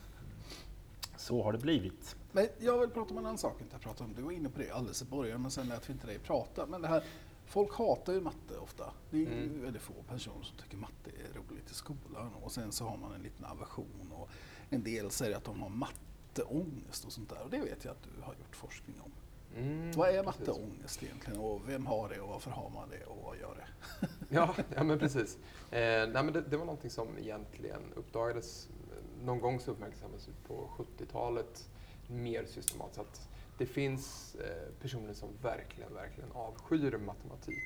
så 1.17 1.43
har 1.43 1.51
det 1.51 1.57
blivit. 1.57 2.15
Men 2.32 2.47
jag 2.59 2.80
vill 2.80 2.89
prata 2.89 3.11
om 3.11 3.17
en 3.17 3.25
annan 3.25 3.38
sak 3.38 3.61
inte 3.61 3.73
jag 3.75 3.82
pratade 3.82 4.03
om. 4.09 4.15
Du 4.15 4.21
var 4.21 4.32
inne 4.32 4.49
på 4.49 4.59
det 4.59 4.71
alldeles 4.71 5.01
i 5.01 5.05
början 5.05 5.41
men 5.41 5.51
sen 5.51 5.67
lät 5.67 5.89
vi 5.89 5.93
inte 5.93 6.07
dig 6.07 6.19
prata. 6.19 6.65
Men 6.65 6.82
det 6.82 6.88
här, 6.88 7.03
folk 7.45 7.73
hatar 7.73 8.13
ju 8.13 8.21
matte 8.21 8.57
ofta. 8.57 8.93
Det 9.09 9.17
är 9.17 9.21
ju 9.21 9.28
Mm. 9.43 9.61
väldigt 9.61 9.82
få 9.82 9.93
personer 10.07 10.43
som 10.43 10.57
tycker 10.57 10.78
matte 10.78 11.09
är 11.09 11.38
roligt 11.39 11.71
i 11.71 11.73
skolan. 11.73 12.34
Och 12.43 12.51
sen 12.51 12.71
så 12.71 12.86
har 12.86 12.97
man 12.97 13.13
en 13.13 13.21
liten 13.21 13.45
aversion 13.45 14.11
och 14.15 14.30
en 14.69 14.84
del 14.84 15.11
säger 15.11 15.38
att 15.38 15.43
de 15.43 15.61
har 15.61 15.69
matteångest 15.69 17.05
och 17.05 17.11
sånt 17.11 17.30
där. 17.30 17.43
Och 17.43 17.49
det 17.49 17.59
vet 17.61 17.86
jag 17.86 17.91
att 17.91 18.03
du 18.03 18.21
har 18.21 18.34
gjort 18.34 18.55
forskning 18.55 18.95
om. 19.01 19.11
Mm, 19.56 19.91
Vad 19.91 20.10
är 20.10 20.24
matteångest 20.24 21.04
egentligen 21.04 21.39
och 21.39 21.70
vem 21.70 21.86
har 21.86 22.10
det 22.10 22.20
och 22.20 22.30
varför 22.30 22.52
har 22.52 22.70
man 22.70 22.89
det 22.89 23.04
och 23.06 23.24
vad 23.24 23.38
gör 23.38 23.56
det? 23.56 24.08
Ja, 24.30 24.56
ja 24.76 24.84
men 24.84 25.00
precis. 25.00 25.38
Eh, 25.72 25.80
nej, 25.80 26.10
men 26.24 26.34
det, 26.34 26.41
det 26.41 26.58
var 26.58 26.66
någonting 26.66 26.89
som 26.89 27.18
egentligen 27.18 27.82
uppdagades, 27.95 28.68
eh, 28.91 29.26
någon 29.26 29.41
gång 29.41 29.60
så 29.60 29.72
uppmärksammades 29.72 30.30
på 30.48 30.70
70-talet 30.78 31.70
mer 32.08 32.45
systematiskt. 32.45 33.00
Att 33.00 33.30
det 33.58 33.66
finns 33.66 34.36
eh, 34.36 34.74
personer 34.82 35.14
som 35.14 35.30
verkligen, 35.41 35.93
verkligen 35.93 36.32
avskyr 36.32 36.98
matematik. 36.98 37.64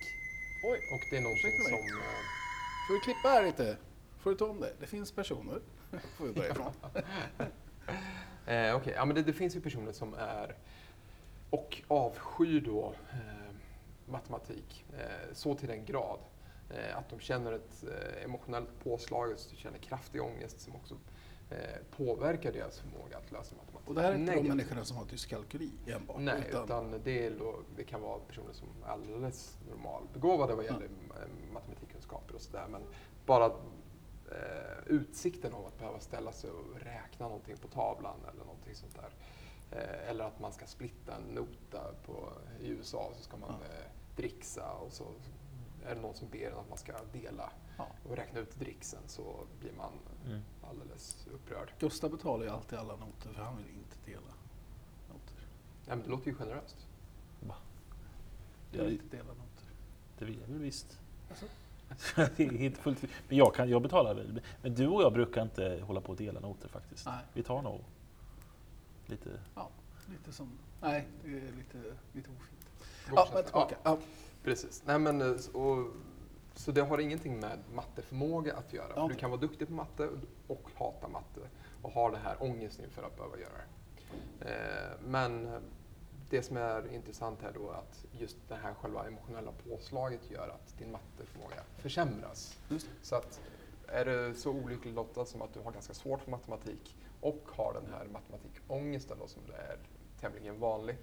Oj, 0.72 0.78
Och 0.94 1.02
det 1.12 1.18
är 1.18 1.22
någonting 1.22 1.52
som... 1.64 1.72
mig. 1.72 1.82
Eh, 1.90 2.88
får 2.88 2.94
vi 2.94 3.00
klippa 3.00 3.30
här 3.30 3.44
lite? 3.46 3.78
Får 4.20 4.30
du 4.32 4.38
ta 4.38 4.46
om 4.50 4.60
det? 4.60 4.74
Det 4.80 4.86
finns 4.88 5.12
personer. 5.12 5.60
får 6.18 6.26
vi 6.26 6.34
börja 6.34 6.52
ifrån. 6.52 6.72
Eh, 8.46 8.76
Okej, 8.76 8.94
ja, 8.96 9.06
men 9.06 9.16
det, 9.16 9.22
det 9.22 9.34
finns 9.34 9.56
ju 9.56 9.62
personer 9.62 9.92
som 9.92 10.14
är 10.14 10.56
och 11.52 11.82
avskyr 11.88 12.62
då 12.62 12.94
eh, 13.12 13.52
matematik 14.06 14.86
eh, 14.94 15.34
så 15.34 15.56
till 15.56 15.68
den 15.68 15.86
grad 15.86 16.20
eh, 16.70 16.98
att 16.98 17.10
de 17.10 17.20
känner 17.20 17.52
ett 17.52 17.84
eh, 17.84 18.24
emotionellt 18.24 18.80
påslag, 18.84 19.36
de 19.50 19.56
känner 19.56 19.78
kraftig 19.78 20.22
ångest 20.22 20.60
som 20.62 20.76
också 20.76 20.96
eh, 21.50 21.58
påverkar 21.98 22.52
deras 22.52 22.80
förmåga 22.80 23.18
att 23.18 23.32
lösa 23.32 23.56
matematik. 23.56 23.90
Och 23.90 23.96
det 23.96 24.02
här 24.02 24.12
är 24.12 24.16
inte 24.16 24.36
de 24.36 24.48
människorna 24.48 24.86
som 24.86 24.98
har 24.98 25.06
dyskalkyli 25.06 25.72
enbart. 25.88 26.18
Nej, 26.20 26.44
utan, 26.64 27.02
det, 27.04 27.26
är, 27.26 27.32
då- 27.32 27.60
det 27.76 27.84
kan 27.84 28.02
vara 28.02 28.20
personer 28.20 28.54
som 28.54 28.68
är 28.86 28.88
alldeles 28.90 29.58
normalbegåvade 29.70 30.56
vad 30.56 30.66
gäller 30.66 30.86
eh, 30.86 31.54
matematikkunskaper 31.54 32.36
och 32.36 32.42
sådär. 32.42 32.66
Men 32.70 32.82
bara 33.26 33.52
utsikten 34.86 35.54
av 35.54 35.66
att 35.66 35.78
behöva 35.80 36.00
ställa 36.00 36.32
sig 36.32 36.50
och 36.50 36.80
räkna 36.80 37.26
någonting 37.28 37.58
på 37.58 37.68
tavlan 37.68 38.20
eller 38.34 38.46
någonting 38.46 38.76
sånt 38.76 38.96
där. 38.96 39.10
Eh, 39.72 40.10
eller 40.10 40.24
att 40.26 40.40
man 40.40 40.54
ska 40.54 40.66
splitta 40.66 41.16
en 41.16 41.22
nota 41.24 41.94
på, 42.06 42.34
i 42.62 42.68
USA 42.68 43.12
så 43.18 43.24
ska 43.24 43.38
man 43.38 43.50
Ja. 43.50 43.66
eh, 43.68 43.86
dricksa 44.16 44.72
och 44.72 44.92
så 44.92 45.04
är 45.86 45.96
det 45.96 46.02
någon 46.02 46.16
som 46.16 46.28
ber 46.30 46.52
en 46.52 46.58
att 46.58 46.70
man 46.70 46.78
ska 46.78 46.94
dela 47.14 47.52
Ja. 47.78 47.88
och 48.10 48.16
räkna 48.18 48.40
ut 48.40 48.60
dricksen 48.60 49.00
så 49.08 49.36
blir 49.60 49.72
man 49.78 49.92
Mm. 50.26 50.42
alldeles 50.70 51.28
upprörd. 51.34 51.72
Gustav 51.80 52.12
betalar 52.12 52.44
ju 52.46 52.50
alltid 52.52 52.80
alla 52.80 52.96
noter 52.96 53.30
för 53.34 53.44
han 53.44 53.58
vill 53.58 53.66
inte 53.70 53.98
dela 54.06 54.34
noter. 55.10 55.36
Ja, 55.88 55.96
men 55.96 56.02
det 56.04 56.10
låter 56.10 56.28
ju 56.28 56.36
generöst. 56.36 56.88
Va? 57.40 57.56
Jag 58.72 58.84
vill 58.84 58.94
inte 58.94 59.18
dela 59.18 59.30
noter. 59.30 59.66
det 60.20 60.26
vill 60.26 60.40
jag 60.42 60.48
väl 60.48 60.58
visst. 60.60 61.00
Alltså? 61.30 61.46
Det 62.38 62.44
är 62.44 62.54
inte 62.62 62.82
fullt, 62.82 63.02
men 63.28 63.38
jag, 63.38 63.56
kan, 63.56 63.70
jag 63.70 63.82
betalar 63.82 64.14
väl. 64.14 64.42
Men 64.62 64.76
du 64.76 64.88
och 64.88 65.02
jag 65.02 65.14
brukar 65.14 65.42
inte 65.42 65.84
hålla 65.88 66.02
på 66.02 66.12
att 66.12 66.18
dela 66.18 66.40
noter 66.40 66.68
faktiskt. 66.68 67.06
Nej. 67.06 67.20
Vi 67.34 67.44
tar 67.44 67.62
nog 67.62 67.82
lite... 69.12 69.30
Ja, 69.56 69.70
lite 70.10 70.32
som... 70.32 70.60
Nej, 70.82 71.08
det 71.24 71.30
är 71.30 71.34
lite, 71.34 71.96
lite 72.14 72.30
ofint. 72.30 72.70
Ja, 73.16 73.28
men 73.34 73.44
tillbaka. 73.44 73.76
Ja. 73.84 73.98
Precis. 74.44 74.84
Nej, 74.86 75.00
men, 75.00 75.22
eh, 75.22 75.56
och, 75.56 75.88
så 76.56 76.72
det 76.72 76.82
har 76.82 76.98
ingenting 76.98 77.40
med 77.40 77.60
matteförmåga 77.74 78.56
att 78.56 78.74
göra. 78.74 78.94
Ja. 78.96 79.08
För 79.08 79.14
du 79.14 79.20
kan 79.20 79.30
vara 79.30 79.42
duktig 79.42 79.68
på 79.68 79.74
matte 79.74 80.10
och 80.48 80.70
hata 80.76 81.08
matte 81.08 81.42
och 81.82 81.92
ha 81.92 82.12
det 82.12 82.18
här 82.18 82.36
ångesten 82.40 82.86
inför 82.86 83.04
att 83.04 83.16
behöva 83.16 83.38
göra 83.38 83.52
det. 83.52 84.50
Eh, 84.50 85.00
men 85.08 85.62
det 86.30 86.44
som 86.44 86.58
är 86.58 86.94
intressant 86.94 87.42
här 87.42 87.52
då 87.54 87.70
är 87.70 87.74
att 87.74 88.06
just 88.12 88.38
det 88.48 88.56
här 88.56 88.74
själva 88.74 89.08
emotionella 89.08 89.52
påslaget 89.70 90.32
gör 90.32 90.48
att 90.48 90.78
din 90.78 90.92
matteförmåga 90.92 91.64
försämras. 91.78 92.58
Så 93.02 93.16
att 93.16 93.42
är 93.88 94.06
du 94.06 94.34
så 94.36 94.52
olycklig 94.52 94.94
lottad 94.94 95.26
som 95.26 95.42
att 95.42 95.54
du 95.54 95.60
har 95.60 95.72
ganska 95.72 95.94
svårt 95.94 96.22
för 96.22 96.32
matematik 96.32 96.96
och 97.22 97.42
har 97.48 97.74
den 97.74 97.92
här 97.94 98.06
matematikångesten 98.06 99.18
då 99.20 99.28
som 99.28 99.42
är 99.54 99.78
tämligen 100.20 100.60
vanlig 100.60 100.98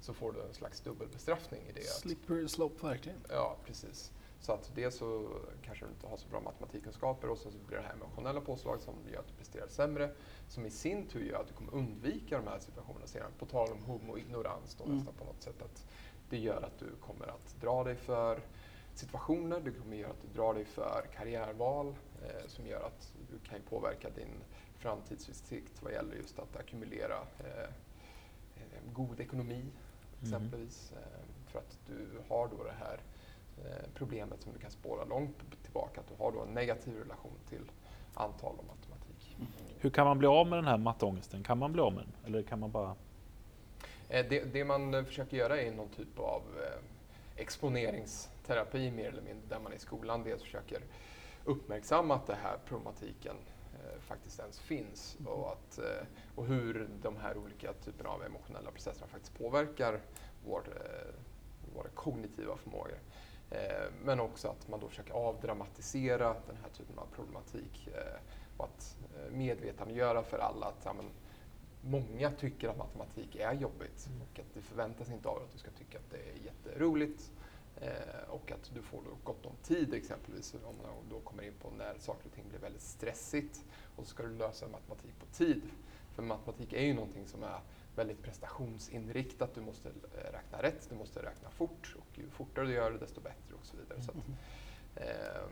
så 0.00 0.14
får 0.14 0.32
du 0.32 0.42
en 0.42 0.54
slags 0.54 0.80
dubbelbestraffning 0.80 1.62
i 1.68 1.72
det. 1.72 1.82
Slippery 1.84 2.48
slope 2.48 2.86
verkligen. 2.86 3.18
Ja, 3.28 3.56
precis. 3.66 4.12
Så 4.40 4.52
att 4.52 4.70
dels 4.74 4.96
så 4.96 5.28
kanske 5.62 5.84
du 5.84 5.90
inte 5.90 6.06
har 6.06 6.16
så 6.16 6.28
bra 6.28 6.40
matematikkunskaper 6.40 7.28
och 7.28 7.38
sen 7.38 7.52
så 7.52 7.58
blir 7.58 7.76
det 7.76 7.82
här 7.82 7.92
emotionella 7.94 8.40
påslag 8.40 8.80
som 8.80 8.94
gör 9.12 9.18
att 9.20 9.26
du 9.28 9.34
presterar 9.34 9.68
sämre. 9.68 10.10
Som 10.48 10.66
i 10.66 10.70
sin 10.70 11.06
tur 11.06 11.24
gör 11.24 11.40
att 11.40 11.48
du 11.48 11.54
kommer 11.54 11.74
undvika 11.74 12.36
de 12.38 12.46
här 12.46 12.58
situationerna 12.58 13.06
senare. 13.06 13.30
På 13.38 13.46
tal 13.46 13.68
om 13.72 13.82
homoignorans 13.84 14.74
då 14.74 14.84
Mm. 14.84 14.96
nästan 14.96 15.14
på 15.14 15.24
något 15.24 15.42
sätt. 15.42 15.62
Att 15.62 15.86
det 16.30 16.38
gör 16.38 16.62
att 16.62 16.78
du 16.78 16.86
kommer 17.00 17.26
att 17.26 17.56
dra 17.60 17.84
dig 17.84 17.96
för 17.96 18.40
situationer, 18.94 19.60
det 19.60 19.70
kommer 19.70 19.96
göra 19.96 20.10
att 20.10 20.22
du 20.22 20.28
drar 20.28 20.54
dig 20.54 20.64
för 20.64 21.06
karriärval 21.16 21.94
eh, 22.22 22.46
som 22.46 22.66
gör 22.66 22.80
att 22.82 23.12
du 23.30 23.38
kan 23.50 23.60
påverka 23.68 24.10
din 24.10 24.34
framtidsutsikt 24.80 25.82
vad 25.82 25.92
gäller 25.92 26.16
just 26.16 26.38
att 26.38 26.56
ackumulera 26.56 27.16
eh, 27.38 27.70
god 28.92 29.20
ekonomi 29.20 29.64
exempelvis. 30.22 30.92
Eh, 30.92 31.50
för 31.52 31.58
att 31.58 31.78
du 31.86 32.08
har 32.28 32.48
då 32.48 32.64
det 32.64 32.74
här 32.78 32.98
eh, 33.64 33.88
problemet 33.94 34.42
som 34.42 34.52
du 34.52 34.58
kan 34.58 34.70
spåra 34.70 35.04
långt 35.04 35.36
tillbaka, 35.62 36.00
att 36.00 36.08
du 36.08 36.24
har 36.24 36.32
då 36.32 36.40
en 36.42 36.54
negativ 36.54 36.98
relation 36.98 37.32
till 37.48 37.70
antal 38.14 38.54
och 38.58 38.64
matematik. 38.64 39.36
Hur 39.78 39.90
kan 39.90 40.06
man 40.06 40.18
bli 40.18 40.28
av 40.28 40.46
med 40.46 40.58
den 40.58 40.66
här 40.66 40.78
matteångesten? 40.78 41.42
Kan 41.42 41.58
man 41.58 41.72
bli 41.72 41.82
av 41.82 41.92
med 41.92 42.04
den? 42.04 42.12
Eller 42.26 42.42
kan 42.42 42.60
man 42.60 42.70
bara... 42.70 42.94
Eh, 44.08 44.26
Det, 44.28 44.52
det 44.52 44.64
man 44.64 45.04
försöker 45.06 45.36
göra 45.36 45.60
är 45.60 45.72
någon 45.72 45.88
typ 45.88 46.18
av 46.18 46.42
exponeringsterapi 47.36 48.90
mer 48.90 49.08
eller 49.08 49.22
mindre, 49.22 49.48
där 49.48 49.58
man 49.60 49.72
i 49.72 49.78
skolan 49.78 50.22
dels 50.24 50.42
försöker 50.42 50.82
uppmärksamma 51.44 52.14
att 52.14 52.26
den 52.26 52.36
här 52.42 52.58
problematiken 52.66 53.36
faktiskt 54.00 54.38
ens 54.40 54.58
finns 54.58 55.16
och, 55.26 55.52
att, 55.52 55.78
eh, 55.78 56.06
och 56.34 56.46
hur 56.46 56.88
de 57.02 57.16
här 57.16 57.36
olika 57.36 57.72
typerna 57.72 58.10
av 58.10 58.22
emotionella 58.24 58.70
processerna 58.70 59.06
faktiskt 59.06 59.38
påverkar 59.38 60.00
vår, 60.46 60.62
eh, 60.68 61.14
våra 61.74 61.88
kognitiva 61.88 62.56
förmågor. 62.56 62.98
Eh, 63.50 63.90
men 64.04 64.20
också 64.20 64.48
att 64.48 64.68
man 64.68 64.80
då 64.80 64.88
försöker 64.88 65.12
avdramatisera 65.14 66.28
den 66.46 66.56
här 66.62 66.70
typen 66.76 66.98
av 66.98 67.06
problematik 67.14 67.88
eh, 67.94 68.20
och 68.56 68.64
att 68.64 68.96
eh, 69.16 69.32
medvetandegöra 69.32 70.22
för 70.22 70.38
alla 70.38 70.66
att 70.66 70.84
ja, 70.84 70.92
men, 70.92 71.10
många 71.82 72.30
tycker 72.30 72.68
att 72.68 72.78
matematik 72.78 73.36
är 73.36 73.52
jobbigt 73.52 74.06
Mm. 74.06 74.22
och 74.22 74.38
att 74.38 74.54
det 74.54 74.60
förväntas 74.60 75.10
inte 75.10 75.28
av 75.28 75.36
att 75.36 75.52
du 75.52 75.58
ska 75.58 75.70
tycka 75.70 75.98
att 75.98 76.10
det 76.10 76.16
är 76.16 76.44
jätteroligt. 76.44 77.32
Eh, 77.80 78.28
och 78.28 78.52
att 78.52 78.70
du 78.74 78.82
får 78.82 79.02
då 79.02 79.10
gott 79.24 79.46
om 79.46 79.56
tid 79.62 79.94
exempelvis 79.94 80.54
om 80.54 80.76
man 80.82 81.08
då 81.10 81.20
kommer 81.20 81.42
in 81.42 81.54
på 81.62 81.70
när 81.70 81.98
saker 81.98 82.26
och 82.26 82.32
ting 82.32 82.44
blir 82.48 82.58
väldigt 82.58 82.82
stressigt 82.82 83.64
och 83.96 84.04
så 84.04 84.10
ska 84.10 84.22
du 84.22 84.38
lösa 84.38 84.68
matematik 84.68 85.18
på 85.20 85.26
tid. 85.26 85.62
För 86.12 86.22
matematik 86.22 86.72
är 86.72 86.82
ju 86.82 86.94
någonting 86.94 87.26
som 87.26 87.42
är 87.42 87.60
väldigt 87.96 88.22
prestationsinriktat. 88.22 89.54
Du 89.54 89.60
måste 89.60 89.88
eh, 89.88 90.32
räkna 90.32 90.62
rätt, 90.62 90.86
du 90.90 90.96
måste 90.96 91.22
räkna 91.22 91.50
fort 91.50 91.96
och 91.98 92.18
ju 92.18 92.30
fortare 92.30 92.66
du 92.66 92.72
gör 92.72 92.90
det 92.90 92.98
desto 92.98 93.20
bättre 93.20 93.54
och 93.60 93.66
så 93.66 93.76
vidare. 93.76 94.02
Så, 94.02 94.10
att, 94.10 94.16
eh, 94.94 95.42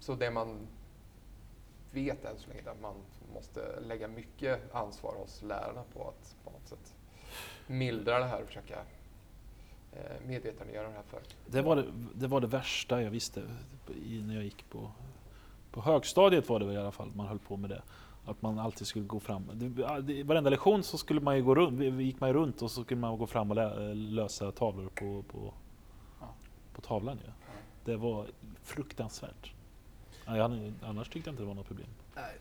så 0.00 0.14
det 0.14 0.30
man 0.30 0.66
vet 1.92 2.24
än 2.24 2.38
så 2.38 2.48
länge 2.48 2.62
är 2.62 2.70
att 2.70 2.80
man 2.80 2.96
måste 3.34 3.80
lägga 3.80 4.08
mycket 4.08 4.74
ansvar 4.74 5.14
hos 5.14 5.42
lärarna 5.42 5.84
på 5.92 6.08
att 6.08 6.36
på 6.44 6.50
något 6.50 6.68
sätt 6.68 6.96
mildra 7.66 8.18
det 8.18 8.24
här 8.24 8.42
och 8.42 8.46
försöka 8.46 8.78
medvetandegöra 10.26 10.88
det 10.88 10.94
här 10.94 11.02
för. 11.02 11.20
Det 11.46 11.62
var 11.62 11.76
det, 11.76 11.84
det 12.14 12.26
var 12.26 12.40
det 12.40 12.46
värsta 12.46 13.02
jag 13.02 13.10
visste 13.10 13.42
i, 14.06 14.22
när 14.22 14.34
jag 14.34 14.44
gick 14.44 14.70
på, 14.70 14.90
på 15.70 15.80
högstadiet 15.80 16.48
var 16.48 16.58
det 16.58 16.66
väl 16.66 16.74
i 16.74 16.78
alla 16.78 16.92
fall 16.92 17.10
man 17.14 17.26
höll 17.26 17.38
på 17.38 17.56
med 17.56 17.70
det. 17.70 17.82
Att 18.24 18.42
man 18.42 18.58
alltid 18.58 18.86
skulle 18.86 19.04
gå 19.04 19.20
fram. 19.20 19.50
Det, 19.54 20.00
det, 20.00 20.22
varenda 20.22 20.50
lektion 20.50 20.82
så 20.82 20.98
skulle 20.98 21.20
man 21.20 21.36
ju 21.36 21.42
gå 21.42 21.54
runt, 21.54 22.00
gick 22.00 22.20
man 22.20 22.32
runt 22.32 22.62
och 22.62 22.70
så 22.70 22.84
skulle 22.84 23.00
man 23.00 23.18
gå 23.18 23.26
fram 23.26 23.50
och 23.50 23.56
lä, 23.56 23.94
lösa 23.94 24.52
tavlor 24.52 24.88
på, 24.88 25.22
på, 25.22 25.54
Ja. 26.20 26.34
på 26.74 26.80
tavlan. 26.80 27.18
Ju. 27.24 27.32
Det 27.84 27.96
var 27.96 28.26
fruktansvärt. 28.62 29.52
Ja, 30.26 30.36
jag 30.36 30.72
Annars 30.82 31.08
tyckte 31.08 31.28
jag 31.30 31.32
inte 31.32 31.42
det 31.42 31.46
var 31.46 31.54
något 31.54 31.66
problem. 31.66 31.88
Nej, 32.14 32.36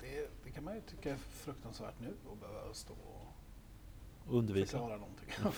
det, 0.00 0.28
det, 0.44 0.50
kan 0.50 0.64
man 0.64 0.74
ju 0.74 0.80
tycka 0.80 1.10
är 1.10 1.16
fruktansvärt 1.16 2.00
nu 2.00 2.14
att 2.32 2.40
behöva 2.40 2.74
stå 2.74 2.92
Och 2.92 3.23
undervisa. 4.28 4.78
förklara 4.78 4.96
någonting. 4.96 5.28
Jag 5.42 5.52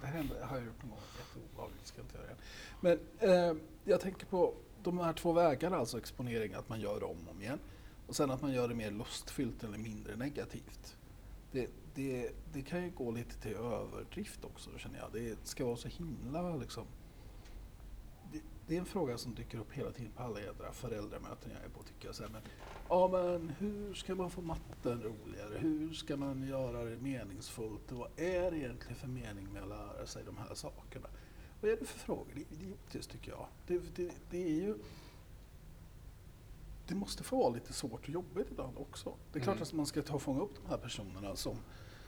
det 0.00 0.06
här 0.06 0.46
har 0.46 0.56
jag 0.56 0.66
gjort 0.66 0.82
någon 0.82 0.90
gång, 0.90 1.00
jätteobehagligt, 1.18 1.86
ska 1.86 2.00
inte 2.00 2.16
göra 2.16 2.26
igen. 2.26 2.38
Men 2.80 2.98
eh, 3.18 3.62
jag 3.84 4.00
tänker 4.00 4.26
på 4.26 4.54
de 4.82 4.98
här 4.98 5.12
två 5.12 5.32
vägarna, 5.32 5.76
alltså 5.76 5.98
exponering, 5.98 6.54
att 6.54 6.68
man 6.68 6.80
gör 6.80 7.04
om 7.04 7.16
och 7.26 7.34
om 7.34 7.42
igen. 7.42 7.58
Och 8.06 8.16
sen 8.16 8.30
att 8.30 8.42
man 8.42 8.52
gör 8.52 8.68
det 8.68 8.74
mer 8.74 8.90
lustfyllt 8.90 9.64
eller 9.64 9.78
mindre 9.78 10.16
negativt. 10.16 10.96
Det, 11.52 11.70
det, 11.94 12.30
det 12.52 12.62
kan 12.62 12.84
ju 12.84 12.90
gå 12.90 13.10
lite 13.10 13.40
till 13.40 13.56
överdrift 13.56 14.44
också 14.44 14.70
känner 14.78 14.98
jag. 14.98 15.08
Det 15.12 15.48
ska 15.48 15.64
vara 15.64 15.76
så 15.76 15.88
himla 15.88 16.56
liksom. 16.56 16.84
Det, 18.68 18.76
är 18.76 18.80
en 18.80 18.86
fråga 18.86 19.18
som 19.18 19.34
dyker 19.34 19.58
upp 19.58 19.72
hela 19.72 19.92
tiden 19.92 20.12
på 20.12 20.22
alla 20.22 20.40
jädra 20.40 20.72
föräldramöten 20.72 21.50
jag 21.54 21.64
är 21.64 21.68
på 21.68 21.82
tycker 21.82 22.08
jag. 22.08 22.14
Så 22.14 22.22
här, 22.22 22.30
men, 22.30 22.42
ja 22.88 23.08
men 23.08 23.52
hur 23.58 23.94
ska 23.94 24.14
man 24.14 24.30
få 24.30 24.40
matten 24.40 25.02
roligare? 25.02 25.58
Hur 25.58 25.94
ska 25.94 26.16
man 26.16 26.46
göra 26.48 26.84
det 26.84 26.96
meningsfullt? 26.96 27.92
Och 27.92 27.98
vad 27.98 28.10
är 28.16 28.50
det 28.50 28.58
egentligen 28.58 28.96
för 28.96 29.08
mening 29.08 29.48
med 29.52 29.62
att 29.62 29.68
lära 29.68 30.06
sig 30.06 30.22
de 30.24 30.36
här 30.36 30.54
sakerna? 30.54 31.08
Vad 31.60 31.70
är 31.70 31.76
det 31.76 31.84
för 31.84 31.98
frågor? 31.98 32.32
Det 32.34 32.40
är 32.40 32.52
idiotiskt 32.52 33.12
tycker 33.12 33.30
jag. 33.30 33.46
Det, 33.66 33.96
det, 33.96 34.12
det 34.30 34.42
är 34.42 34.54
ju 34.62 34.78
det 36.88 36.94
måste 36.94 37.22
få 37.22 37.36
vara 37.36 37.54
lite 37.54 37.72
svårt 37.72 38.02
och 38.02 38.08
jobbigt 38.08 38.46
ibland 38.50 38.78
också. 38.78 39.14
Det 39.32 39.38
är 39.38 39.42
klart 39.42 39.56
Mm. 39.56 39.62
att 39.62 39.72
man 39.72 39.86
ska 39.86 40.02
ta 40.02 40.14
och 40.14 40.22
fånga 40.22 40.40
upp 40.40 40.54
de 40.62 40.70
här 40.70 40.78
personerna 40.78 41.36
som, 41.36 41.56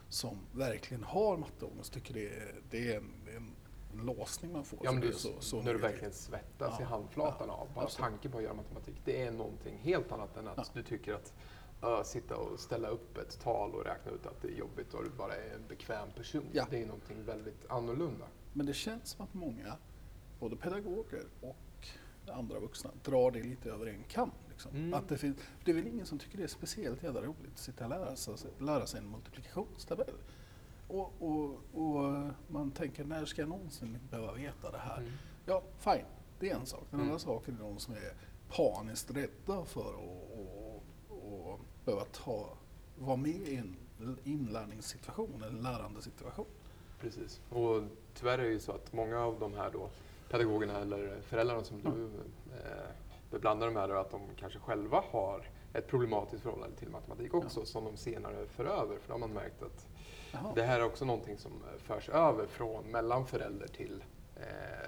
som 0.09 0.39
verkligen 0.53 1.05
har 1.05 1.37
matteångest. 1.37 1.93
Tycker 1.93 2.15
det 2.15 2.55
det 2.71 2.93
är, 2.93 2.97
en, 2.97 3.11
det 3.25 3.33
är 3.33 3.37
en 3.37 3.51
låsning 3.95 4.53
man 4.53 4.65
får. 4.65 4.79
Ja, 4.83 4.93
men 4.93 5.01
det 5.01 5.09
är 5.09 5.13
så, 5.13 5.41
så 5.41 5.63
när 5.63 5.73
du 5.73 5.79
verkligen 5.79 6.13
svettas 6.13 6.75
Ja, 6.79 6.81
i 6.81 6.85
handflatan 6.85 7.49
ja, 7.49 7.55
av 7.55 7.69
bara 7.75 7.85
absolut. 7.85 8.11
tanken 8.11 8.31
på 8.33 8.39
att 8.39 8.45
göra 8.45 8.55
matematik. 8.55 8.95
Det 9.05 9.23
är 9.23 9.31
någonting 9.31 9.79
helt 9.79 10.13
annat 10.13 10.37
än 10.37 10.49
att 10.49 10.57
Ja. 10.57 10.65
du 10.75 10.83
tycker 10.83 11.15
att 11.15 11.33
ö, 11.83 12.05
sitta 12.05 12.37
och 12.37 12.61
ställa 12.61 12.89
upp 12.89 13.19
ett 13.19 13.41
tal 13.41 13.75
och 13.75 13.85
räkna 13.85 14.13
ut 14.13 14.27
att 14.27 14.43
det 14.43 14.49
är 14.49 14.53
jobbigt 14.59 14.95
och 14.95 15.05
du 15.05 15.11
bara 15.11 15.35
är 15.37 15.55
en 15.55 15.67
bekväm 15.69 16.11
person. 16.17 16.45
Ja. 16.53 16.67
Det 16.71 16.83
är 16.83 16.87
någonting 16.87 17.25
väldigt 17.25 17.67
annorlunda. 17.71 18.27
Men 18.53 18.67
det 18.67 18.75
känns 18.75 19.09
som 19.09 19.25
att 19.25 19.35
många, 19.35 19.77
både 20.41 20.57
pedagoger 20.57 21.25
och 21.41 21.89
andra 22.33 22.61
vuxna, 22.61 22.91
drar 23.05 23.31
det 23.31 23.43
lite 23.43 23.71
över 23.71 23.87
en 23.87 24.03
kam. 24.09 24.31
Liksom. 24.51 24.71
Mm. 24.75 24.95
Att 24.95 25.09
det, 25.09 25.19
finns, 25.19 25.37
det 25.65 25.71
är 25.71 25.75
väl 25.75 25.87
ingen 25.87 26.07
som 26.07 26.19
tycker 26.19 26.39
det 26.39 26.45
är 26.45 26.49
speciellt 26.49 27.03
jävla 27.03 27.21
roligt 27.23 27.53
att 27.53 27.59
sitta 27.59 27.85
och 27.85 27.91
lära 27.91 28.17
sig, 28.17 28.35
lära 28.59 28.87
sig 28.87 29.01
en 29.01 29.11
multiplikationstabell. 29.11 30.15
Och, 30.91 31.13
och, 31.19 31.51
och 31.75 32.23
man 32.49 32.71
tänker, 32.71 33.05
när 33.05 33.25
ska 33.25 33.43
jag 33.43 33.49
någonsin 33.49 33.99
behöva 34.11 34.33
veta 34.33 34.71
det 34.71 34.79
här? 34.79 34.99
Mm. 34.99 35.13
Ja, 35.47 35.63
fine, 35.79 36.05
det 36.39 36.51
är 36.51 36.55
en 36.57 36.67
sak. 36.67 36.85
Den 36.91 37.01
Mm. 37.01 37.07
andra 37.13 37.19
saken 37.19 37.55
är 37.55 37.63
de 37.65 37.79
som 37.79 37.95
är 37.95 38.13
paniskt 38.57 39.11
rädda 39.11 39.65
för 39.65 39.91
att 39.95 41.61
behöva 41.85 42.05
ta, 42.05 42.49
vara 42.99 43.17
med 43.17 43.31
i 43.49 43.57
en 43.57 43.77
inlärningssituation, 44.25 45.43
en 45.49 45.63
lärandesituation. 45.63 46.47
Precis. 47.01 47.41
Och 47.51 47.83
tyvärr 48.15 48.39
är 48.39 48.43
det 48.43 48.49
ju 48.49 48.61
så 48.61 48.73
att 48.73 48.93
många 48.93 49.19
av 49.21 49.39
de 49.41 49.55
här 49.55 49.71
då 49.71 49.89
pedagogerna 50.31 50.79
eller 50.79 51.21
föräldrarna 51.21 51.65
som 51.65 51.83
du 51.83 52.05
eh, 52.57 52.91
beblandar 53.31 53.67
de 53.67 53.77
här, 53.77 53.89
då, 53.89 53.95
att 53.95 54.11
de 54.11 54.21
kanske 54.37 54.59
själva 54.59 55.05
har 55.11 55.49
ett 55.73 55.87
problematiskt 55.87 56.43
förhållande 56.43 56.77
till 56.77 56.89
matematik 56.91 57.35
också 57.35 57.65
som 57.65 57.85
de 57.85 57.97
senare 57.97 58.47
för 58.47 58.65
över. 58.65 58.99
För 58.99 59.09
då 59.09 59.15
har 59.15 59.19
man 59.19 59.33
märkt 59.33 59.63
att 59.63 59.87
Jaha. 60.33 60.53
det 60.55 60.63
här 60.63 60.81
är 60.81 60.85
också 60.85 61.05
någonting 61.05 61.39
som 61.39 61.53
förs 61.79 62.09
över 62.09 62.47
från 62.47 62.91
mellan 62.91 63.27
förälder 63.27 63.67
till 63.67 64.05
eh, 64.37 64.43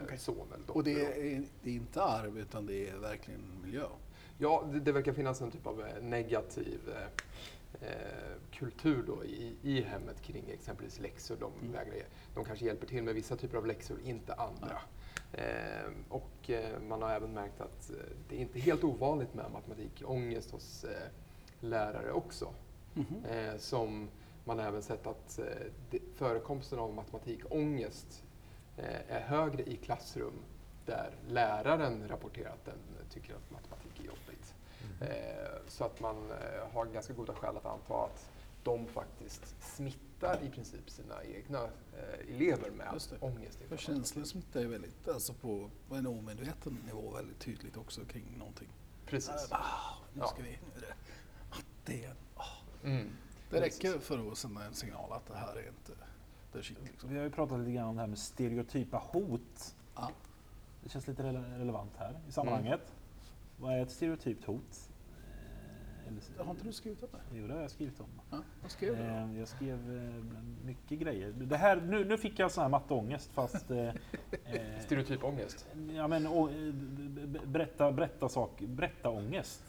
Okej. 0.05 0.19
son 0.19 0.47
eller 0.55 0.59
dotter. 0.67 0.77
Och 0.77 0.85
det 0.85 1.05
är, 1.05 1.43
det 1.63 1.71
är 1.71 1.75
inte 1.75 2.03
arv 2.03 2.39
utan 2.39 2.67
det 2.67 2.89
är 2.89 2.97
verkligen 2.97 3.41
miljö. 3.65 3.85
Ja, 4.39 4.65
det, 4.73 4.81
det 4.81 4.93
verkar 4.93 5.13
finnas 5.13 5.41
en 5.41 5.51
typ 5.51 5.67
av 5.67 5.81
eh, 5.81 6.03
negativ 6.03 6.81
eh, 6.89 7.89
eh, 7.89 8.33
kultur 8.53 9.05
då 9.07 9.25
i, 9.25 9.57
i 9.63 9.81
hemmet 9.83 10.23
kring 10.23 10.51
exempelvis 10.51 11.01
läxor. 11.01 11.37
De, 11.41 11.53
Mm. 11.61 11.73
vägrar, 11.73 11.95
de 12.35 12.45
kanske 12.45 12.65
hjälper 12.65 12.87
till 12.87 13.03
med 13.03 13.15
vissa 13.15 13.37
typer 13.37 13.59
av 13.59 13.67
läxor, 13.67 13.97
inte 14.05 14.35
andra. 14.35 14.79
Eh, 15.33 15.91
och 16.09 16.51
man 16.89 17.03
har 17.03 17.11
även 17.11 17.33
märkt 17.35 17.61
att 17.61 17.91
eh, 17.91 17.97
det 18.29 18.37
är 18.37 18.41
inte 18.41 18.59
helt 18.59 18.85
ovanligt 18.85 19.35
med 19.35 19.45
matematikångest 19.53 20.51
hos 20.51 20.85
lärare 21.61 22.13
också. 22.13 22.49
Mhm. 22.95 23.25
Eh, 23.31 23.57
som 23.59 24.09
man 24.45 24.59
har 24.59 24.67
även 24.67 24.83
sett 24.83 25.07
att 25.07 25.39
eh, 25.39 26.01
förekomsten 26.15 26.79
av 26.79 26.95
matematikångest 26.95 28.25
eh, 28.77 29.11
är 29.17 29.21
högre 29.21 29.63
i 29.63 29.77
klassrum 29.77 30.33
där 30.87 31.11
läraren 31.29 32.09
rapporterar 32.09 32.51
att 32.51 32.65
den 32.65 32.79
tycker 33.11 33.35
att 33.35 33.51
matematik 33.51 34.01
är 34.01 34.05
jobbigt. 34.05 34.55
Eh, 35.01 35.59
så 35.69 35.85
att 35.85 36.01
man 36.01 36.17
har 36.73 36.87
ganska 36.87 37.13
goda 37.13 37.35
skäl 37.35 37.57
att 37.57 37.67
anta 37.67 37.95
att 38.05 38.31
de 38.65 38.87
faktiskt 38.87 39.57
smittar 39.77 40.39
i 40.43 40.51
princip 40.51 40.91
sina 40.91 41.25
egna 41.25 41.69
elever 42.29 42.71
med 42.71 42.89
Just 42.93 43.11
det. 43.11 43.17
ångest. 43.21 43.59
För 43.69 43.77
känslan 43.77 44.27
smittar 44.27 44.61
ju 44.61 44.67
väldigt, 44.69 45.09
alltså 45.09 45.35
på, 45.35 45.71
på 45.89 45.95
en 45.95 46.07
omedveten 46.07 46.79
nivå 46.87 47.11
väldigt 47.11 47.39
tydligt 47.41 47.77
också 47.77 48.05
kring 48.05 48.39
någonting. 48.39 48.69
Precis. 49.07 49.49
Ah, 49.51 49.97
nu 50.15 50.21
Ja. 50.21 50.27
ska 50.27 50.43
vi, 50.43 50.51
nu 50.51 50.77
är 50.77 50.81
det 50.81 50.95
matte 51.51 51.93
igen. 51.95 52.17
Ah. 52.37 52.45
Mm. 52.85 53.11
Det 53.53 53.61
räcker 53.61 53.99
för 53.99 54.31
att 54.33 54.39
sända 54.39 54.65
en 54.65 54.75
signal 54.75 55.13
att 55.13 55.27
det 55.27 55.37
här 55.37 55.57
är 55.57 55.69
inte 55.69 55.93
the 56.53 56.63
shit. 56.63 56.79
Liksom. 56.85 57.11
Vi 57.11 57.17
har 57.17 57.25
ju 57.25 57.31
pratat 57.31 57.59
lite 57.59 57.73
grann 57.73 57.87
om 57.89 57.95
det 57.95 58.01
här 58.01 58.09
med 58.09 58.19
stereotypa 58.19 58.97
hot. 58.97 59.75
Ja. 59.95 60.11
Det 60.83 60.89
känns 60.89 61.07
lite 61.07 61.23
rele- 61.23 61.59
relevant 61.59 61.93
här 61.99 62.21
i 62.29 62.33
sammanhanget. 62.33 62.95
Vad 63.57 63.73
är 63.73 63.83
ett 63.83 63.91
stereotypt 63.91 64.45
hot? 64.45 64.89
Eh, 66.07 66.09
eller- 66.09 66.45
Har 66.45 66.51
inte 66.51 66.65
du 66.65 66.73
skrivit 66.73 67.03
om 67.03 67.09
det? 67.13 67.39
Jo, 67.39 67.47
det 67.47 67.55
har 67.55 67.61
jag 67.61 67.71
skrivit 67.71 68.01
om. 68.01 68.07
Ja, 68.31 68.39
vad 68.63 68.71
skrev 68.71 68.97
du 68.97 69.03
då? 69.03 69.09
Eh, 69.09 69.39
Jag 69.39 69.49
skrev 69.49 69.97
eh, 69.97 70.25
mycket 70.65 70.99
grejer. 70.99 71.33
Det 71.33 71.57
här, 71.57 71.77
nu, 71.77 72.05
nu 72.05 72.19
fick 72.19 72.39
jag 72.39 72.51
sån 72.53 72.63
här 72.63 72.69
matteångest 72.69 73.31
fast... 73.33 73.71
Eh, 73.71 73.91
Stereotyp 74.81 75.25
ångest. 75.25 75.67
ja, 75.95 76.09
men, 76.09 76.27
å, 76.27 76.49
berätta, 77.47 77.93
berätta, 77.93 78.29
sak, 78.29 78.61
berätta 78.61 79.09
ångest. 79.09 79.63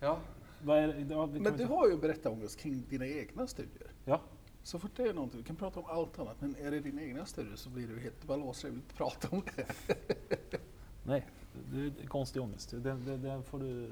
Ja. 0.00 0.18
Vad 0.64 0.78
är, 0.78 0.88
det- 0.88 1.14
ja, 1.14 1.26
Men 1.26 1.42
du 1.56 1.58
ta- 1.66 1.74
har 1.74 1.88
ju 1.88 1.96
berättat 1.96 2.56
kring 2.56 2.84
dina 2.88 3.06
egna 3.06 3.46
studier. 3.46 3.90
Ja. 4.04 4.20
Så 4.62 4.78
fort 4.78 4.90
det 4.96 5.02
är 5.02 5.14
någonting, 5.14 5.38
vi 5.40 5.44
kan 5.46 5.56
prata 5.56 5.80
om 5.80 5.86
allt 5.88 6.18
annat, 6.18 6.36
men 6.40 6.56
är 6.60 6.70
det 6.70 6.80
dina 6.80 7.02
egna 7.02 7.26
studier 7.26 7.56
så 7.56 7.70
blir 7.70 7.86
du 7.88 8.00
helt, 8.00 8.20
du 8.20 8.26
bara 8.26 8.36
låser 8.36 8.62
dig, 8.68 8.70
vill 8.70 8.82
inte 8.82 8.94
prata 8.94 9.28
om 9.30 9.42
det. 9.56 9.66
Nej, 11.04 11.26
det 11.72 12.02
är 12.02 12.06
konstig 12.06 12.42
ångest. 12.42 12.70
Den, 12.70 13.04
den, 13.06 13.22
den 13.22 13.42
får 13.42 13.58
du 13.58 13.90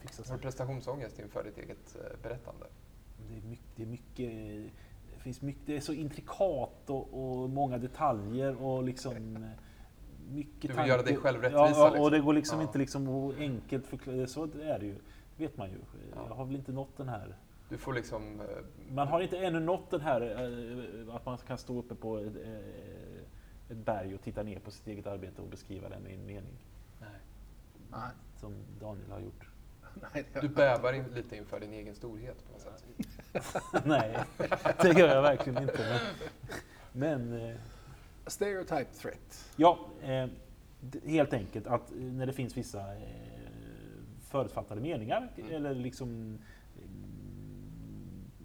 fixa 0.00 0.20
Har 0.22 0.24
sen. 0.26 0.36
du 0.36 0.42
prestationsångest 0.42 1.18
inför 1.18 1.44
ditt 1.44 1.58
eget 1.58 1.96
eh, 1.96 2.22
berättande? 2.22 2.66
Det 3.30 3.36
är 3.36 3.42
mycket, 3.50 3.66
det 3.76 3.82
är 3.82 3.86
mycket, 3.86 4.72
det 5.14 5.20
finns 5.22 5.42
mycket, 5.42 5.66
det 5.66 5.76
är 5.76 5.80
så 5.80 5.92
intrikat 5.92 6.90
och, 6.90 7.08
och 7.42 7.50
många 7.50 7.78
detaljer 7.78 8.62
och 8.62 8.82
liksom 8.84 9.36
eh, 9.36 9.42
mycket 10.34 10.60
Du 10.62 10.68
vill 10.68 10.76
tanke- 10.76 10.88
göra 10.88 11.02
dig 11.02 11.16
själv 11.16 11.40
rättvisa, 11.42 11.70
ja, 11.70 11.86
och 11.88 11.92
liksom. 11.94 12.10
det 12.12 12.20
går 12.20 12.32
liksom 12.32 12.58
Ja. 12.60 12.66
inte 12.66 12.78
liksom 12.78 13.32
enkelt 13.38 13.86
förklara, 13.86 14.26
så 14.26 14.44
är 14.44 14.78
det 14.78 14.86
ju. 14.86 14.96
Vet 15.36 15.56
man 15.56 15.70
ju. 15.70 15.76
Ja. 16.14 16.26
Jag 16.28 16.34
har 16.34 16.44
väl 16.44 16.56
inte 16.56 16.72
nått 16.72 16.96
den 16.96 17.08
här 17.08 17.36
Du 17.68 17.78
får 17.78 17.92
liksom... 17.94 18.40
eh, 18.40 18.46
Man 18.90 19.08
har 19.08 19.20
inte 19.20 19.38
ännu 19.38 19.60
nått 19.60 19.90
den 19.90 20.00
här 20.00 20.20
eh, 20.20 21.14
att 21.14 21.26
man 21.26 21.38
kan 21.38 21.58
stå 21.58 21.78
uppe 21.78 21.94
på 21.94 22.18
ett, 22.18 22.36
eh, 22.44 23.70
ett 23.70 23.76
berg 23.76 24.14
och 24.14 24.20
titta 24.22 24.42
ner 24.42 24.58
på 24.58 24.70
sitt 24.70 24.86
eget 24.86 25.06
arbete 25.06 25.42
och 25.42 25.48
beskriva 25.48 25.88
det 25.88 25.98
med 25.98 26.12
en 26.14 26.26
mening. 26.26 26.58
Nej. 27.90 28.10
Som 28.36 28.54
Daniel 28.80 29.10
har 29.10 29.20
gjort. 29.20 29.48
Nej, 30.14 30.24
Du 30.40 30.48
bävar 30.48 30.92
in, 30.92 31.04
lite 31.14 31.36
inför 31.36 31.60
din 31.60 31.72
egen 31.72 31.94
storhet 31.94 32.44
på 32.46 32.52
något 32.52 32.60
sätt. 32.62 32.84
Nej, 33.84 34.16
det 34.82 34.92
gör 34.98 35.08
jag 35.14 35.22
verkligen 35.22 35.62
inte. 35.62 36.00
Men, 36.92 37.28
men 37.30 37.50
eh, 37.50 37.56
Stereotype 38.26 38.84
threat. 38.84 39.52
ja, 39.56 39.78
eh, 40.02 40.26
helt 41.04 41.32
enkelt 41.32 41.66
att 41.66 41.92
när 41.94 42.26
det 42.26 42.32
finns 42.32 42.56
vissa 42.56 42.96
eh, 42.96 43.25
förutfattade 44.36 44.80
meningar 44.80 45.28
Mm. 45.36 45.52
eller 45.54 45.74
liksom 45.74 46.08
mm, 46.08 46.38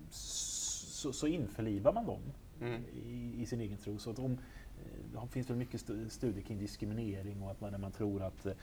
så, 0.10 1.14
så 1.14 1.28
införlivar 1.28 1.94
man 1.94 2.06
dem 2.06 2.22
Mm. 2.62 2.84
i, 2.94 3.36
i 3.42 3.46
sin 3.46 3.62
egen 3.62 3.78
tro. 3.78 3.98
Så 3.98 4.10
att 4.12 4.20
om, 4.20 4.32
eh, 4.32 5.22
det 5.22 5.28
finns 5.28 5.50
väl 5.50 5.58
mycket 5.58 5.82
stu- 5.82 6.10
studier 6.10 6.44
kring 6.44 6.58
diskriminering 6.60 7.42
och 7.44 7.52
att 7.52 7.62
man, 7.62 7.72
när 7.72 7.80
man 7.80 7.92
tror 7.92 8.24
att, 8.24 8.46
eh, 8.46 8.54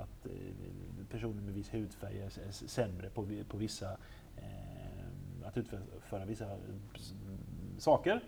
att 0.00 0.26
eh, 0.26 1.06
personer 1.10 1.42
med 1.42 1.54
viss 1.54 1.74
hudfärg 1.74 2.20
är 2.20 2.50
sämre 2.50 3.10
på, 3.10 3.28
på 3.48 3.56
vissa, 3.56 3.90
eh, 4.36 5.46
att 5.46 5.56
utföra 5.56 6.24
vissa 6.24 6.56
s- 6.94 7.14
saker. 7.78 8.20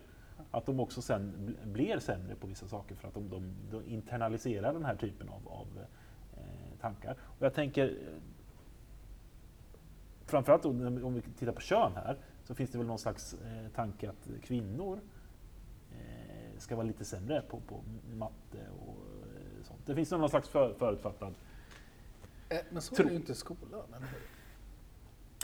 Att 0.50 0.66
de 0.66 0.80
också 0.80 1.02
sen 1.02 1.32
bl- 1.38 1.72
blir 1.72 1.98
sämre 1.98 2.34
på 2.34 2.46
vissa 2.46 2.68
saker 2.68 2.94
för 2.94 3.08
att 3.08 3.14
de, 3.14 3.28
de, 3.28 3.52
de 3.70 3.84
internaliserar 3.86 4.72
den 4.72 4.84
här 4.84 4.96
typen 4.96 5.28
av, 5.28 5.48
av 5.48 5.66
tankar. 6.82 7.16
Och 7.20 7.46
jag 7.46 7.54
tänker, 7.54 7.98
framförallt 10.26 10.64
om 10.64 11.14
vi 11.14 11.22
tittar 11.38 11.52
på 11.52 11.60
kön 11.60 11.92
här, 11.94 12.18
så 12.44 12.54
finns 12.54 12.70
det 12.70 12.78
väl 12.78 12.86
någon 12.86 12.98
slags 12.98 13.34
eh, 13.34 13.68
tanke 13.74 14.10
att 14.10 14.28
kvinnor 14.42 15.00
eh, 15.92 16.58
ska 16.58 16.76
vara 16.76 16.86
lite 16.86 17.04
sämre 17.04 17.42
på, 17.42 17.60
på 17.60 17.84
matte 18.14 18.68
och 18.80 18.96
eh, 19.34 19.64
sånt. 19.64 19.80
Det 19.86 19.94
finns 19.94 20.10
någon 20.10 20.30
slags 20.30 20.48
för, 20.48 20.74
förutfattad... 20.74 21.34
Men 22.70 22.82
så 22.82 22.94
är 22.94 23.04
det 23.04 23.10
ju 23.10 23.16
inte 23.16 23.32
i 23.32 23.34
skolan. 23.34 23.94
eller 23.96 24.06
hur? 24.06 24.20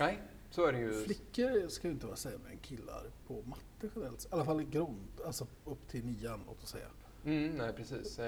Nej, 0.01 0.19
så 0.51 0.67
är 0.67 0.73
det 0.73 0.79
ju. 0.79 0.93
Flickor 0.93 1.69
ska 1.69 1.89
ju 1.89 1.95
inte 1.95 2.07
vara 2.07 2.17
sämre 2.17 2.51
än 2.51 2.59
killar 2.59 3.03
på 3.27 3.43
matte 3.45 3.91
generellt. 3.95 4.25
I 4.25 4.29
alla 4.31 4.45
fall 4.45 4.61
i 4.61 4.65
grund, 4.65 5.09
alltså 5.27 5.47
upp 5.65 5.89
till 5.89 6.05
nian 6.05 6.41
låt 6.47 6.63
oss 6.63 6.71
säga. 6.71 6.87
Mm, 7.25 7.57
nej, 7.57 7.73
precis. 7.73 8.21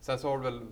Sen 0.00 0.18
så 0.18 0.28
har 0.28 0.38
det 0.38 0.44
väl, 0.44 0.66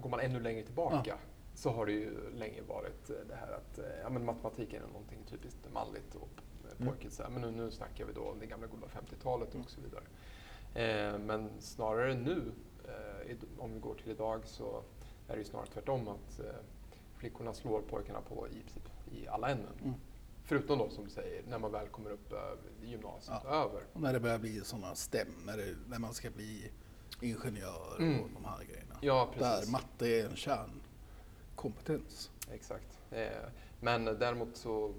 går 0.00 0.10
man 0.10 0.20
ännu 0.20 0.40
längre 0.40 0.62
tillbaka, 0.62 1.18
så 1.54 1.70
har 1.70 1.86
det 1.86 1.92
ju 1.92 2.30
länge 2.34 2.62
varit 2.62 3.10
eh, 3.10 3.16
det 3.28 3.34
här 3.34 3.52
att 3.52 3.78
eh, 3.78 3.84
ja, 4.02 4.08
men 4.08 4.24
matematiken 4.24 4.82
är 4.82 4.86
någonting 4.86 5.18
typiskt 5.30 5.72
manligt 5.72 6.14
och 6.14 6.28
eh, 6.38 6.42
Mm. 6.80 6.88
pojkigt. 6.92 7.18
Här. 7.18 7.28
Men 7.30 7.42
nu, 7.42 7.50
nu 7.50 7.70
snackar 7.70 8.04
vi 8.04 8.12
då 8.12 8.20
om 8.20 8.38
det 8.38 8.46
gamla 8.46 8.66
goda 8.66 8.86
50-talet 8.86 9.54
och 9.54 9.70
så 9.70 9.80
vidare. 9.80 10.04
Eh, 10.74 11.18
men 11.18 11.50
snarare 11.60 12.14
nu, 12.14 12.52
eh, 12.84 13.36
om 13.58 13.72
vi 13.74 13.78
går 13.80 13.94
till 13.94 14.10
idag, 14.10 14.46
så 14.46 14.82
är 15.28 15.32
det 15.32 15.38
ju 15.38 15.44
snarare 15.44 15.66
tvärtom 15.66 16.08
att 16.08 16.40
eh, 16.40 16.46
flickorna 17.16 17.54
slår 17.54 17.80
pojkarna 17.82 18.20
på 18.20 18.48
i 18.48 18.50
princip 18.60 18.88
i 19.12 19.28
alla 19.28 19.48
ämnen. 19.50 19.72
Mm. 19.82 19.94
Förutom 20.44 20.78
då 20.78 20.88
som 20.90 21.04
du 21.04 21.10
säger, 21.10 21.42
när 21.48 21.58
man 21.58 21.72
väl 21.72 21.88
kommer 21.88 22.10
upp 22.10 22.32
över 22.32 22.58
gymnasiet 22.82 23.38
Ja. 23.44 23.50
över. 23.64 23.82
Och 23.92 24.00
när 24.00 24.12
det 24.12 24.20
börjar 24.20 24.38
bli 24.38 24.60
sådana 24.60 24.94
stäm, 24.94 25.28
när, 25.46 25.98
man 25.98 26.14
ska 26.14 26.30
bli 26.30 26.70
ingenjör 27.22 27.96
Mm. 27.98 28.20
och 28.20 28.30
de 28.34 28.44
här 28.44 28.64
grejerna. 28.64 28.87
Ja, 29.00 29.28
precis. 29.34 29.66
Där 29.66 29.72
matte 29.72 30.08
är 30.08 30.24
en 30.24 30.36
kärnkompetens. 30.36 32.30
Exakt. 32.52 32.98
Eh, 33.10 33.26
men 33.80 34.04
däremot 34.04 34.56
så 34.56 34.94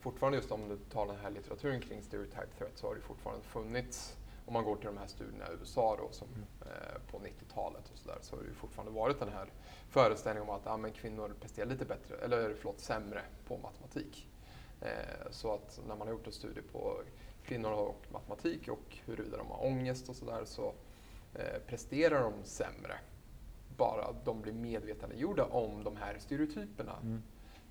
fortfarande 0.00 0.38
just 0.38 0.50
om 0.50 0.68
du 0.68 0.76
tar 0.76 1.06
den 1.06 1.16
här 1.16 1.30
litteraturen 1.30 1.80
kring 1.80 2.02
stereotype 2.02 2.46
threat 2.58 2.72
så 2.74 2.86
har 2.86 2.94
det 2.94 3.00
fortfarande 3.00 3.44
funnits, 3.44 4.16
om 4.46 4.52
man 4.52 4.64
går 4.64 4.76
till 4.76 4.86
de 4.86 4.96
här 4.96 5.06
studierna 5.06 5.44
i 5.44 5.52
USA 5.60 5.96
då, 5.96 6.08
som 6.12 6.28
eh, 6.60 7.10
på 7.10 7.18
90-talet 7.18 7.90
och 7.92 7.98
sådär, 7.98 8.18
så 8.20 8.36
har 8.36 8.42
det 8.42 8.48
ju 8.48 8.54
fortfarande 8.54 8.92
varit 8.92 9.18
den 9.18 9.28
här 9.28 9.48
föreställningen 9.88 10.48
om 10.48 10.54
att 10.56 10.62
ja, 10.64 10.76
men 10.76 10.92
kvinnor 10.92 11.34
presterar 11.40 11.66
lite 11.66 11.84
bättre, 11.84 12.16
eller 12.16 12.54
förlåt, 12.54 12.80
sämre 12.80 13.22
på 13.46 13.58
matematik. 13.58 14.28
Eh, 14.80 15.30
så 15.30 15.54
att 15.54 15.80
när 15.88 15.96
man 15.96 16.06
har 16.06 16.14
gjort 16.14 16.26
en 16.26 16.32
studie 16.32 16.62
på 16.72 17.00
kvinnor 17.44 17.72
och 17.72 18.04
matematik 18.12 18.68
och 18.68 18.98
huruvida 19.04 19.36
de 19.36 19.46
har 19.46 19.64
ångest 19.66 20.08
och 20.08 20.16
sådär 20.16 20.44
så 20.44 20.74
eh, 21.34 21.58
presterar 21.66 22.22
de 22.22 22.32
sämre 22.44 22.98
bara 23.76 24.12
de 24.24 24.42
blir 24.42 24.52
medvetandegjorda 24.52 25.44
om 25.44 25.84
de 25.84 25.96
här 25.96 26.18
stereotyperna. 26.18 26.96
Mm. 27.02 27.22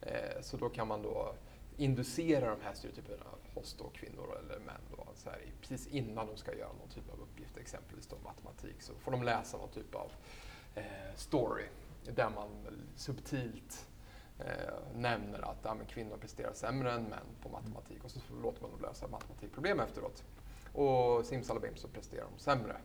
Eh, 0.02 0.42
så 0.42 0.58
då 0.58 0.70
kan 0.70 0.88
man 0.88 1.02
då 1.02 1.34
inducera 1.78 2.50
de 2.50 2.62
här 2.62 2.74
stereotyperna 2.74 3.26
hos 3.54 3.74
då 3.74 3.90
kvinnor 3.90 4.38
eller 4.40 4.60
män 4.60 4.82
då, 4.92 5.08
så 5.16 5.30
här, 5.30 5.40
precis 5.62 5.88
innan 5.88 6.28
de 6.28 6.38
ska 6.38 6.56
göra 6.56 6.74
någon 6.74 6.90
typ 6.90 7.14
av 7.14 7.22
uppgift, 7.22 7.58
exempelvis 7.58 8.08
då 8.08 8.16
matematik, 8.24 8.82
så 8.82 8.94
får 8.94 9.12
de 9.12 9.24
läsa 9.24 9.58
någon 9.58 9.70
typ 9.70 9.96
av 9.96 10.12
eh, 10.76 10.84
story 11.16 11.66
där 12.04 12.30
man 12.30 12.50
subtilt 12.96 13.88
eh, 14.40 14.46
nämner 14.96 15.50
att 15.52 15.58
ja, 15.64 15.78
kvinnor 15.88 16.18
presterar 16.18 16.54
sämre 16.54 16.92
än 16.92 17.04
män 17.04 17.26
på 17.42 17.50
matematik 17.50 18.04
och 18.04 18.12
så 18.12 18.20
låter 18.44 18.62
man 18.62 18.72
dem 18.72 18.82
lösa 18.82 19.08
matematikproblem 19.08 19.80
efteråt. 19.80 20.24
Och 20.74 21.26
simsalabim 21.26 21.76
så 21.76 21.88
presterar 21.88 22.26
de 22.36 22.40
sämre 22.40 22.78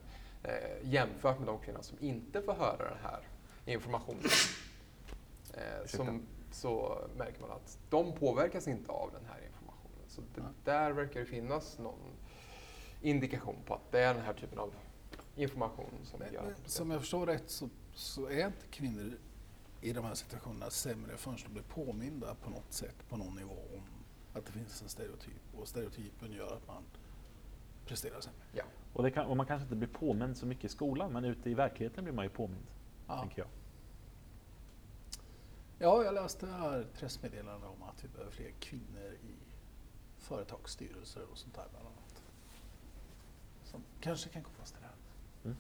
eh, 0.42 0.52
jämfört 0.82 1.38
med 1.38 1.46
de 1.48 1.58
kvinnor 1.58 1.82
som 1.82 1.98
inte 2.00 2.42
får 2.42 2.52
höra 2.52 2.88
den 2.88 2.98
här 3.02 3.28
informationen. 3.66 4.24
Eh, 5.54 5.86
som, 5.86 6.22
så 6.52 6.98
märker 7.16 7.40
man 7.40 7.50
att 7.50 7.78
de 7.90 8.12
påverkas 8.12 8.68
inte 8.68 8.92
av 8.92 9.10
den 9.12 9.24
här 9.30 9.40
informationen. 9.46 10.04
Så 10.08 10.20
det, 10.20 10.40
Ja. 10.40 10.42
där 10.64 10.90
verkar 10.92 11.20
det 11.20 11.26
finnas 11.26 11.78
någon 11.78 11.98
indikation 13.02 13.56
på 13.66 13.74
att 13.74 13.92
det 13.92 14.00
är 14.00 14.14
den 14.14 14.22
här 14.22 14.32
typen 14.34 14.58
av 14.58 14.74
information 15.36 15.90
som 16.04 16.18
Men, 16.20 16.32
gör 16.32 16.42
men, 16.42 16.54
som 16.66 16.90
jag 16.90 17.00
förstår 17.00 17.26
rätt 17.26 17.50
så, 17.50 17.68
så 17.94 18.26
är 18.26 18.46
inte 18.46 18.66
kvinnor 18.70 19.18
i 19.80 19.92
de 19.92 20.04
här 20.04 20.14
situationerna 20.14 20.70
sämre 20.70 21.16
förrän 21.16 21.36
de 21.46 21.52
blir 21.52 21.62
påminda 21.62 22.34
på 22.34 22.50
något 22.50 22.72
sätt, 22.72 23.08
på 23.08 23.16
någon 23.16 23.34
nivå 23.34 23.54
om 23.74 23.82
att 24.34 24.46
det 24.46 24.52
finns 24.52 24.82
en 24.82 24.88
stereotyp 24.88 25.42
och 25.58 25.68
stereotypen 25.68 26.32
gör 26.32 26.56
att 26.56 26.66
man 26.66 26.82
presterar 27.86 28.20
sämre. 28.20 28.40
Ja. 28.52 28.64
Och, 28.96 29.02
det 29.02 29.10
kan, 29.10 29.26
och 29.26 29.36
man 29.36 29.46
kanske 29.46 29.62
inte 29.62 29.76
blir 29.76 29.88
påmind 29.88 30.36
så 30.36 30.46
mycket 30.46 30.64
i 30.64 30.68
skolan, 30.68 31.12
men 31.12 31.24
ute 31.24 31.50
i 31.50 31.54
verkligheten 31.54 32.04
blir 32.04 32.14
man 32.14 32.24
ju 32.24 32.28
påmind, 32.28 32.66
Ja. 33.06 33.20
tänker 33.20 33.38
jag. 33.38 33.48
Ja, 35.78 36.04
jag 36.04 36.14
läste 36.14 36.46
här 36.46 36.86
pressmeddelande 36.94 37.66
om 37.66 37.82
att 37.82 38.04
vi 38.04 38.08
behöver 38.08 38.30
fler 38.30 38.50
kvinnor 38.60 39.12
i 39.12 39.34
företagsstyrelser 40.18 41.22
och 41.32 41.38
sånt 41.38 41.54
där 41.54 41.64
bland 41.70 41.86
annat. 41.86 42.22
Som 43.64 43.82
kanske 44.00 44.28
kan 44.28 44.42
kopplas 44.42 44.72
till 44.72 44.80
det 44.80 44.86
här. 44.86 44.96
Mm. 45.44 45.56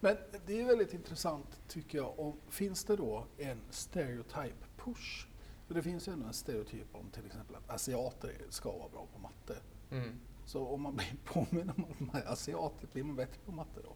Men 0.00 0.16
det 0.46 0.60
är 0.60 0.66
väldigt 0.66 0.94
intressant 0.94 1.60
tycker 1.68 1.98
jag. 1.98 2.20
Om, 2.20 2.36
finns 2.48 2.84
det 2.84 2.96
då 2.96 3.26
en 3.38 3.60
stereotype 3.70 4.66
push? 4.76 5.26
För 5.66 5.74
det 5.74 5.82
finns 5.82 6.08
ju 6.08 6.12
ändå 6.12 6.26
en 6.26 6.32
stereotyp 6.32 6.94
om 6.94 7.10
till 7.10 7.26
exempel 7.26 7.56
att 7.56 7.70
asiater 7.70 8.32
ska 8.48 8.72
vara 8.78 8.88
bra 8.88 9.06
på 9.14 9.18
matte. 9.18 9.56
Mm. 9.90 10.20
Så 10.46 10.66
om 10.66 10.82
man 10.82 10.96
blir 10.96 11.16
påminn 11.24 11.72
om 11.76 11.84
att 11.90 12.00
man 12.00 12.16
är 12.22 12.26
asiat, 12.32 12.92
blir 12.92 13.04
man 13.04 13.16
bättre 13.16 13.40
på 13.46 13.52
matte 13.52 13.80
då? 13.84 13.92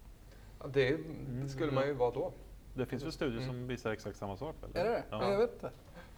Ja, 0.61 0.67
Det, 0.67 0.97
det 1.43 1.49
skulle 1.49 1.73
man 1.73 1.87
ju 1.87 1.93
vara 1.93 2.11
då. 2.11 2.33
Det 2.75 2.87
finns 2.87 3.03
väl 3.05 3.13
studier 3.13 3.43
Mm. 3.43 3.49
som 3.49 3.67
visar 3.67 3.91
exakt 3.93 4.19
samma 4.19 4.37
sak? 4.37 4.57
Väl? 4.63 4.71
Är 4.77 4.85
det 4.85 4.91
det? 4.91 5.05
Ja. 5.11 5.31
Jag 5.31 5.39
vet 5.39 5.53
inte. 5.53 5.71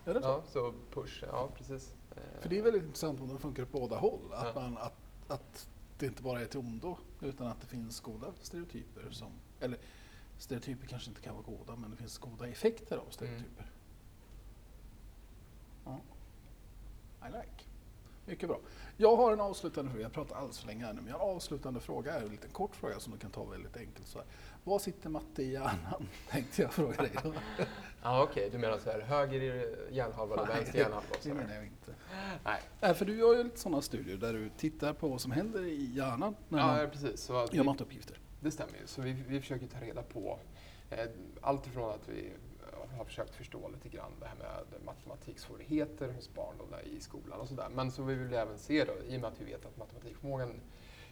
Är 0.05 0.14
det 0.14 0.22
så? 0.22 0.29
Ja, 0.29 0.43
så 0.47 0.74
push, 0.91 1.24
ja 1.26 1.49
precis. 1.57 1.95
Eh, 2.16 2.22
För 2.41 2.49
det 2.49 2.59
är 2.59 2.62
väldigt 2.62 2.83
intressant 2.83 3.20
om 3.20 3.29
det 3.29 3.39
funkar 3.39 3.62
åt 3.62 3.72
båda 3.72 3.97
håll. 3.97 4.33
Att, 4.33 4.55
Ja. 4.55 4.61
man, 4.61 4.79
att, 4.79 4.95
att 5.29 5.68
det 5.99 6.07
inte 6.07 6.22
bara 6.22 6.41
är 6.41 6.47
till 6.47 6.59
ondo 6.61 6.97
utan 7.20 7.47
att 7.47 7.61
det 7.61 7.66
finns 7.66 8.01
goda 8.01 8.26
stereotyper. 8.41 9.11
Som, 9.11 9.29
eller 9.61 9.79
stereotyper 10.39 10.87
kanske 10.87 11.11
inte 11.11 11.20
kan 11.22 11.35
vara 11.35 11.45
goda 11.45 11.76
men 11.76 11.91
det 11.91 11.97
finns 11.97 12.18
goda 12.18 12.49
effekter 12.49 12.97
av 12.97 13.11
stereotyper. 13.11 13.70
Ja. 15.85 15.99
I 17.29 17.31
like. 17.31 17.67
Mycket 18.29 18.49
bra. 18.49 18.59
Jag 18.97 19.16
har 19.16 19.33
en 19.33 19.41
avslutande 19.41 19.91
fråga. 19.91 20.03
Jag 20.03 20.12
pratar 20.12 20.37
alldeles 20.37 20.59
för 20.59 20.66
länge 20.66 20.85
här 20.85 20.93
nu. 20.93 21.01
Men 21.01 21.11
jag 21.11 21.18
har 21.18 21.31
en 21.31 21.37
avslutande 21.37 21.81
fråga. 21.81 22.14
En 22.20 22.29
liten 22.29 22.51
kort 22.51 22.76
fråga 22.76 23.01
som 23.01 23.12
du 23.12 23.18
kan 23.18 23.31
ta 23.31 23.45
väldigt 23.45 23.76
enkelt. 23.76 24.07
Så 24.07 24.18
här. 24.18 24.26
Vad 24.64 24.83
sitter 24.83 25.11
matte 25.11 25.43
i 25.43 25.53
hjärnan? 25.53 26.09
Tänkte 26.31 26.62
jag 26.62 26.72
fråga 26.72 26.97
dig. 27.03 27.11
Ja, 28.03 28.22
okej, 28.22 28.49
du 28.53 28.59
menar 28.59 28.79
så 28.79 28.91
här 28.91 29.01
höger 29.01 29.66
hjärnhalva 29.91 30.35
eller 30.35 30.47
Nej, 30.47 30.57
vänster 30.57 30.79
hjärnhalva? 30.79 31.07
och 31.11 31.18
Det 31.22 31.35
menar 31.35 31.55
jag 31.55 31.64
inte. 31.64 31.95
Nej, 32.45 32.61
Nej, 32.81 32.95
för 32.95 33.05
du 33.05 33.18
gör 33.18 33.37
ju 33.37 33.43
lite 33.43 33.61
sådana 33.61 33.83
studier 33.83 34.16
där 34.16 34.33
du 34.33 34.51
tittar 34.57 34.93
på 34.93 35.09
vad 35.09 35.20
som 35.20 35.31
händer 35.33 35.64
i 35.64 35.85
hjärnan 35.95 36.37
när 36.49 36.67
man 36.67 36.80
ja, 36.80 36.87
precis. 36.87 37.21
Så 37.21 37.33
gör 37.33 37.49
vi, 37.53 37.63
matteuppgifter. 37.63 38.18
det 38.41 38.50
stämmer 38.50 38.72
ju. 38.80 38.87
Så 38.87 39.03
vi, 39.03 39.13
vi 39.13 39.41
försöker 39.41 39.67
ta 39.67 39.80
reda 39.80 40.03
på 40.03 40.38
eh, 40.91 40.99
allt 41.41 41.67
ifrån 41.67 41.91
att 41.91 42.09
vi 42.09 42.33
har 42.96 43.04
försökt 43.04 43.34
förstå 43.34 43.68
lite 43.68 43.88
grann 43.88 44.12
det 44.20 44.26
här 44.26 44.36
med 44.36 44.84
matematiksvårigheter 44.84 46.08
hos 46.08 46.34
barn 46.34 46.54
då 46.58 46.76
där 46.76 46.82
i 46.82 47.00
skolan 47.00 47.40
och 47.40 47.48
sådär. 47.48 47.68
Men 47.74 47.90
så 47.90 48.02
vi 48.02 48.14
vill 48.14 48.34
även 48.34 48.58
se 48.58 48.84
då, 48.84 48.92
i 49.08 49.16
och 49.16 49.20
med 49.20 49.28
att 49.28 49.40
vi 49.40 49.44
vet 49.44 49.66
att 49.66 49.76
matematikförmågan 49.76 50.60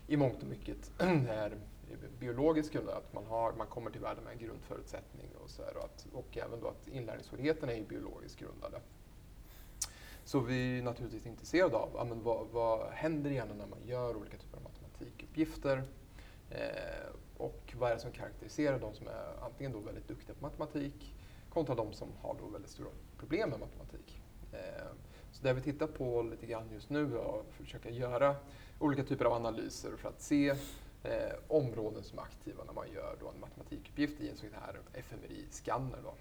i 0.06 0.16
mångt 0.16 0.42
och 0.42 0.48
mycket 0.48 0.92
är 1.28 1.56
biologiskt 2.18 2.72
grundad, 2.72 2.94
att 2.94 3.12
man, 3.12 3.26
har, 3.26 3.52
man 3.52 3.66
kommer 3.66 3.90
till 3.90 4.00
världen 4.00 4.24
med 4.24 4.32
en 4.32 4.38
grundförutsättning 4.38 5.28
och, 5.44 5.50
så 5.50 5.62
här, 5.62 5.76
och, 5.76 5.84
att, 5.84 6.06
och 6.12 6.38
även 6.38 6.60
då 6.60 6.68
att 6.68 6.88
inlärningssvårigheterna 6.88 7.72
är 7.72 7.84
biologiskt 7.84 8.38
grundade. 8.38 8.80
Så 10.24 10.40
vi 10.40 10.78
är 10.78 10.82
naturligtvis 10.82 11.26
intresserade 11.26 11.76
av 11.76 11.90
ja, 11.94 12.04
men 12.04 12.22
vad, 12.22 12.46
vad 12.52 12.90
händer 12.90 13.30
i 13.30 13.34
hjärnan 13.34 13.58
när 13.58 13.66
man 13.66 13.84
gör 13.84 14.16
olika 14.16 14.36
typer 14.36 14.56
av 14.56 14.62
matematikuppgifter 14.62 15.82
eh, 16.50 17.06
och 17.36 17.74
vad 17.78 17.90
är 17.90 17.94
det 17.94 18.00
som 18.00 18.12
karaktäriserar 18.12 18.78
de 18.78 18.94
som 18.94 19.08
är 19.08 19.44
antingen 19.44 19.72
då 19.72 19.78
väldigt 19.78 20.08
duktiga 20.08 20.34
på 20.34 20.42
matematik 20.42 21.14
kontra 21.56 21.74
de 21.74 21.92
som 21.92 22.08
har 22.22 22.36
då 22.40 22.46
väldigt 22.46 22.70
stora 22.70 22.88
problem 23.18 23.50
med 23.50 23.60
matematik. 23.60 24.22
Eh, 24.52 24.86
så 25.32 25.42
det 25.42 25.52
vi 25.52 25.62
tittar 25.62 25.86
på 25.86 26.22
lite 26.22 26.46
grann 26.46 26.70
just 26.72 26.90
nu 26.90 27.16
är 27.16 27.40
att 27.40 27.46
försöka 27.50 27.90
göra 27.90 28.36
olika 28.78 29.04
typer 29.04 29.24
av 29.24 29.32
analyser 29.32 29.96
för 29.96 30.08
att 30.08 30.22
se 30.22 30.48
eh, 31.02 31.32
områden 31.48 32.02
som 32.02 32.18
är 32.18 32.22
aktiva 32.22 32.64
när 32.64 32.72
man 32.72 32.92
gör 32.92 33.16
då 33.20 33.28
en 33.28 33.40
matematikuppgift 33.40 34.20
i 34.20 34.28
en 34.28 34.36
sån 34.36 34.48
här 34.60 34.80
fMRI-skanner. 34.92 35.98
Då. 36.02 36.14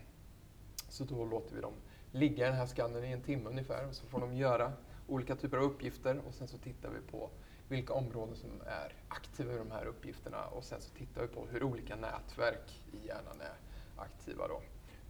Så 0.90 1.04
då 1.04 1.26
låter 1.26 1.56
vi 1.56 1.62
dem 1.62 1.74
ligga 2.12 2.46
i 2.46 2.50
den 2.50 2.58
här 2.58 2.66
skannern 2.66 3.04
i 3.04 3.12
en 3.12 3.22
timme 3.22 3.50
ungefär 3.50 3.88
och 3.88 3.96
så 3.96 4.06
får 4.06 4.20
de 4.20 4.34
göra 4.34 4.74
olika 5.08 5.36
typer 5.36 5.58
av 5.58 5.64
uppgifter 5.64 6.22
och 6.28 6.34
sen 6.34 6.48
så 6.48 6.58
tittar 6.58 6.90
vi 6.90 7.12
på 7.12 7.30
vilka 7.68 7.94
områden 7.94 8.36
som 8.36 8.50
är 8.66 8.94
aktiva 9.08 9.54
i 9.54 9.58
de 9.58 9.72
här 9.72 9.86
uppgifterna 9.86 10.46
och 10.46 10.64
sen 10.64 10.82
så 10.82 10.90
tittar 10.96 11.22
vi 11.22 11.28
på 11.28 11.46
hur 11.52 11.64
olika 11.64 11.96
nätverk 11.96 12.82
i 12.92 13.08
hjärnan 13.08 13.42
är 13.42 13.58
aktiva. 13.98 14.48
Då. 14.48 14.62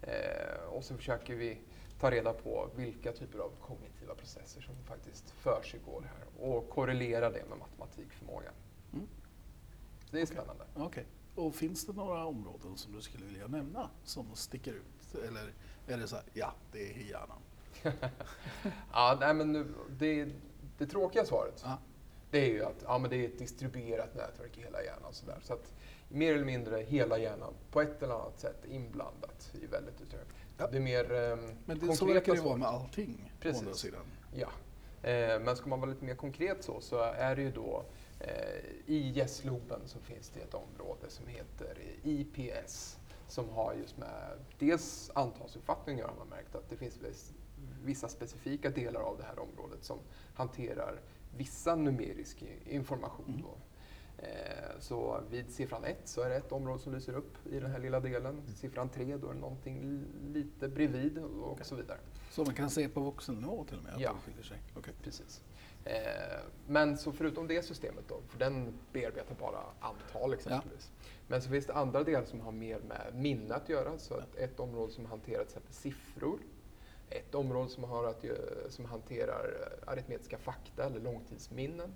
Eh, 0.06 0.64
och 0.68 0.84
så 0.84 0.96
försöker 0.96 1.34
vi 1.34 1.58
ta 2.00 2.10
reda 2.10 2.32
på 2.32 2.70
vilka 2.76 3.12
typer 3.12 3.38
av 3.38 3.50
kognitiva 3.60 4.14
processer 4.14 4.60
som 4.60 4.74
faktiskt 4.84 5.30
försiggår 5.30 6.02
här 6.02 6.48
och 6.48 6.70
korrelera 6.70 7.30
det 7.30 7.44
med 7.48 7.58
matematikförmåga. 7.58 8.50
Mm. 8.92 9.06
Det 10.10 10.20
är 10.20 10.26
spännande. 10.26 10.64
Okej. 10.74 11.06
Och 11.34 11.54
finns 11.54 11.86
det 11.86 11.92
några 11.92 12.24
områden 12.24 12.76
som 12.76 12.92
du 12.92 13.02
skulle 13.02 13.24
vilja 13.24 13.46
nämna 13.46 13.90
som 14.04 14.34
sticker 14.34 14.72
ut? 14.72 15.14
Eller 15.28 15.52
är 15.86 15.98
det 15.98 16.08
så 16.08 16.16
här, 16.16 16.24
ja, 16.32 16.54
det 16.72 16.90
är 16.90 16.98
hjärnan? 16.98 17.38
ja, 18.92 19.16
nej, 19.20 19.34
men 19.34 19.52
nu, 19.52 19.74
det, 19.90 20.28
det 20.78 20.86
tråkiga 20.86 21.24
svaret 21.24 21.62
Ja. 21.64 21.78
det 22.30 22.38
är 22.38 22.52
ju 22.52 22.64
att 22.64 22.82
ja, 22.84 22.98
men 22.98 23.10
det 23.10 23.16
är 23.16 23.28
ett 23.28 23.38
distribuerat 23.38 24.14
nätverk 24.14 24.58
i 24.58 24.60
hela 24.60 24.82
hjärnan. 24.82 25.12
Så, 25.12 25.26
där. 25.26 25.38
så 25.42 25.52
att 25.54 25.74
mer 26.08 26.34
eller 26.34 26.44
mindre 26.44 26.80
hela 26.82 27.18
hjärnan 27.18 27.54
på 27.70 27.80
ett 27.80 28.02
eller 28.02 28.14
annat 28.14 28.40
sätt 28.40 28.64
inblandat 28.70 29.52
i 29.62 29.66
väldigt 29.66 30.00
uttryck. 30.00 30.20
Ja. 30.58 30.66
Det 30.66 30.76
är 30.76 30.80
mer 30.80 31.12
eh, 31.12 31.36
Men 31.64 31.78
det, 31.78 31.96
så 31.96 32.06
verkar 32.06 32.34
det 32.34 32.40
vara 32.40 32.56
med 32.56 32.68
allting 32.68 33.32
på 33.36 33.42
Precis. 33.42 33.62
andra 33.62 33.74
sidan. 33.74 34.00
Ja. 34.34 34.48
Eh, 35.10 35.40
men 35.40 35.56
ska 35.56 35.68
man 35.68 35.80
vara 35.80 35.90
lite 35.90 36.04
mer 36.04 36.14
konkret 36.14 36.64
så, 36.64 36.80
så 36.80 36.98
är 36.98 37.36
det 37.36 37.42
ju 37.42 37.50
då 37.50 37.84
eh, 38.20 38.64
i 38.86 39.10
gästloben 39.14 39.80
så 39.86 39.98
finns 39.98 40.28
det 40.28 40.40
ett 40.40 40.54
område 40.54 41.08
som 41.08 41.26
heter 41.26 41.78
IPS 42.02 42.98
som 43.28 43.48
har 43.48 43.74
just 43.74 43.96
med 43.98 44.38
dels 44.58 45.10
antalsuppfattning 45.14 45.94
att 45.94 46.00
göra. 46.00 46.10
Man 46.18 46.28
har 46.30 46.36
märkt 46.36 46.54
att 46.54 46.68
det 46.70 46.76
finns 46.76 46.96
vis- 47.02 47.32
vissa 47.84 48.08
specifika 48.08 48.70
delar 48.70 49.00
av 49.00 49.16
det 49.18 49.24
här 49.24 49.38
området 49.38 49.84
som 49.84 49.98
hanterar 50.34 51.00
vissa 51.36 51.74
numerisk 51.76 52.44
information. 52.66 53.42
Då. 53.42 53.54
Eh, 54.18 54.28
Så 54.80 55.20
vid 55.30 55.50
siffran 55.50 55.84
1 55.84 55.96
så 56.04 56.20
är 56.22 56.28
det 56.28 56.36
ett 56.36 56.52
område 56.52 56.78
som 56.78 56.94
lyser 56.94 57.12
upp 57.16 57.46
i 57.46 57.60
den 57.60 57.70
här 57.70 57.78
lilla 57.78 58.00
delen. 58.00 58.42
Siffran 58.56 58.88
3 58.88 59.16
då 59.16 59.28
är 59.30 59.34
det 59.34 59.40
någonting 59.40 59.80
li- 59.82 60.32
lite 60.32 60.68
bredvid 60.68 61.18
och 61.18 61.66
så 61.66 61.74
vidare. 61.74 61.98
Så 62.30 62.44
man 62.44 62.54
kan 62.54 62.70
se 62.70 62.88
på 62.88 63.00
vuxennivå 63.00 63.64
till 63.64 63.78
och 63.78 63.84
med 63.84 63.94
att 63.94 64.00
Ja. 64.00 64.14
skiljer 64.24 64.42
sig? 64.42 64.58
Okej. 64.76 64.94
Precis. 65.02 65.42
Eh, 65.84 65.92
men 66.66 66.98
så 66.98 67.12
förutom 67.12 67.46
det 67.46 67.62
systemet 67.62 68.04
då, 68.08 68.20
för 68.28 68.38
den 68.38 68.78
bearbetar 68.92 69.34
bara 69.40 69.60
antal 69.80 70.34
exempelvis. 70.34 70.90
Men 71.28 71.42
så 71.42 71.50
finns 71.50 71.66
det 71.66 71.74
andra 71.74 72.02
delar 72.04 72.24
som 72.24 72.40
har 72.40 72.52
mer 72.52 72.78
med 72.80 73.14
minne 73.14 73.54
att 73.54 73.68
göra. 73.68 73.98
Så 73.98 74.14
att 74.14 74.36
ett 74.36 74.60
område 74.60 74.92
som 74.92 75.06
hanterar 75.06 75.38
till 75.38 75.46
exempel 75.48 75.72
siffror. 75.74 76.38
Ett 77.10 77.34
område 77.34 77.70
som, 77.70 77.84
har 77.84 78.04
att, 78.04 78.24
som 78.68 78.84
hanterar 78.84 79.50
aritmetiska 79.86 80.38
fakta 80.38 80.84
eller 80.84 81.00
långtidsminnen. 81.00 81.94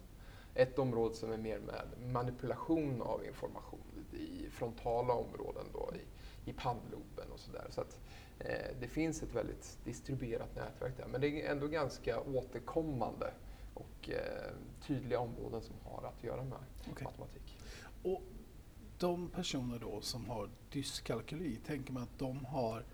Ett 0.55 0.79
område 0.79 1.15
som 1.15 1.33
är 1.33 1.37
mer 1.37 1.59
med 1.59 2.11
manipulation 2.13 3.03
av 3.03 3.25
information 3.25 4.07
i 4.13 4.51
frontala 4.51 5.15
områden 5.15 5.65
då, 5.73 5.93
i, 5.95 6.51
i 6.51 6.53
pannloben 6.53 7.33
och 7.33 7.41
sådär. 7.41 7.67
Så 7.71 7.81
att 7.81 8.01
eh, 8.39 8.77
det 8.81 8.89
finns 8.89 9.23
ett 9.23 9.35
väldigt 9.35 9.79
distribuerat 9.85 10.57
nätverk 10.57 10.97
där. 10.97 11.07
Men 11.07 11.21
det 11.21 11.47
är 11.47 11.53
ändå 11.53 11.67
ganska 11.67 12.21
återkommande 12.21 13.33
och 13.75 14.11
eh, 14.11 14.53
tydliga 14.87 15.21
områden 15.21 15.63
som 15.63 15.75
har 15.85 16.09
att 16.09 16.25
göra 16.25 16.45
med 16.45 16.59
Okej. 16.91 17.05
matematik. 17.05 17.59
Och 18.03 18.23
de 18.99 19.29
personer 19.29 19.79
då 19.79 20.01
som 20.01 20.31
har 20.31 20.51
dyskalkyli, 20.73 21.57
tänker 21.67 21.93
man 21.93 22.03
att 22.03 22.19
de 22.19 22.45
har 22.45 22.85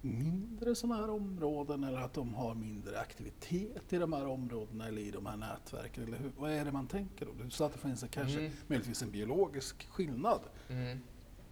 mindre 0.00 0.74
sådana 0.74 1.00
här 1.00 1.10
områden 1.10 1.84
eller 1.84 1.98
att 1.98 2.14
de 2.14 2.34
har 2.34 2.54
mindre 2.54 3.00
aktivitet 3.00 3.92
i 3.92 3.98
de 3.98 4.12
här 4.12 4.26
områdena 4.26 4.88
eller 4.88 5.02
i 5.02 5.10
de 5.10 5.26
här 5.26 5.36
nätverken? 5.36 6.04
Eller 6.04 6.16
hur, 6.18 6.32
vad 6.38 6.50
är 6.52 6.64
det 6.64 6.72
man 6.72 6.86
tänker 6.86 7.26
då? 7.26 7.32
Du 7.44 7.50
sa 7.50 7.66
att 7.66 7.72
det 7.72 7.78
finns 7.78 8.02
en, 8.02 8.08
kanske 8.08 8.38
Mm. 8.40 8.52
möjligtvis 8.66 9.02
en 9.02 9.10
biologisk 9.10 9.88
skillnad. 9.88 10.40
Mm. 10.68 10.98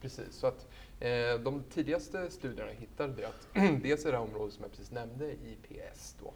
Precis, 0.01 0.35
så 0.35 0.47
att 0.47 0.69
eh, 1.01 1.41
de 1.45 1.63
tidigaste 1.71 2.31
studierna 2.31 2.71
hittade 2.71 3.13
det 3.15 3.25
att 3.25 3.49
dels 3.83 4.01
i 4.05 4.11
det 4.11 4.17
här 4.17 4.25
området 4.25 4.55
som 4.55 4.63
jag 4.63 4.71
precis 4.71 4.91
nämnde, 4.91 5.33
IPS 5.33 6.17
då, 6.23 6.33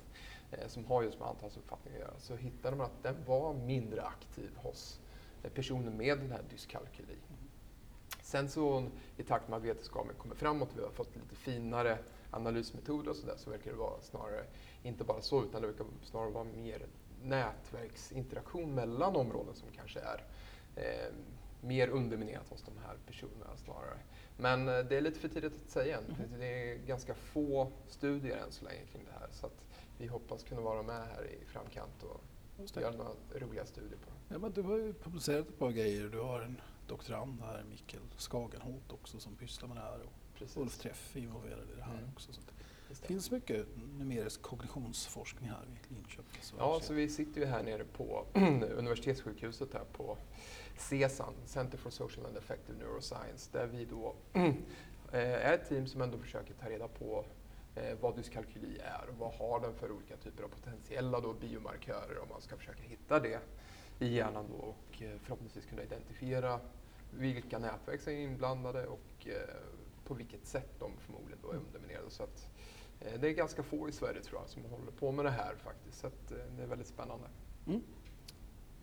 eh, 0.50 0.68
som 0.68 0.84
har 0.84 1.02
just 1.02 1.18
med 1.18 1.28
antalsuppfattning 1.28 1.94
att 1.94 2.00
göra, 2.00 2.18
så 2.18 2.36
hittade 2.36 2.76
man 2.76 2.86
att 2.86 3.02
den 3.02 3.14
var 3.26 3.54
mindre 3.54 4.02
aktiv 4.02 4.50
hos 4.56 5.00
eh, 5.42 5.50
personer 5.50 5.90
med 5.90 6.18
den 6.18 6.30
här 6.30 6.42
dyskalkyli. 6.50 7.16
Sen 8.28 8.48
så 8.48 8.86
i 9.16 9.22
takt 9.22 9.48
med 9.48 9.56
att 9.56 9.62
vetenskapen 9.62 10.14
kommer 10.18 10.34
framåt 10.34 10.68
vi 10.76 10.82
har 10.82 10.90
fått 10.90 11.16
lite 11.16 11.36
finare 11.36 11.98
analysmetoder 12.30 13.10
och 13.10 13.16
sådär 13.16 13.34
så 13.36 13.50
verkar 13.50 13.70
det 13.70 13.76
vara 13.76 14.00
snarare 14.00 14.44
inte 14.82 15.04
bara 15.04 15.22
så 15.22 15.44
utan 15.44 15.62
det 15.62 15.68
verkar 15.68 15.86
snarare 16.04 16.30
vara 16.30 16.44
mer 16.44 16.86
nätverksinteraktion 17.22 18.74
mellan 18.74 19.16
områden 19.16 19.54
som 19.54 19.68
kanske 19.76 20.00
är 20.00 20.24
eh, 20.76 21.14
mer 21.60 21.88
underminerat 21.88 22.48
hos 22.48 22.62
de 22.62 22.72
här 22.86 22.96
personerna 23.06 23.56
snarare. 23.56 23.98
Men 24.36 24.68
eh, 24.68 24.78
det 24.78 24.96
är 24.96 25.00
lite 25.00 25.20
för 25.20 25.28
tidigt 25.28 25.52
att 25.64 25.70
säga 25.70 25.98
än. 25.98 26.04
Mhm. 26.04 26.38
Det 26.38 26.72
är 26.72 26.76
ganska 26.76 27.14
få 27.14 27.72
studier 27.88 28.36
än 28.36 28.52
så 28.52 28.64
länge 28.64 28.86
kring 28.92 29.04
det 29.04 29.20
här 29.20 29.28
så 29.32 29.46
att 29.46 29.64
vi 29.98 30.06
hoppas 30.06 30.42
kunna 30.42 30.60
vara 30.60 30.82
med 30.82 31.06
här 31.06 31.24
i 31.24 31.44
framkant 31.44 32.02
och 32.02 32.20
göra 32.80 32.96
några 32.96 33.10
roliga 33.34 33.66
studier 33.66 33.98
på 33.98 34.10
det. 34.10 34.34
Ja, 34.34 34.38
men 34.38 34.52
du 34.52 34.62
har 34.62 34.76
ju 34.76 34.92
publicerat 34.92 35.48
ett 35.48 35.58
par 35.58 35.70
grejer. 35.70 36.08
Du 36.08 36.20
har 36.20 36.40
en 36.40 36.60
doktorand 36.88 37.40
här, 37.40 37.64
Mikael 37.70 38.02
Skagenholt 38.16 38.92
också, 38.92 39.20
som 39.20 39.36
pysslar 39.36 39.68
med 39.68 39.76
det 39.76 39.80
här. 39.80 40.00
Och 40.00 40.12
Precis. 40.38 40.56
Ulf 40.56 40.78
Träff 40.78 41.16
är 41.16 41.20
involverad 41.20 41.68
i 41.72 41.76
det 41.76 41.82
här 41.82 41.98
Mm. 41.98 42.10
också. 42.14 42.32
Så 42.32 42.40
det 42.88 43.06
finns 43.06 43.30
mycket 43.30 43.66
numerisk 43.98 44.42
kognitionsforskning 44.42 45.50
här 45.50 45.64
vid 45.66 45.96
Linköping. 45.96 46.40
Ja, 46.58 46.80
så 46.82 46.94
vi 46.94 47.08
sitter 47.08 47.40
ju 47.40 47.46
här 47.46 47.62
nere 47.62 47.84
på 47.84 48.26
universitetssjukhuset 48.76 49.74
här 49.74 49.84
på 49.92 50.18
CESAN, 50.76 51.34
Center 51.44 51.78
for 51.78 51.90
Social 51.90 52.26
and 52.26 52.36
Effective 52.36 52.78
Neuroscience, 52.78 53.50
där 53.52 53.66
vi 53.66 53.84
då 53.84 54.14
eh, 54.32 54.52
är 55.12 55.52
ett 55.54 55.68
team 55.68 55.86
som 55.86 56.00
ändå 56.02 56.18
försöker 56.18 56.54
ta 56.54 56.68
reda 56.70 56.88
på 56.88 57.24
eh, 57.74 57.98
vad 58.00 58.16
dyskalkyli 58.16 58.78
är 58.78 59.08
och 59.08 59.16
vad 59.18 59.32
har 59.34 59.60
den 59.60 59.74
för 59.74 59.90
olika 59.92 60.16
typer 60.16 60.42
av 60.44 60.48
potentiella 60.48 61.20
då 61.20 61.32
biomarkörer 61.32 62.18
om 62.22 62.28
man 62.28 62.40
ska 62.40 62.56
försöka 62.56 62.82
hitta 62.82 63.20
det 63.20 63.40
i 63.98 64.08
hjärnan 64.14 64.44
då 64.50 64.56
och 64.64 65.02
eh, 65.02 65.18
förhoppningsvis 65.22 65.66
kunna 65.66 65.82
identifiera 65.82 66.60
vilka 67.10 67.58
nätverk 67.58 68.00
som 68.00 68.12
är 68.12 68.16
inblandade 68.16 68.86
och 68.86 69.26
eh, 69.26 69.54
på 70.04 70.14
vilket 70.14 70.46
sätt 70.46 70.70
de 70.78 70.92
förmodligen 70.98 71.38
då 71.42 71.50
är 71.50 71.56
underminerade. 71.56 72.10
Så 72.10 72.22
att, 72.22 72.50
eh, 73.00 73.20
det 73.20 73.28
är 73.28 73.32
ganska 73.32 73.62
få 73.62 73.88
i 73.88 73.92
Sverige 73.92 74.22
tror 74.22 74.40
jag 74.40 74.48
som 74.48 74.64
håller 74.64 74.92
på 74.92 75.12
med 75.12 75.24
det 75.24 75.30
här 75.30 75.54
faktiskt, 75.56 75.98
så 75.98 76.06
att, 76.06 76.32
eh, 76.32 76.38
det 76.56 76.62
är 76.62 76.66
väldigt 76.66 76.88
spännande. 76.88 77.26
Mm. 77.66 77.82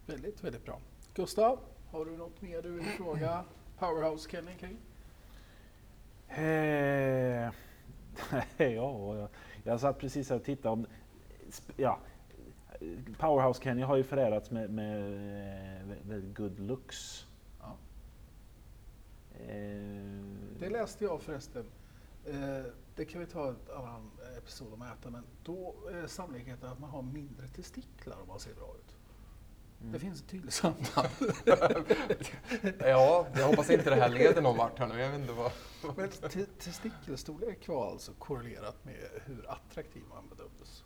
Väldigt, 0.06 0.44
väldigt 0.44 0.66
bra. 0.66 0.80
Gustav, 1.14 1.60
har 1.92 2.06
du 2.06 2.18
något 2.18 2.42
mer 2.42 2.62
du 2.62 2.72
vill 2.72 2.86
fråga 2.86 3.44
Powerhouse 3.80 4.30
Kenny 4.30 4.56
kring? 4.56 4.78
Eh, 6.28 7.54
ja, 8.58 9.16
jag, 9.18 9.30
jag 9.64 9.80
satt 9.80 10.00
precis 10.00 10.30
här 10.30 10.36
och 10.36 10.44
tittade 10.44 10.70
om... 10.70 10.88
Ja, 11.78 12.00
Powerhouse 13.18 13.64
Kenny 13.64 13.82
har 13.82 13.96
ju 13.96 14.04
förärats 14.04 14.52
med, 14.52 14.70
med 14.70 15.98
väldigt 16.04 16.38
good 16.38 16.60
looks. 16.60 17.28
Eh, 19.40 20.58
Det 20.60 20.70
läste 20.70 21.04
jag 21.04 21.22
förresten. 21.22 21.66
Eh, 22.26 22.64
det 22.96 23.06
kan 23.06 23.22
vi 23.22 23.28
ta 23.28 23.52
ett 23.52 23.70
annan 23.70 24.12
episod 24.38 24.74
om 24.74 24.82
äta, 24.82 25.10
men 25.10 25.24
då 25.44 25.76
är 25.92 26.08
sannolikheten 26.08 26.70
att 26.70 26.80
man 26.80 26.90
har 26.90 27.02
mindre 27.02 27.48
testiklar 27.48 28.18
om 28.22 28.28
man 28.28 28.40
ser 28.40 28.54
bra 28.54 28.76
ut. 28.80 28.96
Mm. 29.82 29.92
Det 29.94 30.00
finns 30.00 30.22
ett 30.22 30.28
tydligt 30.30 30.54
samband. 30.54 31.10
Ja, 32.80 33.28
jag 33.36 33.48
hoppas 33.48 33.70
inte 33.70 33.90
det 33.90 33.96
här 33.96 34.10
leder 34.10 34.42
någon 34.42 34.58
vart 34.58 34.80
här 34.80 34.88
nu. 34.88 35.00
Jag 35.00 35.10
vet 35.12 35.20
inte 35.22 35.34
vad... 35.34 35.52
Men 35.98 36.10
te- 36.10 36.46
testikelstorlek 36.60 37.68
var 37.68 37.92
alltså 37.92 38.12
korrelerat 38.20 38.86
med 38.86 38.96
hur 39.26 39.50
attraktiv 39.52 40.04
man 40.10 40.30
bedömdes. 40.30 40.84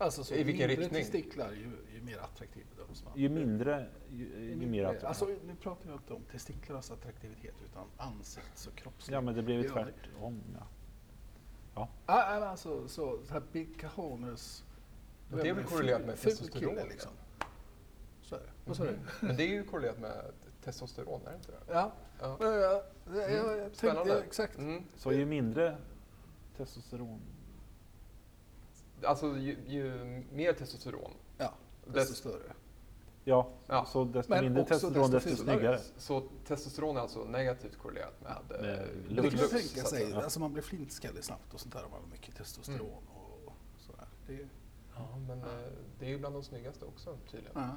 Alltså 0.00 0.24
så 0.24 0.34
I 0.34 0.42
vilken 0.42 0.68
mindre 0.68 0.84
riktning? 0.84 1.02
testiklar 1.02 1.52
ju, 1.52 1.70
ju 1.94 2.02
mer 2.02 2.18
attraktiv 2.18 2.66
bedöms 2.76 3.04
man. 3.04 3.12
Ju 3.16 3.28
mindre, 3.28 3.86
ju, 4.10 4.24
ju 4.60 4.66
mer 4.66 4.84
att... 4.84 5.04
Alltså 5.04 5.24
nu 5.26 5.54
pratar 5.62 5.88
jag 5.90 5.98
inte 5.98 6.12
om 6.14 6.22
testiklarnas 6.32 6.90
attraktivitet 6.90 7.54
utan 7.64 7.86
ansikts 7.96 8.66
och 8.66 8.74
kroppsliv. 8.74 9.14
ja, 9.14 9.20
men 9.20 9.34
det 9.34 9.42
blir 9.42 9.54
ju 9.54 9.68
tvärtom. 9.68 10.42
Ja. 10.54 10.68
Ah, 11.74 11.88
ah, 12.06 12.46
alltså 12.46 12.88
så, 12.88 13.18
så 13.24 13.32
här 13.32 13.42
big 13.52 13.80
cajones. 13.80 14.64
Det 15.28 15.48
är 15.48 15.54
väl 15.54 15.64
korrelerat 15.64 16.06
med 16.06 16.20
testosteron, 16.20 16.74
ja. 16.76 16.84
liksom. 16.84 17.12
Så 18.22 18.34
är 18.34 18.40
det. 18.66 18.74
Sa 18.74 18.84
du? 18.84 18.98
Men 19.20 19.36
det 19.36 19.42
är 19.42 19.48
ju 19.52 19.64
korrelerat 19.64 19.98
med 19.98 20.32
testosteron, 20.64 21.20
är 21.26 21.30
det 21.30 21.36
inte 21.36 21.50
det? 21.52 21.58
Ja, 21.72 21.92
Ja. 22.20 22.36
ja, 22.40 22.46
ja, 22.46 22.82
jag, 23.14 23.30
jag 23.30 23.46
Mm, 23.46 23.60
tänkte 23.60 23.78
spännande. 23.78 24.22
exakt. 24.22 24.58
Mm. 24.58 24.84
Så 24.96 25.12
ju 25.12 25.26
mindre 25.26 25.76
testosteron... 26.56 27.20
Alltså 29.04 29.36
ju, 29.36 29.56
ju 29.66 29.92
mer 30.32 30.52
testosteron, 30.52 31.10
Ja, 31.38 31.52
desto 31.86 32.14
större. 32.14 32.52
Ja, 33.24 33.48
Ja. 33.66 33.84
så 33.86 34.04
desto 34.04 34.30
Men 34.32 34.44
mindre 34.44 34.62
också 34.62 34.74
testosteron 34.74 35.10
desto 35.10 35.28
desto 35.30 35.44
snyggare. 35.44 35.80
så 35.96 36.22
testosteron 36.46 36.96
är 36.96 37.00
alltså 37.00 37.24
negativt 37.24 37.76
korrelerat 37.78 38.20
med, 38.22 38.32
Ja, 38.50 38.56
eh, 38.56 38.62
med 38.62 38.88
Det 39.08 39.14
Lux, 39.14 39.30
kan 39.30 39.40
man 39.40 39.48
tänka 39.50 39.64
sig. 39.64 39.84
säga. 39.84 40.20
Alltså 40.20 40.40
man 40.40 40.52
blir 40.52 40.62
flintskallig 40.62 41.24
snabbt 41.24 41.54
och 41.54 41.60
sånt 41.60 41.74
där 41.74 41.84
om 41.84 41.90
man 41.90 42.00
har 42.00 42.08
mycket 42.08 42.36
testosteron 42.36 42.80
Mm. 42.80 42.92
och 43.14 43.52
sådär. 43.78 44.06
Det, 44.26 44.48
Ja, 44.96 45.16
men 45.28 45.38
eh, 45.42 45.46
det 45.98 46.06
är 46.06 46.10
ju 46.10 46.18
bland 46.18 46.34
de 46.34 46.42
snyggaste 46.42 46.84
också 46.84 47.16
tydligen. 47.30 47.52
ja. 47.54 47.70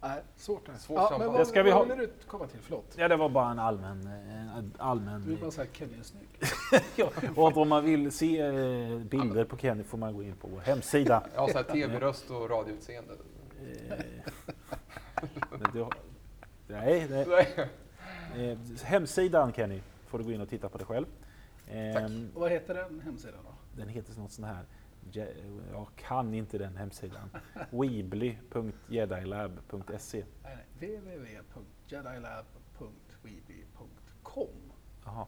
Nej, 0.00 0.22
svårt 0.36 0.66
det 0.66 0.72
här. 0.72 0.78
Svårt 0.78 0.96
ja, 1.10 1.16
men 1.18 1.26
vad, 1.32 1.40
Det 1.40 1.46
ska 1.46 1.62
vi 1.62 1.70
vad 1.70 1.78
ha- 1.88 1.94
ville 1.94 2.06
du 2.06 2.12
komma 2.26 2.46
till? 2.46 2.60
Förlåt. 2.60 2.94
Ja, 2.98 3.08
det 3.08 3.16
var 3.16 3.28
bara 3.28 3.50
en 3.50 3.58
allmän... 3.58 4.06
En 4.06 4.54
Du 4.54 4.62
vill 4.62 4.72
allmän 4.78 5.38
bara 5.40 5.50
säga 5.50 5.66
Kenny 5.72 5.98
är 5.98 6.02
snygg. 6.02 6.28
ja, 6.96 7.10
och 7.36 7.48
att 7.48 7.56
om 7.56 7.68
man 7.68 7.84
vill 7.84 8.12
se 8.12 8.40
eh, 8.40 8.98
bilder 8.98 9.44
på 9.44 9.56
Kenny 9.56 9.82
får 9.84 9.98
man 9.98 10.14
gå 10.14 10.22
in 10.22 10.34
på 10.36 10.48
vår 10.48 10.60
hemsida. 10.60 11.22
Ja, 11.34 11.48
så 11.48 11.56
här 11.58 11.64
tv-röst 11.64 12.30
och 12.30 12.50
radioutseende. 12.50 13.12
Eh, 13.60 13.98
har- 15.82 15.94
nej, 16.66 17.06
det, 17.08 17.26
Nej. 18.36 18.50
eh, 18.52 18.58
hemsidan 18.84 19.52
Kenny 19.52 19.80
får 20.06 20.18
du 20.18 20.24
gå 20.24 20.32
in 20.32 20.40
och 20.40 20.48
titta 20.48 20.68
på 20.68 20.78
det 20.78 20.84
själv. 20.84 21.06
Eh, 21.66 22.04
Och 22.34 22.40
vad 22.40 22.50
heter 22.50 22.74
den 22.74 23.00
hemsidan 23.04 23.40
då? 23.44 23.54
Den 23.80 23.88
heter 23.88 24.20
något 24.20 24.32
sånt 24.32 24.48
här 24.48 24.64
Jag 25.72 25.86
kan 25.96 26.34
inte 26.34 26.58
den 26.58 26.76
hemsidan. 26.76 27.30
Weebly.jedilab.se 27.70 30.24
www.jedilab.weeby.com 33.18 34.48
Jaha. 35.04 35.26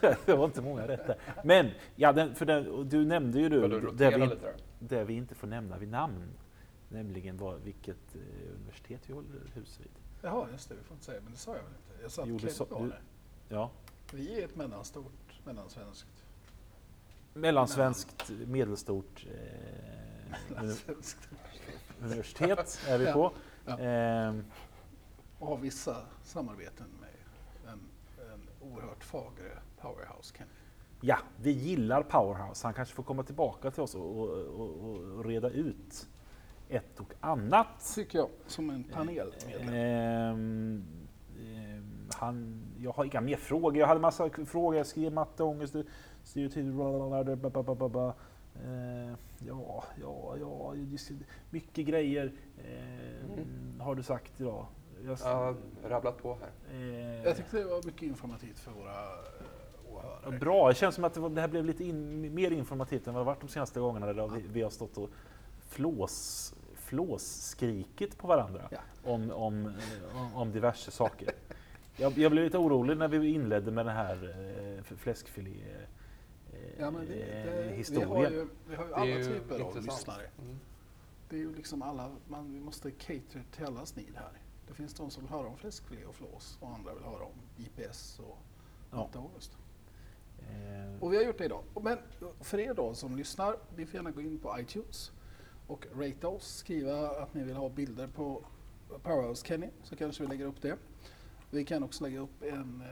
det 0.26 0.34
var 0.34 0.44
inte 0.44 0.62
många 0.62 0.88
rätt 0.88 1.06
där. 1.06 1.16
Men, 1.44 1.70
ja, 1.96 2.12
den, 2.12 2.34
för 2.34 2.46
den, 2.46 2.88
du 2.88 3.04
nämnde 3.04 3.40
ju 3.40 3.48
du 3.48 3.90
det 3.92 4.18
vi, 4.18 4.30
det 4.78 5.04
vi 5.04 5.14
inte 5.14 5.34
får 5.34 5.46
nämna 5.46 5.78
vid 5.78 5.88
namn. 5.88 6.28
Nämligen 6.88 7.36
vad, 7.36 7.60
vilket 7.60 8.14
eh, 8.14 8.20
universitet 8.56 9.00
vi 9.06 9.12
håller 9.14 9.40
hus 9.54 9.80
vid. 9.80 9.88
Jaha, 10.22 10.48
just 10.52 10.68
det, 10.68 10.74
vi 10.74 10.82
får 10.82 10.94
inte 10.94 11.04
säga, 11.04 11.20
men 11.22 11.32
det 11.32 11.38
sa 11.38 11.56
jag 11.56 11.62
väl 11.62 11.72
inte? 11.72 12.02
Jag 12.02 12.10
sa 12.10 12.24
Jo, 12.26 12.36
att 12.36 12.42
du 12.42 12.48
sa- 12.48 12.64
Kent 12.64 12.70
var 12.70 12.82
du- 12.82 12.88
det. 12.88 12.98
Ja. 13.48 13.70
Vi 14.12 14.40
är 14.40 14.44
ett 14.44 14.56
mellanstort, 14.56 15.40
mellansvenskt. 15.44 16.21
Mellansvenskt, 17.34 18.30
medelstort 18.46 19.26
eh, 19.26 20.36
mellansvenskt. 20.48 21.28
universitet 22.02 22.80
är 22.88 22.98
vi 22.98 23.12
på. 23.12 23.32
Ja. 23.66 23.78
Ehm, 23.78 24.44
Och 25.38 25.46
har 25.48 25.56
vissa 25.56 25.96
samarbeten 26.22 26.86
med 27.00 27.10
en, 27.72 27.80
en 28.32 28.70
oerhört 28.72 29.04
fager 29.04 29.62
powerhouse 29.80 30.34
Kenny. 30.38 30.50
ja, 31.00 31.18
vi 31.36 31.50
gillar 31.50 32.02
Powerhouse. 32.02 32.66
Han 32.66 32.74
kanske 32.74 32.94
får 32.94 33.02
komma 33.02 33.22
tillbaka 33.22 33.70
till 33.70 33.82
oss 33.82 33.94
och, 33.94 34.28
och, 34.28 35.16
och, 35.16 35.24
reda 35.24 35.50
ut 35.50 36.08
ett 36.68 37.00
och 37.00 37.14
annat. 37.20 37.92
Tycker 37.94 38.18
jag, 38.18 38.28
som 38.46 38.70
en 38.70 38.84
panelmedlem. 38.84 39.68
Ehm, 39.68 40.84
ehm, 41.38 42.08
han, 42.14 42.62
jag 42.78 42.92
har 42.92 43.04
inga 43.04 43.20
mer 43.20 43.36
frågor. 43.36 43.76
Jag 43.76 43.86
hade 43.86 44.00
massa 44.00 44.30
frågor. 44.46 44.76
Jag 44.76 44.86
skrev 44.86 45.12
matte, 45.12 45.42
ångest, 45.42 45.76
stereotyp, 46.24 46.64
blablabla, 46.66 47.36
babababa. 47.36 48.14
Ehm, 48.66 49.16
ja, 49.46 49.84
ja, 50.00 50.36
ja, 50.40 50.74
mycket 51.50 51.86
grejer 51.86 52.32
ehm, 52.64 53.80
har 53.80 53.94
du 53.94 54.02
sagt 54.02 54.40
idag. 54.40 54.66
Jag, 55.04 55.16
har 55.16 55.56
rabblat 55.88 56.22
på 56.22 56.34
här. 56.40 56.50
ehm, 56.78 57.24
Jag 57.24 57.36
tyckte 57.36 57.56
det 57.58 57.64
var 57.64 57.86
mycket 57.86 58.02
informativt 58.02 58.58
för 58.58 58.70
våra 58.70 58.90
eh, 58.92 59.94
åhörare. 59.94 60.38
Bra, 60.38 60.68
det 60.68 60.74
känns 60.74 60.94
som 60.94 61.04
att 61.04 61.14
det, 61.14 61.20
var, 61.20 61.30
det 61.30 61.40
här 61.40 61.48
blev 61.48 61.64
lite 61.64 61.84
in, 61.84 62.34
mer 62.34 62.50
informativt 62.50 63.06
än 63.06 63.14
vad 63.14 63.20
det 63.22 63.26
varit 63.26 63.40
de 63.40 63.48
senaste 63.48 63.80
gångerna 63.80 64.12
där 64.12 64.28
vi, 64.28 64.44
vi 64.52 64.62
har 64.62 64.70
stått 64.70 64.98
och 64.98 65.10
flås, 65.68 66.54
flåsskrikit 66.74 68.18
på 68.18 68.26
varandra 68.26 68.62
Ja. 68.70 68.78
om, 69.04 69.30
om, 69.30 69.66
eh, 69.66 70.36
om 70.38 70.52
diverse 70.52 70.90
saker. 70.90 71.28
Jag, 71.96 72.18
jag 72.18 72.32
blev 72.32 72.44
lite 72.44 72.58
orolig 72.58 72.96
när 72.96 73.08
vi 73.08 73.28
inledde 73.34 73.70
med 73.70 73.86
den 73.86 73.96
här 73.96 74.34
eh, 74.78 74.82
fläskfilé 74.96 75.50
eh, 75.50 75.88
Ja, 76.78 76.90
men 76.90 77.06
det, 77.06 77.14
det, 77.14 77.90
vi, 77.90 78.02
har 78.02 78.30
ju, 78.30 78.48
vi 78.68 78.74
har 78.76 78.86
ju 78.86 78.94
alla 78.94 79.24
typer 79.24 79.60
av 79.60 79.76
lyssnare. 79.82 80.30
Mm. 80.42 80.58
Det 81.28 81.36
är 81.36 81.40
ju 81.40 81.54
liksom 81.54 81.82
alla, 81.82 82.10
man, 82.28 82.52
vi 82.52 82.60
måste 82.60 82.90
cater 82.90 83.44
till 83.56 83.64
allas 83.64 83.96
need 83.96 84.14
här. 84.14 84.32
Det 84.68 84.74
finns 84.74 84.94
de 84.94 85.10
som 85.10 85.22
vill 85.22 85.30
höra 85.32 85.46
om 85.48 85.56
fläskfilé 85.56 86.04
och 86.04 86.14
flås 86.14 86.58
och 86.60 86.74
andra 86.74 86.94
vill 86.94 87.04
höra 87.04 87.24
om 87.24 87.32
GPS 87.56 88.18
och 88.18 88.38
Ja. 88.90 89.10
August. 89.14 89.56
Eh, 90.40 91.02
Och 91.02 91.12
vi 91.12 91.16
har 91.16 91.24
gjort 91.24 91.38
det 91.38 91.44
idag. 91.44 91.64
Men 91.82 91.98
för 92.40 92.58
er 92.58 92.74
då 92.74 92.94
som 92.94 93.16
lyssnar, 93.16 93.56
ni 93.76 93.86
får 93.86 93.94
gärna 93.94 94.10
gå 94.10 94.20
in 94.20 94.38
på 94.38 94.56
iTunes 94.60 95.12
och 95.66 95.86
rate 95.94 96.26
oss, 96.26 96.56
skriva 96.56 97.08
att 97.10 97.34
ni 97.34 97.44
vill 97.44 97.56
ha 97.56 97.68
bilder 97.68 98.06
på 98.06 98.44
Powerhouse 99.02 99.46
Kenny, 99.46 99.68
så 99.82 99.96
kanske 99.96 100.22
vi 100.22 100.28
lägger 100.28 100.44
upp 100.46 100.62
det. 100.62 100.76
Vi 101.50 101.64
kan 101.64 101.82
också 101.82 102.04
lägga 102.04 102.20
upp 102.20 102.42
en, 102.42 102.82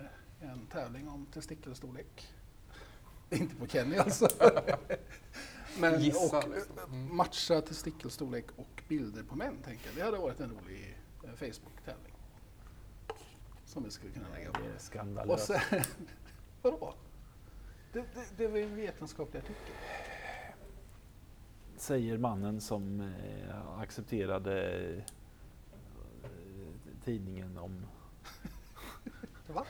eh, 0.41 0.51
en 0.51 0.67
tävling 0.67 1.09
om 1.09 1.27
testikelstorlek. 1.27 2.35
Inte 3.31 3.55
på 3.55 3.67
Kenny 3.67 3.97
alltså. 3.97 4.29
Men 5.81 6.01
Gissa, 6.01 6.39
och 6.39 6.49
liksom. 6.51 6.79
Mm. 6.79 7.17
matcha 7.17 7.61
testikelstorlek 7.61 8.45
och 8.57 8.83
bilder 8.89 9.23
på 9.23 9.37
män, 9.37 9.57
tänker 9.65 9.87
jag. 9.87 9.97
Det 9.97 10.03
hade 10.03 10.19
varit 10.19 10.41
en 10.41 10.51
rolig 10.51 10.97
eh, 11.25 11.31
Facebook-tävling. 11.31 12.15
Som 13.65 13.85
vi 13.85 13.91
skulle 13.91 14.13
kunna 14.13 14.29
lägga 14.29 14.51
det 14.53 14.59
är 14.59 14.75
Och 14.75 14.81
skandalöst. 14.81 15.47
sen, 15.47 15.61
vadå? 16.63 16.95
Det, 17.93 17.99
det, 18.01 18.25
det 18.37 18.45
är 18.45 18.49
väl 18.49 18.63
en 18.63 18.77
vetenskaplig 18.77 19.39
artikel? 19.41 19.75
Säger 21.77 22.19
mannen 22.19 22.61
som 22.61 23.01
eh, 23.01 23.79
accepterade 23.79 24.71
eh, 24.97 25.03
tidningen 27.05 27.59
om... 27.59 27.87
Va? 29.47 29.67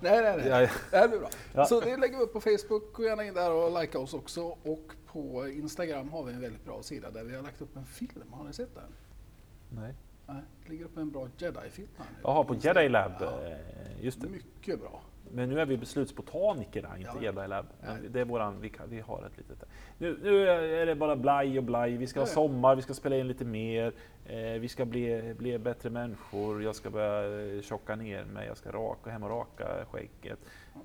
Nej, 0.00 0.22
nej, 0.22 0.48
nej. 0.50 0.70
Det 0.90 0.96
här 0.96 1.08
blir 1.08 1.18
bra. 1.18 1.28
Ja. 1.54 1.64
Så 1.64 1.80
det 1.80 1.96
lägger 1.96 2.16
vi 2.18 2.22
upp 2.24 2.32
på 2.32 2.40
Facebook. 2.40 2.92
Gå 2.92 3.04
gärna 3.04 3.24
in 3.24 3.34
där 3.34 3.52
och 3.52 3.80
likea 3.80 4.00
oss 4.00 4.14
också. 4.14 4.42
Och 4.42 4.92
på 5.06 5.48
Instagram 5.48 6.08
har 6.08 6.24
vi 6.24 6.32
en 6.32 6.40
väldigt 6.40 6.64
bra 6.64 6.82
sida 6.82 7.10
där 7.10 7.24
vi 7.24 7.36
har 7.36 7.42
lagt 7.42 7.60
upp 7.62 7.76
en 7.76 7.84
film. 7.86 8.32
Har 8.32 8.44
ni 8.44 8.52
sett 8.52 8.74
den? 8.74 8.92
nej. 9.68 9.94
Nej, 10.30 10.42
det 10.64 10.70
ligger 10.70 10.84
upp 10.84 10.96
en 10.96 11.10
bra 11.10 11.28
Jedi-film 11.38 11.88
här 11.96 12.06
nu. 12.10 12.18
Jaha, 12.22 12.44
på 12.44 12.54
Jedi 12.54 12.88
Lab. 12.88 13.12
Ja, 13.20 13.40
eh, 13.46 14.04
Just 14.04 14.20
det. 14.20 14.28
mycket 14.28 14.80
bra. 14.80 15.02
Men 15.32 15.48
nu 15.48 15.60
är 15.60 15.66
vi 15.66 15.76
beslutsbotanikerna, 15.76 16.98
inte 16.98 17.10
Ja. 17.14 17.22
Jedi 17.22 17.48
Lab. 17.48 17.66
Det 18.10 18.20
är 18.20 18.24
våran, 18.24 18.60
vi, 18.60 18.68
kan, 18.68 18.90
vi 18.90 19.00
har 19.00 19.26
ett 19.26 19.38
litet... 19.38 19.64
Nu, 19.98 20.18
nu 20.22 20.48
är 20.48 20.86
det 20.86 20.94
bara 20.94 21.16
blaj 21.16 21.58
och 21.58 21.64
blaj. 21.64 21.96
Vi 21.96 22.06
ska 22.06 22.20
ha 22.20 22.26
sommar, 22.26 22.76
vi 22.76 22.82
ska 22.82 22.94
spela 22.94 23.16
in 23.16 23.28
lite 23.28 23.44
mer. 23.44 23.92
Eh, 24.26 24.60
vi 24.60 24.68
ska 24.68 24.84
bli, 24.84 25.34
bli 25.38 25.58
bättre 25.58 25.90
människor. 25.90 26.62
Jag 26.62 26.76
ska 26.76 26.90
börja 26.90 27.54
eh, 27.56 27.62
tjocka 27.62 27.96
ner 27.96 28.24
mig. 28.24 28.46
Jag 28.46 28.56
ska 28.56 28.70
raka, 28.70 29.10
hem 29.10 29.22
och 29.22 29.30
raka 29.30 29.66
skägget. 29.90 30.38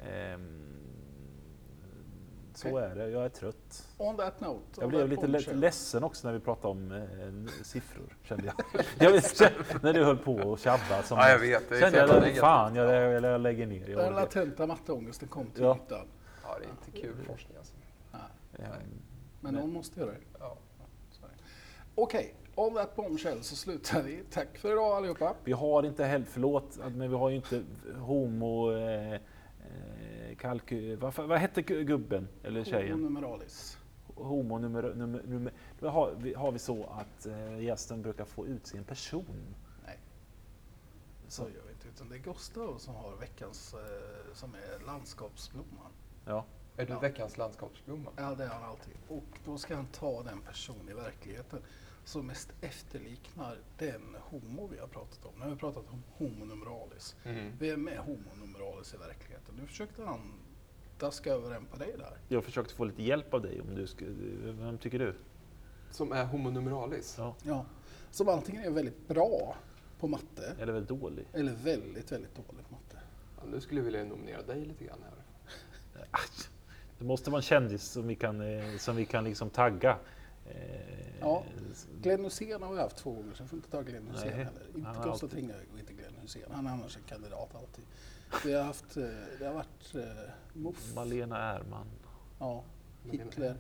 Ehm, 0.10 0.82
så 2.57 2.77
är 2.77 2.95
det. 2.95 3.09
Jag 3.09 3.25
är 3.25 3.30
trött. 3.30 3.88
On 3.97 4.17
that 4.17 4.39
note. 4.41 4.81
Jag 4.81 4.89
blev 4.89 5.09
lite 5.09 5.27
le- 5.27 5.53
ledsen 5.53 6.03
också 6.03 6.27
när 6.27 6.34
vi 6.34 6.39
pratade 6.39 6.67
om 6.67 6.91
eh, 6.91 7.63
siffror, 7.63 8.17
kände 8.23 8.45
jag. 8.45 8.84
jag 8.99 9.11
vet, 9.11 9.84
när 9.84 9.93
du 9.93 10.03
höll 10.03 10.17
på 10.17 10.34
och 10.35 10.59
tjabba. 10.59 11.03
Som 11.03 11.17
Ja, 11.17 11.30
jag 11.30 11.39
vet. 11.39 11.69
Det 11.69 11.80
kände 11.80 11.97
jag, 11.97 12.09
negativt. 12.09 12.39
fan, 12.39 12.75
jag, 12.75 12.93
jag, 13.13 13.23
jag 13.23 13.41
lägger 13.41 13.65
ner. 13.67 13.89
Jag 13.89 13.99
Den 13.99 14.13
latenta 14.13 14.67
matteångesten 14.67 15.27
kom 15.27 15.45
till 15.49 15.63
Ja. 15.63 15.77
ytan. 15.85 16.07
Ja, 16.43 16.57
det 16.59 16.65
är 16.65 16.69
inte 16.69 17.01
kul 17.01 17.25
forskning 17.27 17.57
alltså. 17.57 17.73
Nej, 18.11 18.69
Men 19.41 19.53
Nej. 19.53 19.61
någon 19.63 19.73
måste 19.73 19.99
göra 19.99 20.11
det. 20.11 20.17
Ja. 20.39 20.57
Okej, 21.95 22.35
on 22.55 22.73
that 22.73 22.95
bombshell 22.95 23.43
så 23.43 23.55
slutar 23.55 24.01
vi. 24.01 24.23
Tack 24.31 24.57
för 24.57 24.71
idag 24.71 24.91
allihopa. 24.97 25.34
Vi 25.43 25.51
har 25.51 25.84
inte 25.85 26.05
heller, 26.05 26.25
förlåt, 26.30 26.77
men 26.95 27.09
vi 27.09 27.15
har 27.15 27.30
ju 27.30 27.35
inte 27.35 27.63
homo... 27.99 28.71
Eh, 28.77 29.19
kalky, 30.48 30.95
vad, 30.95 31.14
vad 31.15 31.40
hette 31.40 31.61
gu- 31.61 31.84
gubben 31.84 32.28
eller 32.44 32.60
Homo 32.60 32.72
tjejen? 32.72 32.99
numeralis. 33.02 33.78
Homo 34.15 34.57
nummer, 34.57 34.84
nummer 35.26 35.52
då 35.80 35.90
har, 35.90 36.15
vi, 36.18 36.34
har 36.34 36.52
vi 36.52 36.60
så 36.60 36.84
att 36.84 37.26
eh, 37.26 37.60
gästen 37.64 38.02
brukar 38.02 38.26
få 38.26 38.48
utse 38.48 38.78
en 38.78 38.84
person. 38.84 39.56
Nej, 39.86 39.99
Så, 41.28 41.41
gör 41.44 41.49
vi 41.68 41.72
inte. 41.74 41.88
Utan 41.95 42.10
det 42.10 42.15
är 42.15 42.20
Gustav 42.20 42.78
som 42.78 42.95
har 42.95 43.15
veckans, 43.15 43.74
eh, 43.74 44.34
som 44.34 44.53
är 44.56 44.86
landskapsblomman. 44.86 45.91
ja. 46.26 46.45
Är 46.78 46.86
du 46.86 46.94
Ja. 46.94 46.99
veckans 46.99 47.38
landskapsblomma? 47.38 48.10
Ja, 48.15 48.36
det 48.36 48.44
är 48.44 48.48
han 48.49 48.64
alltid. 48.64 48.94
Och 49.07 49.40
då 49.45 49.57
ska 49.57 49.76
han 49.76 49.88
ta 49.88 50.24
den 50.24 50.41
person 50.41 50.90
i 50.90 50.94
verkligheten 50.94 51.60
som 52.05 52.27
mest 52.27 52.53
efterliknar 52.61 53.57
den 53.77 54.15
homo 54.19 54.67
vi 54.67 54.80
har 54.80 54.88
pratat 54.88 55.25
om. 55.25 55.31
Nu 55.35 55.41
har 55.43 55.49
vi 55.49 55.55
pratat 55.57 55.84
om 55.89 56.03
homo 56.17 56.45
numeralis. 56.45 57.15
Mm. 57.23 57.51
Vem 57.59 57.88
är 57.88 57.97
homo 57.97 58.35
numeralis 58.39 58.93
i 58.93 58.97
verkligheten? 58.97 59.55
Nu 59.59 59.67
försökte 59.67 60.03
han 60.03 60.34
daska 60.99 61.30
över 61.34 61.55
en 61.55 61.65
på 61.65 61.77
dig 61.77 61.95
där. 61.97 62.17
Jag 62.27 62.43
försökte 62.43 62.73
få 62.73 62.85
lite 62.85 63.03
hjälp 63.03 63.34
av 63.34 63.41
dig. 63.41 63.61
Om 63.61 63.75
du 63.75 63.88
skulle, 63.88 64.11
vem 64.51 64.77
tycker 64.77 64.99
du? 64.99 65.15
Som 65.91 66.11
är 66.11 66.25
homo 66.25 66.49
numeralis? 66.49 67.15
Ja. 67.17 67.35
Ja. 67.43 67.65
Som 68.11 68.30
antingen 68.30 68.63
är 68.63 68.69
väldigt 68.69 69.07
bra 69.07 69.55
på 69.99 70.07
matte 70.07 70.55
Eller 70.59 70.73
väl 70.73 70.85
dålig? 70.85 71.25
eller 71.34 71.53
väldigt, 71.53 72.11
väldigt 72.11 72.35
dålig 72.35 72.65
på 72.69 72.73
matte. 72.73 72.97
Ja, 73.38 73.43
nu 73.51 73.61
skulle 73.61 73.80
jag 73.80 73.85
vilja 73.85 74.03
nominera 74.03 74.41
dig 74.41 74.65
lite 74.65 74.85
grann 74.85 74.99
här. 75.03 76.05
Det 76.99 77.05
måste 77.05 77.30
vara 77.30 77.39
en 77.39 77.43
kändis 77.43 77.84
som 77.84 78.07
vi 78.07 78.15
kan, 78.15 78.41
eh, 78.41 78.77
som 78.77 78.95
vi 78.95 79.05
kan 79.05 79.23
liksom 79.23 79.49
tagga. 79.49 79.97
Eh, 80.45 81.20
Ja. 81.20 81.44
Glenn 82.02 82.24
Hysén 82.24 82.64
har 82.64 82.74
vi 82.74 82.80
haft 82.80 82.98
två 82.98 83.11
gånger, 83.11 83.34
så 83.34 83.41
jag 83.44 83.49
får 83.49 83.57
inte 83.57 83.70
ta 83.70 83.82
Glenn 83.82 84.07
Hysén 84.07 84.34
heller. 84.34 84.64
Inte 84.76 84.99
Gustav 85.03 85.28
Tinghög 85.28 85.68
och 85.74 85.80
inte 85.80 85.94
Glenn 85.94 86.14
Hysén. 86.22 86.52
Han 86.52 86.68
är 86.68 86.72
annars 86.72 86.98
en 86.98 87.03
kandidat 87.03 87.56
alltid. 87.56 87.84
Vi 88.45 88.53
har 88.53 88.64
haft, 88.64 88.98
eh, 88.98 89.03
det 89.40 89.45
har 89.45 89.53
varit 89.53 89.95
eh, 89.95 90.32
Muff, 90.53 90.95
Malena 90.95 91.38
Ärman. 91.38 91.88
ja, 92.40 92.64
Hitler. 93.03 93.56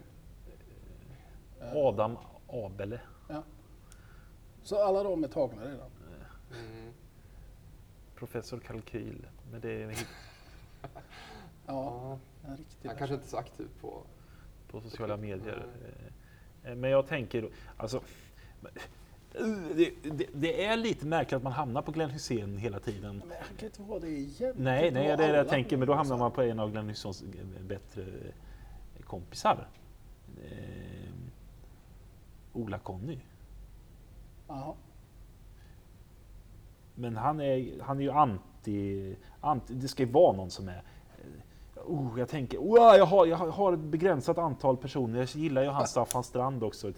Eh, 1.61 1.75
Adam 1.75 2.17
Abele. 2.47 3.01
Ja. 3.29 3.43
Så 4.63 4.83
alla 4.83 5.03
de 5.03 5.23
är 5.23 5.27
tagna 5.27 5.61
redan. 5.65 5.89
Mm. 6.51 6.93
Professor 8.15 8.59
Kalkyl. 8.59 9.27
Men 9.51 9.61
det 9.61 9.83
är 9.83 9.87
Ja, 9.91 9.97
Ja. 11.67 12.19
en 12.49 12.57
riktig 12.57 12.87
Han 12.89 12.97
kanske 12.97 13.13
inte 13.13 13.25
är 13.27 13.29
så 13.29 13.37
aktiv 13.37 13.67
på... 13.81 14.03
på 14.67 14.81
sociala 14.81 15.17
medier. 15.17 15.65
Eh, 15.85 16.13
Men 16.63 16.83
jag 16.89 17.07
tänker, 17.07 17.41
då- 17.41 17.49
alltså, 17.77 17.97
eh, 19.33 19.45
det, 19.75 19.91
det, 20.03 20.27
det 20.33 20.65
är 20.65 20.77
lite 20.77 21.05
märkligt 21.05 21.37
att 21.37 21.43
man 21.43 21.51
hamnar 21.53 21.81
på 21.81 21.91
Glenn 21.91 22.09
Hysén 22.09 22.57
hela 22.57 22.79
tiden. 22.79 23.17
Men 23.27 23.37
han 23.47 23.57
kan 23.57 23.65
inte 23.65 23.81
vara 23.81 23.99
det 23.99 24.07
igen. 24.09 24.53
Nej, 24.57 24.91
nej 24.91 25.17
det 25.17 25.23
är 25.23 25.31
det 25.31 25.37
jag 25.37 25.49
tänker, 25.49 25.77
men 25.77 25.87
då 25.87 25.93
hamnar 25.93 26.17
man 26.17 26.31
på 26.31 26.41
en 26.41 26.59
av 26.59 26.71
Glenn 26.71 26.89
Hyséns 26.89 27.23
bättre 27.67 28.05
kompisar. 29.03 29.67
Eh, 30.51 31.09
Ola-Conny. 32.53 33.19
Ja. 34.47 34.75
Men 36.95 37.17
han 37.17 37.39
är, 37.39 37.81
han 37.81 37.97
är 37.97 38.01
ju 38.01 38.11
anti, 38.11 39.15
anti... 39.41 39.73
Det 39.73 39.87
ska 39.87 40.03
ju 40.03 40.09
vara 40.11 40.35
någon 40.37 40.51
som 40.51 40.67
är... 40.69 40.81
eh, 41.83 41.89
Oh, 41.91 42.19
jag 42.19 42.29
tänker, 42.29 42.57
oh, 42.57 42.97
jag, 42.97 43.05
har, 43.05 43.25
jag 43.25 43.37
har 43.37 43.73
ett 43.73 43.79
begränsat 43.79 44.37
antal 44.37 44.77
personer. 44.77 45.19
Jag 45.19 45.27
gillar 45.29 45.63
ju 45.63 45.69
han 45.69 45.87
Staffan 45.93 46.23
Strand 46.23 46.63
också. 46.63 46.91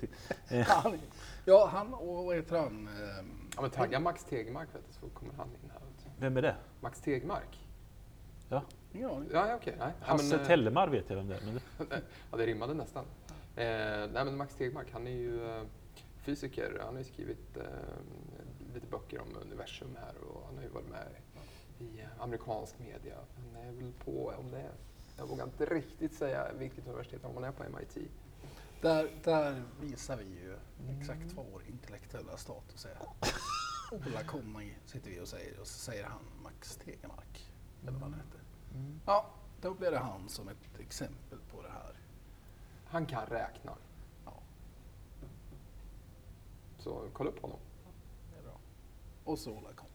Eh, 0.50 0.68
Han, 0.68 1.00
ja, 1.46 1.70
han 1.72 1.94
och 1.94 2.26
vad 2.26 2.36
heter 2.36 2.60
han? 2.60 2.88
Ehm, 2.88 3.42
Ja, 3.56 3.62
men 3.62 3.72
tagga 3.72 4.00
Max 4.00 4.24
Tegmark 4.24 4.68
vet 4.76 4.82
du, 4.88 4.94
så 4.94 5.10
kommer 5.14 5.34
han 5.34 5.48
in 5.48 5.72
här. 5.74 5.82
Vem 6.20 6.38
är 6.38 6.42
det? 6.42 6.56
Max 6.82 7.02
Tegmark? 7.02 7.68
Ja. 8.50 8.62
Ja, 8.92 9.22
ja 9.34 9.56
okej. 9.56 9.76
nej. 9.80 9.92
Ja, 10.02 10.06
Hasse 10.08 10.36
men, 10.36 10.40
eh, 10.40 10.48
Tellemar 10.48 10.88
vet 10.88 11.10
jag 11.10 11.16
vem 11.16 11.28
det 11.28 11.36
är. 11.36 11.42
Men 11.46 11.54
det, 11.54 12.02
Ja, 12.32 12.38
det 12.38 12.46
rimmade 12.46 12.74
nästan. 12.74 13.06
Eh, 13.56 13.66
nej, 13.66 14.26
men 14.26 14.38
Max 14.38 14.56
Tegmark, 14.56 14.88
han 14.94 15.08
är 15.08 15.12
ju 15.12 15.50
eh, 15.50 15.64
fysiker. 16.18 16.82
Han 16.86 16.94
har 16.94 17.00
ju 17.00 17.04
skrivit 17.04 17.58
eh, 17.58 17.64
lite 18.74 18.88
böcker 18.88 19.22
om 19.22 19.28
universum 19.42 19.98
här 20.02 20.14
och 20.30 20.44
han 20.46 20.56
har 20.56 20.64
ju 20.64 20.70
varit 20.70 20.90
med 20.90 21.08
i 21.80 22.02
amerikansk 22.20 22.80
media. 22.80 23.16
Han 23.36 23.64
är 23.64 23.72
väl 23.72 23.94
på, 24.06 24.34
om 24.38 24.52
det 24.52 24.60
är, 24.62 24.72
jag 25.18 25.28
vågar 25.28 25.44
inte 25.44 25.66
riktigt 25.66 26.14
säga 26.14 26.54
vilket 26.54 26.88
universitet, 26.88 27.26
om 27.26 27.34
han 27.36 27.44
är 27.44 27.52
på 27.52 27.64
MIT. 27.64 27.98
Där, 28.82 29.12
där 29.24 29.64
visar 29.82 30.18
vi 30.18 30.24
ju 30.26 30.56
exakt 31.00 31.34
vad 31.34 31.46
vår 31.52 31.64
intellektuella 31.68 32.38
status 32.38 32.86
är. 32.86 32.98
Ola 33.92 34.24
Conny 34.24 34.74
sitter 34.86 35.10
vi 35.10 35.20
och 35.20 35.28
säger 35.28 35.60
och 35.60 35.68
så 35.68 35.80
säger 35.80 36.04
han 36.04 36.20
Max 36.44 36.76
Tegemark. 36.76 37.52
Eller 37.82 37.92
vad 37.92 38.02
han 38.02 38.14
heter. 38.14 38.40
Ja, 39.06 39.30
då 39.62 39.74
blir 39.74 39.92
det 39.92 39.98
han 40.00 40.30
som 40.30 40.48
ett 40.50 40.80
exempel 40.80 41.40
på 41.52 41.62
det 41.62 41.70
här. 41.70 41.94
Han 42.86 43.06
kan 43.06 43.26
räkna, 43.26 43.78
Ja, 44.26 44.34
så 46.80 47.10
kolla 47.14 47.30
upp 47.30 47.42
honom. 47.42 47.60
det 48.34 48.40
är 48.40 48.44
bra. 48.44 48.58
Och 49.24 49.40
så 49.40 49.52
Ola 49.52 49.74
Conny. 49.76 49.90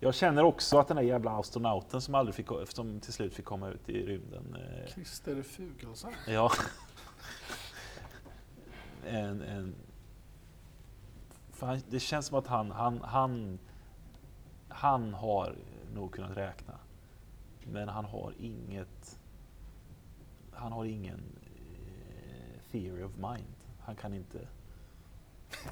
Jag 0.00 0.14
känner 0.14 0.42
också 0.42 0.78
att 0.78 0.88
den 0.88 0.96
där 0.96 1.04
jävla 1.04 1.30
astronauten 1.30 2.00
som, 2.00 2.14
aldrig 2.14 2.34
fick, 2.34 2.46
som 2.68 3.00
till 3.00 3.12
slut 3.12 3.34
fick 3.34 3.44
komma 3.44 3.68
ut 3.68 3.88
i 3.88 4.06
rymden. 4.06 4.56
Eh, 4.56 4.92
Christer 4.92 5.42
Fuglesang. 5.42 6.14
ja. 6.26 6.52
en, 9.06 9.42
en, 9.42 9.74
fan, 11.52 11.80
det 11.88 12.00
känns 12.00 12.26
som 12.26 12.38
att 12.38 12.46
han, 12.46 12.70
han, 12.70 13.00
han, 13.00 13.58
han 14.68 15.14
har 15.14 15.56
nog 15.94 16.12
kunnat 16.12 16.36
räkna. 16.36 16.78
Men 17.64 17.88
han 17.88 18.04
har 18.04 18.34
inget... 18.38 19.18
Han 20.52 20.72
har 20.72 20.84
ingen 20.84 21.20
eh, 21.42 22.70
theory 22.70 23.02
of 23.02 23.16
mind. 23.16 23.56
Han 23.80 23.96
kan 23.96 24.14
inte... 24.14 24.48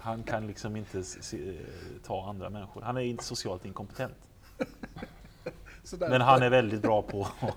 Han 0.00 0.22
kan 0.22 0.46
liksom 0.46 0.76
inte 0.76 1.04
se, 1.04 1.48
eh, 1.48 1.56
ta 2.02 2.28
andra 2.28 2.50
människor. 2.50 2.82
Han 2.82 2.96
är 2.96 3.00
inte 3.00 3.24
socialt 3.24 3.64
inkompetent. 3.64 4.28
Men 5.98 6.20
han 6.20 6.42
är 6.42 6.50
väldigt 6.50 6.82
bra 6.82 7.02
på 7.02 7.22
att, 7.40 7.54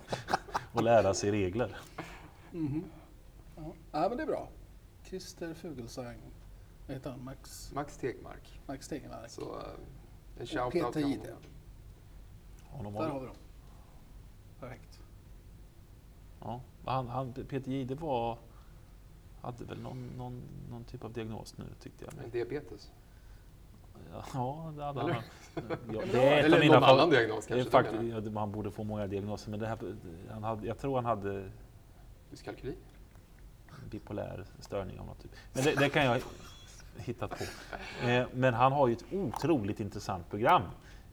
att 0.73 0.83
lära 0.83 1.13
sig 1.13 1.31
regler. 1.31 1.77
Mhm. 2.51 2.83
Ja. 3.55 3.73
ja, 3.91 4.09
men 4.09 4.17
det 4.17 4.23
är 4.23 4.27
bra. 4.27 4.49
Christer 5.03 5.53
Fuglesang. 5.53 6.17
Vad 6.87 6.97
heter 6.97 7.09
han? 7.09 7.23
Max, 7.23 7.71
Max 7.73 7.97
Tegmark. 7.97 8.61
Max 8.65 8.87
Tegemark. 8.87 9.29
Så 9.29 9.41
eh, 9.41 9.47
en 10.35 10.41
Och 10.41 10.47
shout-out 10.47 10.71
Peter 10.71 10.91
till 10.91 11.07
Jihde. 11.07 11.35
Där 12.83 13.09
har 13.09 13.19
vi 13.19 13.25
dem. 13.25 13.35
Perfekt. 14.59 14.99
Ja, 16.39 16.61
han, 16.85 17.07
han, 17.07 17.33
Peter 17.33 17.71
Jihde 17.71 17.95
var... 17.95 18.37
Hade 19.41 19.65
väl 19.65 19.81
någon, 19.81 20.07
någon, 20.17 20.41
någon 20.71 20.83
typ 20.83 21.03
av 21.03 21.13
diagnos 21.13 21.57
nu 21.57 21.65
tyckte 21.79 22.05
jag. 22.05 22.13
Men 22.21 22.29
diabetes. 22.29 22.91
ja, 24.33 24.73
det 24.77 24.83
hade 24.83 25.01
Eller? 25.01 25.13
han. 25.13 25.23
Ja, 25.93 26.01
det 26.11 26.23
är 26.23 26.43
Eller 26.43 26.67
någon 26.67 26.83
annan 26.83 27.09
diagnos 27.09 27.47
det 27.47 27.53
är 27.53 27.63
kanske. 27.69 27.71
faktiskt, 27.71 28.31
Man 28.33 28.51
borde 28.51 28.71
få 28.71 28.83
många 28.83 29.07
diagnoser, 29.07 29.51
men 29.51 29.59
det 29.59 29.67
här, 29.67 29.77
han 30.31 30.43
hade, 30.43 30.67
jag 30.67 30.77
tror 30.79 30.95
han 30.95 31.05
hade 31.05 31.49
Dyskalkyli. 32.29 32.75
bipolär 33.89 34.45
störning 34.59 34.99
av 34.99 35.05
något 35.05 35.21
typ. 35.21 35.31
Men 35.53 35.63
det, 35.63 35.75
det 35.75 35.89
kan 35.89 36.05
jag 36.05 36.21
hitta 36.97 37.27
på. 37.27 37.43
Eh, 38.07 38.27
men 38.33 38.53
han 38.53 38.71
har 38.71 38.87
ju 38.87 38.93
ett 38.93 39.05
otroligt 39.13 39.79
intressant 39.79 40.29
program, 40.29 40.61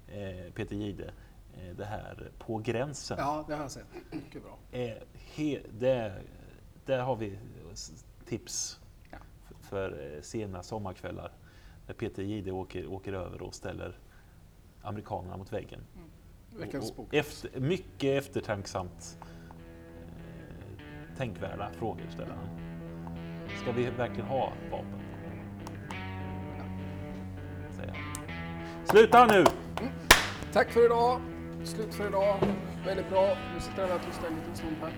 eh, 0.09 0.52
Peter 0.55 0.76
Jihde. 0.76 1.10
Eh, 1.55 1.76
det 1.76 1.84
här 1.84 2.30
På 2.38 2.59
gränsen. 2.59 3.16
Ja, 3.20 3.44
det 3.48 3.55
har 3.55 3.62
jag 3.62 3.70
sett. 3.70 3.86
Mycket 4.12 4.42
bra. 4.42 4.59
Eh, 4.80 4.92
he, 5.34 5.60
där, 5.78 6.22
där 6.86 6.98
har 6.98 7.16
vi 7.16 7.38
tips 8.28 8.80
Ja. 9.10 9.18
för 9.60 10.14
eh, 10.16 10.22
sena 10.22 10.62
sommarkvällar. 10.62 11.32
När 11.86 11.94
Peter 11.94 12.22
Jihde 12.22 12.52
åker, 12.52 12.86
åker 12.86 13.12
över 13.12 13.42
och 13.42 13.55
ställer 13.55 13.98
amerikanerna 14.82 15.36
mot 15.36 15.52
väggen. 15.52 15.80
Veckans 16.59 16.90
Och- 16.90 16.96
bok. 16.96 17.14
efter, 17.14 17.60
mycket 17.60 18.24
eftertänksamt 18.24 19.18
eh, 19.20 21.16
tänkvärda 21.16 21.70
frågor 21.72 22.06
ställer 22.10 22.34
han. 22.34 22.48
Ska 23.62 23.72
vi 23.72 23.90
verkligen 23.90 24.26
ha 24.28 24.52
vapen? 24.70 25.00
Säger 27.76 27.92
han. 27.94 28.26
Sluta 28.86 29.26
nu! 29.26 29.44
Tack 30.52 30.70
för 30.70 30.84
idag. 30.84 31.20
Slut 31.64 31.94
för 31.94 32.09
idag. 32.09 32.38
Väldigt 32.86 33.09
bra. 33.10 33.36
Nu 33.55 33.60
sitter 33.60 33.88
jag 33.88 33.96
och 33.96 34.02
tysta 34.06 34.26
en 34.26 34.34
liten 34.36 34.56
stund 34.56 34.76
här. 34.80 34.92